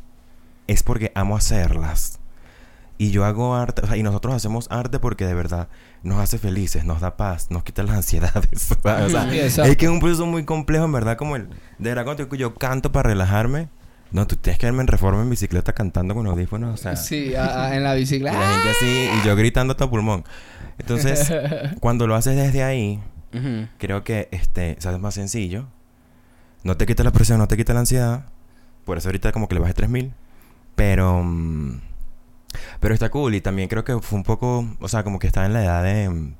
es 0.68 0.84
porque 0.84 1.12
amo 1.16 1.38
hacerlas. 1.38 2.20
Y 2.98 3.12
yo 3.12 3.26
hago 3.26 3.56
arte, 3.56 3.82
o 3.84 3.88
sea, 3.88 3.96
y 3.98 4.04
nosotros 4.04 4.34
hacemos 4.34 4.68
arte 4.72 5.00
porque 5.00 5.26
de 5.26 5.34
verdad 5.34 5.68
nos 6.08 6.20
hace 6.20 6.38
felices, 6.38 6.86
nos 6.86 7.02
da 7.02 7.18
paz, 7.18 7.52
nos 7.52 7.64
quita 7.64 7.84
las 7.84 7.96
ansiedades. 8.02 8.72
O 8.72 9.10
sea, 9.10 9.66
es 9.68 9.78
que 9.78 9.86
es 9.86 9.92
un 9.92 10.00
proceso 10.00 10.26
muy 10.26 10.46
complejo, 10.46 10.86
en 10.86 10.92
verdad, 10.94 11.18
como 11.18 11.36
el... 11.36 11.48
De 11.80 11.90
verdad, 11.90 12.06
cuando 12.06 12.24
yo, 12.28 12.36
yo 12.36 12.54
canto 12.56 12.92
para 12.92 13.10
relajarme, 13.10 13.68
no, 14.12 14.26
tú 14.26 14.38
tienes 14.38 14.58
que 14.58 14.66
verme 14.68 14.82
en 14.82 14.88
reforma 14.88 15.22
en 15.22 15.30
bicicleta 15.30 15.74
cantando 15.74 16.16
con 16.16 16.26
audífonos, 16.28 16.74
o 16.74 16.78
sea... 16.82 16.96
Sí, 16.96 17.36
a- 17.36 17.66
a- 17.66 17.76
en 17.76 17.84
la 17.84 17.96
Y 17.98 18.00
bicicleta. 18.02 18.40
la 18.40 18.54
gente 18.54 18.70
así, 18.70 19.10
y 19.22 19.28
yo 19.28 19.36
gritando 19.36 19.74
a 19.74 19.78
todo 19.78 19.90
pulmón. 19.90 20.24
Entonces, 20.80 21.32
cuando 21.82 22.08
lo 22.08 22.16
haces 22.16 22.36
desde 22.38 22.64
ahí, 22.64 23.02
creo 23.78 24.04
que 24.04 24.30
este 24.32 24.78
se 24.80 24.88
hace 24.90 24.98
más 24.98 25.14
sencillo. 25.14 25.68
No 26.64 26.76
te 26.78 26.86
quita 26.86 27.04
la 27.04 27.12
presión, 27.12 27.38
no 27.38 27.48
te 27.48 27.56
quita 27.58 27.74
la 27.74 27.82
ansiedad. 27.82 28.26
Por 28.86 28.98
eso 28.98 29.10
ahorita 29.10 29.32
como 29.32 29.48
que 29.48 29.56
le 29.56 29.62
bajé 29.62 29.74
3000. 29.74 30.14
Pero. 30.76 31.22
mm, 31.24 31.82
pero 32.80 32.94
está 32.94 33.10
cool. 33.10 33.36
Y 33.36 33.42
también 33.42 33.68
creo 33.70 33.84
que 33.84 33.98
fue 34.00 34.18
un 34.18 34.24
poco. 34.24 34.66
O 34.80 34.88
sea, 34.88 35.04
como 35.04 35.20
que 35.20 35.28
estaba 35.28 35.46
en 35.46 35.54
la 35.54 35.64
edad 35.64 35.84
de. 35.84 36.32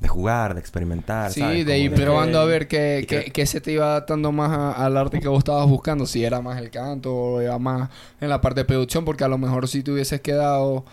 de 0.00 0.08
jugar, 0.08 0.54
de 0.54 0.60
experimentar. 0.60 1.30
Sí, 1.32 1.40
¿sabes? 1.40 1.64
de 1.66 1.78
ir 1.78 1.94
probando 1.94 2.40
a 2.40 2.44
ver 2.44 2.66
qué, 2.68 3.04
creo- 3.08 3.22
qué, 3.32 3.46
se 3.46 3.60
te 3.60 3.72
iba 3.72 3.84
adaptando 3.86 4.32
más 4.32 4.50
a- 4.50 4.72
al 4.72 4.96
arte 4.96 5.20
que 5.20 5.28
vos 5.28 5.38
estabas 5.38 5.68
buscando. 5.68 6.06
Si 6.06 6.24
era 6.24 6.40
más 6.40 6.58
el 6.60 6.70
canto 6.70 7.14
o 7.14 7.40
era 7.40 7.58
más 7.58 7.88
en 8.20 8.28
la 8.28 8.40
parte 8.40 8.60
de 8.60 8.64
producción. 8.64 9.04
Porque 9.04 9.24
a 9.24 9.28
lo 9.28 9.38
mejor 9.38 9.68
si 9.68 9.82
te 9.82 9.92
hubieses 9.92 10.20
quedado... 10.20 10.84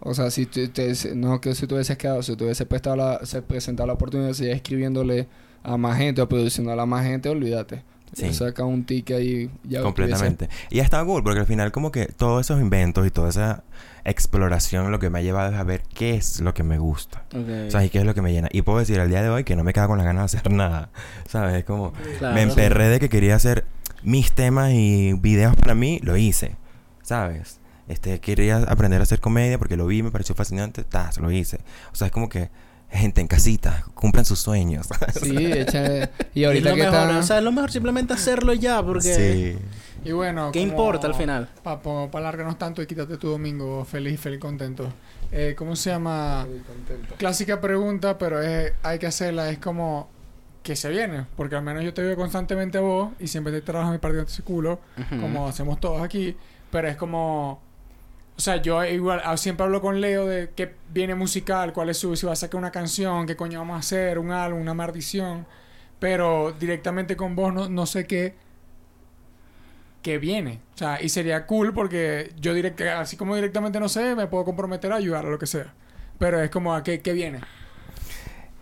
O 0.00 0.14
sea, 0.14 0.30
si 0.30 0.46
te, 0.46 0.68
te- 0.68 0.94
no 1.16 1.40
que 1.40 1.54
si 1.56 1.66
te 1.66 1.74
hubieses 1.74 1.98
quedado, 1.98 2.22
si 2.22 2.36
te 2.36 2.44
hubiese 2.44 2.64
prestado 2.66 2.94
la, 2.96 3.26
se 3.26 3.42
presentado 3.42 3.88
la 3.88 3.94
oportunidad 3.94 4.28
de 4.28 4.34
seguir 4.34 4.52
escribiéndole 4.52 5.26
a 5.64 5.76
más 5.76 5.98
gente 5.98 6.22
o 6.22 6.28
produciendo 6.28 6.72
a 6.72 6.86
más 6.86 7.04
gente, 7.04 7.28
olvídate. 7.28 7.82
Sí. 8.12 8.32
Saca 8.32 8.64
un 8.64 8.84
ticket 8.84 9.18
ahí 9.18 9.50
ya 9.64 9.82
Completamente. 9.82 10.48
Y 10.70 10.80
ha 10.80 10.82
estado 10.82 11.06
cool 11.06 11.22
porque 11.22 11.40
al 11.40 11.46
final 11.46 11.72
como 11.72 11.92
que 11.92 12.06
todos 12.06 12.46
esos 12.46 12.60
inventos 12.60 13.06
y 13.06 13.10
toda 13.10 13.28
esa 13.30 13.64
exploración 14.04 14.90
lo 14.90 14.98
que 14.98 15.10
me 15.10 15.18
ha 15.18 15.22
llevado 15.22 15.52
es 15.52 15.58
a 15.58 15.64
ver 15.64 15.82
qué 15.94 16.14
es 16.14 16.40
lo 16.40 16.54
que 16.54 16.62
me 16.62 16.78
gusta. 16.78 17.24
Ok. 17.34 17.68
O 17.68 17.70
sea, 17.70 17.84
y 17.84 17.90
qué 17.90 17.98
es 17.98 18.04
lo 18.04 18.14
que 18.14 18.22
me 18.22 18.32
llena. 18.32 18.48
Y 18.52 18.62
puedo 18.62 18.78
decir 18.78 19.00
al 19.00 19.08
día 19.08 19.22
de 19.22 19.28
hoy 19.28 19.44
que 19.44 19.56
no 19.56 19.64
me 19.64 19.72
quedo 19.72 19.88
con 19.88 19.98
las 19.98 20.06
ganas 20.06 20.32
de 20.32 20.38
hacer 20.38 20.52
nada. 20.52 20.90
¿Sabes? 21.28 21.56
Es 21.56 21.64
como... 21.64 21.92
Claro. 22.18 22.34
Me 22.34 22.42
emperré 22.42 22.88
de 22.88 23.00
que 23.00 23.08
quería 23.08 23.36
hacer 23.36 23.64
mis 24.02 24.32
temas 24.32 24.72
y 24.72 25.12
videos 25.14 25.56
para 25.56 25.74
mí, 25.74 26.00
lo 26.02 26.16
hice. 26.16 26.56
¿Sabes? 27.02 27.60
Este, 27.88 28.20
quería 28.20 28.58
aprender 28.58 29.00
a 29.00 29.04
hacer 29.04 29.20
comedia 29.20 29.58
porque 29.58 29.76
lo 29.76 29.86
vi, 29.86 30.02
me 30.02 30.10
pareció 30.10 30.34
fascinante, 30.34 30.84
tas, 30.84 31.18
lo 31.18 31.30
hice. 31.30 31.58
O 31.92 31.96
sea, 31.96 32.06
es 32.08 32.12
como 32.12 32.28
que 32.28 32.50
gente 32.90 33.20
en 33.20 33.26
casita, 33.26 33.84
cumplan 33.94 34.24
sus 34.24 34.38
sueños. 34.40 34.88
Sí, 35.20 35.36
echa- 35.52 36.10
Y 36.34 36.44
ahorita 36.44 36.70
lo 36.70 36.76
que 36.76 36.82
mejor, 36.82 37.00
está... 37.00 37.18
o 37.18 37.22
sea, 37.22 37.38
es 37.38 37.44
lo 37.44 37.52
mejor 37.52 37.70
simplemente 37.70 38.14
hacerlo 38.14 38.52
ya, 38.54 38.82
porque... 38.82 39.56
Sí. 39.58 39.58
Y 40.04 40.12
bueno, 40.12 40.50
¿Qué 40.52 40.60
importa 40.60 41.06
al 41.08 41.14
final? 41.14 41.48
Para 41.62 41.80
pa, 41.82 42.54
tanto 42.56 42.82
y 42.82 42.86
quítate 42.86 43.16
tu 43.16 43.28
domingo 43.30 43.84
feliz, 43.84 44.20
feliz, 44.20 44.38
contento. 44.38 44.92
Eh, 45.32 45.54
¿Cómo 45.58 45.76
se 45.76 45.90
llama? 45.90 46.46
Clásica 47.18 47.60
pregunta, 47.60 48.16
pero 48.16 48.40
es, 48.40 48.72
hay 48.82 48.98
que 48.98 49.06
hacerla. 49.06 49.50
Es 49.50 49.58
como, 49.58 50.08
¿qué 50.62 50.76
se 50.76 50.88
viene? 50.88 51.26
Porque 51.36 51.56
al 51.56 51.62
menos 51.62 51.82
yo 51.84 51.92
te 51.92 52.02
veo 52.02 52.16
constantemente 52.16 52.78
a 52.78 52.80
vos 52.80 53.10
y 53.18 53.26
siempre 53.26 53.52
te 53.52 53.60
trabajas 53.60 53.92
mi 53.92 53.98
partido 53.98 54.22
ese 54.22 54.42
culo, 54.42 54.78
como 55.20 55.48
hacemos 55.48 55.80
todos 55.80 56.00
aquí. 56.00 56.36
Pero 56.70 56.88
es 56.88 56.96
como... 56.96 57.60
O 58.38 58.40
sea, 58.40 58.62
yo 58.62 58.84
igual 58.84 59.20
ah, 59.24 59.36
siempre 59.36 59.64
hablo 59.64 59.80
con 59.80 60.00
Leo 60.00 60.24
de 60.26 60.50
qué 60.54 60.72
viene 60.92 61.16
musical, 61.16 61.72
cuál 61.72 61.90
es 61.90 61.98
su... 61.98 62.14
Si 62.14 62.24
va 62.24 62.32
a 62.32 62.36
sacar 62.36 62.56
una 62.56 62.70
canción, 62.70 63.26
qué 63.26 63.34
coño 63.34 63.58
vamos 63.58 63.74
a 63.74 63.80
hacer, 63.80 64.18
un 64.18 64.30
álbum, 64.30 64.60
una 64.60 64.74
maldición. 64.74 65.44
Pero 65.98 66.54
directamente 66.58 67.16
con 67.16 67.34
vos 67.34 67.52
no, 67.52 67.68
no 67.68 67.84
sé 67.84 68.06
qué 68.06 68.36
que 70.02 70.18
viene. 70.18 70.60
O 70.74 70.78
sea, 70.78 71.02
y 71.02 71.08
sería 71.08 71.46
cool 71.46 71.74
porque 71.74 72.32
yo 72.40 72.54
direct, 72.54 72.80
así 72.80 73.16
como 73.16 73.34
directamente 73.34 73.80
no 73.80 73.88
sé, 73.88 74.14
me 74.14 74.28
puedo 74.28 74.44
comprometer 74.44 74.92
a 74.92 74.96
ayudar 74.96 75.26
a 75.26 75.30
lo 75.30 75.38
que 75.38 75.46
sea. 75.46 75.74
Pero 76.18 76.40
es 76.40 76.50
como 76.50 76.74
a 76.74 76.82
qué, 76.82 77.00
qué 77.00 77.12
viene. 77.12 77.40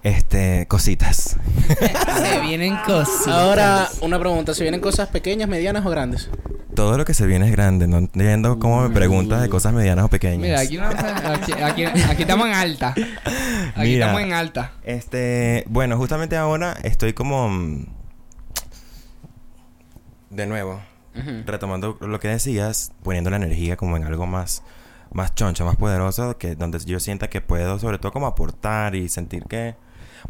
Este, 0.03 0.67
cositas. 0.69 1.37
Se 2.17 2.41
vienen 2.41 2.77
cosas. 2.87 3.29
Ahora, 3.29 3.89
una 4.01 4.19
pregunta. 4.19 4.55
¿Se 4.55 4.63
vienen 4.63 4.81
cosas 4.81 5.09
pequeñas, 5.09 5.49
medianas 5.49 5.85
o 5.85 5.91
grandes? 5.91 6.31
Todo 6.77 6.97
lo 6.99 7.05
que 7.05 7.15
se 7.15 7.27
viene 7.27 7.47
es 7.47 7.53
grande. 7.53 7.89
No 7.89 7.97
entiendo 7.99 8.59
cómo 8.61 8.83
me 8.89 8.95
preguntas 8.95 9.41
de 9.43 9.49
cosas 9.49 9.73
medianas 9.73 10.05
o 10.05 10.09
pequeñas. 10.09 10.39
Mira, 10.39 10.61
aquí, 10.61 10.77
no- 10.77 10.85
aquí, 10.87 11.53
aquí, 11.53 11.85
aquí 11.85 12.23
estamos 12.23 12.47
en 12.47 12.55
alta. 12.55 12.91
Aquí 12.91 13.81
Mira. 13.81 14.07
estamos 14.07 14.21
en 14.23 14.33
alta. 14.33 14.73
Este, 14.85 15.65
bueno, 15.69 15.97
justamente 15.97 16.37
ahora 16.37 16.77
estoy 16.85 17.13
como... 17.15 17.49
mm, 17.49 17.87
De 20.31 20.47
nuevo, 20.47 20.81
retomando 21.47 21.97
lo 22.01 22.21
que 22.21 22.29
decías, 22.29 22.93
poniendo 23.03 23.31
la 23.31 23.37
energía 23.37 23.77
como 23.77 23.97
en 23.97 24.05
algo 24.05 24.27
más, 24.27 24.63
más 25.13 25.35
choncho, 25.35 25.65
más 25.65 25.77
poderoso, 25.77 26.37
que 26.37 26.57
donde 26.57 26.79
yo 26.81 27.01
sienta 27.01 27.29
que 27.31 27.41
puedo 27.41 27.79
sobre 27.79 27.99
todo 27.99 28.13
como 28.13 28.27
aportar 28.27 28.95
y 28.95 29.09
sentir 29.09 29.45
que... 29.45 29.77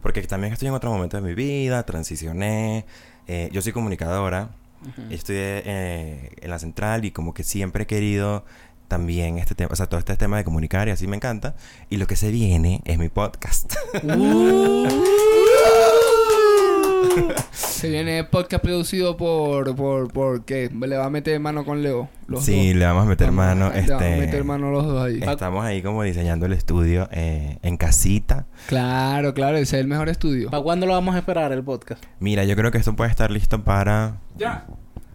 Porque 0.03 0.23
también 0.23 0.53
estoy 0.53 0.69
en 0.69 0.75
otro 0.75 0.91
momento 0.93 1.17
de 1.17 1.23
mi 1.23 1.35
vida, 1.35 1.83
transicioné, 1.85 2.85
eh, 3.27 3.49
yo 3.53 3.63
soy 3.63 3.73
comunicadora, 3.73 4.51
estudié 5.11 5.63
eh, 5.65 6.31
en 6.41 6.51
la 6.51 6.59
central 6.59 7.05
y 7.05 7.11
como 7.11 7.35
que 7.35 7.45
siempre 7.45 7.85
he 7.85 7.87
querido 7.87 8.45
también 8.89 9.39
este 9.39 9.55
tema, 9.55 9.71
o 9.73 9.77
sea, 9.77 9.87
todo 9.87 9.99
este 9.99 10.17
tema 10.17 10.37
de 10.37 10.45
comunicar 10.45 10.89
y 10.89 10.91
así 10.91 11.07
me 11.07 11.17
encanta. 11.17 11.57
Y 11.91 11.97
lo 11.97 12.07
que 12.07 12.17
se 12.17 12.31
viene 12.31 12.83
es 12.85 12.99
mi 12.99 13.09
podcast. 13.09 13.75
Se 17.53 17.89
viene 17.89 18.25
podcast 18.25 18.63
producido 18.63 19.17
por, 19.17 19.75
por, 19.77 20.13
por 20.13 20.45
¿qué? 20.45 20.71
Le 20.71 20.97
va 20.97 21.07
a 21.07 21.11
meter 21.11 21.39
mano 21.41 21.65
con 21.65 21.83
Leo. 21.83 22.09
Los 22.27 22.45
sí, 22.45 22.69
dos. 22.69 22.77
le 22.77 22.85
vamos 22.87 23.05
a 23.05 23.07
meter 23.07 23.27
Vamos, 23.29 23.45
mano. 23.45 23.71
Le 23.73 23.81
vamos 23.83 24.03
a 24.03 24.09
Este, 24.09 24.21
meter 24.21 24.45
mano 24.45 24.71
los 24.71 24.85
dos 24.87 25.05
ahí. 25.07 25.21
Estamos 25.23 25.65
ahí 25.65 25.83
como 25.83 26.03
diseñando 26.03 26.47
el 26.47 26.53
estudio 26.53 27.09
eh, 27.13 27.59
en 27.63 27.77
casita. 27.77 28.47
Claro, 28.67 29.35
claro, 29.35 29.57
ese 29.57 29.77
es 29.77 29.81
el 29.83 29.89
mejor 29.89 30.09
estudio. 30.09 30.51
¿Para 30.51 30.63
cuándo 30.63 30.87
lo 30.87 30.93
vamos 30.95 31.15
a 31.15 31.19
esperar 31.19 31.53
el 31.53 31.63
podcast? 31.63 32.03
Mira, 32.21 32.45
yo 32.45 32.57
creo 32.57 32.71
que 32.71 32.79
esto 32.79 32.95
puede 32.97 33.11
estar 33.11 33.31
listo 33.31 33.63
para... 33.63 34.17
Ya. 34.37 34.67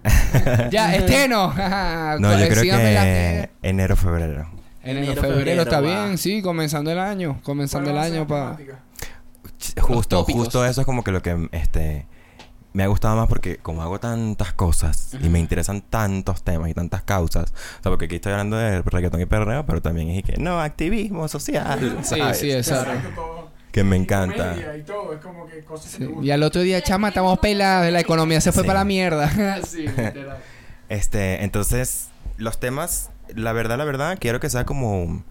ya, 0.71 0.95
esteno. 0.95 1.53
No, 2.19 2.37
yo 2.39 2.47
creo 2.47 2.63
que 2.63 3.49
enero, 3.61 3.95
febrero. 3.95 4.49
Enero, 4.83 5.05
Enero, 5.05 5.21
febrero, 5.21 5.35
febrero, 5.37 5.61
está 5.61 5.79
va. 5.81 6.05
bien, 6.05 6.17
sí, 6.17 6.41
comenzando 6.41 6.91
el 6.91 6.97
año. 6.99 7.39
Comenzando 7.43 7.91
el 7.91 7.97
año 7.97 8.25
para. 8.25 8.57
Justo, 9.79 10.23
justo 10.25 10.65
eso 10.65 10.81
es 10.81 10.85
como 10.85 11.03
que 11.03 11.11
lo 11.11 11.21
que 11.21 11.49
este 11.51 12.07
me 12.73 12.83
ha 12.83 12.87
gustado 12.87 13.17
más 13.17 13.27
porque 13.27 13.57
como 13.57 13.81
hago 13.81 13.99
tantas 13.99 14.53
cosas 14.53 15.09
y 15.21 15.27
me 15.27 15.39
interesan 15.39 15.81
tantos 15.81 16.41
temas 16.41 16.69
y 16.69 16.73
tantas 16.73 17.01
causas, 17.03 17.51
o 17.51 17.83
sea, 17.83 17.89
porque 17.91 18.05
aquí 18.05 18.15
estoy 18.15 18.31
hablando 18.31 18.55
del 18.57 18.83
reggaetón 18.83 19.19
y 19.21 19.25
perreo, 19.25 19.65
pero 19.65 19.81
también 19.81 20.09
es 20.09 20.23
que 20.23 20.37
no, 20.37 20.61
activismo 20.61 21.27
social, 21.27 21.97
Sí, 22.01 22.15
¿sabes? 22.19 22.37
sí, 22.39 22.51
exacto. 22.51 23.49
que 23.73 23.83
me 23.83 23.97
encanta. 23.97 24.55
Y 24.77 24.83
todo, 24.83 25.13
es 25.13 25.19
como 25.19 25.45
que 25.47 25.59
cosas 25.65 25.87
que 25.87 25.91
Sí, 25.91 25.97
te 25.99 26.05
gustan. 26.05 26.23
Y 26.25 26.31
al 26.31 26.43
otro 26.43 26.61
día, 26.61 26.81
chama, 26.81 27.09
estamos 27.09 27.39
pelados, 27.39 27.91
la 27.91 27.99
economía 27.99 28.39
se 28.39 28.51
fue 28.53 28.63
Sí. 28.63 28.67
para 28.67 28.79
la 28.79 28.85
mierda. 28.85 29.29
sí, 29.65 29.87
literal. 29.87 30.37
Este, 30.89 31.43
entonces, 31.45 32.09
los 32.35 32.59
temas, 32.59 33.11
la 33.33 33.53
verdad, 33.53 33.77
la 33.77 33.85
verdad, 33.85 34.17
quiero 34.19 34.41
que 34.41 34.49
sea 34.49 34.65
como. 34.65 35.23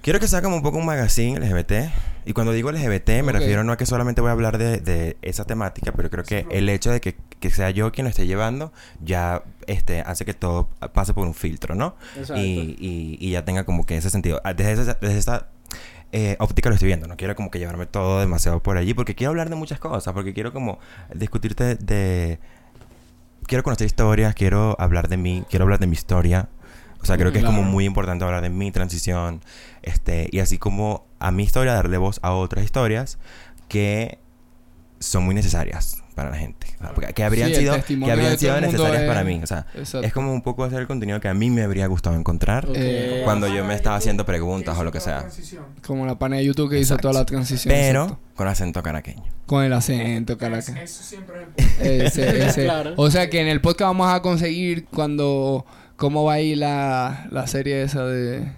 Quiero 0.00 0.20
que 0.20 0.28
sea 0.28 0.42
como 0.42 0.54
un 0.56 0.62
poco 0.62 0.78
un 0.78 0.86
magazine 0.86 1.40
LGBT. 1.40 1.90
Y 2.26 2.32
cuando 2.32 2.52
digo 2.52 2.70
LGBT, 2.72 3.22
me 3.22 3.32
refiero 3.32 3.64
no 3.64 3.72
a 3.72 3.76
que 3.76 3.86
solamente 3.86 4.20
voy 4.20 4.30
a 4.30 4.32
hablar 4.32 4.56
de, 4.58 4.78
de 4.78 5.16
esa 5.22 5.44
temática, 5.44 5.92
pero 5.92 6.08
creo 6.10 6.24
que 6.24 6.46
el 6.50 6.68
hecho 6.68 6.90
de 6.90 7.00
que, 7.00 7.16
que 7.40 7.50
sea 7.50 7.70
yo 7.70 7.92
quien 7.92 8.04
lo 8.04 8.08
esté 8.10 8.26
llevando 8.26 8.72
ya 9.02 9.42
este, 9.66 10.00
hace 10.00 10.24
que 10.24 10.32
todo 10.34 10.68
pase 10.94 11.12
por 11.14 11.26
un 11.26 11.34
filtro, 11.34 11.74
¿no? 11.74 11.96
Y, 12.38 12.76
y, 12.78 13.18
y 13.20 13.30
ya 13.32 13.44
tenga 13.44 13.64
como 13.64 13.84
que 13.84 13.96
ese 13.96 14.08
sentido. 14.10 14.40
Ah, 14.44 14.54
Desde, 14.54 14.72
esa- 14.72 14.98
desde 15.00 15.18
esta 15.18 15.48
eh, 16.12 16.36
óptica 16.38 16.68
lo 16.70 16.74
estoy 16.76 16.86
viendo. 16.86 17.06
No 17.08 17.16
quiero 17.16 17.34
como 17.36 17.50
que 17.50 17.58
llevarme 17.58 17.86
todo 17.86 18.20
demasiado 18.20 18.62
por 18.62 18.78
allí, 18.78 18.94
porque 18.94 19.14
quiero 19.14 19.30
hablar 19.30 19.50
de 19.50 19.56
muchas 19.56 19.78
cosas, 19.78 20.14
porque 20.14 20.32
quiero 20.32 20.52
como 20.52 20.78
discutirte 21.14 21.74
de 21.74 22.38
quiero 23.46 23.62
conocer 23.62 23.86
historias, 23.86 24.34
quiero 24.34 24.76
hablar 24.80 25.08
de 25.08 25.16
mí, 25.16 25.44
quiero 25.50 25.64
hablar 25.64 25.78
de 25.78 25.86
mi 25.86 25.92
historia. 25.94 26.48
O 27.04 27.06
sea, 27.06 27.18
creo 27.18 27.32
que 27.32 27.38
es 27.40 27.44
como 27.44 27.58
Claro. 27.58 27.70
muy 27.70 27.84
importante 27.84 28.24
hablar 28.24 28.40
de 28.40 28.48
mi 28.48 28.72
transición. 28.72 29.42
Este, 29.82 30.28
y 30.32 30.38
así 30.38 30.56
como 30.56 31.04
a 31.18 31.30
mi 31.30 31.42
historia, 31.42 31.74
darle 31.74 31.98
voz 31.98 32.18
a 32.22 32.32
otras 32.32 32.64
historias 32.64 33.18
que 33.68 34.18
son 35.00 35.24
muy 35.24 35.34
necesarias 35.34 36.02
para 36.14 36.30
la 36.30 36.36
gente. 36.38 36.66
O 36.80 36.98
sea, 37.00 37.12
que 37.12 37.24
habrían 37.24 37.48
Sí, 37.50 37.56
sido, 37.56 37.74
que 37.84 38.10
habrían 38.10 38.38
sido 38.38 38.58
necesarias 38.58 39.02
es- 39.02 39.08
para 39.08 39.22
mí. 39.22 39.38
O 39.42 39.46
sea, 39.46 39.66
Exacto. 39.74 40.06
es 40.06 40.12
como 40.14 40.32
un 40.32 40.40
poco 40.40 40.64
hacer 40.64 40.80
el 40.80 40.86
contenido 40.86 41.20
que 41.20 41.28
a 41.28 41.34
mí 41.34 41.50
me 41.50 41.62
habría 41.62 41.86
gustado 41.88 42.16
encontrar 42.16 42.66
Eh, 42.74 43.20
cuando 43.24 43.48
yo 43.48 43.64
me 43.66 43.74
estaba 43.74 43.96
haciendo 43.96 44.24
preguntas 44.24 44.78
o 44.78 44.84
lo 44.84 44.90
que 44.92 45.00
sea. 45.00 45.26
Como 45.86 46.06
la 46.06 46.18
pana 46.18 46.36
de 46.36 46.44
YouTube 46.46 46.70
que 46.70 46.76
hizo 46.78 46.94
Exacto. 46.94 47.08
toda 47.10 47.20
la 47.20 47.26
transición. 47.26 47.74
Pero 47.74 48.02
exacto. 48.04 48.22
con 48.36 48.48
acento 48.48 48.82
caraqueño. 48.82 49.24
Con 49.44 49.62
el 49.64 49.72
acento, 49.74 50.38
caraca. 50.38 50.80
Eso 50.80 51.02
siempre 51.02 51.48
es. 51.56 51.80
Ese- 52.16 52.46
ese- 52.46 52.64
Claro. 52.64 52.94
O 52.96 53.10
sea 53.10 53.28
que 53.28 53.40
en 53.42 53.48
el 53.48 53.60
podcast 53.60 53.88
vamos 53.88 54.10
a 54.10 54.22
conseguir 54.22 54.86
cuando... 54.86 55.66
¿Cómo 55.96 56.24
va 56.24 56.34
a 56.34 56.40
ir 56.40 56.58
la, 56.58 57.26
la 57.30 57.46
serie 57.46 57.82
esa 57.82 58.04
de... 58.04 58.52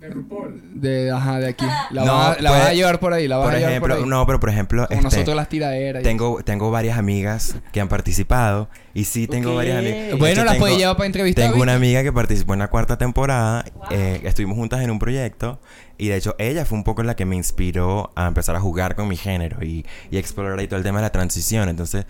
De 0.00 0.10
RuPaul. 0.10 0.60
De, 0.80 1.10
ajá, 1.10 1.38
de 1.40 1.48
aquí. 1.48 1.64
La, 1.90 2.04
No, 2.04 2.12
vas, 2.14 2.38
a- 2.38 2.42
la 2.42 2.50
vas 2.50 2.60
a 2.60 2.64
pues, 2.66 2.76
llevar 2.76 3.00
por 3.00 3.12
ahí, 3.14 3.26
la 3.28 3.38
vas 3.38 3.46
Por 3.46 3.54
a 3.54 3.56
llevar 3.58 3.70
ejemplo, 3.72 3.94
por 3.96 4.04
ahí. 4.04 4.08
no, 4.10 4.26
pero 4.26 4.40
por 4.40 4.48
ejemplo, 4.50 4.86
Como 4.86 4.92
este, 5.00 5.04
nosotros 5.04 5.36
las 5.36 5.48
tiraderas. 5.48 6.02
tengo, 6.02 6.42
tengo 6.44 6.70
varias 6.70 6.98
amigas 6.98 7.56
que 7.72 7.80
han 7.80 7.88
participado 7.88 8.68
y 8.92 9.04
sí 9.04 9.26
tengo 9.26 9.54
varias 9.54 9.78
amigas. 9.78 10.18
Bueno, 10.18 10.44
las 10.44 10.56
puedes 10.58 10.76
llevar 10.76 10.96
para 10.96 11.06
entrevistar. 11.06 11.46
Tengo 11.50 11.62
una 11.62 11.74
amiga 11.74 12.02
que 12.02 12.12
participó 12.12 12.52
en 12.52 12.58
la 12.60 12.68
cuarta 12.68 12.98
temporada. 12.98 13.64
eh, 13.90 14.20
estuvimos 14.24 14.56
juntas 14.58 14.82
en 14.82 14.90
un 14.90 14.98
proyecto. 14.98 15.60
Y 15.98 16.08
de 16.08 16.16
hecho, 16.16 16.34
ella 16.38 16.66
fue 16.66 16.76
un 16.76 16.84
poco 16.84 17.02
la 17.02 17.16
que 17.16 17.24
me 17.24 17.36
inspiró 17.36 18.10
a 18.16 18.26
empezar 18.26 18.54
a 18.54 18.60
jugar 18.60 18.96
con 18.96 19.08
mi 19.08 19.16
género 19.16 19.64
y, 19.64 19.86
y 20.10 20.18
explorar 20.18 20.58
ahí 20.58 20.68
todo 20.68 20.76
el 20.76 20.84
tema 20.84 20.98
de 20.98 21.04
la 21.04 21.10
transición. 21.12 21.70
Entonces, 21.70 22.04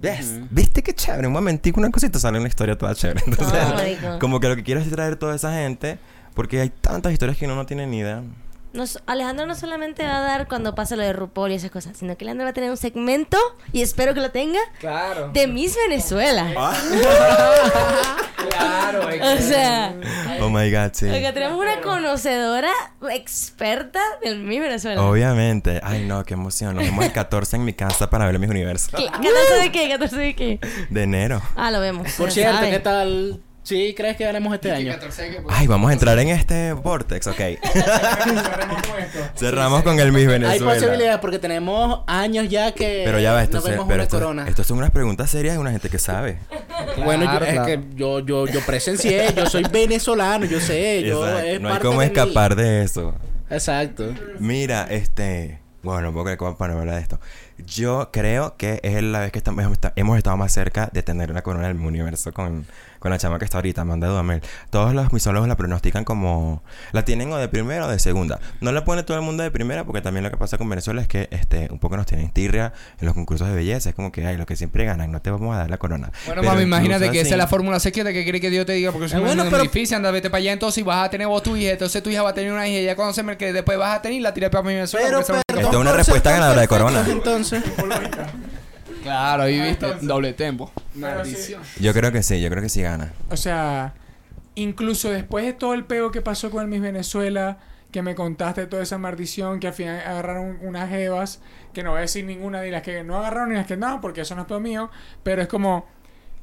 ¿ves? 0.00 0.40
¿viste 0.50 0.82
qué 0.82 0.94
chévere? 0.94 1.26
Un 1.26 1.32
momentico, 1.32 1.80
una 1.80 1.90
cosita 1.90 2.18
sale 2.18 2.38
una 2.38 2.48
historia 2.48 2.76
toda 2.76 2.94
chévere. 2.94 3.22
Entonces, 3.26 3.98
como 4.20 4.40
que 4.40 4.48
lo 4.48 4.56
que 4.56 4.62
quiero 4.62 4.80
es 4.80 4.90
traer 4.90 5.16
toda 5.16 5.34
esa 5.34 5.52
gente. 5.52 5.98
Porque 6.34 6.60
hay 6.60 6.70
tantas 6.70 7.12
historias 7.12 7.36
que 7.36 7.46
uno 7.46 7.56
no 7.56 7.66
tiene 7.66 7.86
ni 7.86 7.98
idea. 7.98 8.22
Nos- 8.78 9.02
Alejandro 9.06 9.44
no 9.46 9.54
solamente 9.56 10.04
va 10.04 10.18
a 10.18 10.20
dar 10.20 10.46
cuando 10.48 10.74
pasa 10.76 10.94
lo 10.94 11.02
de 11.02 11.12
RuPaul 11.12 11.50
y 11.50 11.56
esas 11.56 11.70
cosas, 11.72 11.96
sino 11.98 12.16
que 12.16 12.24
Alejandro 12.24 12.44
va 12.44 12.50
a 12.50 12.54
tener 12.54 12.70
un 12.70 12.76
segmento, 12.76 13.36
y 13.72 13.82
espero 13.82 14.14
que 14.14 14.20
lo 14.20 14.30
tenga, 14.30 14.60
Claro. 14.78 15.30
de 15.32 15.46
Miss 15.48 15.76
Venezuela. 15.88 16.46
Claro, 18.50 19.00
O 19.06 19.38
sea, 19.38 19.94
Oh 20.40 20.48
my 20.48 20.70
god, 20.70 20.90
sí. 20.92 21.08
acá 21.08 21.32
tenemos 21.34 21.58
una 21.60 21.80
conocedora 21.80 22.70
experta 23.10 24.00
del 24.22 24.38
Miss 24.40 24.60
Venezuela. 24.60 25.02
Obviamente. 25.02 25.80
Ay, 25.82 26.04
no, 26.06 26.24
qué 26.24 26.34
emoción. 26.34 26.74
Nos 26.76 26.84
vemos 26.84 27.04
el 27.04 27.12
14 27.12 27.56
en 27.56 27.64
mi 27.64 27.72
casa 27.74 28.08
para 28.10 28.26
ver 28.26 28.38
mis 28.38 28.48
universos. 28.48 28.90
¿Qué- 28.94 29.06
¿14 29.08 29.62
de 29.62 29.72
qué? 29.72 29.94
¿14 29.98 30.10
de 30.10 30.34
qué? 30.36 30.60
De 30.90 31.02
enero. 31.02 31.42
Ah, 31.56 31.70
lo 31.70 31.80
vemos. 31.80 32.10
Por 32.12 32.30
cierto. 32.30 32.60
¿qué 32.62 32.78
tal? 32.78 33.40
¿Sí 33.68 33.92
crees 33.94 34.16
que 34.16 34.24
ganemos 34.24 34.54
este 34.54 34.72
año? 34.72 34.94
Ay, 35.50 35.66
vamos 35.66 35.90
a 35.90 35.92
entrar 35.92 36.18
en 36.18 36.28
este 36.28 36.72
vortex, 36.72 37.26
ok. 37.26 37.36
Cerremos 37.72 38.82
con 38.86 38.98
esto. 38.98 39.18
Cerramos 39.38 39.82
con 39.82 40.00
el 40.00 40.10
Miss 40.10 40.22
Hay 40.22 40.26
Venezuela. 40.38 40.72
posibilidades 40.74 41.18
porque 41.18 41.38
tenemos 41.38 42.00
años 42.06 42.48
ya 42.48 42.72
que 42.72 43.02
Pero 43.04 43.18
ya 43.20 43.32
va, 43.34 43.42
esto, 43.42 43.58
no 43.58 43.62
se- 43.62 43.70
vemos 43.72 43.84
pero 43.86 43.96
una 43.96 44.02
esto, 44.04 44.18
corona. 44.18 44.48
esto 44.48 44.64
son 44.64 44.78
unas 44.78 44.90
preguntas 44.90 45.28
serias 45.28 45.54
de 45.54 45.58
una 45.60 45.70
gente 45.70 45.90
que 45.90 45.98
sabe. 45.98 46.38
bueno, 47.04 47.24
yo, 47.24 47.30
Claro, 47.38 47.44
es 47.44 47.60
que 47.60 47.80
yo, 47.94 48.20
yo, 48.20 48.46
yo 48.46 48.60
presencié, 48.64 49.34
yo 49.36 49.44
soy 49.44 49.64
venezolano, 49.64 50.46
yo 50.46 50.60
sé, 50.60 51.02
yo 51.02 51.28
es 51.38 51.60
No 51.60 51.68
hay 51.68 51.74
parte 51.74 51.86
cómo 51.88 52.00
de 52.00 52.06
mí. 52.06 52.12
escapar 52.14 52.56
de 52.56 52.82
eso. 52.84 53.14
Exacto. 53.50 54.14
Mira, 54.38 54.86
este. 54.90 55.58
Bueno, 55.82 56.02
no 56.02 56.12
puedo 56.12 56.24
creer 56.24 56.38
que 56.38 56.44
vamos 56.44 56.60
a 56.60 56.64
hablar 56.64 56.96
de 56.96 57.00
esto. 57.02 57.20
Yo 57.66 58.08
creo 58.12 58.56
que 58.56 58.80
es 58.82 59.02
la 59.02 59.20
vez 59.20 59.30
que 59.32 59.38
estamos, 59.38 59.62
hemos 59.62 59.74
esta- 59.74 59.92
hemos 59.94 60.16
estado 60.16 60.36
más 60.38 60.52
cerca 60.52 60.88
de 60.92 61.02
tener 61.02 61.30
una 61.30 61.42
corona 61.42 61.68
del 61.68 61.76
universo 61.76 62.32
con, 62.32 62.66
con 62.98 63.10
la 63.10 63.18
chama 63.18 63.38
que 63.38 63.44
está 63.44 63.58
ahorita, 63.58 63.82
Amanda 63.82 64.08
Dudamel. 64.08 64.42
Todos 64.70 64.94
los 64.94 65.12
misólogos 65.12 65.48
la 65.48 65.56
pronostican 65.56 66.04
como. 66.04 66.62
La 66.92 67.04
tienen 67.04 67.32
o 67.32 67.36
de 67.36 67.48
primera 67.48 67.86
o 67.86 67.88
de 67.88 67.98
segunda. 67.98 68.38
No 68.60 68.72
la 68.72 68.84
pone 68.84 69.02
todo 69.02 69.16
el 69.16 69.22
mundo 69.22 69.42
de 69.42 69.50
primera 69.50 69.84
porque 69.84 70.00
también 70.00 70.24
lo 70.24 70.30
que 70.30 70.36
pasa 70.36 70.58
con 70.58 70.68
Venezuela 70.68 71.00
es 71.02 71.08
que 71.08 71.28
este 71.30 71.68
un 71.70 71.78
poco 71.78 71.96
nos 71.96 72.06
tienen 72.06 72.30
tirria 72.30 72.72
en 73.00 73.06
los 73.06 73.14
concursos 73.14 73.48
de 73.48 73.54
belleza. 73.54 73.88
Es 73.90 73.94
como 73.94 74.12
que, 74.12 74.26
ay, 74.26 74.36
los 74.36 74.46
que 74.46 74.56
siempre 74.56 74.84
ganan, 74.84 75.10
no 75.12 75.20
te 75.22 75.30
vamos 75.30 75.54
a 75.54 75.58
dar 75.58 75.70
la 75.70 75.78
corona. 75.78 76.10
Bueno, 76.26 76.40
Pero 76.42 76.52
mami, 76.54 76.62
imagínate 76.64 77.10
que 77.10 77.20
esa 77.20 77.30
es 77.30 77.36
la 77.38 77.46
fórmula 77.46 77.80
secreta 77.80 78.12
que 78.12 78.22
quiere 78.24 78.40
que 78.40 78.50
Dios 78.50 78.66
te 78.66 78.72
diga 78.72 78.92
porque 78.92 79.06
es 79.06 79.12
Eh, 79.14 79.18
bueno, 79.18 79.42
muy 79.44 79.50
pero- 79.50 79.62
difícil, 79.62 79.96
anda, 79.96 80.10
vete 80.10 80.30
para 80.30 80.38
allá 80.38 80.52
entonces 80.52 80.78
y 80.78 80.82
vas 80.84 81.06
a 81.06 81.10
tener 81.10 81.26
vos 81.26 81.42
tu 81.42 81.56
hija, 81.56 81.72
entonces 81.72 82.02
tu 82.02 82.10
hija 82.10 82.22
va 82.22 82.30
a 82.30 82.34
tener 82.34 82.52
una 82.52 82.66
hija 82.68 82.80
y 82.80 82.84
ya 82.84 82.96
conoceme 82.96 83.36
que 83.36 83.52
después 83.52 83.78
vas 83.78 83.96
a 83.98 84.02
tener 84.02 84.18
y 84.18 84.20
la 84.20 84.32
tiré 84.34 84.50
para 84.50 84.62
mi 84.62 84.74
Venezuela. 84.74 85.06
Pero, 85.06 85.20
perdón 85.24 85.42
Esto 85.48 85.70
es 85.70 85.76
una 85.76 85.92
respuesta 85.92 86.30
ganadora 86.32 86.60
de 86.60 86.68
corona. 86.68 87.04
Entonces, 87.08 87.62
Claro, 89.02 89.44
ahí 89.44 89.60
viste, 89.60 89.86
Entonces- 89.86 90.08
doble 90.08 90.32
tempo. 90.32 90.70
Maldición. 90.94 91.62
Yo 91.80 91.92
creo 91.92 92.12
que 92.12 92.22
sí, 92.22 92.40
yo 92.40 92.50
creo 92.50 92.62
que 92.62 92.68
sí 92.68 92.82
gana. 92.82 93.12
O 93.30 93.36
sea, 93.36 93.94
incluso 94.54 95.10
después 95.10 95.44
de 95.44 95.52
todo 95.52 95.74
el 95.74 95.84
peo 95.84 96.10
que 96.10 96.20
pasó 96.20 96.50
con 96.50 96.62
el 96.62 96.68
Miss 96.68 96.80
Venezuela, 96.80 97.58
que 97.92 98.02
me 98.02 98.14
contaste 98.14 98.66
toda 98.66 98.82
esa 98.82 98.98
maldición, 98.98 99.60
que 99.60 99.68
al 99.68 99.72
final 99.72 100.00
agarraron 100.00 100.58
unas 100.62 100.90
jevas, 100.90 101.40
que 101.72 101.82
no 101.82 101.90
voy 101.90 101.98
a 101.98 102.02
decir 102.02 102.24
ninguna 102.24 102.60
de 102.60 102.70
las 102.70 102.82
que 102.82 103.02
no 103.04 103.16
agarraron 103.18 103.50
ni 103.50 103.54
las 103.54 103.66
que 103.66 103.76
no, 103.76 104.00
porque 104.00 104.22
eso 104.22 104.34
no 104.34 104.42
es 104.42 104.48
peo 104.48 104.60
mío, 104.60 104.90
pero 105.22 105.40
es 105.40 105.48
como 105.48 105.86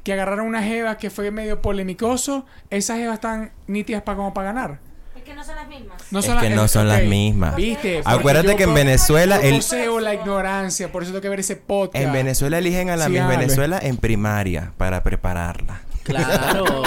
que 0.03 0.13
agarraron 0.13 0.47
unas 0.47 0.63
jevas 0.63 0.97
que 0.97 1.09
fue 1.09 1.29
medio 1.31 1.61
polemicoso, 1.61 2.45
esas 2.69 2.97
jevas 2.97 3.15
están 3.15 3.51
nítidas 3.67 4.01
para 4.03 4.15
como 4.17 4.33
para 4.33 4.53
ganar. 4.53 4.79
Es 5.25 5.31
que 5.31 5.35
no 5.35 5.43
son 5.43 5.55
las 5.55 5.67
mismas. 5.67 6.03
No 6.11 6.19
Es 6.19 6.27
las- 6.27 6.43
que 6.43 6.49
no 6.51 6.65
eh, 6.65 6.67
son 6.67 6.87
las 6.87 7.03
mismas. 7.03 7.55
¿Viste? 7.55 8.01
Acuérdate 8.05 8.55
que 8.55 8.63
en 8.63 8.73
Venezuela 8.75 9.37
yo 9.41 9.47
el- 9.47 9.55
poseo 9.55 9.99
la 9.99 10.13
ignorancia, 10.13 10.91
por 10.91 11.01
eso 11.01 11.11
tengo 11.11 11.21
que 11.21 11.29
ver 11.29 11.39
ese 11.39 11.55
podcast. 11.55 12.03
En 12.05 12.13
Venezuela 12.13 12.59
eligen 12.59 12.91
a 12.91 12.95
la 12.95 13.05
Sí, 13.05 13.11
Miss 13.13 13.21
dale. 13.21 13.37
Venezuela 13.37 13.79
en 13.81 13.97
primaria 13.97 14.71
para 14.77 15.01
prepararla. 15.03 15.81
claro. 16.03 16.65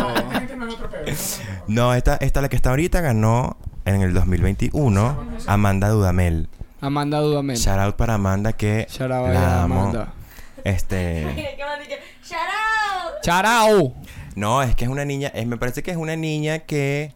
No 0.59 0.67
no. 0.67 0.77
No, 1.67 1.95
esta, 1.95 2.17
esta 2.17 2.41
la 2.41 2.49
que 2.49 2.57
está 2.57 2.71
ahorita 2.71 3.01
ganó 3.01 3.57
en 3.85 4.03
el 4.03 4.13
2021 4.15 5.17
Amanda 5.47 5.89
Dudamel. 5.89 6.49
Amanda 6.81 7.19
Dudamel. 7.21 7.57
Shout 7.57 7.79
out 7.79 7.97
para 7.97 8.15
Amanda 8.15 8.53
que 8.53 8.87
Shout 8.91 9.11
out 9.11 9.29
la 9.33 9.63
amo. 9.63 9.81
Amanda. 9.83 10.13
Este, 10.65 11.27
¿Qué 11.57 11.65
más 11.65 11.79
dije? 11.81 11.99
¡Shout 12.25 12.39
out! 12.41 13.23
¡Charao! 13.23 13.95
no, 14.35 14.63
es 14.63 14.75
que 14.77 14.85
es 14.85 14.91
una 14.91 15.05
niña, 15.05 15.29
es, 15.35 15.47
me 15.47 15.57
parece 15.57 15.83
que 15.83 15.91
es 15.91 15.97
una 15.97 16.15
niña 16.17 16.61
que 16.61 17.13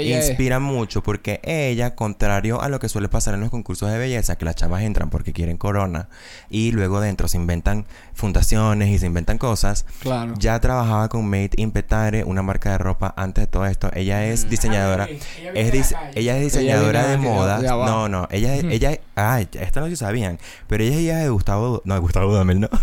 Ella 0.00 0.18
es- 0.18 0.28
inspira 0.28 0.58
mucho 0.60 1.02
porque 1.02 1.40
ella, 1.44 1.94
contrario 1.94 2.60
a 2.62 2.68
lo 2.68 2.78
que 2.80 2.88
suele 2.88 3.08
pasar 3.08 3.34
en 3.34 3.40
los 3.40 3.50
concursos 3.50 3.90
de 3.90 3.98
belleza, 3.98 4.36
que 4.36 4.44
las 4.44 4.56
chavas 4.56 4.82
entran 4.82 5.10
porque 5.10 5.32
quieren 5.32 5.56
corona 5.56 6.08
y 6.50 6.72
luego 6.72 7.00
dentro 7.00 7.28
se 7.28 7.36
inventan 7.36 7.86
fundaciones 8.14 8.88
y 8.90 8.98
se 8.98 9.06
inventan 9.06 9.38
cosas, 9.38 9.84
Claro. 10.00 10.34
Ya 10.38 10.58
trabajaba 10.60 11.08
con 11.08 11.26
Made 11.28 11.50
in 11.56 11.70
Petare, 11.72 12.24
una 12.24 12.42
marca 12.42 12.70
de 12.72 12.78
ropa 12.78 13.14
antes 13.16 13.42
de 13.42 13.46
todo 13.46 13.66
esto. 13.66 13.90
Ella 13.94 14.24
es 14.26 14.48
diseñadora. 14.50 15.04
Ah. 15.10 15.14
Ella 15.54 15.74
Es 15.74 15.94
ella 16.14 16.36
es 16.38 16.42
diseñadora 16.44 17.00
Ella 17.02 17.10
de 17.10 17.16
moda. 17.18 17.58
No, 17.86 18.08
no. 18.08 18.28
Ella, 18.30 18.54
es- 18.54 18.64
ella, 18.64 18.98
ay, 19.14 19.48
ya, 19.50 19.62
esta 19.62 19.80
no 19.80 19.88
se 19.88 19.96
sabían. 19.96 20.38
Pero 20.66 20.84
ella 20.84 20.94
es 20.96 21.00
hija 21.02 21.16
de 21.18 21.28
Gustavo. 21.28 21.82
No, 21.84 21.94
de 21.94 22.00
Gustavo 22.00 22.30
Dudamel, 22.32 22.60
no. 22.60 22.68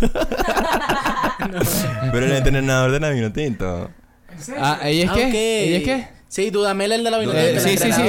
Pero 2.11 2.25
el 2.25 2.31
entrenador 2.33 2.91
de 2.91 2.99
Navino 2.99 3.31
Tinto. 3.31 3.89
¿En 4.31 4.39
serio? 4.41 4.61
Ah, 4.63 4.79
¿ella 4.83 5.03
es 5.05 5.09
Ah, 5.09 5.13
qué? 5.15 5.63
¿Ella 5.63 5.77
es 5.77 5.83
qué? 5.83 6.20
Sí, 6.31 6.49
Dudamel 6.49 6.93
el 6.93 7.03
de 7.03 7.11
la 7.11 7.17
vineta, 7.17 7.41
Eh, 7.43 7.51
el 7.55 7.59
sí, 7.59 7.77
sí, 7.77 7.91
sí. 7.91 8.03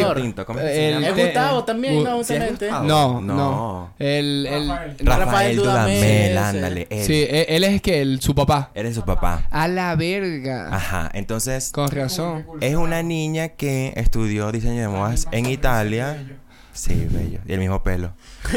¿cómo 0.46 0.60
es? 0.60 0.66
Es 1.04 1.16
Gustavo 1.16 1.64
también, 1.64 1.96
Gu- 1.98 2.04
¿no? 2.04 2.22
¿Sí 2.22 2.34
es? 2.34 2.60
No, 2.84 3.20
No. 3.20 3.94
El, 3.98 4.46
el, 4.46 4.68
Rafael. 4.68 4.96
Rafael, 5.00 5.56
Dudamel, 5.56 6.38
ándale. 6.38 6.86
Él. 6.88 7.04
Sí, 7.04 7.26
él, 7.28 7.46
él 7.48 7.64
es 7.64 7.82
que 7.82 8.00
el, 8.00 8.20
su 8.20 8.32
papá. 8.32 8.70
Eres 8.74 8.94
su 8.94 9.02
papá. 9.04 9.48
A 9.50 9.66
la 9.66 9.96
verga. 9.96 10.68
Ajá. 10.72 11.10
Entonces, 11.14 11.70
Con 11.72 11.90
razón. 11.90 12.46
es 12.60 12.76
una 12.76 13.02
niña 13.02 13.48
que 13.48 13.92
estudió 13.96 14.52
diseño 14.52 14.82
de 14.82 14.88
modas 14.88 15.26
en 15.32 15.46
Italia. 15.46 16.16
Sí, 16.72 17.06
bello. 17.10 17.40
Y 17.46 17.52
el 17.52 17.58
mismo 17.60 17.82
pelo. 17.82 18.12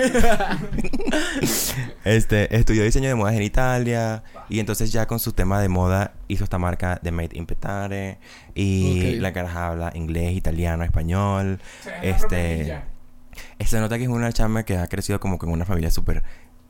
este, 2.03 2.55
estudió 2.55 2.84
diseño 2.84 3.09
de 3.09 3.16
modas 3.16 3.36
en 3.36 3.43
Italia. 3.43 4.24
Y 4.49 4.59
entonces 4.59 4.91
ya 4.91 5.05
con 5.07 5.20
su 5.20 5.34
tema 5.34 5.61
de 5.61 5.70
moda 5.70 6.13
hizo 6.28 6.43
esta 6.43 6.57
marca 6.57 6.99
de 7.01 7.11
Made 7.11 7.32
in 7.34 7.45
Petare. 7.45 8.20
Y 8.53 9.16
la 9.16 9.34
caraja 9.34 9.68
habla 9.68 9.91
inglés, 9.95 10.34
italiano, 10.36 10.84
español. 10.84 11.59
Este. 12.01 12.80
Se 13.66 13.80
nota 13.80 13.97
que 13.97 14.03
es 14.05 14.09
una 14.09 14.32
chama 14.32 14.63
que 14.63 14.78
ha 14.78 14.88
crecido 14.88 15.20
como 15.20 15.38
que 15.38 15.45
en 15.45 15.51
una 15.51 15.66
familia 15.66 15.91
súper 15.91 16.24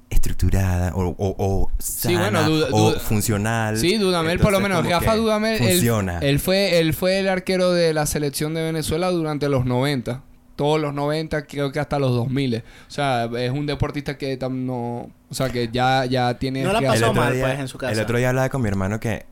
estructurada 0.09 0.93
o, 0.95 1.03
o, 1.09 1.15
o 1.17 1.71
Sí, 1.79 2.13
sana, 2.13 2.21
bueno, 2.21 2.49
Duda- 2.49 2.67
o 2.71 2.91
Duda- 2.91 2.99
funcional. 2.99 3.77
Sí, 3.77 3.97
Dudamel, 3.97 4.39
por 4.39 4.51
lo 4.51 4.59
menos. 4.59 4.81
que 4.85 4.93
Dudamel, 5.15 5.61
él, 5.61 5.71
Funciona. 5.73 6.19
él 6.19 6.39
fue, 6.39 6.79
él 6.79 6.93
fue 6.93 7.19
el 7.19 7.27
arquero 7.27 7.71
de 7.71 7.93
la 7.93 8.05
selección 8.05 8.53
de 8.53 8.63
Venezuela 8.63 9.09
durante 9.11 9.47
los 9.49 9.65
90. 9.65 10.23
Todos 10.55 10.79
los 10.79 10.93
90, 10.93 11.45
creo 11.47 11.71
que 11.71 11.79
hasta 11.79 11.99
los 11.99 12.11
2000. 12.11 12.55
O 12.57 12.61
sea, 12.91 13.25
es 13.25 13.51
un 13.51 13.65
deportista 13.65 14.17
que 14.17 14.39
tam- 14.39 14.65
no... 14.65 15.09
O 15.29 15.33
sea, 15.33 15.49
que 15.49 15.67
ya, 15.69 16.05
ya 16.05 16.37
tiene... 16.39 16.63
No 16.63 16.71
la 16.71 16.81
pasó 16.81 17.13
mal, 17.13 17.33
día, 17.33 17.45
pues, 17.45 17.59
en 17.59 17.67
su 17.67 17.77
casa. 17.77 17.91
El 17.93 17.99
otro 17.99 18.17
día 18.17 18.29
hablaba 18.29 18.47
con 18.49 18.61
mi 18.61 18.69
hermano 18.69 18.99
que 18.99 19.25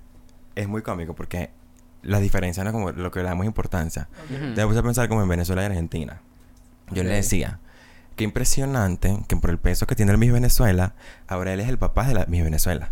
es 0.56 0.68
muy 0.68 0.82
cómico 0.82 1.14
porque 1.16 1.50
las 2.02 2.22
diferencias 2.22 2.66
no 2.66 2.74
como 2.74 2.92
lo 2.92 3.10
que 3.12 3.20
le 3.22 3.26
damos 3.30 3.46
importancia. 3.46 4.10
Ujú. 4.30 4.54
Te 4.54 4.66
puse 4.68 4.80
a 4.80 4.84
pensar 4.84 5.08
como 5.08 5.24
en 5.24 5.30
Venezuela 5.30 5.62
y 5.64 5.66
Argentina. 5.66 6.20
Yo 6.92 7.04
le 7.04 7.12
decía, 7.12 7.60
qué 8.18 8.26
impresionante 8.26 9.18
que 9.30 9.38
por 9.38 9.50
el 9.50 9.58
peso 9.60 9.88
que 9.88 9.96
tiene 9.96 10.12
el 10.12 10.18
Miss 10.18 10.34
Venezuela, 10.34 10.94
ahora 11.28 11.54
él 11.54 11.62
es 11.62 11.70
el 11.70 11.78
papá 11.78 12.06
de 12.06 12.16
la 12.16 12.26
Miss 12.28 12.44
Venezuela. 12.44 12.92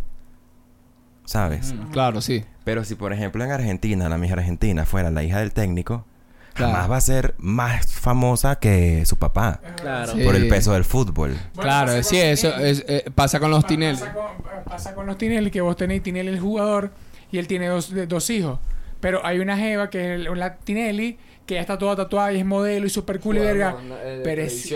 ¿Sabes? 1.25 1.73
Mm, 1.73 1.91
Claro, 1.91 2.21
sí. 2.21 2.43
Pero 2.63 2.83
si 2.83 2.95
por 2.95 3.13
ejemplo 3.13 3.43
en 3.43 3.51
Argentina, 3.51 4.07
la 4.09 4.17
Miss 4.17 4.31
Argentina 4.31 4.85
fuera 4.85 5.11
la 5.11 5.23
hija 5.23 5.39
del 5.39 5.51
técnico, 5.51 6.05
Claro. 6.53 6.73
jamás 6.73 6.91
va 6.91 6.97
a 6.97 7.01
ser 7.01 7.33
más 7.37 7.85
famosa 7.87 8.59
que 8.59 9.05
su 9.05 9.17
papá. 9.17 9.59
Claro. 9.81 10.11
Sí. 10.13 10.23
Por 10.23 10.35
el 10.35 10.47
peso 10.47 10.73
del 10.73 10.83
fútbol. 10.83 11.31
Bueno, 11.31 11.61
claro, 11.61 12.03
sí, 12.03 12.17
eso 12.17 12.55
es, 12.57 12.83
eh, 12.87 13.05
pasa 13.15 13.39
con 13.39 13.51
los 13.51 13.63
Pa- 13.63 13.67
Tinelli. 13.69 13.97
Pasa 13.99 14.13
con, 14.13 14.63
pasa 14.65 14.95
con 14.95 15.05
los 15.05 15.17
Tinelli, 15.17 15.49
que 15.51 15.61
vos 15.61 15.75
tenéis 15.77 16.03
Tinelli 16.03 16.29
el 16.29 16.39
jugador 16.39 16.91
y 17.31 17.37
él 17.37 17.47
tiene 17.47 17.67
dos, 17.67 17.91
de- 17.93 18.05
dos 18.07 18.29
hijos. 18.29 18.59
Pero 18.99 19.25
hay 19.25 19.39
una 19.39 19.57
jeva 19.57 19.89
que 19.89 20.15
es 20.15 20.27
el- 20.27 20.37
la 20.39 20.57
Tinelli, 20.57 21.17
que 21.45 21.55
ya 21.55 21.61
está 21.61 21.77
toda 21.77 21.95
tatuada 21.95 22.31
y 22.33 22.37
es 22.39 22.45
modelo 22.45 22.85
y 22.85 22.89
super 22.89 23.19
cool 23.19 23.37
y 23.37 23.39
verga. 23.39 23.75
Pero 24.23 24.41
es- 24.43 24.73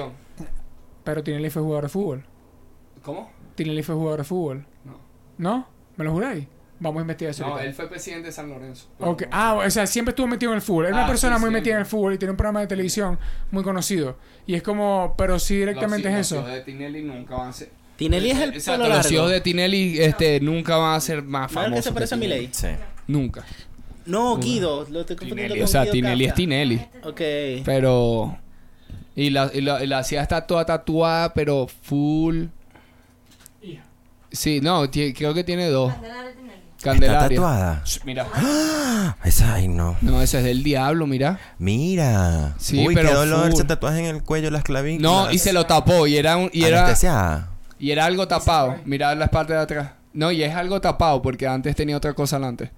Pero 1.04 1.24
Tinelli 1.24 1.50
fue 1.50 1.62
jugador 1.62 1.84
de 1.84 1.90
fútbol. 1.90 2.26
¿Cómo? 3.04 3.30
Tinelli 3.56 3.84
fue 3.84 3.96
jugador 3.96 4.20
de 4.20 4.24
fútbol. 4.26 4.66
No. 4.84 4.98
¿No? 5.38 5.68
¿Me 5.98 6.04
lo 6.06 6.12
juráis? 6.14 6.48
Vamos 6.80 7.00
a 7.00 7.02
investigar 7.04 7.32
eso. 7.32 7.44
No, 7.44 7.52
ahorita. 7.54 7.70
él 7.70 7.74
fue 7.74 7.88
presidente 7.90 8.28
de 8.28 8.32
San 8.34 8.50
Lorenzo. 8.50 8.88
Ah, 9.32 9.54
o 9.66 9.70
sea, 9.70 9.88
siempre 9.88 10.10
estuvo 10.12 10.28
metido 10.28 10.52
en 10.52 10.58
el 10.58 10.62
fútbol. 10.62 10.86
Era 10.88 10.96
una 10.96 11.06
Ah, 11.06 11.08
persona 11.08 11.36
sí, 11.36 11.40
muy 11.40 11.48
siempre. 11.48 11.62
metida 11.62 11.74
en 11.76 11.80
el 11.80 11.86
fútbol 11.86 12.14
y 12.14 12.18
tiene 12.18 12.32
un 12.32 12.38
programa 12.38 12.60
de 12.62 12.68
televisión 12.68 13.18
muy 13.52 13.64
conocido. 13.64 14.18
Y 14.46 14.56
es 14.56 14.62
como, 14.64 15.16
pero 15.18 15.40
sí 15.40 15.56
directamente 15.56 16.10
es 16.10 16.16
eso. 16.16 16.36
Los 16.36 16.44
hijos 16.46 16.56
de 16.56 16.62
Tinelli 16.62 17.02
nunca 17.04 17.36
van 17.36 17.48
a 17.50 17.54
ser... 17.54 17.70
Tinelli 17.96 18.32
es 18.32 18.40
el 18.42 18.54
Exacto, 18.56 18.84
pelo 18.84 18.96
los 18.96 19.06
hijos 19.06 19.12
largo. 19.14 19.30
de 19.30 19.42
Tinelli 19.42 20.00
este, 20.02 20.40
nunca 20.42 20.76
van 20.76 20.96
a 20.96 21.00
ser 21.00 21.24
más 21.24 21.44
¿No 21.44 21.46
es 21.46 21.54
famosos. 21.66 21.76
que 21.76 21.82
se 21.90 21.94
parece 21.94 22.16
a. 22.16 22.18
Milei? 22.18 22.50
Sí. 22.52 22.68
Nunca. 23.08 23.46
No, 24.06 24.38
Guido. 24.38 24.86
Lo 24.90 25.00
estoy 25.02 25.16
Tinelli, 25.16 25.56
con 25.56 25.64
o 25.64 25.68
sea, 25.68 25.82
Guido 25.84 25.94
Tinelli 25.94 26.26
es. 26.26 26.34
Tinelli. 26.34 26.82
Ok. 27.04 27.22
Pero... 27.64 28.38
Y 29.16 29.30
la, 29.30 29.50
y 29.54 29.62
la, 29.62 29.82
y 29.82 29.88
la 29.88 30.00
hacía 30.00 30.22
está 30.22 30.46
toda 30.46 30.66
tatuada, 30.66 31.34
pero 31.34 31.68
full... 31.84 32.48
Sí, 34.32 34.60
no, 34.60 34.90
creo 34.92 35.34
que 35.34 35.46
tiene 35.46 35.70
dos. 35.70 35.94
¿Está 36.78 36.92
Candelaria. 36.92 37.30
tatuada? 37.30 37.84
Mira. 38.04 38.28
¡Ah! 38.34 39.16
Esa, 39.24 39.56
ay, 39.56 39.68
no. 39.68 39.96
No, 40.02 40.22
ese 40.22 40.40
es 40.40 40.44
del 40.44 40.64
diablo, 40.64 41.08
mira. 41.08 41.40
Mira. 41.58 42.54
Sí, 42.58 42.86
Uy, 42.86 42.94
pero 42.94 43.10
qué 43.10 43.16
dolor 43.16 43.46
full. 43.46 43.54
ese 43.54 43.64
tatuaje 43.64 44.00
en 44.00 44.16
el 44.16 44.24
cuello, 44.24 44.52
las 44.52 44.64
clavículas. 44.64 45.02
No, 45.12 45.32
y 45.32 45.38
se 45.38 45.54
lo 45.54 45.66
tapó 45.66 46.06
y 46.08 46.18
era 46.18 46.38
un, 46.38 46.50
y 46.54 46.64
era 46.64 46.94
y 47.80 47.92
era 47.92 48.06
algo 48.06 48.28
tapado. 48.28 48.76
Mira 48.86 49.14
las 49.16 49.30
partes 49.30 49.56
de 49.56 49.62
atrás. 49.62 49.92
No, 50.14 50.32
y 50.32 50.44
es 50.44 50.56
algo 50.56 50.80
tapado 50.80 51.22
porque 51.22 51.48
antes 51.48 51.76
tenía 51.76 51.98
otra 51.98 52.14
cosa 52.14 52.38
delante. 52.38 52.72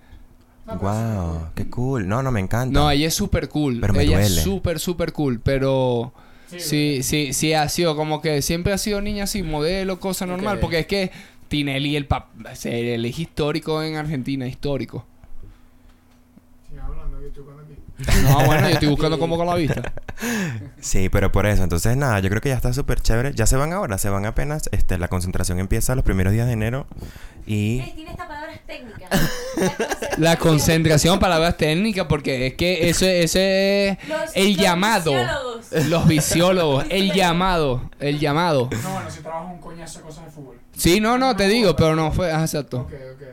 Wow, 0.65 1.49
qué 1.55 1.69
cool. 1.69 2.07
No, 2.07 2.21
no, 2.21 2.31
me 2.31 2.39
encanta. 2.39 2.77
No, 2.77 2.89
ella 2.91 3.07
es 3.07 3.13
súper 3.13 3.47
cool. 3.47 3.79
Pero 3.79 3.93
me 3.93 4.03
ella 4.03 4.17
duele. 4.17 4.35
es 4.35 4.43
súper, 4.43 4.79
súper 4.79 5.13
cool. 5.13 5.39
Pero 5.39 6.13
sí, 6.47 7.03
sí, 7.03 7.33
sí, 7.33 7.53
ha 7.53 7.69
sido 7.69 7.95
como 7.95 8.21
que 8.21 8.41
siempre 8.41 8.73
ha 8.73 8.77
sido 8.77 9.01
niña 9.01 9.25
así, 9.25 9.43
modelo, 9.43 9.99
cosa 9.99 10.25
normal. 10.25 10.59
Porque 10.59 10.79
es 10.79 10.87
que 10.87 11.11
Tinelli, 11.47 11.95
el 11.95 12.05
pap 12.05 12.27
él 12.65 13.05
es 13.05 13.19
histórico 13.19 13.81
en 13.81 13.95
Argentina, 13.95 14.47
histórico. 14.47 15.05
Sigue 16.67 16.81
hablando, 16.81 17.19
que 17.19 17.27
estoy 17.27 17.43
buscando 17.43 17.73
aquí. 17.73 17.86
No, 18.23 18.45
bueno, 18.45 18.67
yo 18.67 18.73
estoy 18.73 18.89
buscando 18.89 19.17
como 19.19 19.37
con 19.37 19.47
la 19.47 19.55
vista. 19.55 19.81
Sí, 20.79 21.09
pero 21.09 21.31
por 21.31 21.45
eso. 21.45 21.61
Entonces, 21.63 21.95
nada, 21.95 22.19
yo 22.21 22.29
creo 22.29 22.41
que 22.41 22.49
ya 22.49 22.55
está 22.55 22.73
súper 22.73 22.99
chévere. 23.01 23.33
Ya 23.35 23.45
se 23.45 23.55
van 23.55 23.71
ahora, 23.73 23.97
se 23.99 24.09
van 24.09 24.25
apenas. 24.25 24.63
Este, 24.71 24.97
la 24.97 25.09
concentración 25.09 25.59
empieza 25.59 25.93
los 25.93 26.03
primeros 26.03 26.33
días 26.33 26.47
de 26.47 26.53
enero. 26.53 26.87
Y. 27.45 27.81
Tiene 27.81 28.11
estas 28.11 28.27
palabras 28.27 28.59
técnicas. 28.65 29.09
La 30.17 30.37
concentración, 30.37 31.19
palabras 31.19 31.57
técnicas, 31.57 32.07
porque 32.07 32.47
es 32.47 32.53
que 32.55 32.89
eso, 32.89 33.05
ese 33.05 33.89
es 33.89 33.97
Los- 34.07 34.35
el 34.35 34.53
los 34.53 34.57
llamado. 34.63 35.11
visiólogos. 35.11 35.71
Los 35.89 36.07
visiólogos, 36.07 36.85
el 36.89 37.11
llamado, 37.13 37.89
el 37.99 38.19
llamado. 38.19 38.69
No, 38.83 38.93
bueno, 38.93 39.11
si 39.11 39.19
trabajo 39.21 39.53
un 39.53 39.59
coñazo 39.59 39.99
de 39.99 40.05
cosas 40.05 40.25
de 40.25 40.31
fútbol. 40.31 40.57
Sí, 40.75 40.99
no, 40.99 41.17
no, 41.19 41.35
te 41.35 41.47
digo, 41.47 41.75
pero 41.75 41.95
no 41.95 42.11
fue, 42.11 42.31
ah, 42.31 42.41
exacto. 42.41 42.79
Ok, 42.81 42.93
ok. 43.13 43.27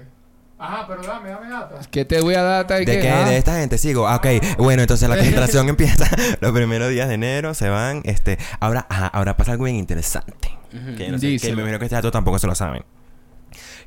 Ajá, 0.58 0.86
pero 0.86 1.02
dame, 1.02 1.30
dame 1.30 1.48
data. 1.48 1.80
¿Qué 1.90 2.04
te 2.04 2.20
voy 2.20 2.34
a 2.34 2.42
dar? 2.42 2.66
¿De 2.66 2.84
¿De 2.84 3.00
qué? 3.00 3.10
Ah. 3.10 3.28
De 3.28 3.36
esta 3.36 3.58
gente 3.58 3.76
sigo. 3.76 4.06
Ah, 4.06 4.16
Ok, 4.16 4.26
bueno, 4.58 4.82
entonces 4.82 5.08
la 5.08 5.16
concentración 5.16 5.68
empieza 5.68 6.08
los 6.40 6.52
primeros 6.52 6.90
días 6.90 7.08
de 7.08 7.14
enero, 7.14 7.54
se 7.54 7.68
van, 7.68 8.02
este, 8.04 8.38
ahora, 8.60 8.86
ajá, 8.88 9.08
ahora 9.08 9.36
pasa 9.36 9.52
algo 9.52 9.64
bien 9.64 9.76
interesante. 9.76 10.56
Que, 10.96 11.06
yo 11.06 11.12
no 11.12 11.18
sé, 11.18 11.38
que 11.38 11.48
me 11.54 11.62
imagino 11.62 11.78
que 11.78 11.84
este 11.84 11.94
dato 11.96 12.10
tampoco 12.10 12.38
se 12.38 12.46
lo 12.46 12.54
saben. 12.54 12.84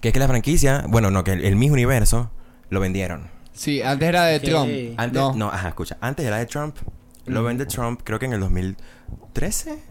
Que 0.02 0.10
es 0.10 0.14
que 0.14 0.20
la 0.20 0.28
franquicia, 0.28 0.86
bueno, 0.88 1.12
no, 1.12 1.24
que 1.24 1.34
el, 1.34 1.44
el 1.44 1.56
mismo 1.56 1.74
universo 1.74 2.32
lo 2.70 2.80
vendieron. 2.80 3.30
Sí, 3.52 3.82
antes 3.82 4.08
era 4.08 4.26
de. 4.26 4.40
Trump. 4.40 4.72
Antes, 4.98 5.22
no. 5.22 5.34
no. 5.34 5.48
ajá, 5.50 5.70
escucha, 5.70 5.98
antes 6.00 6.26
era 6.26 6.38
de 6.38 6.46
Trump, 6.46 6.78
lo 7.26 7.44
vende 7.44 7.66
Trump, 7.66 8.02
creo 8.04 8.20
que 8.20 8.26
en 8.26 8.34
el 8.34 8.40
2013, 8.40 9.72
Hace 9.72 9.72
rato. 9.72 9.87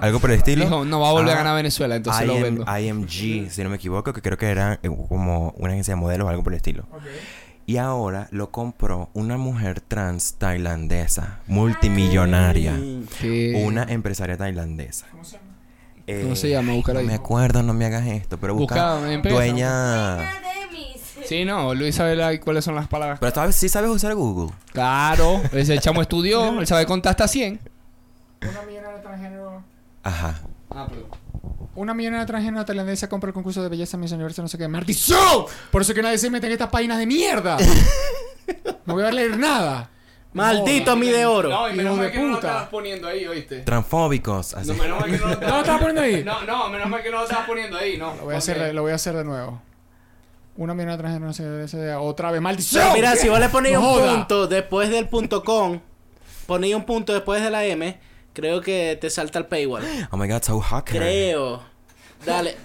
Algo 0.00 0.20
por 0.20 0.30
el 0.30 0.38
estilo. 0.38 0.64
Dijo, 0.64 0.84
no 0.84 1.00
va 1.00 1.08
a 1.08 1.12
volver 1.12 1.30
a 1.30 1.34
Ah, 1.34 1.38
ganar 1.38 1.56
Venezuela, 1.56 1.96
entonces 1.96 2.26
lo 2.26 2.40
vendo. 2.40 2.64
IMG, 2.78 3.50
si 3.50 3.62
no 3.62 3.70
me 3.70 3.76
equivoco, 3.76 4.12
que 4.12 4.22
creo 4.22 4.36
que 4.38 4.46
era 4.50 4.78
eh, 4.82 4.88
como 5.08 5.54
una 5.58 5.72
agencia 5.72 5.94
de 5.94 6.00
modelos 6.00 6.26
o 6.26 6.30
algo 6.30 6.42
por 6.42 6.52
el 6.52 6.56
estilo. 6.56 6.84
Y 7.64 7.76
ahora 7.76 8.26
lo 8.32 8.50
compró 8.50 9.08
una 9.14 9.36
mujer 9.36 9.80
trans 9.80 10.34
tailandesa, 10.34 11.38
multimillonaria. 11.46 12.74
Una 13.64 13.84
empresaria 13.84 14.36
tailandesa. 14.36 15.06
¿Cómo 15.12 15.24
se 15.24 15.36
llama? 15.36 15.48
Eh, 16.08 16.20
¿Cómo 16.24 16.34
se 16.36 16.50
llama? 16.50 16.72
Búscala 16.74 16.94
No 16.94 17.00
ahí. 17.00 17.06
me 17.06 17.14
acuerdo, 17.14 17.62
no 17.62 17.72
me 17.74 17.84
hagas 17.86 18.06
esto, 18.08 18.36
pero 18.38 18.54
busca, 18.54 18.96
dueña... 19.22 20.18
Sí, 21.24 21.44
no, 21.44 21.72
Luis 21.72 21.94
sabe 21.94 22.16
la- 22.16 22.38
cuáles 22.40 22.64
son 22.64 22.74
las 22.74 22.88
palabras. 22.88 23.18
Pero 23.20 23.32
sabes, 23.32 23.54
sí 23.54 23.68
sabes 23.68 23.88
usar 23.90 24.12
Google. 24.16 24.52
Claro, 24.72 25.40
ese 25.52 25.78
chamo 25.78 26.02
estudió, 26.02 26.58
él 26.60 26.66
sabe 26.66 26.84
contar 26.84 27.10
hasta 27.10 27.28
100. 27.28 27.60
Una. 28.42 28.50
Ajá. 30.02 30.40
Ah, 30.70 30.86
perdón. 30.88 31.06
Una 31.74 31.94
millonaria 31.94 32.26
transgénero 32.26 32.64
tailandesa 32.64 33.08
compra 33.08 33.28
el 33.28 33.34
concurso 33.34 33.62
de 33.62 33.68
belleza 33.68 33.96
Miss 33.96 34.12
Universo, 34.12 34.42
no 34.42 34.48
sé 34.48 34.58
qué. 34.58 34.68
¡Maldición! 34.68 35.44
Por 35.70 35.82
eso 35.82 35.94
que 35.94 36.02
nadie 36.02 36.18
se 36.18 36.28
mete 36.30 36.46
en 36.46 36.52
estas 36.52 36.68
páginas 36.68 36.98
de 36.98 37.06
mierda. 37.06 37.56
No 38.84 38.94
voy 38.94 39.04
a 39.04 39.12
leer 39.12 39.38
nada. 39.38 39.88
Maldito 40.32 40.96
mi 40.96 41.08
de 41.08 41.24
oro. 41.24 41.48
No, 41.48 41.68
y 41.70 41.74
menos 41.74 41.96
mal 41.96 42.10
que 42.10 42.18
no 42.18 42.28
lo 42.28 42.34
puta. 42.36 42.48
estabas 42.48 42.68
poniendo 42.68 43.06
ahí, 43.06 43.26
¿oíste? 43.26 43.60
Transfóbicos. 43.60 44.54
Así. 44.54 44.68
No, 44.68 44.74
menos 44.74 45.00
mal 45.00 45.10
que 45.10 45.18
no 45.18 45.26
lo 45.28 45.34
¿No 45.40 45.48
lo 45.48 45.58
estabas 45.60 45.80
poniendo 45.80 46.00
ahí? 46.02 46.24
No, 46.24 46.42
no, 46.44 46.68
menos 46.68 46.88
mal 46.88 47.02
que 47.02 47.10
no 47.10 47.18
lo 47.18 47.22
estabas 47.24 47.46
poniendo 47.46 47.76
ahí, 47.76 47.96
no. 47.96 48.14
Lo 48.16 48.24
voy 48.24 48.34
a 48.34 48.38
hacer, 48.38 48.58
de, 48.58 48.72
lo 48.72 48.82
voy 48.82 48.92
a 48.92 48.96
hacer 48.96 49.14
de 49.14 49.24
nuevo. 49.24 49.62
Una 50.56 50.74
millonaria 50.74 50.98
transgénero, 50.98 51.26
no 51.28 51.32
sé 51.32 51.42
qué, 51.44 51.64
esa 51.64 51.76
idea. 51.78 52.00
Otra 52.00 52.30
vez. 52.32 52.40
¡Maldición! 52.40 52.82
Pero 52.82 52.94
mira, 52.96 53.14
si 53.16 53.28
vos 53.28 53.38
le 53.38 53.48
ponéis 53.50 53.74
No 53.76 53.80
un 53.80 53.86
joda. 54.00 54.14
punto 54.16 54.46
después 54.48 54.90
del 54.90 55.08
punto 55.08 55.44
com, 55.44 55.78
ponéis 56.46 56.74
un 56.74 56.84
punto 56.84 57.12
después 57.12 57.40
de 57.42 57.50
la 57.50 57.64
M, 57.64 58.00
creo 58.32 58.60
que 58.60 58.96
te 59.00 59.10
salta 59.10 59.38
el 59.38 59.46
paywall. 59.46 59.84
Oh 60.10 60.16
my 60.16 60.28
god, 60.28 60.42
so 60.42 60.60
hacker. 60.60 60.96
Creo. 61.00 61.62
Dale. 62.24 62.56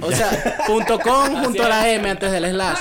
O 0.00 0.10
sea, 0.12 0.30
punto 0.66 0.98
com 1.00 1.44
junto 1.44 1.62
a 1.64 1.68
la 1.68 1.88
M 1.90 2.08
antes 2.08 2.30
del 2.32 2.46
slash. 2.50 2.78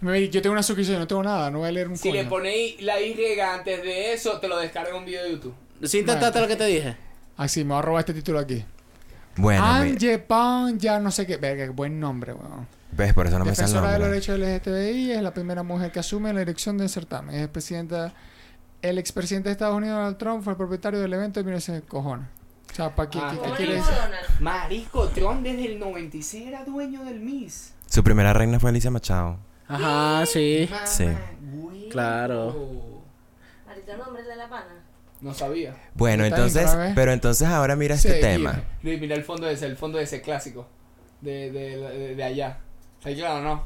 Me- 0.00 0.28
Yo 0.28 0.42
tengo 0.42 0.52
una 0.52 0.62
suscripción, 0.62 0.98
no 0.98 1.06
tengo 1.06 1.22
nada. 1.22 1.50
No 1.50 1.58
voy 1.60 1.68
a 1.68 1.72
leer 1.72 1.88
un 1.88 1.96
Si 1.96 2.10
le 2.12 2.24
ponéis 2.24 2.80
la 2.82 3.00
Y 3.00 3.38
antes 3.40 3.82
de 3.82 4.12
eso, 4.12 4.38
te 4.40 4.48
lo 4.48 4.58
descarga 4.58 4.96
un 4.96 5.04
video 5.04 5.22
de 5.24 5.32
YouTube. 5.32 5.54
Si 5.84 5.98
intentaste 5.98 6.40
lo 6.40 6.48
que 6.48 6.56
te 6.56 6.64
dije. 6.66 6.96
Ah, 7.36 7.48
sí, 7.48 7.64
me 7.64 7.70
voy 7.74 7.78
a 7.78 7.82
robar 7.82 8.00
este 8.00 8.14
título 8.14 8.38
aquí. 8.38 8.64
Bueno, 9.36 9.62
me- 9.62 9.68
Anje 9.90 10.18
Pan, 10.18 10.78
ya 10.78 10.98
no 10.98 11.10
sé 11.10 11.26
qué. 11.26 11.36
Verga, 11.36 11.64
qué 11.64 11.70
buen 11.70 12.00
nombre, 12.00 12.32
weón. 12.32 12.66
ves, 12.92 13.12
por 13.12 13.26
eso 13.26 13.38
no 13.38 13.44
me 13.44 13.54
sale 13.54 13.68
el 13.68 13.72
Defensora 13.74 13.92
de 13.92 13.98
los 13.98 14.08
nombre. 14.08 14.20
derechos 14.20 14.72
LGTBI, 14.72 15.12
es 15.12 15.22
la 15.22 15.34
primera 15.34 15.62
mujer 15.62 15.92
que 15.92 15.98
asume 15.98 16.32
la 16.32 16.40
dirección 16.40 16.78
del 16.78 16.88
certamen. 16.88 17.34
Es 17.36 17.48
presidenta. 17.48 18.14
El 18.82 18.98
expresidente 18.98 19.48
de 19.48 19.52
Estados 19.52 19.76
Unidos, 19.76 19.96
Donald 19.96 20.16
Trump, 20.18 20.42
fue 20.44 20.52
el 20.52 20.56
propietario 20.56 21.00
del 21.00 21.12
evento 21.12 21.40
y 21.40 21.44
mira 21.44 21.56
ese 21.58 21.82
cojones. 21.82 22.26
O 22.70 22.74
sea, 22.74 22.94
¿para 22.94 23.08
qué, 23.10 23.18
Ah, 23.20 23.28
qué- 23.30 23.36
qué 23.36 23.42
Como 23.42 23.54
quiere 23.56 23.74
dijo 23.74 23.86
decir? 23.86 24.02
Donald. 24.02 24.40
Marico, 24.40 25.08
Trump 25.08 25.42
desde 25.42 25.66
el 25.72 25.78
96 25.78 26.46
era 26.48 26.64
dueño 26.64 27.04
del 27.04 27.20
Miss. 27.20 27.72
Su 27.88 28.04
primera 28.04 28.32
reina 28.32 28.60
fue 28.60 28.70
Alicia 28.70 28.90
Machado. 28.90 29.38
Ajá, 29.68 30.24
sí. 30.26 30.68
Sí. 30.84 31.06
Claro. 31.90 33.02
Maldito 33.66 33.96
nombre 33.96 34.22
de 34.22 34.36
la 34.36 34.48
pana. 34.48 34.82
No 35.20 35.32
sabía. 35.32 35.74
Bueno, 35.94 36.24
entonces, 36.24 36.76
pero 36.94 37.12
entonces 37.12 37.48
ahora 37.48 37.74
mira 37.74 37.94
este 37.94 38.20
tema. 38.20 38.62
Luis, 38.82 39.00
mira 39.00 39.14
el 39.16 39.24
fondo 39.24 39.48
ese, 39.48 39.66
el 39.66 39.76
fondo 39.76 39.98
ese 39.98 40.20
clásico. 40.20 40.68
De, 41.22 41.50
de, 41.50 41.76
de, 41.78 42.14
de 42.14 42.22
allá. 42.24 42.58
¿Está 42.98 43.14
claro 43.14 43.42
no? 43.42 43.64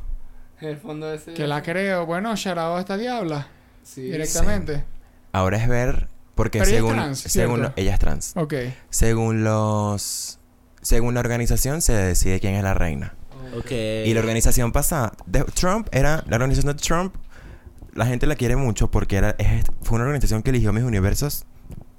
El 0.61 0.76
fondo 0.76 1.12
ese. 1.12 1.34
Que 1.34 1.46
la 1.48 1.62
creo. 1.62 2.06
Bueno, 2.06 2.34
charado 2.36 2.76
a 2.76 2.80
esta 2.80 2.96
diabla. 2.96 3.48
Sí. 3.82 4.02
Directamente. 4.02 4.84
Ahora 5.33 5.57
es 5.59 5.68
ver, 5.68 6.09
porque 6.35 6.59
Pero 6.59 6.70
ella 6.70 6.76
es 6.78 6.83
según, 6.83 6.95
trans, 6.95 7.18
según 7.20 7.68
ella 7.76 7.93
es 7.95 7.99
trans. 7.99 8.33
Ok. 8.37 8.55
Según 8.91 9.45
los, 9.45 10.39
según 10.83 11.14
la 11.14 11.20
organización 11.20 11.83
se 11.83 11.93
decide 11.93 12.41
quién 12.41 12.55
es 12.55 12.62
la 12.62 12.74
reina. 12.74 13.14
Ok. 13.57 13.70
Y 13.70 14.12
la 14.14 14.20
organización 14.20 14.72
pasada, 14.72 15.12
de 15.26 15.43
Trump 15.45 15.89
era 15.93 16.24
la 16.28 16.37
organización 16.37 16.74
de 16.74 16.81
Trump. 16.83 17.14
La 17.95 18.07
gente 18.07 18.26
la 18.26 18.37
quiere 18.37 18.55
mucho 18.57 18.91
porque 18.91 19.16
era, 19.16 19.35
es- 19.39 19.64
fue 19.83 19.97
una 19.97 20.05
organización 20.05 20.43
que 20.43 20.51
eligió 20.51 20.72
mis 20.72 20.85
universos 20.85 21.45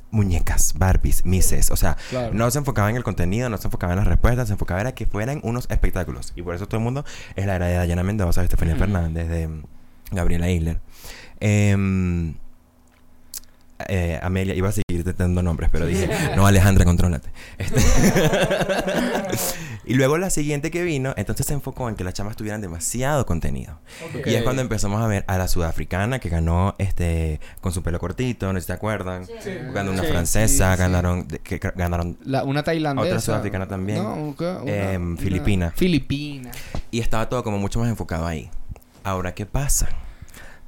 muñecas, 0.09 0.73
Barbies, 0.77 1.25
Misses. 1.25 1.71
O 1.71 1.75
sea, 1.77 1.95
Claro. 2.09 2.33
no 2.33 2.49
se 2.51 2.57
enfocaba 2.59 2.89
en 2.89 2.95
el 2.97 3.03
contenido, 3.03 3.49
no 3.49 3.57
se 3.57 3.67
enfocaba 3.67 3.93
en 3.93 3.99
las 3.99 4.07
respuestas, 4.07 4.47
se 4.47 4.53
enfocaba 4.53 4.81
en 4.81 4.91
que 4.93 5.05
fueran 5.05 5.39
unos 5.43 5.67
espectáculos. 5.69 6.33
Y 6.35 6.41
por 6.41 6.53
eso 6.55 6.67
todo 6.67 6.77
el 6.79 6.83
mundo 6.83 7.05
es 7.35 7.45
la 7.45 7.55
era 7.55 7.67
de 7.67 7.75
Dayana 7.75 8.03
Mendoza, 8.03 8.41
de 8.41 8.45
Estefanía 8.45 8.75
Fernández, 8.75 9.29
de 9.29 9.47
mm, 9.47 9.63
Gabriela 10.11 10.49
Isler. 10.49 10.79
Em, 11.39 12.35
eh, 13.87 14.19
Amelia, 14.21 14.55
iba 14.55 14.69
a 14.69 14.71
seguir 14.71 15.03
dando 15.15 15.41
nombres, 15.43 15.69
pero 15.71 15.85
dije, 15.85 16.09
no, 16.35 16.45
Alejandra, 16.47 16.85
contrólate. 16.85 17.29
Este- 17.57 17.81
y 19.85 19.93
luego 19.95 20.17
la 20.17 20.29
siguiente 20.29 20.71
que 20.71 20.83
vino, 20.83 21.13
entonces 21.17 21.45
se 21.45 21.53
enfocó 21.53 21.89
en 21.89 21.95
que 21.95 22.03
las 22.03 22.13
chamas 22.13 22.35
tuvieran 22.35 22.61
demasiado 22.61 23.25
contenido. 23.25 23.79
Y 24.25 24.33
es 24.35 24.43
cuando 24.43 24.61
empezamos 24.61 25.01
a 25.01 25.07
ver 25.07 25.23
a 25.27 25.37
la 25.37 25.47
sudafricana 25.47 26.19
que 26.19 26.29
ganó 26.29 26.75
este 26.77 27.39
con 27.61 27.71
su 27.71 27.83
pelo 27.83 27.99
cortito, 27.99 28.47
no 28.51 28.59
sé 28.59 28.61
si 28.61 28.67
te 28.67 28.73
acuerdan. 28.73 29.25
Sí. 29.25 29.33
Ganó 29.73 29.91
una 29.91 30.03
Sí, 30.03 30.07
francesa, 30.09 30.73
sí, 30.75 30.79
ganaron 30.79 31.25
que 31.27 31.59
ganaron 31.75 32.17
La, 32.23 32.43
una 32.43 32.63
tailandesa. 32.63 33.07
Otra 33.07 33.19
sudafricana 33.21 33.67
también. 33.67 34.03
No, 34.03 34.35
¿qué? 34.37 34.45
Una- 34.45 34.91
Em, 34.93 35.11
una- 35.13 35.21
filipina. 35.21 35.71
Filipina. 35.75 36.51
y 36.91 36.99
estaba 36.99 37.27
todo 37.29 37.43
como 37.43 37.57
mucho 37.57 37.79
más 37.79 37.89
enfocado 37.89 38.25
ahí. 38.27 38.49
Ahora, 39.03 39.33
¿qué 39.33 39.45
pasa? 39.45 39.89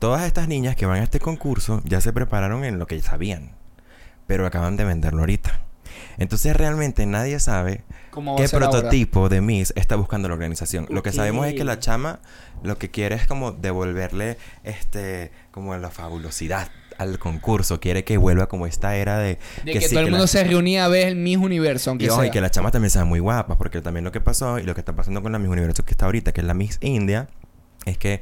Todas 0.03 0.23
estas 0.23 0.49
niñas 0.49 0.75
que 0.75 0.85
van 0.85 0.99
a 0.99 1.03
este 1.03 1.21
concurso 1.21 1.81
ya 1.85 2.01
se 2.01 2.11
prepararon 2.11 2.65
en 2.65 2.77
lo 2.77 2.87
que 2.87 3.01
sabían, 3.01 3.51
pero 4.27 4.45
acaban 4.45 4.75
de 4.75 4.83
venderlo 4.83 5.21
ahorita. 5.21 5.61
Entonces 6.17 6.53
realmente 6.57 7.05
nadie 7.05 7.39
sabe 7.39 7.85
¿Cómo 8.11 8.31
va 8.33 8.37
qué 8.37 8.43
ahora? 8.53 8.69
prototipo 8.69 9.29
de 9.29 9.39
Miss 9.39 9.71
está 9.77 9.95
buscando 9.95 10.27
la 10.27 10.33
organización. 10.33 10.87
Lo 10.89 11.03
que 11.03 11.13
sabemos 11.13 11.47
es 11.47 11.53
que 11.53 11.63
la 11.63 11.79
chama 11.79 12.19
lo 12.63 12.77
que 12.77 12.91
quiere 12.91 13.15
es 13.15 13.27
como 13.27 13.53
devolverle 13.53 14.37
este 14.65 15.31
como 15.51 15.73
la 15.77 15.89
fabulosidad 15.89 16.67
al 16.97 17.17
concurso. 17.17 17.79
Quiere 17.79 18.03
que 18.03 18.17
vuelva 18.17 18.49
como 18.49 18.67
esta 18.67 18.97
era 18.97 19.17
de... 19.19 19.39
De 19.63 19.71
que, 19.71 19.79
sí, 19.79 19.89
todo 19.91 19.99
el 19.99 20.05
la- 20.07 20.11
mundo 20.11 20.27
se 20.27 20.43
reunía 20.43 20.83
a 20.83 20.89
ver 20.89 21.07
el 21.07 21.15
Miss 21.15 21.37
Universo, 21.37 21.91
aunque 21.91 22.05
y, 22.05 22.07
y 22.09 22.11
sea. 22.11 22.29
que 22.29 22.41
las 22.41 22.51
chamas 22.51 22.73
también 22.73 22.89
sean 22.91 23.07
muy 23.07 23.19
guapas, 23.21 23.55
porque 23.55 23.79
también 23.81 24.03
lo 24.03 24.11
que 24.11 24.19
pasó 24.19 24.59
y 24.59 24.63
lo 24.63 24.73
que 24.75 24.81
está 24.81 24.93
pasando 24.95 25.21
con 25.21 25.31
la 25.31 25.39
Miss 25.39 25.49
Universo 25.49 25.85
que 25.85 25.91
está 25.91 26.05
ahorita, 26.07 26.33
que 26.33 26.41
es 26.41 26.47
la 26.47 26.53
Miss 26.53 26.77
India, 26.81 27.29
es 27.85 27.97
que 27.97 28.19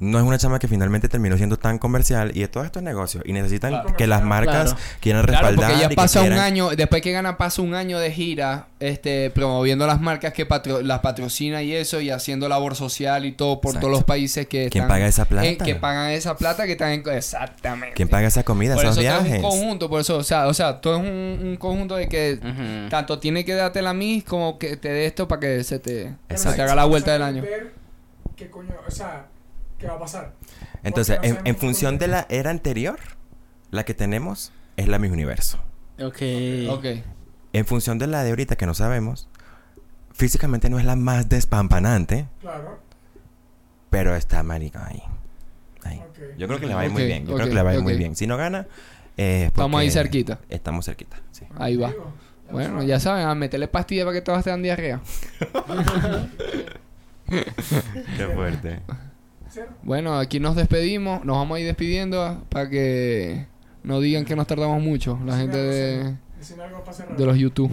no 0.00 0.18
es 0.18 0.24
una 0.24 0.36
chama 0.38 0.58
que 0.58 0.66
finalmente 0.68 1.08
terminó 1.08 1.36
siendo 1.36 1.56
tan 1.56 1.78
comercial 1.78 2.32
y 2.36 2.46
todo 2.48 2.64
esto 2.64 2.80
es 2.80 2.84
negocio 2.84 3.22
y 3.24 3.32
necesitan 3.32 3.70
Claro. 3.70 3.96
que 3.96 4.06
las 4.06 4.22
marcas 4.24 4.72
Claro. 4.74 4.78
quieran 5.00 5.22
Claro, 5.24 5.32
respaldar 5.48 5.70
porque 5.70 5.78
y 5.78 5.82
ya 5.82 5.88
que 5.88 5.94
pasa 5.96 6.20
un 6.20 6.26
quieran- 6.26 6.44
año, 6.44 6.70
después 6.70 7.00
que 7.00 7.12
gana 7.12 7.36
pasa 7.38 7.62
un 7.62 7.74
año 7.74 7.98
de 7.98 8.10
gira, 8.10 8.66
este, 8.80 9.30
promoviendo 9.30 9.86
las 9.86 10.00
marcas 10.00 10.32
que 10.32 10.44
patro- 10.46 10.82
las 10.82 10.98
patrocina 10.98 11.62
y 11.62 11.72
eso, 11.74 12.00
y 12.00 12.10
haciendo 12.10 12.48
labor 12.48 12.74
social 12.74 13.24
y 13.24 13.32
todo 13.32 13.60
por 13.60 13.70
Exacto. 13.70 13.86
todos 13.86 13.98
los 13.98 14.04
países 14.04 14.46
que 14.46 14.68
¿Quién 14.68 14.84
están- 14.84 14.88
paga 14.88 15.06
esa 15.06 15.24
plata? 15.26 15.46
eh, 15.46 15.56
que 15.56 15.74
pagan 15.76 16.10
esa 16.10 16.36
plata 16.36 16.66
que 16.66 16.72
están 16.72 16.90
en... 16.90 17.02
Exactamente. 17.08 17.94
¿Quién 17.94 18.08
paga 18.08 18.26
esa 18.26 18.42
comida, 18.42 18.74
Por 18.74 18.84
esos 18.84 18.98
eso 18.98 19.06
todo 19.08 19.16
es 19.18 19.24
viajes? 19.24 19.44
un 19.44 19.50
conjunto, 19.50 19.88
por 19.88 20.00
eso, 20.00 20.16
o 20.18 20.22
sea, 20.24 20.48
o 20.48 20.54
sea, 20.54 20.80
todo 20.80 20.96
es 20.96 21.00
un, 21.02 21.38
un 21.48 21.56
conjunto 21.56 21.96
de 21.96 22.08
que 22.08 22.38
Ujú. 22.42 22.88
tanto 22.90 23.18
tiene 23.20 23.44
que 23.44 23.54
darte 23.54 23.80
la 23.80 23.94
mis 23.94 24.24
como 24.24 24.58
que 24.58 24.76
te 24.76 24.88
dé 24.88 25.06
esto 25.06 25.28
para 25.28 25.40
que 25.40 25.64
se 25.64 25.78
te, 25.78 26.04
se 26.04 26.10
te 26.28 26.34
Exacto. 26.34 26.62
haga 26.62 26.74
la 26.74 26.84
vuelta 26.84 27.12
del 27.12 27.22
año. 27.22 27.42
Ver 27.42 27.72
qué 28.36 28.50
coño, 28.50 28.74
o 28.86 28.90
sea, 28.90 29.26
qué 29.84 29.90
va 29.90 29.96
a 29.96 30.00
pasar. 30.00 30.32
Entonces, 30.82 31.18
en, 31.22 31.56
función 31.56 31.98
de 31.98 32.08
la 32.08 32.26
era 32.28 32.50
anterior, 32.50 32.98
la 33.70 33.84
que 33.84 33.94
tenemos 33.94 34.52
es 34.76 34.88
la 34.88 34.98
Miss 34.98 35.12
Universo. 35.12 35.58
Ok. 36.00 36.22
Ok. 36.70 36.84
En 37.52 37.66
función 37.66 37.98
de 37.98 38.06
la 38.06 38.24
de 38.24 38.30
ahorita 38.30 38.56
que 38.56 38.66
no 38.66 38.74
sabemos, 38.74 39.28
físicamente 40.12 40.70
no 40.70 40.78
es 40.78 40.84
la 40.84 40.96
más 40.96 41.28
despampanante, 41.28 42.26
Claro. 42.40 42.80
pero 43.90 44.16
está 44.16 44.42
marica 44.42 44.86
ahí. 44.86 45.02
ahí. 45.84 46.02
Yo 46.38 46.48
creo 46.48 46.58
que 46.58 46.66
le 46.66 46.74
va 46.74 46.80
a 46.80 46.86
ir 46.86 46.90
muy 46.90 47.04
bien. 47.04 47.26
Yo 47.26 47.34
creo 47.34 47.46
que 47.48 47.54
le 47.54 47.62
va 47.62 47.70
a 47.70 47.74
ir 47.74 47.82
muy 47.82 47.96
bien. 47.96 48.16
Si 48.16 48.26
no 48.26 48.36
gana, 48.36 48.66
eh, 49.16 49.42
es 49.42 49.46
Estamos 49.48 49.80
ahí 49.80 49.90
cerquita. 49.90 50.40
Estamos 50.48 50.86
cerquita, 50.86 51.18
sí. 51.30 51.44
Ahí 51.56 51.76
va. 51.76 51.92
Bueno, 52.50 52.82
ya 52.82 53.00
saben, 53.00 53.26
a 53.26 53.34
meterle 53.34 53.68
pastillas 53.68 54.04
para 54.04 54.14
que 54.14 54.22
todas 54.22 54.44
te 54.44 54.50
dan 54.50 54.62
diarrea. 54.62 55.00
Qué 57.28 58.26
fuerte. 58.34 58.80
Bueno, 59.82 60.18
aquí 60.18 60.40
nos 60.40 60.56
despedimos, 60.56 61.24
nos 61.24 61.36
vamos 61.36 61.56
a 61.56 61.60
ir 61.60 61.66
despidiendo 61.66 62.44
para 62.48 62.68
que 62.68 63.46
no 63.82 64.00
digan 64.00 64.24
que 64.24 64.36
nos 64.36 64.46
tardamos 64.46 64.82
mucho, 64.82 65.18
la 65.24 65.36
gente 65.36 65.56
de, 65.56 66.16
de 67.16 67.26
los 67.26 67.36
YouTube. 67.38 67.70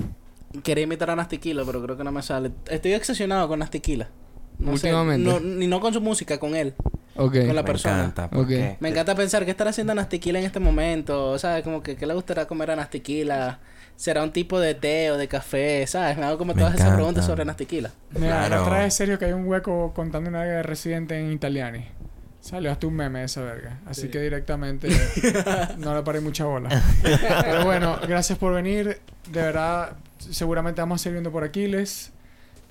Quería 0.64 0.84
imitar 0.84 1.10
a 1.10 1.16
Nastiquila, 1.16 1.64
pero 1.66 1.82
creo 1.82 1.98
que 1.98 2.04
no 2.04 2.12
me 2.12 2.22
sale. 2.22 2.52
Estoy 2.70 2.94
obsesionado 2.94 3.48
con 3.48 3.60
Nastiquila. 3.60 4.10
No 4.62 4.78
sé, 4.78 4.88
Últimamente. 4.88 5.30
no, 5.30 5.40
ni 5.40 5.68
no 5.68 5.80
con 5.80 5.94
su 5.94 6.00
música, 6.02 6.38
con 6.40 6.56
él. 6.56 6.74
Con 7.16 7.34
la 7.56 7.62
Me 7.62 7.64
persona. 7.64 8.06
encanta. 8.06 8.30
Me 8.80 8.90
encanta 8.90 9.14
pensar 9.16 9.44
qué 9.46 9.52
estará 9.52 9.70
haciendo 9.72 9.94
Nastiquila 9.94 10.40
en 10.40 10.46
este 10.46 10.60
momento. 10.60 11.38
¿Sabes? 11.38 11.64
Como 11.64 11.84
que 11.84 11.96
qué 11.96 12.06
le 12.08 12.14
gustará 12.14 12.46
comer 12.48 12.72
a 12.72 12.76
Nastiquila. 12.76 13.60
¿Será 13.96 14.24
un 14.24 14.32
tipo 14.32 14.60
de 14.60 14.74
té 14.74 15.12
o 15.12 15.18
de 15.18 15.28
café? 15.28 15.86
¿Sabes? 15.86 16.18
Me 16.18 16.26
hago 16.26 16.38
como 16.40 16.54
Me 16.54 16.60
todas 16.62 16.76
esas 16.76 16.94
preguntas 16.96 17.26
sobre 17.26 17.44
Nastiquila. 17.46 17.92
Mira, 18.12 18.28
Claro. 18.48 18.56
la 18.56 18.62
otra 18.64 18.78
vez 18.80 18.88
es 18.88 18.94
serio 18.96 19.20
que 19.20 19.26
hay 19.26 19.34
un 19.34 19.46
hueco 19.46 19.92
contando 19.94 20.30
una 20.30 20.44
de 20.44 20.64
residente 20.64 21.20
en 21.20 21.32
Italiani. 21.32 21.86
Salió 22.40 22.72
hasta 22.72 22.88
un 22.88 22.96
meme 22.96 23.20
de 23.20 23.26
esa 23.26 23.42
verga. 23.44 23.80
Así 23.86 24.08
que 24.08 24.20
directamente 24.20 24.88
no 25.78 25.94
le 25.94 26.02
paré 26.02 26.22
mucha 26.22 26.46
bola. 26.46 26.70
Pero 27.44 27.66
bueno, 27.66 28.00
gracias 28.08 28.40
por 28.40 28.54
venir. 28.56 29.00
De 29.30 29.42
verdad, 29.42 29.94
seguramente 30.18 30.82
vamos 30.82 31.00
a 31.00 31.04
seguir 31.04 31.16
viendo 31.16 31.32
por 31.32 31.44
Aquiles. 31.44 32.12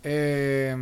Eh, 0.02 0.74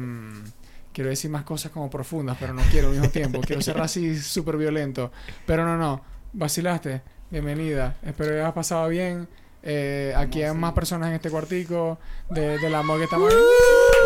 quiero 0.98 1.10
decir 1.10 1.30
más 1.30 1.44
cosas 1.44 1.70
como 1.70 1.88
profundas, 1.88 2.36
pero 2.40 2.52
no 2.52 2.62
quiero 2.72 2.88
al 2.88 2.94
mismo 2.94 3.08
tiempo. 3.08 3.40
Quiero 3.40 3.62
cerrar 3.62 3.84
así 3.84 4.18
súper 4.20 4.56
violento. 4.56 5.12
Pero 5.46 5.64
no, 5.64 5.76
no. 5.76 6.02
Vacilaste. 6.32 7.02
Bienvenida. 7.30 7.96
Espero 8.02 8.30
que 8.30 8.40
hayas 8.40 8.52
pasado 8.52 8.88
bien. 8.88 9.28
Eh, 9.62 10.12
aquí 10.16 10.42
hay 10.42 10.52
más 10.56 10.72
personas 10.72 11.10
en 11.10 11.14
este 11.14 11.30
cuartico. 11.30 12.00
De, 12.30 12.58
del 12.58 12.74
amor 12.74 12.98
que 12.98 13.04
estamos... 13.04 13.32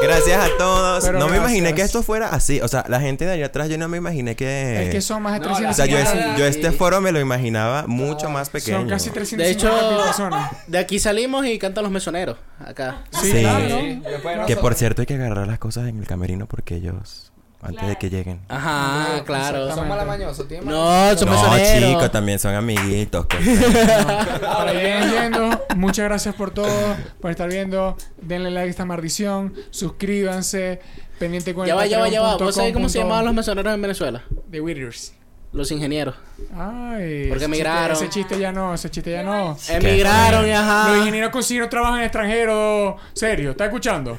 Gracias 0.03 0.39
a 0.45 0.49
todos. 0.59 1.05
Pero 1.05 1.19
no 1.19 1.29
me 1.29 1.37
imaginé 1.37 1.75
que 1.75 1.83
esto 1.83 2.03
fuera 2.03 2.29
así. 2.29 2.61
O 2.61 2.69
sea, 2.69 2.85
la 2.89 3.01
gente 3.01 3.25
de 3.25 3.33
allá 3.33 3.47
atrás, 3.47 3.69
yo 3.69 3.79
no 3.79 3.89
me 3.89 3.97
imaginé 3.99 4.37
que. 4.37 4.85
Es 4.85 4.91
que 4.91 5.01
son 5.01 5.23
más 5.23 5.35
de 5.35 5.41
No, 5.47 5.59
la- 5.61 5.71
o 5.71 5.75
sea, 5.75 5.87
yo, 5.87 5.97
es- 5.99 6.05
350 6.05 6.39
yo 6.39 6.47
este 6.47 6.73
foro 6.73 7.01
me 7.01 7.13
lo 7.13 7.21
imaginaba 7.21 7.87
mucho 7.87 8.29
más 8.31 8.51
pequeño. 8.51 8.79
Son 8.81 8.89
casi 8.89 9.11
De 9.11 9.15
350 9.15 9.69
hecho, 9.69 10.05
personas. 10.05 10.51
de 10.67 10.79
aquí 10.79 10.99
salimos 10.99 11.47
y 11.47 11.59
cantan 11.59 11.85
los 11.85 11.93
mesoneros. 11.93 12.37
Acá. 12.65 13.03
Sí, 13.11 13.33
Sí. 13.33 13.41
claro. 13.41 14.47
Que 14.47 14.57
por 14.57 14.75
cierto 14.75 15.03
hay 15.03 15.07
que 15.07 15.15
agarrar 15.15 15.47
las 15.47 15.59
cosas 15.59 15.89
en 15.89 15.99
el 15.99 16.07
camerino 16.07 16.47
porque 16.47 16.77
ellos, 16.77 17.32
antes 17.63 17.87
de 17.89 17.97
que 17.97 18.11
lleguen. 18.11 18.41
Ajá, 18.49 19.23
claro. 19.25 19.69
exactamente. 19.69 19.75
Son 19.77 19.89
malamañosos, 19.89 20.49
tienen 20.49 20.69
No, 20.69 21.17
son 21.17 21.29
No, 21.31 21.59
chicos, 21.59 22.11
también 22.13 22.39
son 22.39 22.55
amiguitos. 22.55 23.27
que- 23.27 23.37
Para 24.41 24.73
viendo, 24.73 25.65
muchas 25.77 26.05
gracias 26.07 26.35
por 26.35 26.51
todo, 26.51 26.97
por 27.21 27.31
estar 27.31 27.49
viendo. 27.49 27.97
Denle 28.21 28.51
like 28.51 28.67
a 28.69 28.71
esta 28.71 28.85
maldición, 28.85 29.55
suscríbanse, 29.71 30.81
pendiente 31.19 31.55
con 31.55 31.67
Ya 31.67 31.73
el 31.75 31.79
va, 31.79 31.87
ya 31.87 31.99
va, 32.01 32.09
ya 32.09 32.21
va. 32.21 32.37
¿Vos 32.37 32.55
sabés 32.55 32.73
cómo 32.73 32.89
se 32.89 32.99
llamaban 32.99 33.25
los 33.25 33.35
mesoneros 33.35 33.73
en 33.73 33.81
Venezuela? 33.83 34.23
The 34.51 34.61
Witters. 34.61 35.15
Los 35.53 35.71
ingenieros. 35.71 36.15
Ay, 36.57 37.27
Porque 37.29 37.37
ese 37.37 37.45
emigraron. 37.45 37.91
chiste- 37.97 38.05
Ese 38.05 38.09
chiste 38.09 38.39
ya 38.39 38.53
no, 38.53 38.73
ese 38.75 38.91
chiste 38.91 39.11
ya 39.13 39.23
no. 39.23 39.57
Emigraron, 39.69 40.47
y 40.49 40.51
ajá. 40.51 40.89
Los 40.89 40.99
ingenieros 40.99 41.31
consiguieron 41.31 41.69
trabajo 41.69 41.97
en 41.99 42.03
extranjero. 42.05 42.97
Serio, 43.13 43.51
¿está 43.51 43.67
escuchando? 43.67 44.19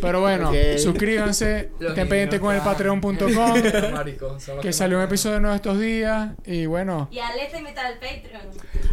Pero 0.00 0.20
bueno, 0.20 0.52
suscríbanse, 0.76 1.70
estén 1.80 2.08
pendientes 2.08 2.40
con 2.40 2.54
el 2.54 2.60
patreon.com, 2.62 3.14
que 4.62 4.72
salió 4.72 4.98
un 4.98 5.04
episodio 5.04 5.38
nuevo 5.40 5.54
estos 5.54 5.78
días. 5.78 6.30
Y 6.44 6.66
bueno, 6.66 7.08
Y 7.12 7.18
Ale 7.20 7.46
te 7.50 7.58
invita 7.58 7.86
al 7.86 7.94
Patreon. 7.94 8.42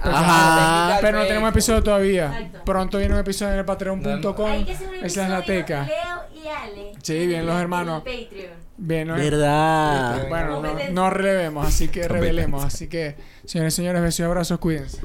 Ajá. 0.02 0.98
pero 1.02 1.20
no 1.20 1.26
tenemos 1.26 1.50
episodio 1.50 1.82
todavía. 1.84 2.26
Exacto. 2.38 2.62
Pronto 2.66 2.98
viene 3.00 3.14
un 3.16 3.20
episodio 3.22 3.54
en 3.54 3.60
el 3.60 3.66
patreon.com. 3.66 4.66
Esa 5.04 5.24
es 5.24 5.30
la 5.30 5.42
teca. 5.44 5.86
Leo 5.88 6.44
y 6.44 6.48
Ale. 6.48 6.92
Sí, 7.02 7.26
bien, 7.28 7.46
los 7.46 7.60
hermanos. 7.60 8.04
Patreon. 8.04 8.64
Bien, 8.86 9.08
¿no? 9.08 9.16
Verdad. 9.16 10.28
Bueno, 10.28 10.62
no, 10.62 10.76
no 10.92 11.10
relevemos, 11.10 11.66
así 11.66 11.88
que 11.88 12.06
revelemos. 12.06 12.66
Así 12.66 12.88
que, 12.88 13.16
señores 13.46 13.74
y 13.74 13.76
señores, 13.78 14.02
besos 14.02 14.20
y 14.20 14.24
abrazos, 14.24 14.60
cuídense. 14.60 15.00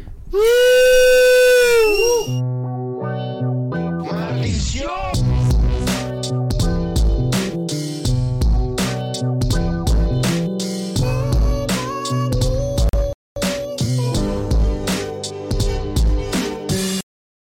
Maldición. 4.10 5.27